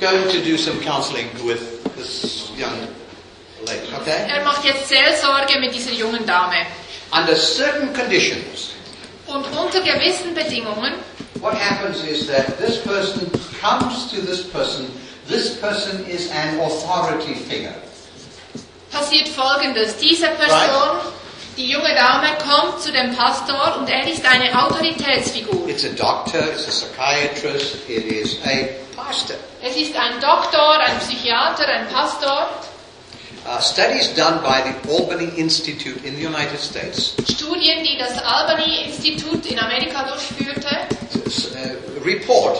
going 0.00 0.28
to 0.30 0.42
do 0.44 0.56
some 0.56 0.80
counseling 0.80 1.28
with 1.44 1.82
this 1.96 2.52
young 2.56 2.88
lady, 3.66 3.92
okay? 4.00 4.26
Er 4.28 4.44
macht 4.44 4.64
jetzt 4.64 4.88
Seelsorge 4.88 5.58
mit 5.58 5.74
dieser 5.74 5.90
jungen 5.92 6.24
Dame. 6.26 6.66
Under 7.10 7.34
certain 7.34 7.92
conditions, 7.94 8.70
Und 9.26 9.44
unter 9.56 9.80
gewissen 9.80 10.34
Bedingungen 10.34 10.94
what 11.40 11.54
happens 11.54 12.02
is 12.04 12.26
that 12.26 12.58
this 12.58 12.78
person 12.82 13.30
comes 13.60 14.10
to 14.10 14.20
this 14.20 14.46
person. 14.46 14.90
This 15.28 15.60
person 15.60 16.06
is 16.06 16.30
an 16.30 16.58
authority 16.58 17.34
figure. 17.34 17.74
passiert 18.90 19.28
Folgendes. 19.28 19.96
Diese 19.98 20.26
Person, 20.28 21.12
die 21.56 21.70
junge 21.70 21.94
Dame, 21.94 22.28
kommt 22.38 22.80
zu 22.80 22.92
dem 22.92 23.14
Pastor 23.14 23.78
und 23.78 23.88
er 23.88 24.10
ist 24.10 24.24
eine 24.24 24.50
Autoritätsfigur. 24.62 25.68
It's 25.68 25.84
a 25.84 25.90
doctor, 25.90 26.40
it's 26.52 26.66
a 26.66 26.70
psychiatrist, 26.70 27.88
it 27.88 28.04
is 28.06 28.38
a 28.44 28.68
pastor. 28.96 29.36
Es 29.62 29.76
ist 29.76 29.96
ein 29.96 30.20
Doktor, 30.20 30.80
ein 30.80 30.98
Psychiater, 30.98 31.66
ein 31.68 31.88
Pastor. 31.88 32.48
Uh, 33.46 33.60
studies 33.60 34.14
done 34.14 34.42
by 34.42 34.60
the 34.62 34.74
Albany 34.92 35.30
Institute 35.38 36.04
in 36.04 36.16
the 36.16 36.26
United 36.26 36.60
States 36.60 37.14
Studien, 37.30 37.82
die 37.82 37.96
das 37.96 38.22
Albany-Institut 38.22 39.46
in 39.46 39.58
Amerika 39.58 40.04
durchführte, 40.04 40.68
uh, 41.54 42.04
report 42.04 42.58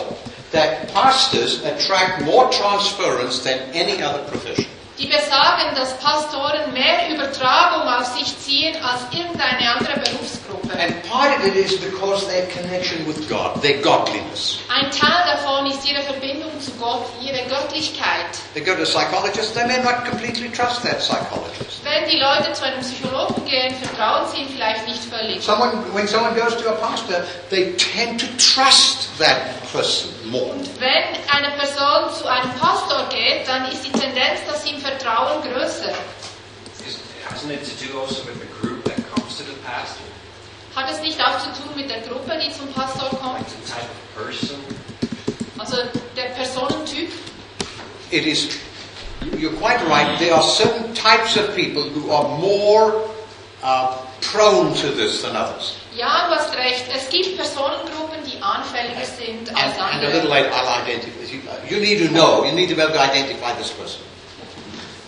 that 0.51 0.91
pastors 0.93 1.63
attract 1.63 2.23
more 2.23 2.49
transference 2.51 3.39
than 3.39 3.59
any 3.73 4.01
other 4.01 4.23
profession. 4.29 4.65
die 4.99 5.07
besagen, 5.07 5.75
dass 5.75 5.97
Pastoren 5.97 6.73
mehr 6.73 7.09
Übertragung 7.09 7.87
auf 7.87 8.05
sich 8.05 8.37
ziehen 8.37 8.75
als 8.83 9.01
irgendeine 9.11 9.71
andere 9.71 9.93
Berufsgruppe. 9.99 10.77
And 10.77 11.01
part 11.09 11.39
of 11.39 11.45
it 11.45 11.55
is 11.55 11.77
because 11.77 12.27
their 12.27 12.45
connection 12.47 13.07
with 13.07 13.27
God, 13.29 13.61
their 13.61 13.77
godliness. 13.81 14.59
Ein 14.67 14.91
Teil 14.91 15.23
davon 15.25 15.67
ist 15.67 15.89
ihre 15.89 16.03
Verbindung 16.03 16.51
zu 16.59 16.71
Gott, 16.71 17.05
ihre 17.21 17.47
Göttlichkeit. 17.47 18.27
They 18.53 18.61
go 18.61 18.75
to 18.75 18.81
a 18.81 18.85
psychologist, 18.85 19.55
they 19.55 19.65
may 19.65 19.81
not 19.81 20.05
completely 20.05 20.49
trust 20.49 20.83
that 20.83 20.99
psychologist. 20.99 21.81
Wenn 21.83 22.09
die 22.09 22.19
Leute 22.19 22.51
zu 22.51 22.65
einem 22.65 22.81
Psychologen 22.81 23.45
gehen, 23.45 23.73
vertrauen 23.75 24.27
sie 24.29 24.41
ihm 24.41 24.49
vielleicht 24.49 24.85
nicht 24.85 25.03
völlig. 25.05 25.41
Someone, 25.41 25.71
when 25.93 26.07
someone 26.07 26.35
goes 26.35 26.57
to 26.57 26.67
a 26.69 26.73
pastor, 26.73 27.23
they 27.49 27.73
tend 27.77 28.19
to 28.19 28.27
trust 28.37 29.17
that 29.17 29.63
person 29.71 30.18
more. 30.29 30.53
Wenn 30.79 31.03
eine 31.29 31.55
Person 31.57 32.13
zu 32.13 32.27
einem 32.27 32.51
Pastor 32.59 33.07
geht, 33.09 33.47
dann 33.47 33.69
ist 33.71 33.85
die 33.85 33.91
Tendenz, 33.91 34.39
dass 34.47 34.63
sie 34.63 34.71
ihm 34.71 34.81
vertrauen, 34.81 35.41
größer. 35.41 35.91
Is, 36.87 36.99
hasn't 37.27 37.51
it 37.51 37.63
to 37.65 37.85
do 37.85 37.99
also 37.99 38.23
with 38.25 38.39
the 38.39 38.47
group 38.61 38.83
that 38.85 38.97
comes 39.13 39.37
to 39.37 39.43
the 39.43 39.55
pastor? 39.65 40.03
Hat 40.75 40.89
es 40.91 41.01
nicht 41.01 41.19
auch 41.19 41.39
zu 41.39 41.49
tun 41.61 41.75
mit 41.75 41.89
der 41.89 42.01
Gruppe, 42.01 42.37
die 42.37 42.51
zum 42.51 42.67
Pastor 42.73 43.09
kommt? 43.09 43.39
Like 43.39 43.49
the 43.49 43.71
type 43.71 43.89
of 43.89 44.25
person? 44.25 44.57
Also 45.57 45.77
der 46.15 46.29
Personentyp? 46.35 47.11
It 48.11 48.25
is, 48.25 48.57
you're 49.37 49.53
quite 49.53 49.81
right, 49.87 50.17
there 50.19 50.33
are 50.33 50.43
certain 50.43 50.93
types 50.93 51.37
of 51.37 51.53
people 51.55 51.83
who 51.89 52.11
are 52.11 52.37
more 52.39 53.09
uh, 53.61 53.97
prone 54.21 54.73
to 54.75 54.89
this 54.91 55.21
than 55.21 55.35
others. 55.35 55.73
Ja, 55.95 56.27
du 56.29 56.35
hast 56.35 56.53
recht. 56.55 56.85
Es 56.95 57.09
gibt 57.09 57.35
Personengruppen, 57.37 58.23
die 58.25 58.41
anfälliger 58.41 59.05
sind 59.05 59.49
als 59.55 59.73
And, 59.77 59.81
and 59.81 60.03
a 60.03 60.07
little 60.07 60.21
andere. 60.21 60.29
later, 60.29 60.51
I'll 60.53 60.81
identify. 60.83 61.33
You, 61.33 61.41
you 61.77 61.81
need 61.81 61.99
to 62.07 62.13
know, 62.13 62.43
you 62.45 62.51
need 62.53 62.69
to 62.69 62.75
be 62.75 62.81
able 62.81 62.93
to 62.93 62.99
identify 63.01 63.51
this 63.57 63.71
person. 63.71 64.01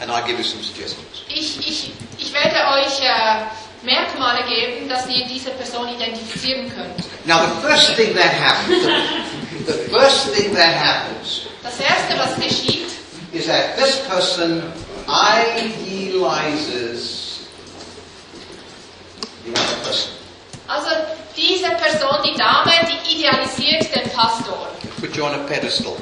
And 0.01 0.11
I'll 0.11 0.25
give 0.25 0.37
you 0.37 0.43
some 0.43 0.61
suggestions. 0.63 1.23
Ich, 1.29 1.57
ich, 1.59 1.91
ich 2.17 2.33
werde 2.33 2.55
euch 2.73 2.99
äh, 3.01 3.45
Merkmale 3.83 4.43
geben, 4.49 4.89
dass 4.89 5.07
ihr 5.07 5.25
diese 5.27 5.51
Person 5.51 5.87
identifizieren 5.89 6.69
könnt. 6.75 7.05
Now, 7.25 7.39
the 7.45 7.61
first 7.67 7.95
thing 7.95 8.13
that 8.15 8.33
happens, 8.33 8.83
the, 9.65 9.73
the 9.73 9.89
first 9.91 10.33
thing 10.33 10.53
that 10.55 10.73
happens 10.75 11.41
Das 11.63 11.79
Erste, 11.79 12.17
was 12.17 12.35
geschieht, 12.35 12.89
is 13.31 13.45
that 13.45 13.77
this 13.77 13.99
person 14.09 14.63
idealizes. 15.07 17.30
Also 20.67 20.89
diese 21.35 21.69
Person, 21.71 22.17
die 22.23 22.37
Dame, 22.37 22.71
die 22.87 23.15
idealisiert 23.17 23.93
den 23.95 24.09
Pastor. 24.11 24.67
Put 24.99 25.15
you 25.15 25.23
on 25.25 25.33
a 25.33 25.37
pedestal. 25.47 25.93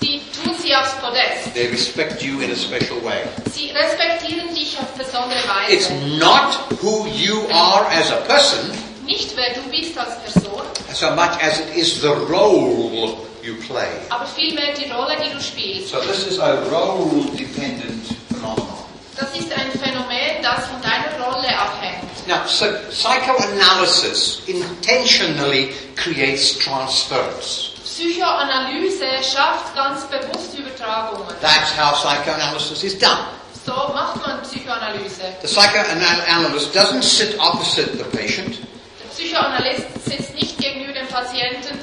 Sie 0.00 0.20
tun 0.42 0.54
sie 0.60 0.74
aufs 0.74 0.94
Podest. 0.96 1.54
They 1.54 1.66
respect 1.68 2.22
you 2.22 2.40
in 2.40 2.50
a 2.50 2.56
special 2.56 3.02
way. 3.04 3.22
Sie 3.52 3.70
respektieren 3.70 4.54
dich 4.54 4.76
auf 4.78 4.88
besondere 4.98 5.38
It's 5.68 5.88
Weise. 5.90 6.16
not 6.18 6.58
who 6.82 7.06
you 7.06 7.46
are 7.52 7.86
as 7.90 8.10
a 8.10 8.16
person 8.26 8.70
Nicht 9.06 9.36
wer 9.36 9.52
du 9.54 9.60
bist 9.70 9.96
als 9.98 10.18
Person, 10.22 10.62
so 10.94 11.10
much 11.10 11.38
as 11.42 11.60
it 11.60 11.76
is 11.76 12.00
the 12.00 12.08
role 12.08 13.16
you 13.42 13.54
play. 13.66 13.86
aber 14.08 14.26
vielmehr 14.26 14.72
die 14.74 14.90
Rolle, 14.90 15.16
die 15.22 15.30
du 15.30 15.40
spielst. 15.40 15.90
So 15.90 16.00
this 16.00 16.26
is 16.26 16.38
a 16.40 16.54
role-dependent 16.70 18.06
phenomenon. 18.30 18.68
Das 19.16 19.30
ist 19.38 19.52
ein 19.52 19.70
Phänomen, 19.78 20.42
das 20.42 20.66
von 20.66 20.80
deiner 20.82 21.24
Rolle 21.24 21.48
abhängt. 21.56 22.02
Now, 22.26 22.46
so 22.46 22.66
psychoanalysis 22.90 24.40
intentionally 24.46 25.72
creates 25.94 26.58
transference. 26.58 27.70
Psychoanalyse 27.84 29.06
schafft 29.22 29.74
ganz 29.74 30.04
bewusst 30.06 30.58
Übertragungen. 30.58 31.28
That's 31.40 31.76
how 31.78 31.92
psychoanalysis 31.94 32.82
is 32.82 32.98
done. 32.98 33.26
So 33.64 33.72
macht 33.72 34.26
man 34.26 34.42
Psychoanalyse. 34.42 35.22
The 35.42 35.48
psychoanalyst 35.48 36.74
doesn't 36.74 37.04
sit 37.04 37.38
opposite 37.38 37.96
the 37.96 38.04
patient. 38.16 38.58
Der 39.00 39.08
Psychoanalyst 39.14 39.86
sitzt 40.04 40.34
nicht 40.34 40.58
gegenüber 40.58 40.92
dem 40.92 41.06
Patienten, 41.06 41.78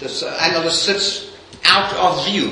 The 0.00 0.26
analyst 0.38 0.84
sits 0.84 1.22
out 1.64 1.92
of 1.98 2.24
view. 2.26 2.50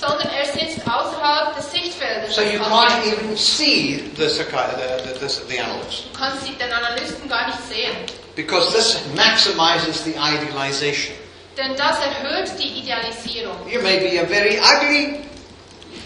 sondern 0.00 0.28
er 0.30 0.44
sitzt 0.44 0.80
außerhalb 0.86 1.56
des 1.56 1.70
Sichtfeldes 1.70 2.34
So 2.34 2.42
you 2.42 2.58
can't 2.60 3.04
even 3.06 3.36
see 3.36 4.04
the, 4.16 4.28
the, 4.28 4.44
the, 4.44 5.18
the, 5.20 5.40
the 5.48 5.58
analyst. 5.60 6.04
Du 6.12 6.18
kannst 6.18 6.46
den 6.46 6.72
Analysten 6.72 7.28
gar 7.28 7.46
nicht 7.46 7.58
sehen. 7.68 7.96
Because 8.36 8.72
this 8.72 9.00
maximizes 9.16 10.04
the 10.04 10.14
idealization. 10.14 11.14
Denn 11.56 11.74
das 11.76 11.98
erhöht 11.98 12.52
die 12.58 12.80
Idealisierung. 12.80 13.56
You 13.68 13.80
may 13.82 13.98
be 13.98 14.20
a 14.20 14.26
very 14.26 14.58
ugly 14.60 15.16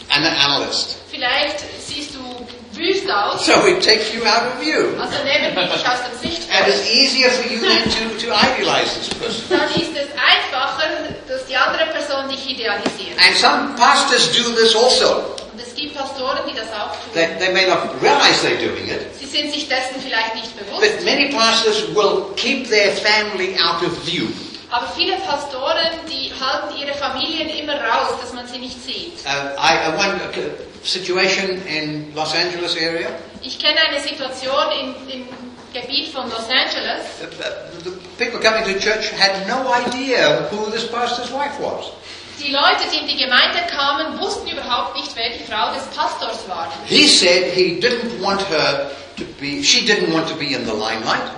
an 0.09 0.25
analyst. 0.25 0.97
Vielleicht 1.11 1.61
siehst 1.87 2.15
du 2.15 2.47
wüst 2.73 3.11
aus, 3.11 3.45
So 3.45 3.67
it 3.67 3.85
takes 3.85 4.15
you 4.15 4.25
out 4.25 4.55
of 4.55 4.61
view. 4.61 4.99
also 4.99 5.23
nehmen 5.25 5.55
wir 5.55 5.65
dich 5.65 5.87
aus 5.87 5.99
dem 6.05 6.13
And 6.53 6.69
it's 6.69 6.87
easier 6.91 7.31
for 7.31 7.51
you 7.51 7.61
to, 7.61 8.27
to 8.27 8.33
idealize 8.33 8.95
this 8.99 9.09
person. 9.09 9.45
Dann 9.49 9.69
ist 9.71 9.97
es 9.97 10.09
einfacher, 10.13 11.12
die 11.53 11.57
andere 11.57 11.87
Person 11.93 12.29
dich 12.31 12.49
idealisiert. 12.49 13.19
And 13.21 13.37
some 13.37 13.77
pastors 13.77 14.33
do 14.33 14.51
this 14.53 14.75
also. 14.75 15.37
Und 15.53 15.61
es 15.61 15.75
gibt 15.75 15.95
Pastoren, 15.95 16.39
die 16.49 16.55
das 16.57 16.69
auch 16.73 16.97
They, 17.13 17.27
tun. 17.27 17.39
they 17.39 17.53
may 17.53 17.67
not 17.67 17.81
realize 18.01 18.41
they're 18.43 18.57
doing 18.57 18.89
it, 18.89 19.15
Sie 19.21 19.27
sind 19.27 19.53
sich 19.53 19.69
dessen 19.69 20.01
vielleicht 20.03 20.35
nicht 20.35 20.57
bewusst. 20.57 20.81
but 20.81 21.05
many 21.05 21.29
pastors 21.31 21.95
will 21.95 22.33
keep 22.37 22.69
their 22.71 22.93
family 22.93 23.55
out 23.63 23.83
of 23.83 23.93
view. 24.07 24.29
Aber 24.71 24.89
viele 24.97 25.17
Pastoren, 25.17 25.91
die 26.09 26.33
halten 26.41 26.75
ihre 26.81 26.95
Familien 26.95 27.51
immer 27.51 27.75
raus, 27.75 28.17
dass 28.23 28.33
man 28.33 28.47
sie 28.49 28.59
nicht 28.59 28.83
sieht. 28.83 29.13
Uh, 29.27 29.61
I, 29.61 29.75
I 29.75 29.99
one 29.99 30.15
uh, 30.35 30.87
situation 30.87 31.61
in 31.67 32.15
Los 32.15 32.35
Angeles 32.35 32.75
area. 32.77 33.09
Ich 33.43 33.59
kenne 33.59 33.77
eine 33.91 34.01
Situation 34.01 34.73
in, 34.81 35.11
im 35.21 35.29
Gebiet 35.73 36.13
von 36.13 36.29
Los 36.31 36.49
Angeles. 36.49 37.05
uh, 37.21 37.27
uh, 37.27 37.83
The 37.85 37.91
people 38.19 38.41
coming 38.41 38.65
to 38.65 38.79
church 38.79 39.11
had 39.11 39.47
no 39.47 39.73
idea 39.73 40.49
who 40.51 40.71
this 40.71 40.87
pastor's 40.89 41.31
wife 41.33 41.59
was. 41.61 41.91
Die 42.39 42.51
Leute, 42.51 42.85
die 42.91 42.99
in 42.99 43.07
die 43.07 43.17
Gemeinde 43.23 43.61
kamen, 43.71 44.19
wussten 44.19 44.49
überhaupt 44.49 44.97
nicht, 44.97 45.15
wer 45.15 45.31
die 45.31 45.45
Frau 45.45 45.73
des 45.73 45.85
Pastors 45.97 46.49
war. 46.49 46.73
He 46.87 47.07
said 47.07 47.53
he 47.55 47.79
didn't 47.81 48.21
want 48.21 48.41
her 48.49 48.91
to 49.17 49.25
be, 49.41 49.63
she 49.63 49.85
didn't 49.87 50.13
want 50.13 50.29
to 50.29 50.35
be 50.35 50.55
in 50.55 50.65
the 50.67 50.73
limelight. 50.73 51.31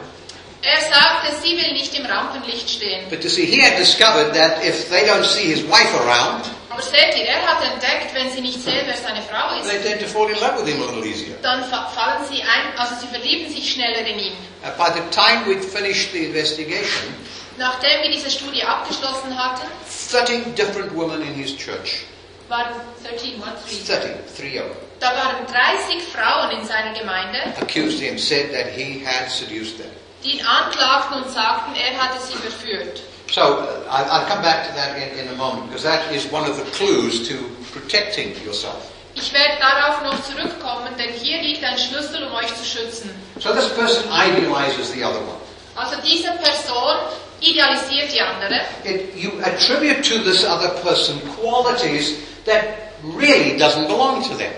Er 0.63 0.81
sagte, 0.81 1.35
sie 1.43 1.57
will 1.59 1.73
nicht 1.75 1.93
im 1.99 2.07
Rampenlicht 2.07 2.71
stehen. 2.71 3.05
But 3.11 3.23
you 3.23 3.29
see, 3.29 3.45
he 3.45 3.61
had 3.61 3.77
discovered 3.77 4.33
that 4.35 4.65
if 4.65 4.89
they 4.89 5.05
don't 5.07 5.25
see 5.27 5.45
his 5.53 5.63
wife 5.65 5.93
around, 6.07 6.45
Aber 6.75 6.83
seht 6.83 7.17
ihr, 7.17 7.25
er 7.27 7.43
hat 7.47 7.63
entdeckt, 7.73 8.13
wenn 8.15 8.31
sie 8.33 8.41
nicht 8.41 8.61
sehen, 8.61 8.83
wer 8.87 8.97
seine 8.97 9.23
Frau 9.23 9.49
they 9.63 9.77
ist, 9.77 9.85
tend 9.87 10.01
to 10.03 10.09
fall 10.09 10.29
in 10.29 10.35
love 10.41 10.59
with 10.61 10.67
him 10.69 10.83
a 10.83 10.87
little 10.87 11.07
easier. 11.07 11.37
dann 11.41 11.63
fa- 11.71 11.87
fallen 11.95 12.27
sie 12.29 12.43
ein, 12.43 12.77
also 12.77 12.95
sie 13.01 13.07
verlieben 13.07 13.49
sich 13.53 13.73
schneller 13.73 14.01
in 14.01 14.19
ihn. 14.19 14.33
Uh, 14.65 14.71
by 14.77 14.91
the 14.93 15.01
time 15.11 15.47
we'd 15.47 15.65
finished 15.65 16.11
the 16.13 16.27
investigation, 16.27 17.15
Nachdem 17.57 18.03
wir 18.03 18.11
diese 18.11 18.29
Studie 18.29 18.65
abgeschlossen 18.65 19.39
hatten, 19.39 19.69
30 20.11 20.57
different 20.57 20.93
women 20.97 21.23
in 21.23 21.35
his 21.35 21.57
church, 21.57 22.03
waren 22.49 22.75
13, 23.05 23.39
what, 23.41 23.55
three? 23.65 23.79
30, 23.87 24.11
30, 24.37 24.63
Da 24.99 25.13
waren 25.15 25.47
30 25.47 26.03
Frauen 26.13 26.51
in 26.59 26.67
seiner 26.67 26.93
Gemeinde, 26.99 27.39
accused 27.61 28.01
him, 28.01 28.19
said 28.19 28.51
that 28.53 28.67
he 28.75 29.05
had 29.05 29.31
seduced 29.31 29.77
them. 29.79 29.91
die 30.25 30.39
ihn 30.39 30.45
anklagten 30.47 31.23
und 31.23 31.31
sagten, 31.31 31.77
er 31.77 32.03
hatte 32.03 32.19
sie 32.27 32.35
verführt. 32.35 33.01
So 33.35 33.41
uh, 33.43 33.91
I- 33.91 34.05
I'll 34.15 34.27
come 34.27 34.43
back 34.43 34.69
to 34.69 34.73
that 34.75 34.97
in, 34.97 35.19
in 35.19 35.29
a 35.29 35.37
moment 35.37 35.67
because 35.69 35.83
that 35.83 36.13
is 36.13 36.31
one 36.31 36.49
of 36.49 36.57
the 36.57 36.63
clues 36.77 37.27
to 37.29 37.35
protecting 37.73 38.29
yourself. 38.47 38.79
Ich 39.17 39.33
werde 39.33 39.59
darauf 39.61 40.03
noch 40.03 40.23
zurückkommen, 40.23 40.95
denn 40.99 41.11
hier 41.23 41.41
liegt 41.43 41.65
ein 41.65 41.79
Schlüssel, 41.79 42.25
um 42.27 42.35
euch 42.35 42.53
zu 42.55 42.65
schützen. 42.65 43.11
So 43.41 43.53
this 43.53 43.69
person 43.75 44.05
idealizes 44.11 44.93
the 44.93 45.03
other 45.05 45.19
one. 45.21 45.39
Also 45.77 45.97
diese 46.05 46.31
Person 46.43 46.97
idealisiert 47.41 48.13
die 48.13 48.21
andere. 48.21 48.61
It, 48.85 49.15
you 49.17 49.31
attribute 49.43 50.03
to 50.05 50.19
this 50.23 50.45
other 50.45 50.69
person 50.83 51.21
qualities 51.41 52.15
that 52.45 52.93
really 53.03 53.57
doesn't 53.59 53.87
belong 53.89 54.23
to 54.29 54.35
them. 54.37 54.53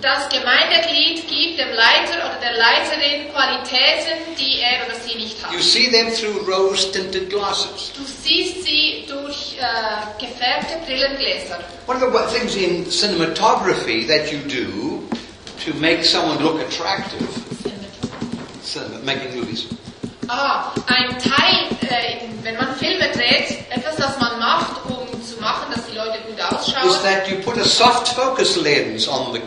Das 0.00 0.28
Gemeindeglied 0.30 1.28
gibt 1.28 1.58
dem 1.58 1.68
Leiter 1.74 2.24
oder 2.24 2.38
der 2.40 2.52
Leiterin 2.56 3.30
Qualitäten, 3.32 4.34
die 4.38 4.60
er 4.60 4.86
oder 4.86 4.94
sie 5.06 5.14
nicht 5.18 5.44
hat. 5.44 5.52
You 5.52 5.60
see 5.60 5.90
them 5.90 6.08
through 6.12 6.48
rose-tinted 6.48 7.28
glasses. 7.28 7.92
Du 7.94 8.02
siehst 8.04 8.64
sie 8.64 9.04
durch 9.08 9.56
äh, 9.58 10.24
gefärbte 10.24 10.78
Brillengläser. 10.86 11.58
One 11.86 12.02
of 12.02 12.12
the 12.12 12.38
things 12.38 12.56
in 12.56 12.86
cinematography 12.90 14.06
that 14.06 14.32
you 14.32 14.38
do 14.48 15.02
to 15.66 15.74
make 15.78 16.02
someone 16.04 16.42
look 16.42 16.60
attractive, 16.60 17.28
cinema, 18.64 18.98
making 19.04 19.38
movies, 19.38 19.66
Ah, 20.28 20.72
ein 20.86 21.18
Teil, 21.18 21.66
äh, 21.90 22.20
wenn 22.44 22.54
man 22.56 22.74
Filme 22.76 23.10
dreht, 23.12 23.58
etwas, 23.68 23.96
das 23.96 24.16
man 24.20 24.38
macht, 24.38 24.76
um 24.88 25.08
zu 25.24 25.40
machen, 25.40 25.72
dass 25.74 25.84
die 25.86 25.96
Leute 25.96 26.18
gut 26.26 26.38
is 26.38 26.72
ausschauen. 26.72 27.02
that 27.02 27.28
you 27.28 27.36
put 27.42 27.58
a 27.58 27.64
soft 27.64 28.08
focus 28.14 28.56
lens 28.56 29.08
on 29.08 29.32
the 29.34 29.40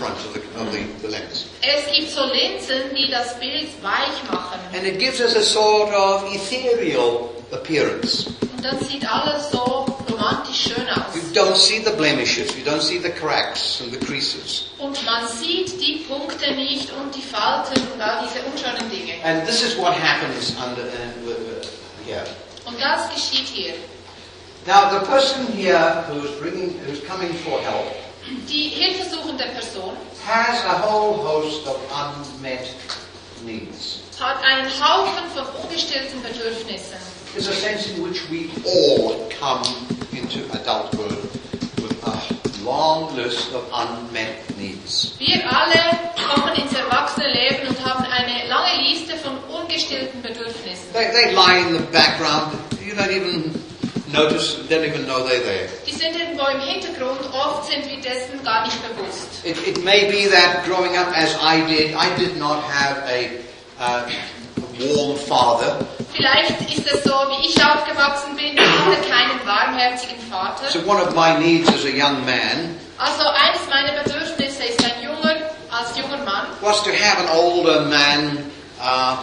front 0.00 0.16
of 0.16 0.32
the, 0.34 0.40
of 0.60 0.72
the, 0.72 0.80
the 1.02 1.08
lens, 1.08 1.46
Es 1.60 1.92
gibt 1.94 2.10
so 2.10 2.24
Linsen, 2.24 2.94
die 2.96 3.10
das 3.10 3.38
Bild 3.38 3.68
weich 3.82 4.18
machen. 4.32 4.58
and 4.74 4.86
it 4.86 4.98
gives 4.98 5.20
us 5.20 5.36
a 5.36 5.42
sort 5.42 5.92
of 5.92 6.24
ethereal 6.34 7.30
appearance. 7.52 8.26
Und 8.56 8.64
dann 8.64 8.78
sieht 8.80 9.04
alles 9.10 9.50
so 9.50 9.86
romantisch 10.10 10.64
schön 10.68 10.86
You 10.86 10.92
aus. 11.02 11.32
don't 11.34 11.56
see 11.56 11.82
the 11.84 11.90
blemishes, 11.90 12.54
you 12.56 12.64
don't 12.64 12.82
see 12.82 12.98
the 12.98 13.10
cracks 13.10 13.80
and 13.82 13.92
the 13.92 13.98
creases. 13.98 14.66
Und 14.78 15.02
man 15.04 15.26
sieht 15.28 15.80
die 15.80 16.04
Punkte 16.08 16.54
nicht 16.54 16.90
und 16.92 17.14
die 17.14 17.22
Falten 17.22 17.80
und 17.94 18.00
all 18.00 18.24
diese 18.26 18.40
unschönen 18.44 18.90
Dinge. 18.90 19.14
And 19.24 19.46
this 19.46 19.62
is 19.62 19.76
what 19.78 19.92
happens 19.94 20.54
under 20.56 20.82
uh, 20.82 22.06
here. 22.06 22.24
Und 22.66 22.76
das 22.80 23.08
geschieht 23.14 23.48
hier. 23.48 23.74
Now, 24.66 24.90
the 24.90 25.06
person 25.06 25.46
here 25.56 26.04
who's 26.08 26.30
bringing, 26.38 26.78
who's 26.86 27.00
coming 27.08 27.32
for 27.44 27.58
help, 27.62 27.96
Die 28.48 28.68
hilfesuchende 28.68 29.44
Person 29.54 29.96
has 30.26 30.64
a 30.64 30.78
whole 30.82 31.16
host 31.16 31.66
of 31.66 31.78
unmet 31.90 32.68
needs. 33.44 34.00
hat 34.20 34.42
einen 34.44 34.68
Haufen 34.68 35.24
von 35.34 35.44
ungestillten 35.64 36.22
Bedürfnissen. 36.22 36.96
There's 37.32 37.48
a 37.48 37.52
sense 37.52 37.88
in 37.90 38.04
which 38.04 38.20
we 38.30 38.50
all 38.64 39.28
come 39.40 39.62
into 40.12 40.40
adulthood 40.52 41.18
with 41.80 41.96
a 42.04 42.64
long 42.64 43.16
list 43.16 43.52
of 43.52 43.64
unmet 43.72 44.56
needs. 44.58 45.14
Wir 45.18 45.42
alle 45.50 45.98
kommen 46.14 46.54
ins 46.54 46.72
Erwachsenenleben 46.72 47.68
und 47.68 47.84
haben 47.84 48.04
eine 48.04 48.46
lange 48.48 48.82
Liste 48.88 49.16
von 49.16 49.38
ungestillten 49.48 50.22
Bedürfnissen. 50.22 50.92
They, 50.92 51.10
they 51.12 51.34
lie 51.34 51.58
in 51.66 51.72
the 51.78 51.82
background. 51.90 52.52
You 52.84 52.94
don't 52.94 53.10
even 53.10 53.69
notice, 54.12 54.56
don't 54.68 54.84
even 54.84 55.06
know 55.06 55.26
they're 55.26 55.42
there. 55.42 55.68
Die 55.86 55.92
sind 55.92 56.16
irgendwo 56.18 56.46
im 56.46 56.60
Hintergrund, 56.60 57.20
oft 57.32 57.70
sind 57.70 57.88
wir 57.88 58.00
dessen 58.00 58.42
gar 58.44 58.64
nicht 58.64 58.76
bewusst. 58.82 59.44
It, 59.44 59.56
it 59.66 59.84
may 59.84 60.10
be 60.10 60.28
that 60.30 60.64
growing 60.64 60.96
up 60.96 61.08
as 61.16 61.34
I 61.42 61.60
did, 61.66 61.94
I 61.94 62.14
did 62.16 62.36
not 62.36 62.62
have 62.64 63.02
a, 63.08 63.40
uh, 63.78 64.08
warm 64.78 65.16
father. 65.16 65.76
Vielleicht 66.12 66.60
ist 66.76 66.90
es 66.92 67.04
so, 67.04 67.12
wie 67.28 67.46
ich 67.46 67.56
aufgewachsen 67.64 68.34
bin, 68.36 68.54
ich 68.54 68.60
hatte 68.60 69.08
keinen 69.08 69.46
warmherzigen 69.46 70.18
Vater. 70.30 70.70
So 70.70 70.80
one 70.86 71.00
of 71.00 71.14
my 71.14 71.38
needs 71.38 71.68
as 71.68 71.84
a 71.84 71.88
young 71.88 72.24
man 72.24 72.76
Also 73.00 73.24
eines 73.28 73.66
meiner 73.70 74.02
Bedürfnisse 74.02 74.64
ist 74.64 74.84
ein 74.84 75.02
junger, 75.02 75.36
als 75.70 75.96
junger 75.96 76.22
Mann, 76.24 76.48
was 76.60 76.82
to 76.82 76.90
have 76.90 77.18
an 77.18 77.28
older 77.30 77.86
man 77.86 78.38
uh, 78.78 79.16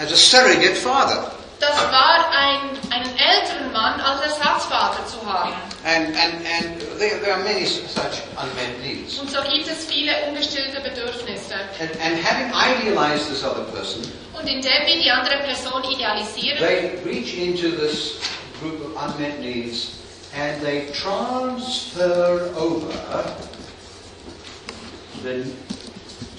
as 0.00 0.10
a 0.10 0.16
surrogate 0.16 0.76
father. 0.76 1.30
Das 1.62 1.78
war 1.92 2.28
ein, 2.36 2.58
einen 2.90 3.16
älteren 3.16 3.72
Mann 3.72 4.00
als 4.00 4.20
Ersatzvater 4.22 5.06
zu 5.06 5.24
haben. 5.24 5.54
And, 5.84 6.08
and, 6.08 6.34
and 6.44 6.98
there, 6.98 7.20
there 7.20 7.34
are 7.34 7.44
many 7.44 7.64
such 7.66 8.22
unmet 8.36 8.82
needs. 8.82 9.18
Und 9.18 9.30
so 9.30 9.38
gibt 9.42 9.68
es 9.68 9.86
viele 9.86 10.12
ungestillte 10.28 10.80
Bedürfnisse. 10.80 11.54
And, 11.80 11.90
and 12.02 12.24
having 12.24 12.50
idealized 12.52 13.28
this 13.28 13.44
other 13.44 13.64
person, 13.72 14.02
Und 14.32 14.48
indem 14.48 14.86
wir 14.86 15.00
die 15.00 15.10
andere 15.10 15.38
Person 15.38 15.84
idealisieren, 15.84 16.58
they 16.58 16.98
reach 17.04 17.34
into 17.38 17.70
this 17.76 18.18
group 18.60 18.80
of 18.84 18.96
unmet 19.00 19.40
needs 19.40 19.98
and 20.36 20.60
they 20.62 20.88
transfer 20.92 22.50
over 22.56 22.92
the, 25.22 25.44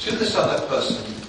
to 0.03 0.15
this 0.17 0.35
other 0.35 0.59
person 0.67 1.22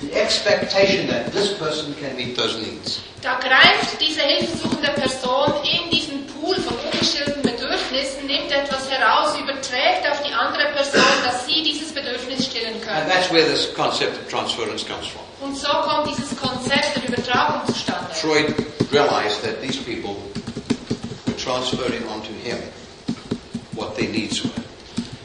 the 0.00 0.12
expectation 0.14 1.06
that 1.08 1.32
this 1.32 1.52
person 1.58 1.94
can 2.00 2.16
meet 2.16 2.36
those 2.36 2.56
needs. 2.58 3.00
da 3.22 3.38
greift 3.38 4.00
diese 4.00 4.22
hilfesuchende 4.22 4.88
Person 4.92 5.52
in 5.64 5.90
diesen 5.90 6.26
Pool 6.26 6.56
von 6.56 6.74
ungestillten 6.90 7.42
Bedürfnissen, 7.42 8.26
nimmt 8.26 8.50
etwas 8.50 8.90
heraus, 8.90 9.36
überträgt 9.38 10.08
auf 10.10 10.22
die 10.22 10.32
andere 10.32 10.72
Person, 10.72 11.02
dass 11.24 11.44
sie 11.46 11.62
dieses 11.62 11.92
Bedürfnis 11.92 12.46
stillen 12.46 12.74
And 12.74 12.82
können. 12.82 13.08
that's 13.08 13.30
where 13.30 13.44
this 13.44 13.74
concept 13.74 14.16
of 14.18 14.28
transference 14.30 14.84
comes 14.86 15.06
from. 15.06 15.20
Und 15.46 15.56
so 15.56 15.68
kommt 15.68 16.06
dieses 16.08 16.34
Konzept 16.38 16.96
der 16.96 17.08
Übertragung 17.08 17.66
zustande. 17.66 18.08
Freud 18.14 18.54
realized 18.90 19.42
that 19.42 19.60
these 19.60 19.78
people 19.78 20.16
were 21.26 21.36
transferring 21.36 22.02
onto 22.08 22.32
him 22.42 22.56
what 23.72 23.94
their 23.96 24.08
needs 24.08 24.42
were. 24.42 24.50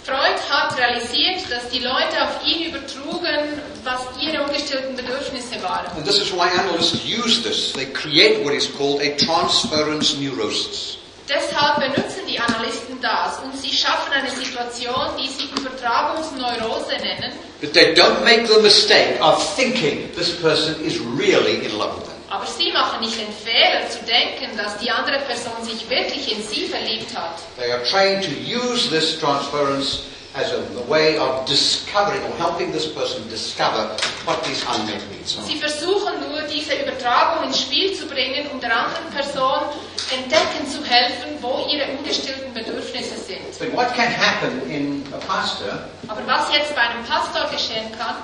Freud 0.06 0.38
hat 0.52 0.78
realisiert, 0.78 1.50
dass 1.50 1.68
die 1.70 1.80
Leute 1.80 2.22
auf 2.22 2.46
ihn 2.46 2.70
übertrugen, 2.70 3.60
was 3.84 4.02
ihre 4.22 4.44
ungestillten 4.44 4.96
Bedürfnisse 4.96 5.56
waren. 5.64 5.88
And 5.98 6.06
this 6.06 6.20
is 6.20 6.32
why 6.32 6.48
analysts 6.60 7.04
use 7.04 7.42
this. 7.42 7.74
They 7.74 7.88
create 7.92 8.46
what 8.46 8.54
is 8.54 8.70
called 8.78 9.02
a 9.02 9.16
transference 9.18 10.16
neurosis. 10.16 11.00
Deshalb 11.28 11.80
benutzen 11.80 12.22
die 12.30 12.40
Analysten 12.40 13.02
das 13.02 13.40
und 13.40 13.58
sie 13.58 13.76
schaffen 13.76 14.14
eine 14.14 14.30
Situation, 14.30 15.18
die 15.18 15.28
sie 15.28 15.50
Übertragungsneurose 15.60 16.98
nennen. 17.02 17.34
But 17.60 17.74
they 17.74 17.96
don't 17.96 18.24
make 18.24 18.46
the 18.46 18.62
mistake 18.62 19.20
of 19.22 19.42
thinking 19.56 20.12
this 20.16 20.30
person 20.40 20.76
is 20.86 21.00
really 21.00 21.66
in 21.66 21.80
love 21.80 21.96
with 21.96 22.06
them. 22.06 22.15
Aber 22.30 22.46
sie 22.46 22.72
machen 22.72 23.02
nicht 23.02 23.20
den 23.20 23.32
Fehler 23.32 23.88
zu 23.90 24.00
denken, 24.06 24.58
dass 24.58 24.78
die 24.78 24.90
andere 24.90 25.20
Person 25.20 25.54
sich 25.64 25.90
wirklich 25.90 26.32
in 26.32 26.42
sie 26.42 26.68
verliebt 26.68 27.16
hat. 27.16 27.40
They 27.58 27.72
are 27.72 27.84
trained 27.84 28.24
to 28.24 28.32
use 28.32 28.90
this 28.90 29.20
transference 29.20 30.02
as 30.36 30.52
a, 30.52 30.58
a 30.58 30.90
way 30.90 31.18
of 31.18 31.46
discovering 31.46 32.22
or 32.24 32.36
helping 32.38 32.72
this 32.72 32.88
person 32.88 33.24
discover 33.30 33.96
what 34.26 34.44
these 34.44 34.64
unmet 34.68 35.02
needs 35.12 35.38
are. 35.38 35.46
Sie 35.46 35.58
versuchen 35.58 36.20
nur, 36.30 36.42
diese 36.42 36.74
Übertragung 36.76 37.46
ins 37.46 37.62
Spiel 37.62 37.94
zu 37.94 38.06
bringen, 38.08 38.48
um 38.52 38.60
der 38.60 38.76
anderen 38.76 39.10
Person 39.14 39.70
entdecken 40.12 40.68
zu 40.68 40.84
helfen, 40.84 41.38
wo 41.42 41.66
ihre 41.72 41.88
ungestillten 41.98 42.54
Bedürfnisse 42.54 43.16
sind. 43.18 43.60
But 43.60 43.74
what 43.74 43.94
can 43.96 44.10
happen 44.10 44.62
in 44.70 45.04
a 45.14 45.18
pastor 45.26 45.88
Aber 46.08 46.26
was 46.28 46.52
jetzt 46.54 46.76
bei 46.76 46.82
einem 46.82 47.06
Pastor 47.06 47.50
geschehen 47.50 47.92
kann, 47.98 48.16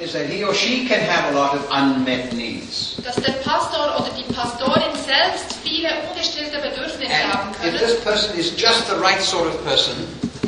is 0.00 0.12
that 0.12 0.26
he 0.28 0.42
or 0.44 0.54
she 0.54 0.86
can 0.86 1.00
have 1.00 1.32
a 1.32 1.36
lot 1.36 1.54
of 1.54 1.66
unmet 1.70 2.32
needs. 2.32 2.96
dass 3.04 3.16
der 3.16 3.32
Pastor 3.44 3.96
oder 3.98 4.10
die 4.16 4.32
Pastorin 4.32 4.94
selbst 5.04 5.56
viele 5.62 5.88
ungestillte 6.10 6.58
Bedürfnisse 6.58 7.12
haben 7.32 7.54
And 7.62 7.74
if 7.74 7.80
this 7.80 8.00
person 8.02 8.38
is 8.38 8.52
just 8.56 8.86
the 8.88 8.96
right 8.96 9.20
sort 9.20 9.46
of 9.46 9.62
person, 9.64 9.94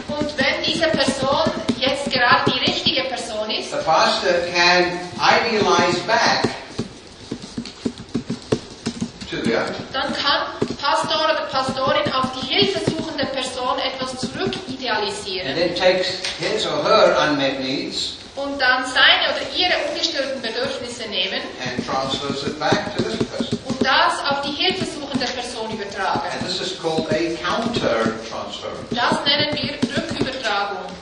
Und 0.09 0.37
wenn 0.39 0.63
diese 0.67 0.89
Person 0.89 1.51
jetzt 1.79 2.11
gerade 2.11 2.51
die 2.51 2.59
richtige 2.71 3.05
Person 3.05 3.51
ist, 3.51 3.71
the 3.71 3.79
pastor 3.85 4.33
can 4.55 4.99
idealize 5.19 5.99
back 6.07 6.45
to 9.31 9.37
the 9.45 9.55
other. 9.57 9.75
dann 9.93 10.13
kann 10.15 10.47
Pastor 10.81 11.25
oder 11.25 11.47
Pastorin 11.51 12.13
auf 12.13 12.27
die 12.41 12.47
hilfesuchende 12.55 13.27
Person 13.27 13.79
etwas 13.79 14.19
zurück 14.19 14.53
and 14.55 14.69
idealisieren 14.69 15.55
then 15.55 15.75
takes 15.75 16.21
his 16.41 16.67
or 16.67 16.83
her 16.83 17.17
unmet 17.29 17.61
needs 17.61 18.17
und 18.37 18.61
dann 18.61 18.85
seine 18.87 19.29
oder 19.31 19.45
ihre 19.55 19.75
ungestillten 19.91 20.41
Bedürfnisse 20.41 21.09
nehmen 21.09 21.43
and 21.65 21.87
transfers 21.87 22.47
it 22.47 22.59
back 22.59 22.97
to 22.97 23.03
this 23.03 23.19
person. 23.29 23.59
und 23.67 23.85
das 23.85 24.25
auf 24.31 24.41
die 24.43 24.53
hilfesuchende 24.53 25.27
Person 25.27 25.71
übertragen. 25.71 26.23
And 26.33 26.47
this 26.47 26.61
is 26.61 26.81
called 26.81 27.07
a 27.13 27.37
counter 27.45 28.17
transference. 28.31 28.89
Das 28.91 29.25
nennen 29.25 29.55
wir 29.55 29.75
Rückübertragung 29.97 30.93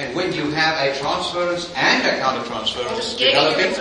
And 0.00 0.14
when 0.16 0.32
you 0.32 0.50
have 0.54 0.78
a 0.78 0.94
transference 0.98 1.68
and 1.76 2.04
a 2.06 2.16
counter 2.20 2.40
oder 2.40 2.48
transference 2.48 3.16
developing. 3.16 3.76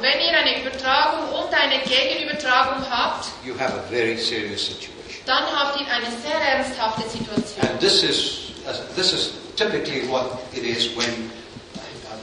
Wenn 0.00 0.20
ihr 0.20 0.38
eine 0.38 0.60
Übertragung 0.60 1.28
und 1.30 1.52
eine 1.52 1.82
Gegenübertragung 1.82 2.88
habt, 2.88 3.26
you 3.44 3.54
have 3.58 3.74
a 3.74 3.82
very 3.90 4.16
serious 4.16 4.66
situation. 4.66 4.94
dann 5.24 5.44
habt 5.44 5.80
ihr 5.80 5.86
eine 5.88 6.06
sehr 6.22 6.38
ernsthafte 6.40 7.08
Situation. 7.08 7.68
And 7.68 7.80
this 7.80 8.02
is 8.02 8.52
this 8.94 9.12
is 9.12 9.32
typically 9.56 10.08
what 10.08 10.38
it 10.52 10.62
is 10.62 10.96
when 10.96 11.30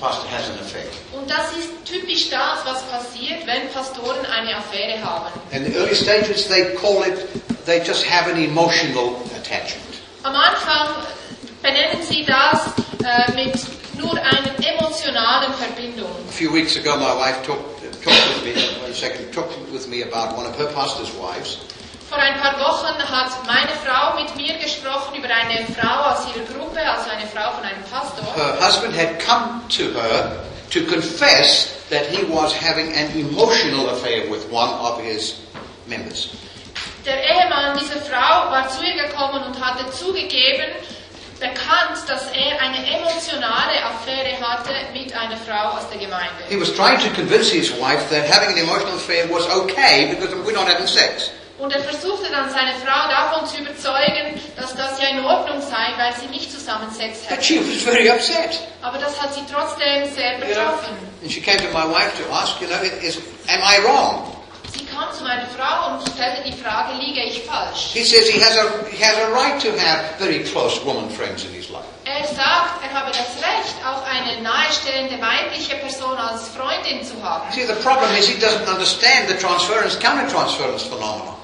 pastor 0.03 0.27
has 0.27 0.49
an 0.49 0.59
affair. 0.59 0.85
Und 1.13 1.29
das 1.29 1.53
ist 1.53 1.69
typisch 1.85 2.29
das, 2.29 2.65
was 2.65 2.83
passiert, 2.91 3.47
wenn 3.47 3.69
Pastoren 3.69 4.25
eine 4.25 4.57
Affäre 4.57 5.01
haben. 5.01 5.31
In 5.51 5.63
the 5.63 5.77
early 5.79 5.95
stages, 5.95 6.47
they 6.49 6.75
call 6.75 7.03
it 7.03 7.17
they 7.65 7.79
just 7.79 8.03
have 8.05 8.29
an 8.29 8.37
emotional 8.37 9.15
attachment. 9.39 10.01
Am 10.23 10.35
Anfang 10.35 11.05
benennen 11.61 12.03
sie 12.03 12.25
das 12.25 12.67
äh, 13.03 13.31
mit 13.33 13.55
nur 13.97 14.13
einer 14.13 14.53
emotionalen 14.59 15.53
Verbindung. 15.53 16.11
A 16.27 16.31
few 16.31 16.51
weeks 16.51 16.75
ago, 16.75 16.97
my 16.97 17.15
wife 17.15 17.41
talked, 17.45 17.81
talked 18.03 18.43
with 18.43 18.43
me. 18.43 18.53
One 18.83 18.93
second, 18.93 19.31
talked 19.31 19.55
with 19.71 19.87
me 19.87 20.01
about 20.01 20.35
one 20.35 20.45
of 20.45 20.57
her 20.57 20.67
pastor's 20.73 21.11
wives, 21.13 21.59
Vor 22.13 22.21
ein 22.21 22.39
paar 22.39 22.59
Wochen 22.59 22.93
hat 23.09 23.31
meine 23.47 23.71
Frau 23.83 24.13
mit 24.13 24.35
mir 24.35 24.53
gesprochen 24.59 25.15
über 25.15 25.27
eine 25.33 25.65
Frau 25.73 26.11
aus 26.11 26.27
ihrer 26.29 26.45
Gruppe, 26.45 26.79
also 26.79 27.09
eine 27.09 27.25
Frau 27.25 27.53
von 27.53 27.63
einem 27.63 27.81
Pastor. 27.89 28.23
Her 28.35 28.55
husband 28.61 28.95
had 28.95 29.17
come 29.17 29.61
to 29.69 29.99
her 29.99 30.43
to 30.69 30.81
confess 30.81 31.73
that 31.89 32.05
he 32.05 32.21
was 32.29 32.53
having 32.53 32.93
an 32.93 33.09
emotional 33.17 33.89
affair 33.89 34.29
with 34.29 34.45
one 34.51 34.69
of 34.79 35.01
his 35.01 35.37
members. 35.87 36.29
Der 37.03 37.17
Ehemann 37.17 37.79
dieser 37.79 37.99
Frau 38.01 38.51
war 38.51 38.69
zu 38.69 38.83
ihr 38.83 39.07
gekommen 39.07 39.43
und 39.45 39.59
hatte 39.59 39.89
zugegeben, 39.89 40.69
bekannt, 41.39 41.97
dass 42.07 42.27
er 42.31 42.61
eine 42.61 42.77
emotionale 42.95 43.83
Affäre 43.83 44.39
hatte 44.39 44.71
mit 44.93 45.11
einer 45.15 45.37
Frau 45.37 45.77
aus 45.79 45.89
der 45.89 45.97
Gemeinde. 45.97 46.45
He 46.47 46.61
was 46.61 46.71
trying 46.75 46.99
to 46.99 47.09
convince 47.15 47.49
his 47.49 47.71
wife 47.71 48.07
that 48.11 48.29
having 48.31 48.49
an 48.53 48.57
emotional 48.59 48.97
affair 48.97 49.27
was 49.31 49.49
okay 49.49 50.13
because 50.13 50.31
we're 50.45 50.53
not 50.53 50.67
having 50.67 50.85
sex. 50.85 51.31
Und 51.63 51.71
er 51.71 51.79
versuchte 51.81 52.29
dann 52.29 52.49
seine 52.51 52.73
Frau 52.83 53.07
davon 53.09 53.47
zu 53.47 53.55
überzeugen, 53.61 54.35
dass 54.57 54.75
das 54.75 54.99
ja 55.01 55.07
in 55.07 55.23
Ordnung 55.23 55.61
sei, 55.61 55.93
weil 55.95 56.13
sie 56.19 56.27
nicht 56.27 56.51
zusammen 56.51 56.91
Sex 56.91 57.19
But 57.21 57.29
hätten. 57.37 57.41
she 57.43 57.59
was 57.59 57.83
very 57.83 58.09
upset. 58.11 58.59
Aber 58.81 58.97
das 58.97 59.15
hat 59.21 59.33
sie 59.33 59.43
trotzdem 59.49 60.13
sehr 60.13 60.33
You 60.33 60.39
know? 60.39 60.47
betroffen. 60.47 60.97
And 61.23 61.31
she 61.31 61.39
came 61.39 61.55
to 61.59 61.69
my 61.71 61.85
wife 61.87 62.11
to 62.21 62.29
ask, 62.35 62.59
you 62.59 62.67
know, 62.67 62.75
is, 63.01 63.15
am 63.47 63.61
I 63.63 63.79
wrong? 63.87 64.29
Sie 64.75 64.83
kam 64.85 65.07
zu 65.13 65.23
meiner 65.23 65.47
Frau 65.57 65.93
und 65.95 66.01
stellte 66.13 66.43
die 66.43 66.51
Frage, 66.51 66.95
liege 66.99 67.21
ich 67.23 67.43
falsch? 67.43 67.93
He 67.93 68.03
says 68.03 68.27
he 68.27 68.41
has 68.43 68.57
a, 68.57 68.65
he 68.91 69.01
has 69.01 69.15
a 69.15 69.29
right 69.31 69.57
to 69.61 69.69
have 69.79 70.03
very 70.19 70.43
close 70.43 70.83
woman 70.83 71.09
friends 71.11 71.45
in 71.45 71.53
his 71.53 71.69
life. 71.69 71.85
Er 72.03 72.27
sagt, 72.27 72.83
er 72.83 72.91
habe 72.91 73.11
das 73.11 73.39
Recht, 73.39 73.75
auch 73.87 74.03
eine 74.03 74.41
nahestehende 74.41 75.15
weibliche 75.21 75.75
Person 75.75 76.17
als 76.17 76.49
Freundin 76.49 77.05
zu 77.05 77.15
haben. 77.23 77.49
See, 77.53 77.65
the 77.65 77.79
problem 77.81 78.11
is 78.19 78.27
he 78.27 78.35
doesn't 78.37 78.67
understand 78.67 79.29
the 79.29 79.35
transference, 79.37 79.97
counter-transference 79.97 80.83
phenomenon. 80.83 81.35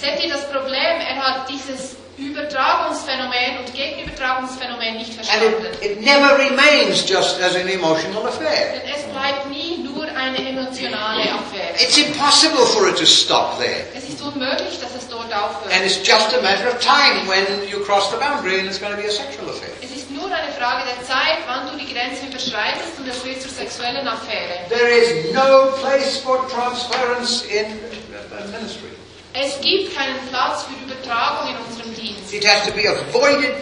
Seht 0.00 0.22
ihr 0.24 0.32
das 0.32 0.44
Problem? 0.50 1.00
Er 1.00 1.16
hat 1.16 1.48
dieses 1.48 1.96
Übertragungsphänomen 2.16 3.58
und 3.58 3.74
Gegenübertragungsphänomen 3.74 4.96
nicht 4.98 5.18
And 5.18 5.26
verstanden. 5.26 5.66
it, 5.80 5.90
it 5.90 6.00
never 6.02 6.38
remains 6.38 7.08
just 7.08 7.40
as 7.40 7.56
an 7.56 7.68
emotional 7.68 8.26
affair. 8.26 8.72
Denn 8.74 8.94
es 8.94 9.02
bleibt 9.10 9.48
nie 9.50 9.78
nur 9.78 10.04
eine 10.06 10.38
emotionale 10.38 11.22
Affäre. 11.32 11.74
It's 11.80 11.98
impossible 11.98 12.66
for 12.66 12.88
it 12.88 12.96
to 12.98 13.06
stop 13.06 13.58
there. 13.58 13.84
Es 13.96 14.08
ist 14.08 14.20
unmöglich, 14.22 14.78
dass 14.80 14.94
es 14.94 15.08
dort 15.08 15.32
aufhört. 15.32 15.72
And 15.74 15.84
it's 15.84 15.98
just 16.06 16.32
a 16.34 16.40
matter 16.42 16.68
of 16.68 16.78
time 16.78 17.26
when 17.26 17.44
you 17.68 17.80
cross 17.84 18.10
the 18.10 18.16
boundary 18.16 18.60
and 18.60 18.68
it's 18.68 18.78
going 18.78 18.92
to 18.94 19.00
be 19.00 19.08
a 19.08 19.10
sexual 19.10 19.48
affair. 19.50 19.70
Es 19.82 19.90
ist 19.90 20.10
nur 20.10 20.26
eine 20.26 20.52
Frage 20.52 20.84
der 20.86 21.02
Zeit, 21.04 21.38
wann 21.46 21.66
du 21.70 21.76
die 21.84 21.92
Grenze 21.92 22.26
überschreitest 22.26 22.98
und 22.98 23.08
es 23.08 23.24
wird 23.24 23.42
zur 23.42 23.50
sexuellen 23.50 24.06
Affäre. 24.06 24.68
There 24.68 24.88
is 24.88 25.32
no 25.34 25.72
place 25.82 26.18
for 26.18 26.46
transference 26.48 27.42
in 27.50 27.66
uh, 27.66 28.50
ministry. 28.52 28.90
Es 29.36 29.60
gibt 29.60 29.92
keinen 29.92 30.16
Platz 30.28 30.62
für 30.62 30.84
Übertragung 30.84 31.50
in 31.50 31.56
unserem 31.66 31.92
Dienst. 31.96 32.32
It 32.32 32.46
has 32.46 32.68
to 32.68 32.72
be 32.72 32.86
avoided 32.86 33.56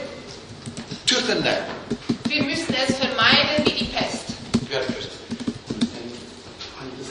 tooth 1.06 1.30
and 1.30 1.42
nail. 1.42 1.64
Wir 2.28 2.42
müssen 2.42 2.74
es 2.74 2.96
vermeiden 2.98 3.64
wie 3.64 3.72
die 3.72 3.84
Pest. 3.84 4.24
Ich 4.60 4.68
das 4.68 4.88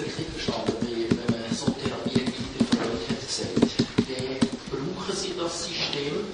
richtig 0.06 0.28
verstanden? 0.34 0.74
Wie, 0.82 1.10
wenn 1.10 1.42
man 1.42 1.58
so 1.58 1.72
Therapie 1.72 2.22
wie 2.22 2.46
der 2.54 2.68
Freud 2.70 3.02
hat 3.10 3.20
gesagt, 3.20 3.50
dann 4.70 4.96
brauchen 4.96 5.16
Sie 5.16 5.34
das 5.40 5.64
System, 5.64 6.26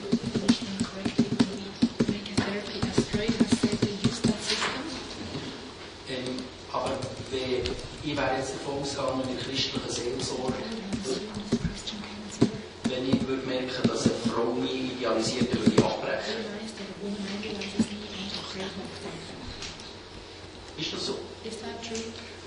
ähm, 6.09 6.43
aber 6.73 6.91
wenn, 7.31 7.63
ich 8.03 8.17
wäre 8.17 8.37
jetzt 8.37 8.53
davon 8.55 8.81
ausgegangen, 8.81 9.21
in 9.29 9.37
der 9.37 9.45
christlichen 9.45 9.89
Seelsorge, 9.89 10.56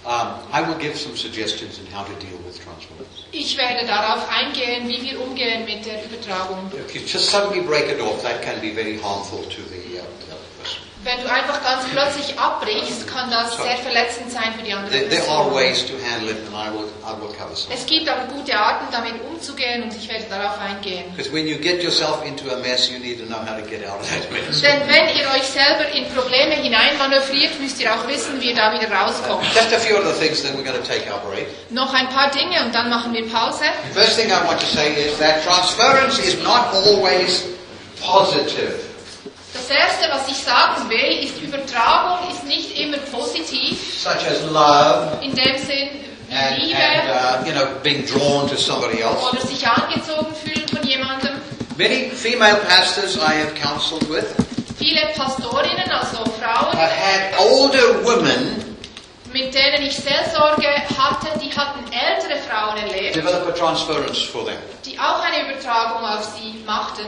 Um, 0.03 0.41
I 0.51 0.63
will 0.63 0.79
give 0.79 0.97
some 0.97 1.15
suggestions 1.15 1.79
in 1.79 1.85
how 1.87 2.05
to 2.05 2.15
deal 2.15 2.39
with 2.47 2.59
transference. 2.65 3.27
Ich 3.33 3.59
werde 3.59 3.87
darauf 3.87 4.27
eingehen, 4.31 4.89
wie 4.89 5.03
wir 5.03 5.21
umgehen 5.21 5.67
mit 5.67 5.85
der 5.85 6.03
Übertragung. 6.05 6.71
If 6.73 6.95
you 6.95 7.03
just 7.03 7.29
suddenly 7.31 7.61
break 7.61 7.91
it 7.91 8.01
off, 8.01 8.23
that 8.23 8.41
can 8.43 8.61
be 8.63 8.73
very 8.73 8.99
harmful 8.99 9.43
to 9.45 9.61
the, 9.69 9.90
Wenn 11.11 11.25
du 11.27 11.33
einfach 11.33 11.61
ganz 11.65 11.83
plötzlich 11.91 12.39
abbrichst, 12.39 13.09
kann 13.09 13.29
das 13.31 13.57
sehr 13.57 13.77
verletzend 13.79 14.31
sein 14.31 14.55
für 14.57 14.63
die 14.63 14.73
andere 14.73 14.91
There, 14.95 15.09
there 15.09 15.29
are 15.29 15.51
Person. 15.51 15.55
ways 15.55 15.85
to 15.87 15.95
handle 16.07 16.31
it, 16.31 16.39
and 16.47 16.55
I 16.55 16.71
will, 16.71 16.87
I 17.03 17.19
will 17.21 17.35
cover 17.35 17.57
some. 17.57 17.75
Es 17.75 17.85
gibt 17.85 18.09
aber 18.09 18.31
gute 18.33 18.55
Arten, 18.57 18.87
damit 18.93 19.15
umzugehen 19.27 19.83
und 19.83 19.93
ich 19.97 20.09
werde 20.09 20.27
darauf 20.31 20.61
eingehen. 20.61 21.11
Because 21.17 21.33
when 21.33 21.49
you 21.49 21.57
get 21.59 21.83
yourself 21.83 22.25
into 22.25 22.49
a 22.53 22.57
mess, 22.59 22.89
you 22.89 23.01
need 23.01 23.19
to 23.19 23.27
know 23.27 23.39
how 23.43 23.59
to 23.59 23.67
get 23.69 23.83
out 23.91 23.99
of 23.99 24.07
that 24.09 24.31
mess. 24.31 24.63
Denn 24.63 24.87
wenn 24.87 25.09
ihr 25.19 25.27
euch 25.35 25.49
selber 25.51 25.91
in 25.91 26.07
Probleme 26.15 26.55
hineinmanövriert, 26.55 27.59
müsst 27.61 27.81
ihr 27.81 27.93
auch 27.93 28.07
wissen, 28.07 28.41
wie 28.41 28.51
ihr 28.51 28.55
da 28.55 28.73
wieder 28.73 28.93
rauskommt. 28.95 29.43
Just 29.53 29.73
a 29.75 29.79
few 29.81 29.97
other 29.97 30.15
things, 30.15 30.43
then 30.43 30.55
we're 30.55 30.63
going 30.63 30.81
to 30.81 30.87
take 30.87 31.11
our 31.11 31.19
break. 31.29 31.49
Noch 31.71 31.93
ein 31.93 32.09
paar 32.11 32.31
Dinge 32.31 32.63
und 32.65 32.73
dann 32.73 32.89
machen 32.89 33.13
wir 33.13 33.27
Pause. 33.29 33.65
First 33.95 34.17
thing 34.17 34.29
I 34.31 34.47
want 34.47 34.61
to 34.61 34.67
say 34.67 34.93
is 34.95 35.19
that 35.19 35.43
transference 35.43 36.21
is 36.21 36.39
not 36.45 36.71
always 36.73 37.47
positive. 38.01 38.90
Das 39.53 39.69
erste, 39.69 40.09
was 40.13 40.29
ich 40.29 40.37
sagen 40.37 40.89
will, 40.89 41.25
ist, 41.25 41.41
Übertragung 41.43 42.31
ist 42.31 42.45
nicht 42.45 42.79
immer 42.79 42.99
positiv, 42.99 43.79
such 44.01 44.27
as 44.27 44.43
love 44.51 45.19
in 45.23 45.35
dem 45.35 45.59
Sinn 45.59 45.89
and, 46.31 46.59
Liebe 46.59 46.77
and 46.77 47.09
uh, 47.11 47.47
you 47.49 47.53
know 47.53 47.67
being 47.83 48.05
drawn 48.07 48.49
to 48.49 48.57
somebody 48.57 49.01
else. 49.03 49.19
oder 49.29 49.41
sich 49.41 49.67
angezogen 49.67 50.35
fühlen 50.35 50.69
von 50.69 50.83
jemandem. 50.87 51.41
Many 51.77 52.11
female 52.11 52.57
pastors 52.69 53.17
I 53.17 53.41
have 53.41 53.55
counseled 53.61 54.09
with 54.09 54.25
Viele 54.79 55.09
Pastorinnen, 55.15 55.91
also 55.91 56.25
Frauen, 56.39 56.73
have 56.79 56.91
had 56.93 57.39
older 57.39 58.03
women 58.05 58.65
mit 59.33 59.55
denen 59.55 59.83
ich 59.87 59.97
Seelsorge 59.97 60.67
hatte, 60.99 61.39
die 61.39 61.53
hatten 61.57 61.85
ältere 61.93 62.39
Frauen 62.49 62.77
erlebt, 62.79 63.15
develop 63.17 63.47
a 63.49 63.53
transference 63.53 64.19
for 64.23 64.45
them, 64.45 64.57
die 64.85 64.99
auch 64.99 65.23
eine 65.23 65.49
Übertragung 65.51 66.05
auf 66.05 66.25
sie 66.37 66.63
machten. 66.65 67.05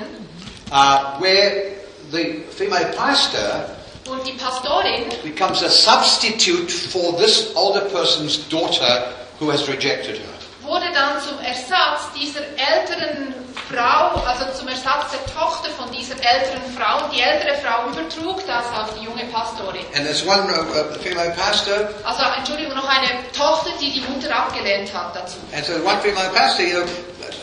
uh, 0.72 1.20
where 1.20 1.81
the 2.12 2.42
female 2.56 2.86
pastor 2.96 3.64
Und 4.10 4.26
die 4.26 4.32
Pastorin 4.32 5.04
becomes 5.22 5.62
a 5.62 5.68
substitute 5.70 6.70
for 6.70 7.16
this 7.18 7.50
older 7.54 7.82
person's 7.82 8.38
daughter 8.48 9.04
who 9.40 9.50
has 9.50 9.66
rejected 9.68 10.16
her. 10.18 10.28
wurde 10.62 10.86
dann 10.94 11.20
zum 11.20 11.38
Ersatz 11.40 12.10
dieser 12.14 12.40
älteren 12.56 13.34
Frau, 13.70 14.20
also 14.26 14.44
zum 14.58 14.68
Ersatz 14.68 15.10
der 15.12 15.24
Tochter 15.34 15.70
von 15.70 15.90
dieser 15.92 16.14
älteren 16.14 16.62
Frau. 16.76 17.04
Und 17.04 17.12
die 17.14 17.20
ältere 17.20 17.54
Frau 17.62 17.88
übertrug 17.90 18.44
das 18.46 18.64
auf 18.78 18.94
die 18.98 19.04
junge 19.04 19.24
Pastorin. 19.32 19.84
And 19.94 20.04
there's 20.04 20.24
one 20.26 20.42
uh, 20.50 20.62
uh, 20.62 20.98
female 21.00 21.30
pastor, 21.36 21.88
Also, 22.04 22.22
Entschuldigung, 22.38 22.74
noch 22.74 22.88
eine 22.88 23.08
Tochter, 23.36 23.70
die 23.80 23.90
die 23.92 24.00
Mutter 24.08 24.34
abgelehnt 24.34 24.92
hat 24.94 25.14
dazu. 25.16 25.36
and 25.54 25.64
so 25.64 25.74
one 25.84 25.98
female 26.02 26.30
pastor, 26.34 26.64
you 26.64 26.74
know, 26.80 26.86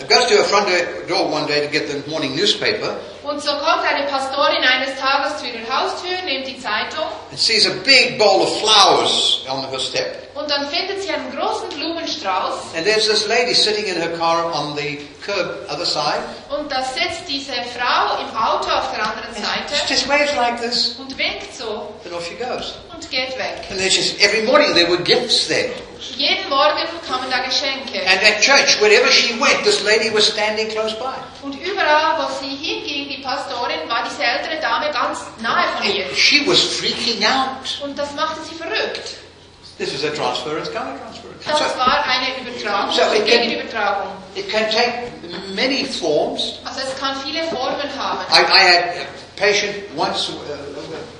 goes 0.07 0.26
to 0.28 0.36
her 0.38 0.44
front 0.44 0.68
door 1.07 1.30
one 1.32 1.45
day 1.48 1.66
to 1.66 1.72
get 1.72 1.88
the 1.90 2.10
morning 2.10 2.36
newspaper 2.36 2.95
Und 3.24 3.41
so 3.41 3.52
kommt 3.52 3.84
eine 3.84 4.07
Pastorin 4.07 4.64
eines 4.64 4.95
Tages 4.99 5.38
zu 5.40 5.45
ihrer 5.45 5.68
Haustür, 5.70 6.18
nimmt 6.26 6.48
die 6.48 6.60
Zeitung 6.60 7.06
and 7.30 7.40
sees 7.40 7.68
a 7.68 7.72
big 7.84 8.18
bowl 8.18 8.41
of 8.41 8.60
flowers 8.61 9.41
on 9.49 9.70
her 9.70 9.80
step. 9.80 10.30
und 10.36 10.49
dann 10.49 10.68
findet 10.70 11.02
sie 11.03 11.10
einen 11.11 11.30
großen 11.38 11.70
Blumenstrauß 11.70 12.76
And 12.76 12.86
there's 12.86 13.07
this 13.07 13.28
lady 13.28 13.53
sitting 13.53 13.86
in 13.86 13.95
her 14.02 14.18
car 14.18 14.52
on 14.53 14.76
the 14.76 14.99
curb 15.22 15.68
other 15.70 15.86
side. 15.86 16.22
und 16.50 16.72
da 16.72 16.84
sitzt 16.84 17.28
diese 17.28 17.54
Frau 17.54 18.20
im 18.22 18.36
Auto 18.36 18.70
auf 18.70 18.91
der 18.91 19.06
anderen 19.06 19.34
She 19.36 19.41
Seite 19.41 19.74
just 19.88 20.08
waves 20.08 20.36
like 20.36 20.62
this, 20.62 20.96
und 21.00 21.18
winkt 21.18 21.56
so 21.56 21.94
and 22.06 22.14
off 22.14 22.26
she 22.28 22.36
goes. 22.36 22.76
und 22.94 23.10
geht 23.10 23.38
weg. 23.38 23.66
And 23.70 23.80
there's 23.80 23.96
just 23.96 24.20
every 24.22 24.44
morning 24.44 24.74
there 24.74 24.90
were 24.90 25.02
gifts 25.02 25.48
there. 25.48 25.72
Jeden 26.16 26.50
Morgen 26.50 26.80
kamen 27.08 27.30
da 27.30 27.40
Geschenke. 27.40 28.00
And 28.08 28.22
at 28.24 28.41
church, 28.41 28.80
wherever 28.82 29.12
she 29.12 29.34
went, 29.40 29.64
this 29.64 29.84
lady 29.84 30.10
was 30.14 30.28
standing 30.28 30.70
close 30.70 30.96
by. 30.96 31.14
Und 31.44 31.56
überall, 31.56 32.18
wo 32.20 32.28
sie 32.40 32.56
hinging, 32.56 33.10
die 33.10 33.22
Pastorin, 33.22 33.88
war 33.88 34.04
diese 34.10 34.24
ältere 34.24 34.60
Dame 34.62 34.91
ganz 34.91 35.20
nahe 35.41 35.66
von 35.78 35.90
ihr. 35.90 36.06
And 36.06 36.18
she 36.18 36.46
was 36.48 36.60
freaking 36.62 37.24
out. 37.26 37.82
Und 37.84 37.98
das 38.00 38.14
machte 38.14 38.40
sie 38.44 38.56
verrückt. 38.56 39.18
This 39.80 39.93
is 39.93 40.03
a 40.03 40.14
transference, 40.14 40.68
counter-transference. 40.69 41.45
Das 41.45 41.57
So 41.72 41.80
war 41.80 42.03
eine 42.06 42.38
Übertragung, 42.41 42.91
So 42.93 43.01
it 43.14 43.26
can- 43.26 43.47
Gegenübertragung. 43.47 44.11
it 44.35 44.49
can 44.51 44.69
take 44.69 45.10
many 45.56 45.85
forms. 45.85 46.60
Also 46.65 46.81
es 46.81 46.99
kann 46.99 47.15
viele 47.26 47.43
Formen 47.45 47.89
haben. 47.97 48.19
I, 48.30 48.41
I 48.43 48.60
had 48.60 48.84
a 48.97 49.06
patient 49.38 49.73
once, 49.95 50.30
uh, 50.30 50.34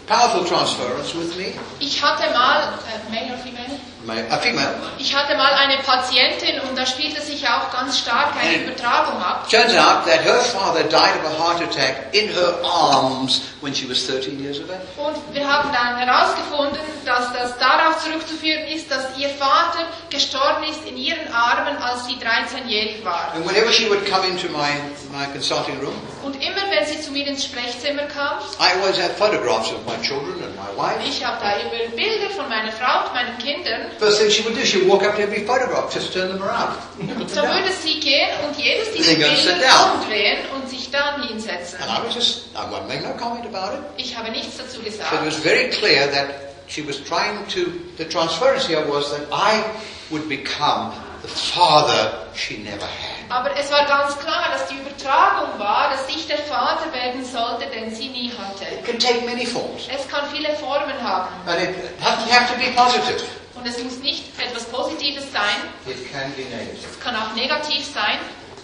powerful 0.08 0.44
transference 0.46 1.16
with 1.16 1.38
me. 1.38 1.54
Ich 1.80 2.04
hatte 2.04 2.30
mal, 2.34 2.74
äh, 2.84 3.10
male 3.10 3.32
or 3.34 3.38
female? 3.38 3.80
Ma- 4.06 4.14
a 4.30 4.38
female. 4.38 4.76
Ich 4.98 5.16
hatte 5.16 5.36
mal 5.36 5.52
eine 5.54 5.78
Patientin 5.84 6.60
und 6.62 6.78
da 6.78 6.86
spielte 6.86 7.22
sich 7.22 7.48
auch 7.48 7.72
ganz 7.72 8.00
stark 8.00 8.34
eine 8.42 8.64
Übertragung 8.64 9.22
ab. 9.22 9.48
Turns 9.50 9.74
out 9.76 10.06
that 10.06 10.24
her 10.24 10.40
father 10.42 10.84
died 10.84 11.16
of 11.24 11.26
a 11.26 11.38
heart 11.44 11.62
attack 11.62 12.14
in 12.14 12.30
her 12.30 12.54
arms 12.64 13.42
when 13.62 13.74
she 13.74 13.90
was 13.90 14.06
13 14.08 14.40
years 14.42 14.60
of 14.60 14.70
age. 14.70 14.80
Und 14.98 15.36
wir 15.36 15.48
haben 15.48 15.72
dann 15.74 15.98
herausgefunden, 15.98 16.78
dass 17.06 17.32
das 17.34 17.58
darauf 17.58 17.98
zurückzuführen 18.04 18.66
ist, 18.68 18.90
dass 18.92 19.18
ihr 19.18 19.30
Vater 19.30 19.86
gestorben 20.10 20.64
ist 20.70 20.86
in 20.88 20.98
ihren 20.98 21.32
Armen, 21.34 21.78
als 21.78 22.06
sie 22.06 22.16
13-jährig 22.16 23.04
war. 23.04 23.32
And 23.36 23.48
whenever 23.50 23.72
she 23.72 23.90
would 23.90 24.06
come 24.10 24.26
into 24.28 24.48
my, 24.50 24.70
my 25.12 25.26
consulting 25.32 25.80
room, 25.82 25.96
Und 26.24 26.36
immer 26.36 26.62
wenn 26.70 26.86
sie 26.86 27.02
zu 27.02 27.12
mir 27.12 27.26
ins 27.28 27.46
Sprechzimmer 27.46 28.04
kam, 28.04 28.40
I 28.60 28.74
always 28.80 28.98
had 29.02 29.12
photographs 29.18 29.72
of 29.72 29.86
my 29.86 29.96
children 30.06 30.36
and 30.44 30.56
my 30.56 30.70
wife. 30.78 31.00
ich 31.08 31.24
habe 31.26 31.38
da 31.42 31.54
immer 31.54 31.90
Bilder 31.96 32.30
von 32.36 32.48
meiner 32.50 32.72
Frau 32.72 33.06
und 33.08 33.14
meinen 33.14 33.38
Kindern, 33.40 33.89
First 33.98 34.22
thing 34.22 34.30
she 34.30 34.44
would 34.44 34.56
do, 34.56 34.66
she 34.66 34.80
would 34.80 34.88
walk 34.88 35.04
up 35.04 35.16
to 35.16 35.22
every 35.24 35.46
photograph, 35.46 35.94
just 35.94 36.14
turn 36.14 36.30
them 36.30 36.42
around. 36.44 36.78
Put 36.98 37.08
da 37.08 37.16
them 37.16 37.46
down. 37.46 37.54
würde 37.56 37.74
sie 37.82 38.00
gehen 38.00 38.30
und 38.46 38.58
jedes 38.58 38.92
dieser 38.92 39.16
Bilder 39.16 39.94
umdrehen 39.94 40.40
und 40.56 40.70
sich 40.70 40.92
dann 40.92 41.24
hinsetzen. 41.28 41.80
And 41.82 41.90
I 41.90 42.06
was 42.06 42.16
just, 42.16 42.48
I 42.56 42.70
would 42.70 42.88
make 42.88 43.02
no 43.02 43.14
comment 43.18 43.46
about 43.46 43.76
it. 43.76 43.82
Ich 43.98 44.16
habe 44.18 44.32
nichts 44.32 44.58
dazu 44.58 44.82
So 44.82 45.16
it 45.16 45.26
was 45.26 45.36
very 45.38 45.70
clear 45.70 46.08
that 46.12 46.50
she 46.68 46.82
was 46.82 47.00
trying 47.04 47.46
to, 47.48 47.72
the 47.98 48.06
transference 48.06 48.68
here 48.68 48.86
was 48.88 49.12
that 49.12 49.28
I 49.32 49.64
would 50.12 50.30
become 50.30 50.94
the 51.22 51.28
father 51.28 52.28
she 52.36 52.58
never 52.58 52.86
had. 52.86 53.20
Aber 53.30 53.56
es 53.56 53.72
war 53.72 53.86
ganz 53.86 54.18
klar, 54.18 54.50
dass 54.52 54.68
die 54.68 54.76
Übertragung 54.76 55.60
war, 55.60 55.92
dass 55.92 56.08
ich 56.10 56.28
der 56.28 56.40
Vater 56.40 56.92
werden 56.94 57.24
sollte, 57.24 57.68
den 57.68 57.94
sie 57.94 58.10
nie 58.10 58.32
hatte. 58.32 58.66
It 58.66 58.86
can 58.86 59.00
take 59.00 59.26
many 59.26 59.46
forms. 59.46 59.88
Es 59.88 60.08
kann 60.08 60.26
viele 60.32 60.56
Formen 60.56 61.00
haben. 61.02 61.30
And 61.46 61.62
it 61.62 61.76
doesn't 62.00 62.32
have 62.32 62.52
to 62.52 62.60
be 62.60 62.72
positive. 62.76 63.24
Und 63.60 63.68
es 63.68 63.84
muss 63.84 63.98
nicht 64.00 64.24
etwas 64.40 64.64
Positives 64.66 65.26
sein, 65.34 65.70
It 65.86 66.12
can 66.12 66.32
be 66.36 66.44
negative. 66.44 66.88
es 66.92 67.00
kann 67.00 67.16
auch 67.16 67.34
negativ 67.36 67.86
sein. 67.94 68.20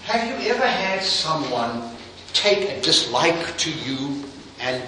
Have 0.08 0.26
you 0.28 0.50
ever 0.50 0.66
had 0.66 1.04
someone 1.04 1.82
take 2.34 2.70
a 2.70 2.80
dislike 2.82 3.58
to 3.58 3.70
you 3.70 4.24
and 4.66 4.82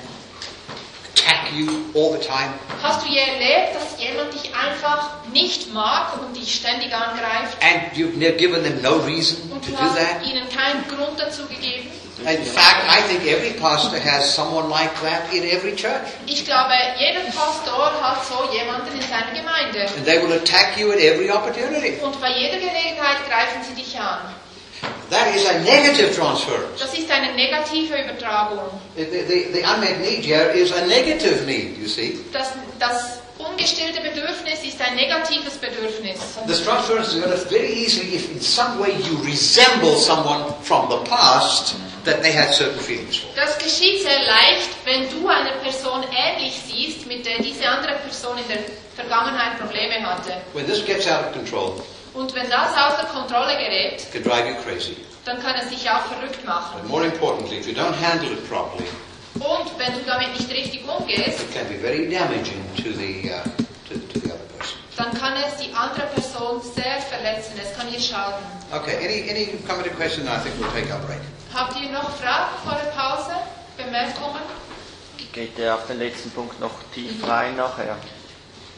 attack 1.13 1.51
you 1.53 1.85
all 1.95 2.11
the 2.13 2.19
time? 2.25 2.53
Hast 2.81 3.03
du 3.05 3.09
je 3.11 3.19
erlebt, 3.19 3.75
dass 3.75 3.99
jemand 4.01 4.33
dich 4.33 4.51
einfach 4.55 5.09
nicht 5.33 5.73
mag 5.73 6.19
und 6.21 6.35
dich 6.37 6.55
ständig 6.55 6.93
angreift 6.93 7.57
And 7.61 7.93
you've 7.97 8.15
never 8.17 8.37
given 8.37 8.63
them 8.63 8.81
no 8.81 8.97
reason 9.05 9.51
und 9.51 9.63
to 9.65 9.71
du 9.71 9.75
do 9.77 9.83
hast 9.83 9.97
that? 9.97 10.25
ihnen 10.25 10.47
keinen 10.49 10.87
Grund 10.87 11.19
dazu 11.19 11.45
gegeben? 11.47 11.89
In 12.25 12.43
fact, 12.43 12.89
I 12.89 13.01
think 13.07 13.25
every 13.27 13.53
pastor 13.59 13.99
has 13.99 14.33
someone 14.33 14.69
like 14.69 14.91
that 15.01 15.31
in 15.31 15.43
every 15.43 15.75
church. 15.75 16.01
Ich 16.25 16.43
glaube, 16.45 16.73
jeder 16.97 17.21
Pastor 17.31 17.91
hat 18.01 18.25
so 18.25 18.51
jemanden 18.51 18.91
in 18.95 19.01
seiner 19.01 19.31
Gemeinde. 19.37 19.85
And 19.95 20.05
they 20.05 20.17
will 20.17 20.33
attack 20.33 20.77
you 20.79 20.91
at 20.91 20.97
every 20.97 21.29
opportunity. 21.29 22.01
Und 22.01 22.19
bei 22.19 22.31
jeder 22.31 22.57
Gelegenheit 22.57 23.17
greifen 23.29 23.61
sie 23.63 23.75
dich 23.75 23.99
an. 23.99 24.33
That 25.11 25.33
is 25.35 25.45
a 25.47 25.59
negative 25.59 26.13
transfer. 26.15 26.59
Das 26.79 26.93
ist 26.93 27.09
eine 27.09 27.33
negative 27.33 27.95
Übertragung. 27.95 28.67
The, 28.95 29.05
the, 29.05 29.51
the 29.53 29.63
unmet 29.63 30.01
need 30.01 30.25
here 30.25 30.49
is 30.51 30.71
a 30.71 30.85
negative 30.87 31.45
need, 31.45 31.77
you 31.77 31.87
see. 31.87 32.17
Das, 32.33 32.49
das 32.79 33.19
ungestillte 33.37 34.01
Bedürfnis 34.01 34.63
ist 34.63 34.81
ein 34.81 34.95
negatives 34.95 35.57
Bedürfnis. 35.57 36.17
This 36.47 36.63
transference 36.63 37.13
is 37.13 37.43
very 37.43 37.71
easily, 37.71 38.15
if 38.15 38.31
in 38.31 38.41
some 38.41 38.79
way 38.79 38.91
you 38.91 39.17
resemble 39.23 39.95
someone 39.95 40.51
from 40.63 40.89
the 40.89 40.97
past 41.09 41.75
that 42.07 42.23
they 42.23 42.31
had 42.31 42.53
certain 42.53 42.79
feelings 42.79 43.17
for. 43.17 43.29
Das 43.35 43.57
geschieht 43.57 44.01
sehr 44.01 44.23
leicht, 44.25 44.69
wenn 44.85 45.09
du 45.11 45.27
eine 45.27 45.51
Person 45.63 46.03
ähnlich 46.15 46.53
siehst, 46.65 47.05
mit 47.05 47.25
der 47.25 47.39
diese 47.43 47.67
andere 47.67 47.95
Person 47.99 48.37
in 48.37 48.47
der 48.47 48.59
Vergangenheit 48.95 49.59
Probleme 49.59 50.01
hatte. 50.01 50.33
When 50.53 50.65
this 50.65 50.83
gets 50.85 51.07
out 51.07 51.25
of 51.27 51.33
control, 51.33 51.73
Und 52.13 52.33
wenn 52.33 52.49
das 52.49 52.71
außer 52.73 53.05
Kontrolle 53.13 53.55
gerät, 53.57 54.01
it 54.01 54.11
can 54.11 54.23
drive 54.23 54.47
you 54.47 54.55
crazy. 54.63 54.95
dann 55.25 55.41
kann 55.43 55.55
es 55.61 55.69
dich 55.69 55.87
auch 55.89 56.01
verrückt 56.07 56.43
machen. 56.45 56.81
But 56.81 56.89
more 56.89 57.05
importantly, 57.05 57.59
if 57.59 57.67
you 57.67 57.73
don't 57.75 57.93
handle 58.01 58.31
it 58.31 58.47
properly, 58.49 58.87
Und 59.35 59.69
wenn 59.77 59.93
du 59.93 59.99
damit 60.07 60.33
nicht 60.33 60.49
richtig 60.49 60.81
umgehst, 60.87 61.39
it 61.41 61.53
can 61.53 61.67
be 61.67 61.75
very 61.75 62.09
damaging 62.09 62.63
to 62.77 62.89
the, 62.97 63.29
uh, 63.29 63.43
to, 63.87 63.93
to 64.11 64.19
the 64.19 64.31
other 64.31 64.47
person. 64.57 64.79
dann 64.95 65.13
kann 65.13 65.33
es 65.35 65.57
die 65.61 65.71
andere 65.75 66.07
Person 66.15 66.59
sehr 66.73 66.97
verletzen, 67.07 67.53
es 67.61 67.77
kann 67.77 67.91
ihr 67.93 67.99
schaden. 67.99 68.39
Okay, 68.73 68.97
any, 68.97 69.29
any 69.29 69.45
comment 69.67 69.85
or 69.85 69.93
question? 69.95 70.25
I 70.27 70.39
think 70.41 70.55
we'll 70.59 70.71
take 70.71 70.91
our 70.91 70.99
break. 71.05 71.19
Habt 71.57 71.75
ihr 71.81 71.89
noch 71.89 72.11
Fragen 72.11 72.53
vor 72.63 72.77
der 72.77 72.91
Pause? 72.91 73.31
Bemerkungen? 73.77 74.43
Geht 75.33 75.57
er 75.57 75.73
auf 75.73 75.87
den 75.87 75.97
letzten 75.97 76.29
Punkt 76.29 76.59
noch 76.59 76.69
tief 76.93 77.27
rein 77.27 77.55
nachher? 77.55 77.97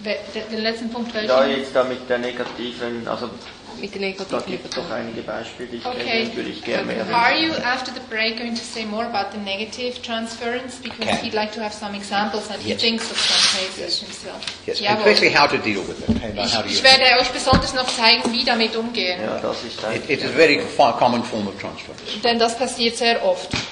Den 0.02 0.62
letzten 0.62 0.90
Punkt 0.90 1.14
Ja, 1.14 1.42
welchen? 1.42 1.60
jetzt 1.60 1.76
da 1.76 1.84
mit 1.84 2.10
der 2.10 2.20
negativen, 2.20 3.06
also 3.06 3.30
Mit 3.78 3.96
da 3.96 4.00
negativen 4.00 4.46
gibt 4.48 4.66
es 4.66 4.72
doch 4.72 4.90
einige 4.92 5.22
Beispiele, 5.22 5.70
die 5.70 5.78
ich 5.78 5.86
Okay. 5.86 6.04
kenne, 6.04 6.36
würde 6.36 6.50
ich 6.50 6.64
gerne 6.64 6.84
mehr 6.86 7.06
Are 7.16 7.38
you 7.40 7.54
after 7.64 7.94
the 7.94 8.02
break 8.10 8.38
going 8.38 8.54
to 8.56 8.64
say 8.64 8.86
more 8.86 9.06
about 9.06 9.32
the 9.32 9.38
negative 9.38 10.02
transference 10.02 10.78
because 10.82 11.04
Okay. 11.08 11.20
he'd 11.24 11.34
like 11.34 11.54
to 11.54 11.62
have 11.62 11.74
some 11.74 11.96
examples 11.96 12.50
and 12.50 12.62
he 12.62 12.70
Yes. 12.72 12.82
thinks 12.82 13.10
of 13.10 13.18
some 13.18 13.60
cases 13.62 14.00
himself? 14.02 14.42
Yes, 14.68 14.80
Jawohl. 14.82 14.98
especially 15.00 15.30
how 15.34 15.48
to 15.48 15.58
deal 15.58 15.82
with 15.84 16.00
it. 16.02 16.10
How, 16.22 16.46
how 16.50 16.62
do 16.62 16.68
Ich, 16.68 16.74
you? 16.74 16.78
ich 16.80 16.84
werde 16.84 17.04
euch 17.22 17.30
besonders 17.30 17.74
noch 17.74 17.88
zeigen, 17.88 18.32
wie 18.32 18.44
damit 18.44 18.76
umgehen, 18.76 19.22
Ja, 19.22 19.38
das 19.40 19.64
ist 19.64 19.84
ein, 19.86 19.96
It, 19.98 20.10
it 20.10 20.20
is 20.24 20.30
a 20.32 20.34
very 20.34 20.60
far 20.60 20.98
common 20.98 21.24
form 21.24 21.48
of 21.48 21.58
transference. 21.60 22.22
denn 22.24 22.38
das 22.40 22.58
passiert 22.58 22.98
sehr 22.98 23.24
oft. 23.24 23.50
Ist 23.54 23.64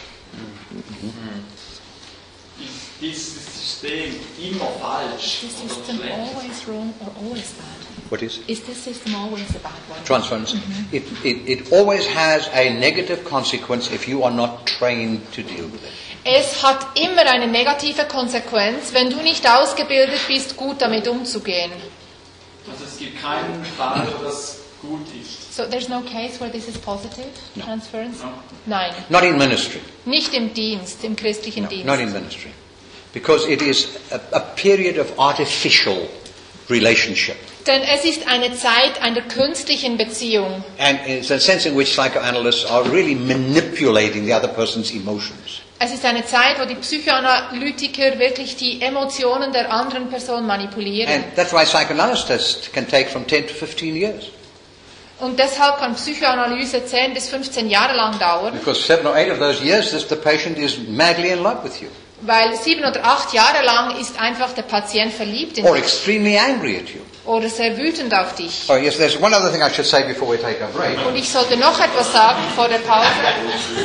dieses 3.02 3.45
System 3.45 4.15
immer 4.41 4.69
falsch 4.82 5.44
Is 5.44 5.56
oder 5.61 5.69
the 5.69 5.76
system 5.76 5.99
always 6.11 6.68
wrong 6.68 6.94
or 7.02 7.11
always 7.22 7.52
bad? 7.52 7.76
What 8.09 8.21
is? 8.21 8.39
Is 8.47 8.61
this 8.63 8.77
system 8.77 9.15
always 9.15 9.49
a 9.55 9.59
bad 9.59 9.73
one? 9.89 10.03
Transference. 10.05 10.53
Mm-hmm. 10.53 10.95
It, 10.95 11.03
it, 11.25 11.49
it 11.59 11.71
always 11.73 12.05
has 12.07 12.47
a 12.53 12.69
negative 12.79 13.25
consequence 13.25 13.91
if 13.91 14.07
you 14.07 14.23
are 14.23 14.31
not 14.31 14.65
trained 14.65 15.21
to 15.34 15.43
deal 15.43 15.65
with 15.67 15.84
it. 15.84 15.91
Es 16.23 16.61
hat 16.61 16.85
immer 16.97 17.25
eine 17.25 17.47
negative 17.47 18.05
Konsequenz, 18.07 18.93
wenn 18.93 19.09
du 19.09 19.17
nicht 19.21 19.47
ausgebildet 19.47 20.19
bist, 20.27 20.57
gut 20.57 20.81
damit 20.81 21.07
umzugehen. 21.07 21.71
Also 22.69 22.84
es 22.84 22.97
gibt 22.99 23.21
keinen 23.21 23.63
Fall, 23.77 24.05
wo 24.17 24.23
das 24.25 24.59
gut 24.81 25.05
ist. 25.21 25.55
So 25.55 25.65
there's 25.65 25.88
no 25.89 26.01
case 26.01 26.39
where 26.39 26.51
this 26.51 26.67
is 26.67 26.77
positive 26.77 27.27
transference? 27.63 28.21
No. 28.21 28.29
Nein, 28.65 28.93
Not 29.09 29.23
in 29.23 29.38
ministry. 29.38 29.79
nicht 30.05 30.34
im 30.34 30.53
Dienst, 30.53 31.03
im 31.03 31.15
christlichen 31.15 31.63
No, 31.63 31.69
Dienst. 31.69 31.85
not 31.85 31.99
in 31.99 32.11
ministry. 32.11 32.51
Because 33.13 33.47
it 33.49 33.61
is 33.61 33.88
a, 34.11 34.19
a 34.35 34.39
period 34.39 34.97
of 34.97 35.17
artificial 35.17 36.09
relationship. 36.69 37.38
Denn 37.68 37.84
es 37.84 38.06
ist 38.06 38.27
eine 38.27 38.56
Zeit 38.56 39.02
einer 39.02 39.22
künstlichen 39.22 39.98
Beziehung. 39.98 40.64
And 40.80 40.99
it's 41.06 41.30
a 41.31 41.39
sense 41.39 41.68
in 41.68 41.77
which 41.77 41.91
psychoanalysts 41.91 42.65
are 42.65 42.89
really 42.91 43.14
manipulating 43.14 44.26
the 44.26 44.34
other 44.34 44.48
person's 44.48 44.91
emotions. 44.91 45.61
Es 45.80 45.94
ist 45.94 46.03
eine 46.06 46.26
Zeit, 46.26 46.60
wo 46.60 46.65
die 46.65 46.76
Psychoanalytiker 46.76 48.18
wirklich 48.18 48.56
die 48.56 48.81
Emotionen 48.81 49.52
der 49.52 49.72
anderen 49.72 50.10
Person 50.10 50.48
manipulieren. 50.48 51.14
And 51.14 51.35
that's 51.35 51.53
why 51.53 51.65
psychoanalysis 51.65 52.72
can 52.73 52.88
take 52.88 53.10
from 53.10 53.27
10 53.27 53.48
to 53.48 53.53
15 53.53 53.95
years. 53.95 54.26
Und 55.19 55.38
deshalb 55.38 55.77
kann 55.80 55.95
Psychoanalyse 55.95 56.85
10 56.85 57.14
bis 57.14 57.30
15 57.30 57.69
Jahre 57.69 57.95
lang 57.95 58.18
dauern, 58.19 58.53
Because 58.53 58.81
seven 58.81 59.07
or 59.07 59.15
eight 59.15 59.31
of 59.31 59.39
those 59.39 59.64
years, 59.64 59.91
the 60.07 60.15
patient 60.15 60.57
is 60.57 60.77
madly 60.88 61.30
in 61.30 61.44
love 61.44 61.64
with 61.64 61.81
you. 61.81 61.89
Weil 62.22 62.56
sieben 62.56 62.84
oder 62.84 63.03
acht 63.06 63.34
Jahre 63.34 63.64
lang 63.64 63.99
ist 63.99 64.19
einfach 64.19 64.52
der 64.53 64.64
Patient 64.64 65.14
verliebt 65.14 65.57
in 65.57 65.65
Or 65.65 65.76
dich 65.76 65.84
extremely 65.84 66.38
angry 66.38 66.77
at 66.77 66.89
you. 66.89 67.02
oder 67.26 67.48
sehr 67.49 67.77
wütend 67.77 68.14
auf 68.14 68.34
dich. 68.35 68.64
Oh, 68.69 68.76
yes, 68.76 68.98
there's 68.98 69.15
one 69.22 69.35
other 69.35 69.52
thing 69.52 69.61
I 69.61 69.69
should 69.73 69.85
say 69.85 70.03
before 70.03 70.30
we 70.31 70.38
take 70.41 70.61
our 70.64 70.69
break. 70.69 70.98
Und 71.06 71.15
ich 71.15 71.30
sollte 71.30 71.57
noch 71.57 71.80
etwas 71.80 72.11
sagen 72.14 72.39
vor 72.56 72.68
der 72.69 72.80
Pause. 72.80 73.07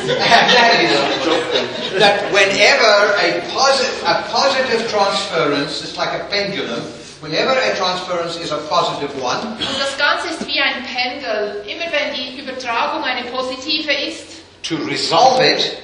that 0.07 0.83
is 0.83 0.91
that 1.99 2.33
whenever 2.33 3.15
a, 3.19 3.41
posi- 3.53 4.05
a 4.07 4.23
positive 4.31 4.89
transference, 4.91 5.83
it's 5.83 5.97
like 5.97 6.13
a 6.15 6.25
pendulum, 6.31 6.83
whenever 7.21 7.51
a 7.53 7.75
transference 7.77 8.37
is 8.37 8.51
a 8.53 8.57
positive 8.69 9.11
one, 9.23 9.39
Und 9.59 9.79
das 9.79 9.97
Ganze 9.99 10.29
ist 10.29 10.47
wie 10.47 10.61
ein 10.61 10.85
Pendel. 10.85 11.65
Immer 11.67 11.87
wenn 11.93 12.15
die 12.15 12.41
Übertragung 12.41 13.05
eine 13.05 13.25
positive 13.31 13.93
ist, 13.93 14.25
to 14.63 14.77
resolve 14.89 15.45
it, 15.45 15.77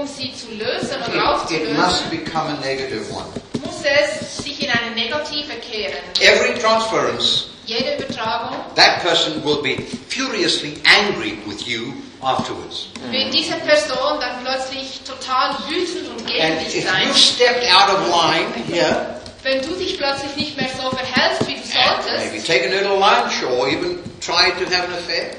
um 0.00 0.06
sie 0.06 0.32
zu 0.34 0.50
lösen 0.54 1.00
it, 1.00 1.14
it 1.14 1.20
aufzulösen, 1.20 1.76
must 1.76 2.10
become 2.10 2.48
a 2.50 2.60
negative 2.60 3.10
one. 3.12 3.26
muss 3.64 3.82
es 3.84 4.36
sich 4.44 4.62
in 4.62 4.70
eine 4.70 4.94
negative 4.94 5.52
kehren. 5.60 6.02
Every 6.20 6.58
transference, 6.58 7.48
Jede 7.66 7.96
Übertragung 7.96 8.56
that 8.74 9.00
person 9.02 9.42
will 9.44 9.62
be 9.62 9.76
furiously 10.08 10.74
angry 10.84 11.38
with 11.46 11.66
you 11.66 11.92
afterwards. 12.20 12.88
wird 13.10 13.32
diese 13.32 13.54
Person 13.58 14.18
dann 14.20 14.44
plötzlich 14.44 15.00
total 15.06 15.54
wütend 15.68 16.08
und 16.10 16.26
gegen 16.26 16.42
And 16.42 16.60
dich 16.66 16.76
if 16.78 16.84
sein. 16.84 17.02
you've 17.08 17.16
stepped 17.16 17.64
out 17.72 17.88
of 17.90 18.08
line 18.08 18.48
here, 18.68 19.20
Wenn 19.44 19.60
du 19.62 19.74
dich 19.76 19.96
plötzlich 19.98 20.36
nicht 20.36 20.56
mehr 20.56 20.68
so 20.80 20.90
verhältst, 20.90 21.46
wie 21.48 21.54
du 21.54 21.60
and 21.78 22.04
maybe 22.06 22.30
solltest, 22.30 22.46
taken 22.46 22.72
a 22.72 22.80
little 22.80 22.98
lunch 22.98 23.42
or 23.44 23.68
even 23.68 23.98
tried 24.20 24.52
to 24.58 24.64
have 24.74 24.84
an 24.86 24.92
affair, 24.94 25.30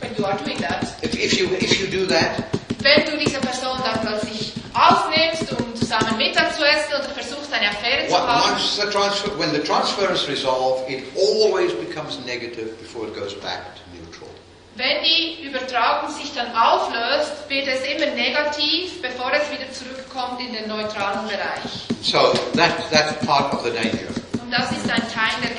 when 0.00 0.14
you 0.16 0.24
are 0.24 0.36
doing 0.44 0.58
that, 0.58 0.86
if, 1.02 1.14
if, 1.14 1.38
you, 1.38 1.48
if 1.60 1.78
you 1.80 1.86
do 1.86 2.06
that, 2.06 2.44
wenn 2.84 3.04
du 3.06 3.16
diese 3.16 3.40
Person 3.40 3.78
dann 3.82 3.98
plötzlich 4.02 4.52
aufnimmst, 4.74 5.50
um 5.58 5.74
zusammen 5.74 6.16
Mittag 6.18 6.54
zu 6.54 6.62
essen 6.62 6.92
oder 6.92 7.08
versuchst 7.14 7.52
eine 7.52 7.70
Affäre 7.70 8.06
zu 8.06 8.16
haben, 8.16 8.52
once 8.52 8.76
the 8.76 8.86
transfer, 8.90 9.30
when 9.38 9.50
the 9.52 9.60
transfer 9.60 10.12
is 10.12 10.28
resolved, 10.28 10.88
it 10.90 11.04
always 11.16 11.72
becomes 11.72 12.18
negative 12.26 12.76
before 12.78 13.06
it 13.08 13.14
goes 13.14 13.34
back 13.40 13.74
to 13.74 13.82
neutral. 13.96 14.28
Wenn 14.76 15.02
die 15.02 15.46
Übertragung 15.48 16.10
sich 16.10 16.34
dann 16.34 16.54
auflöst, 16.54 17.48
wird 17.48 17.68
es 17.68 17.80
immer 17.86 18.12
negativ, 18.14 19.00
bevor 19.00 19.32
es 19.32 19.50
wieder 19.50 19.72
zurückkommt 19.72 20.40
in 20.40 20.52
den 20.52 20.68
neutralen 20.68 21.26
Bereich. 21.26 21.88
So 22.02 22.34
that, 22.54 22.90
that's 22.90 23.14
part 23.24 23.54
of 23.54 23.64
the 23.64 23.70
danger. 23.70 24.12
Und 24.42 24.50
das 24.50 24.70
ist 24.72 24.90
ein 24.90 25.00
Teil 25.08 25.32
der 25.42 25.56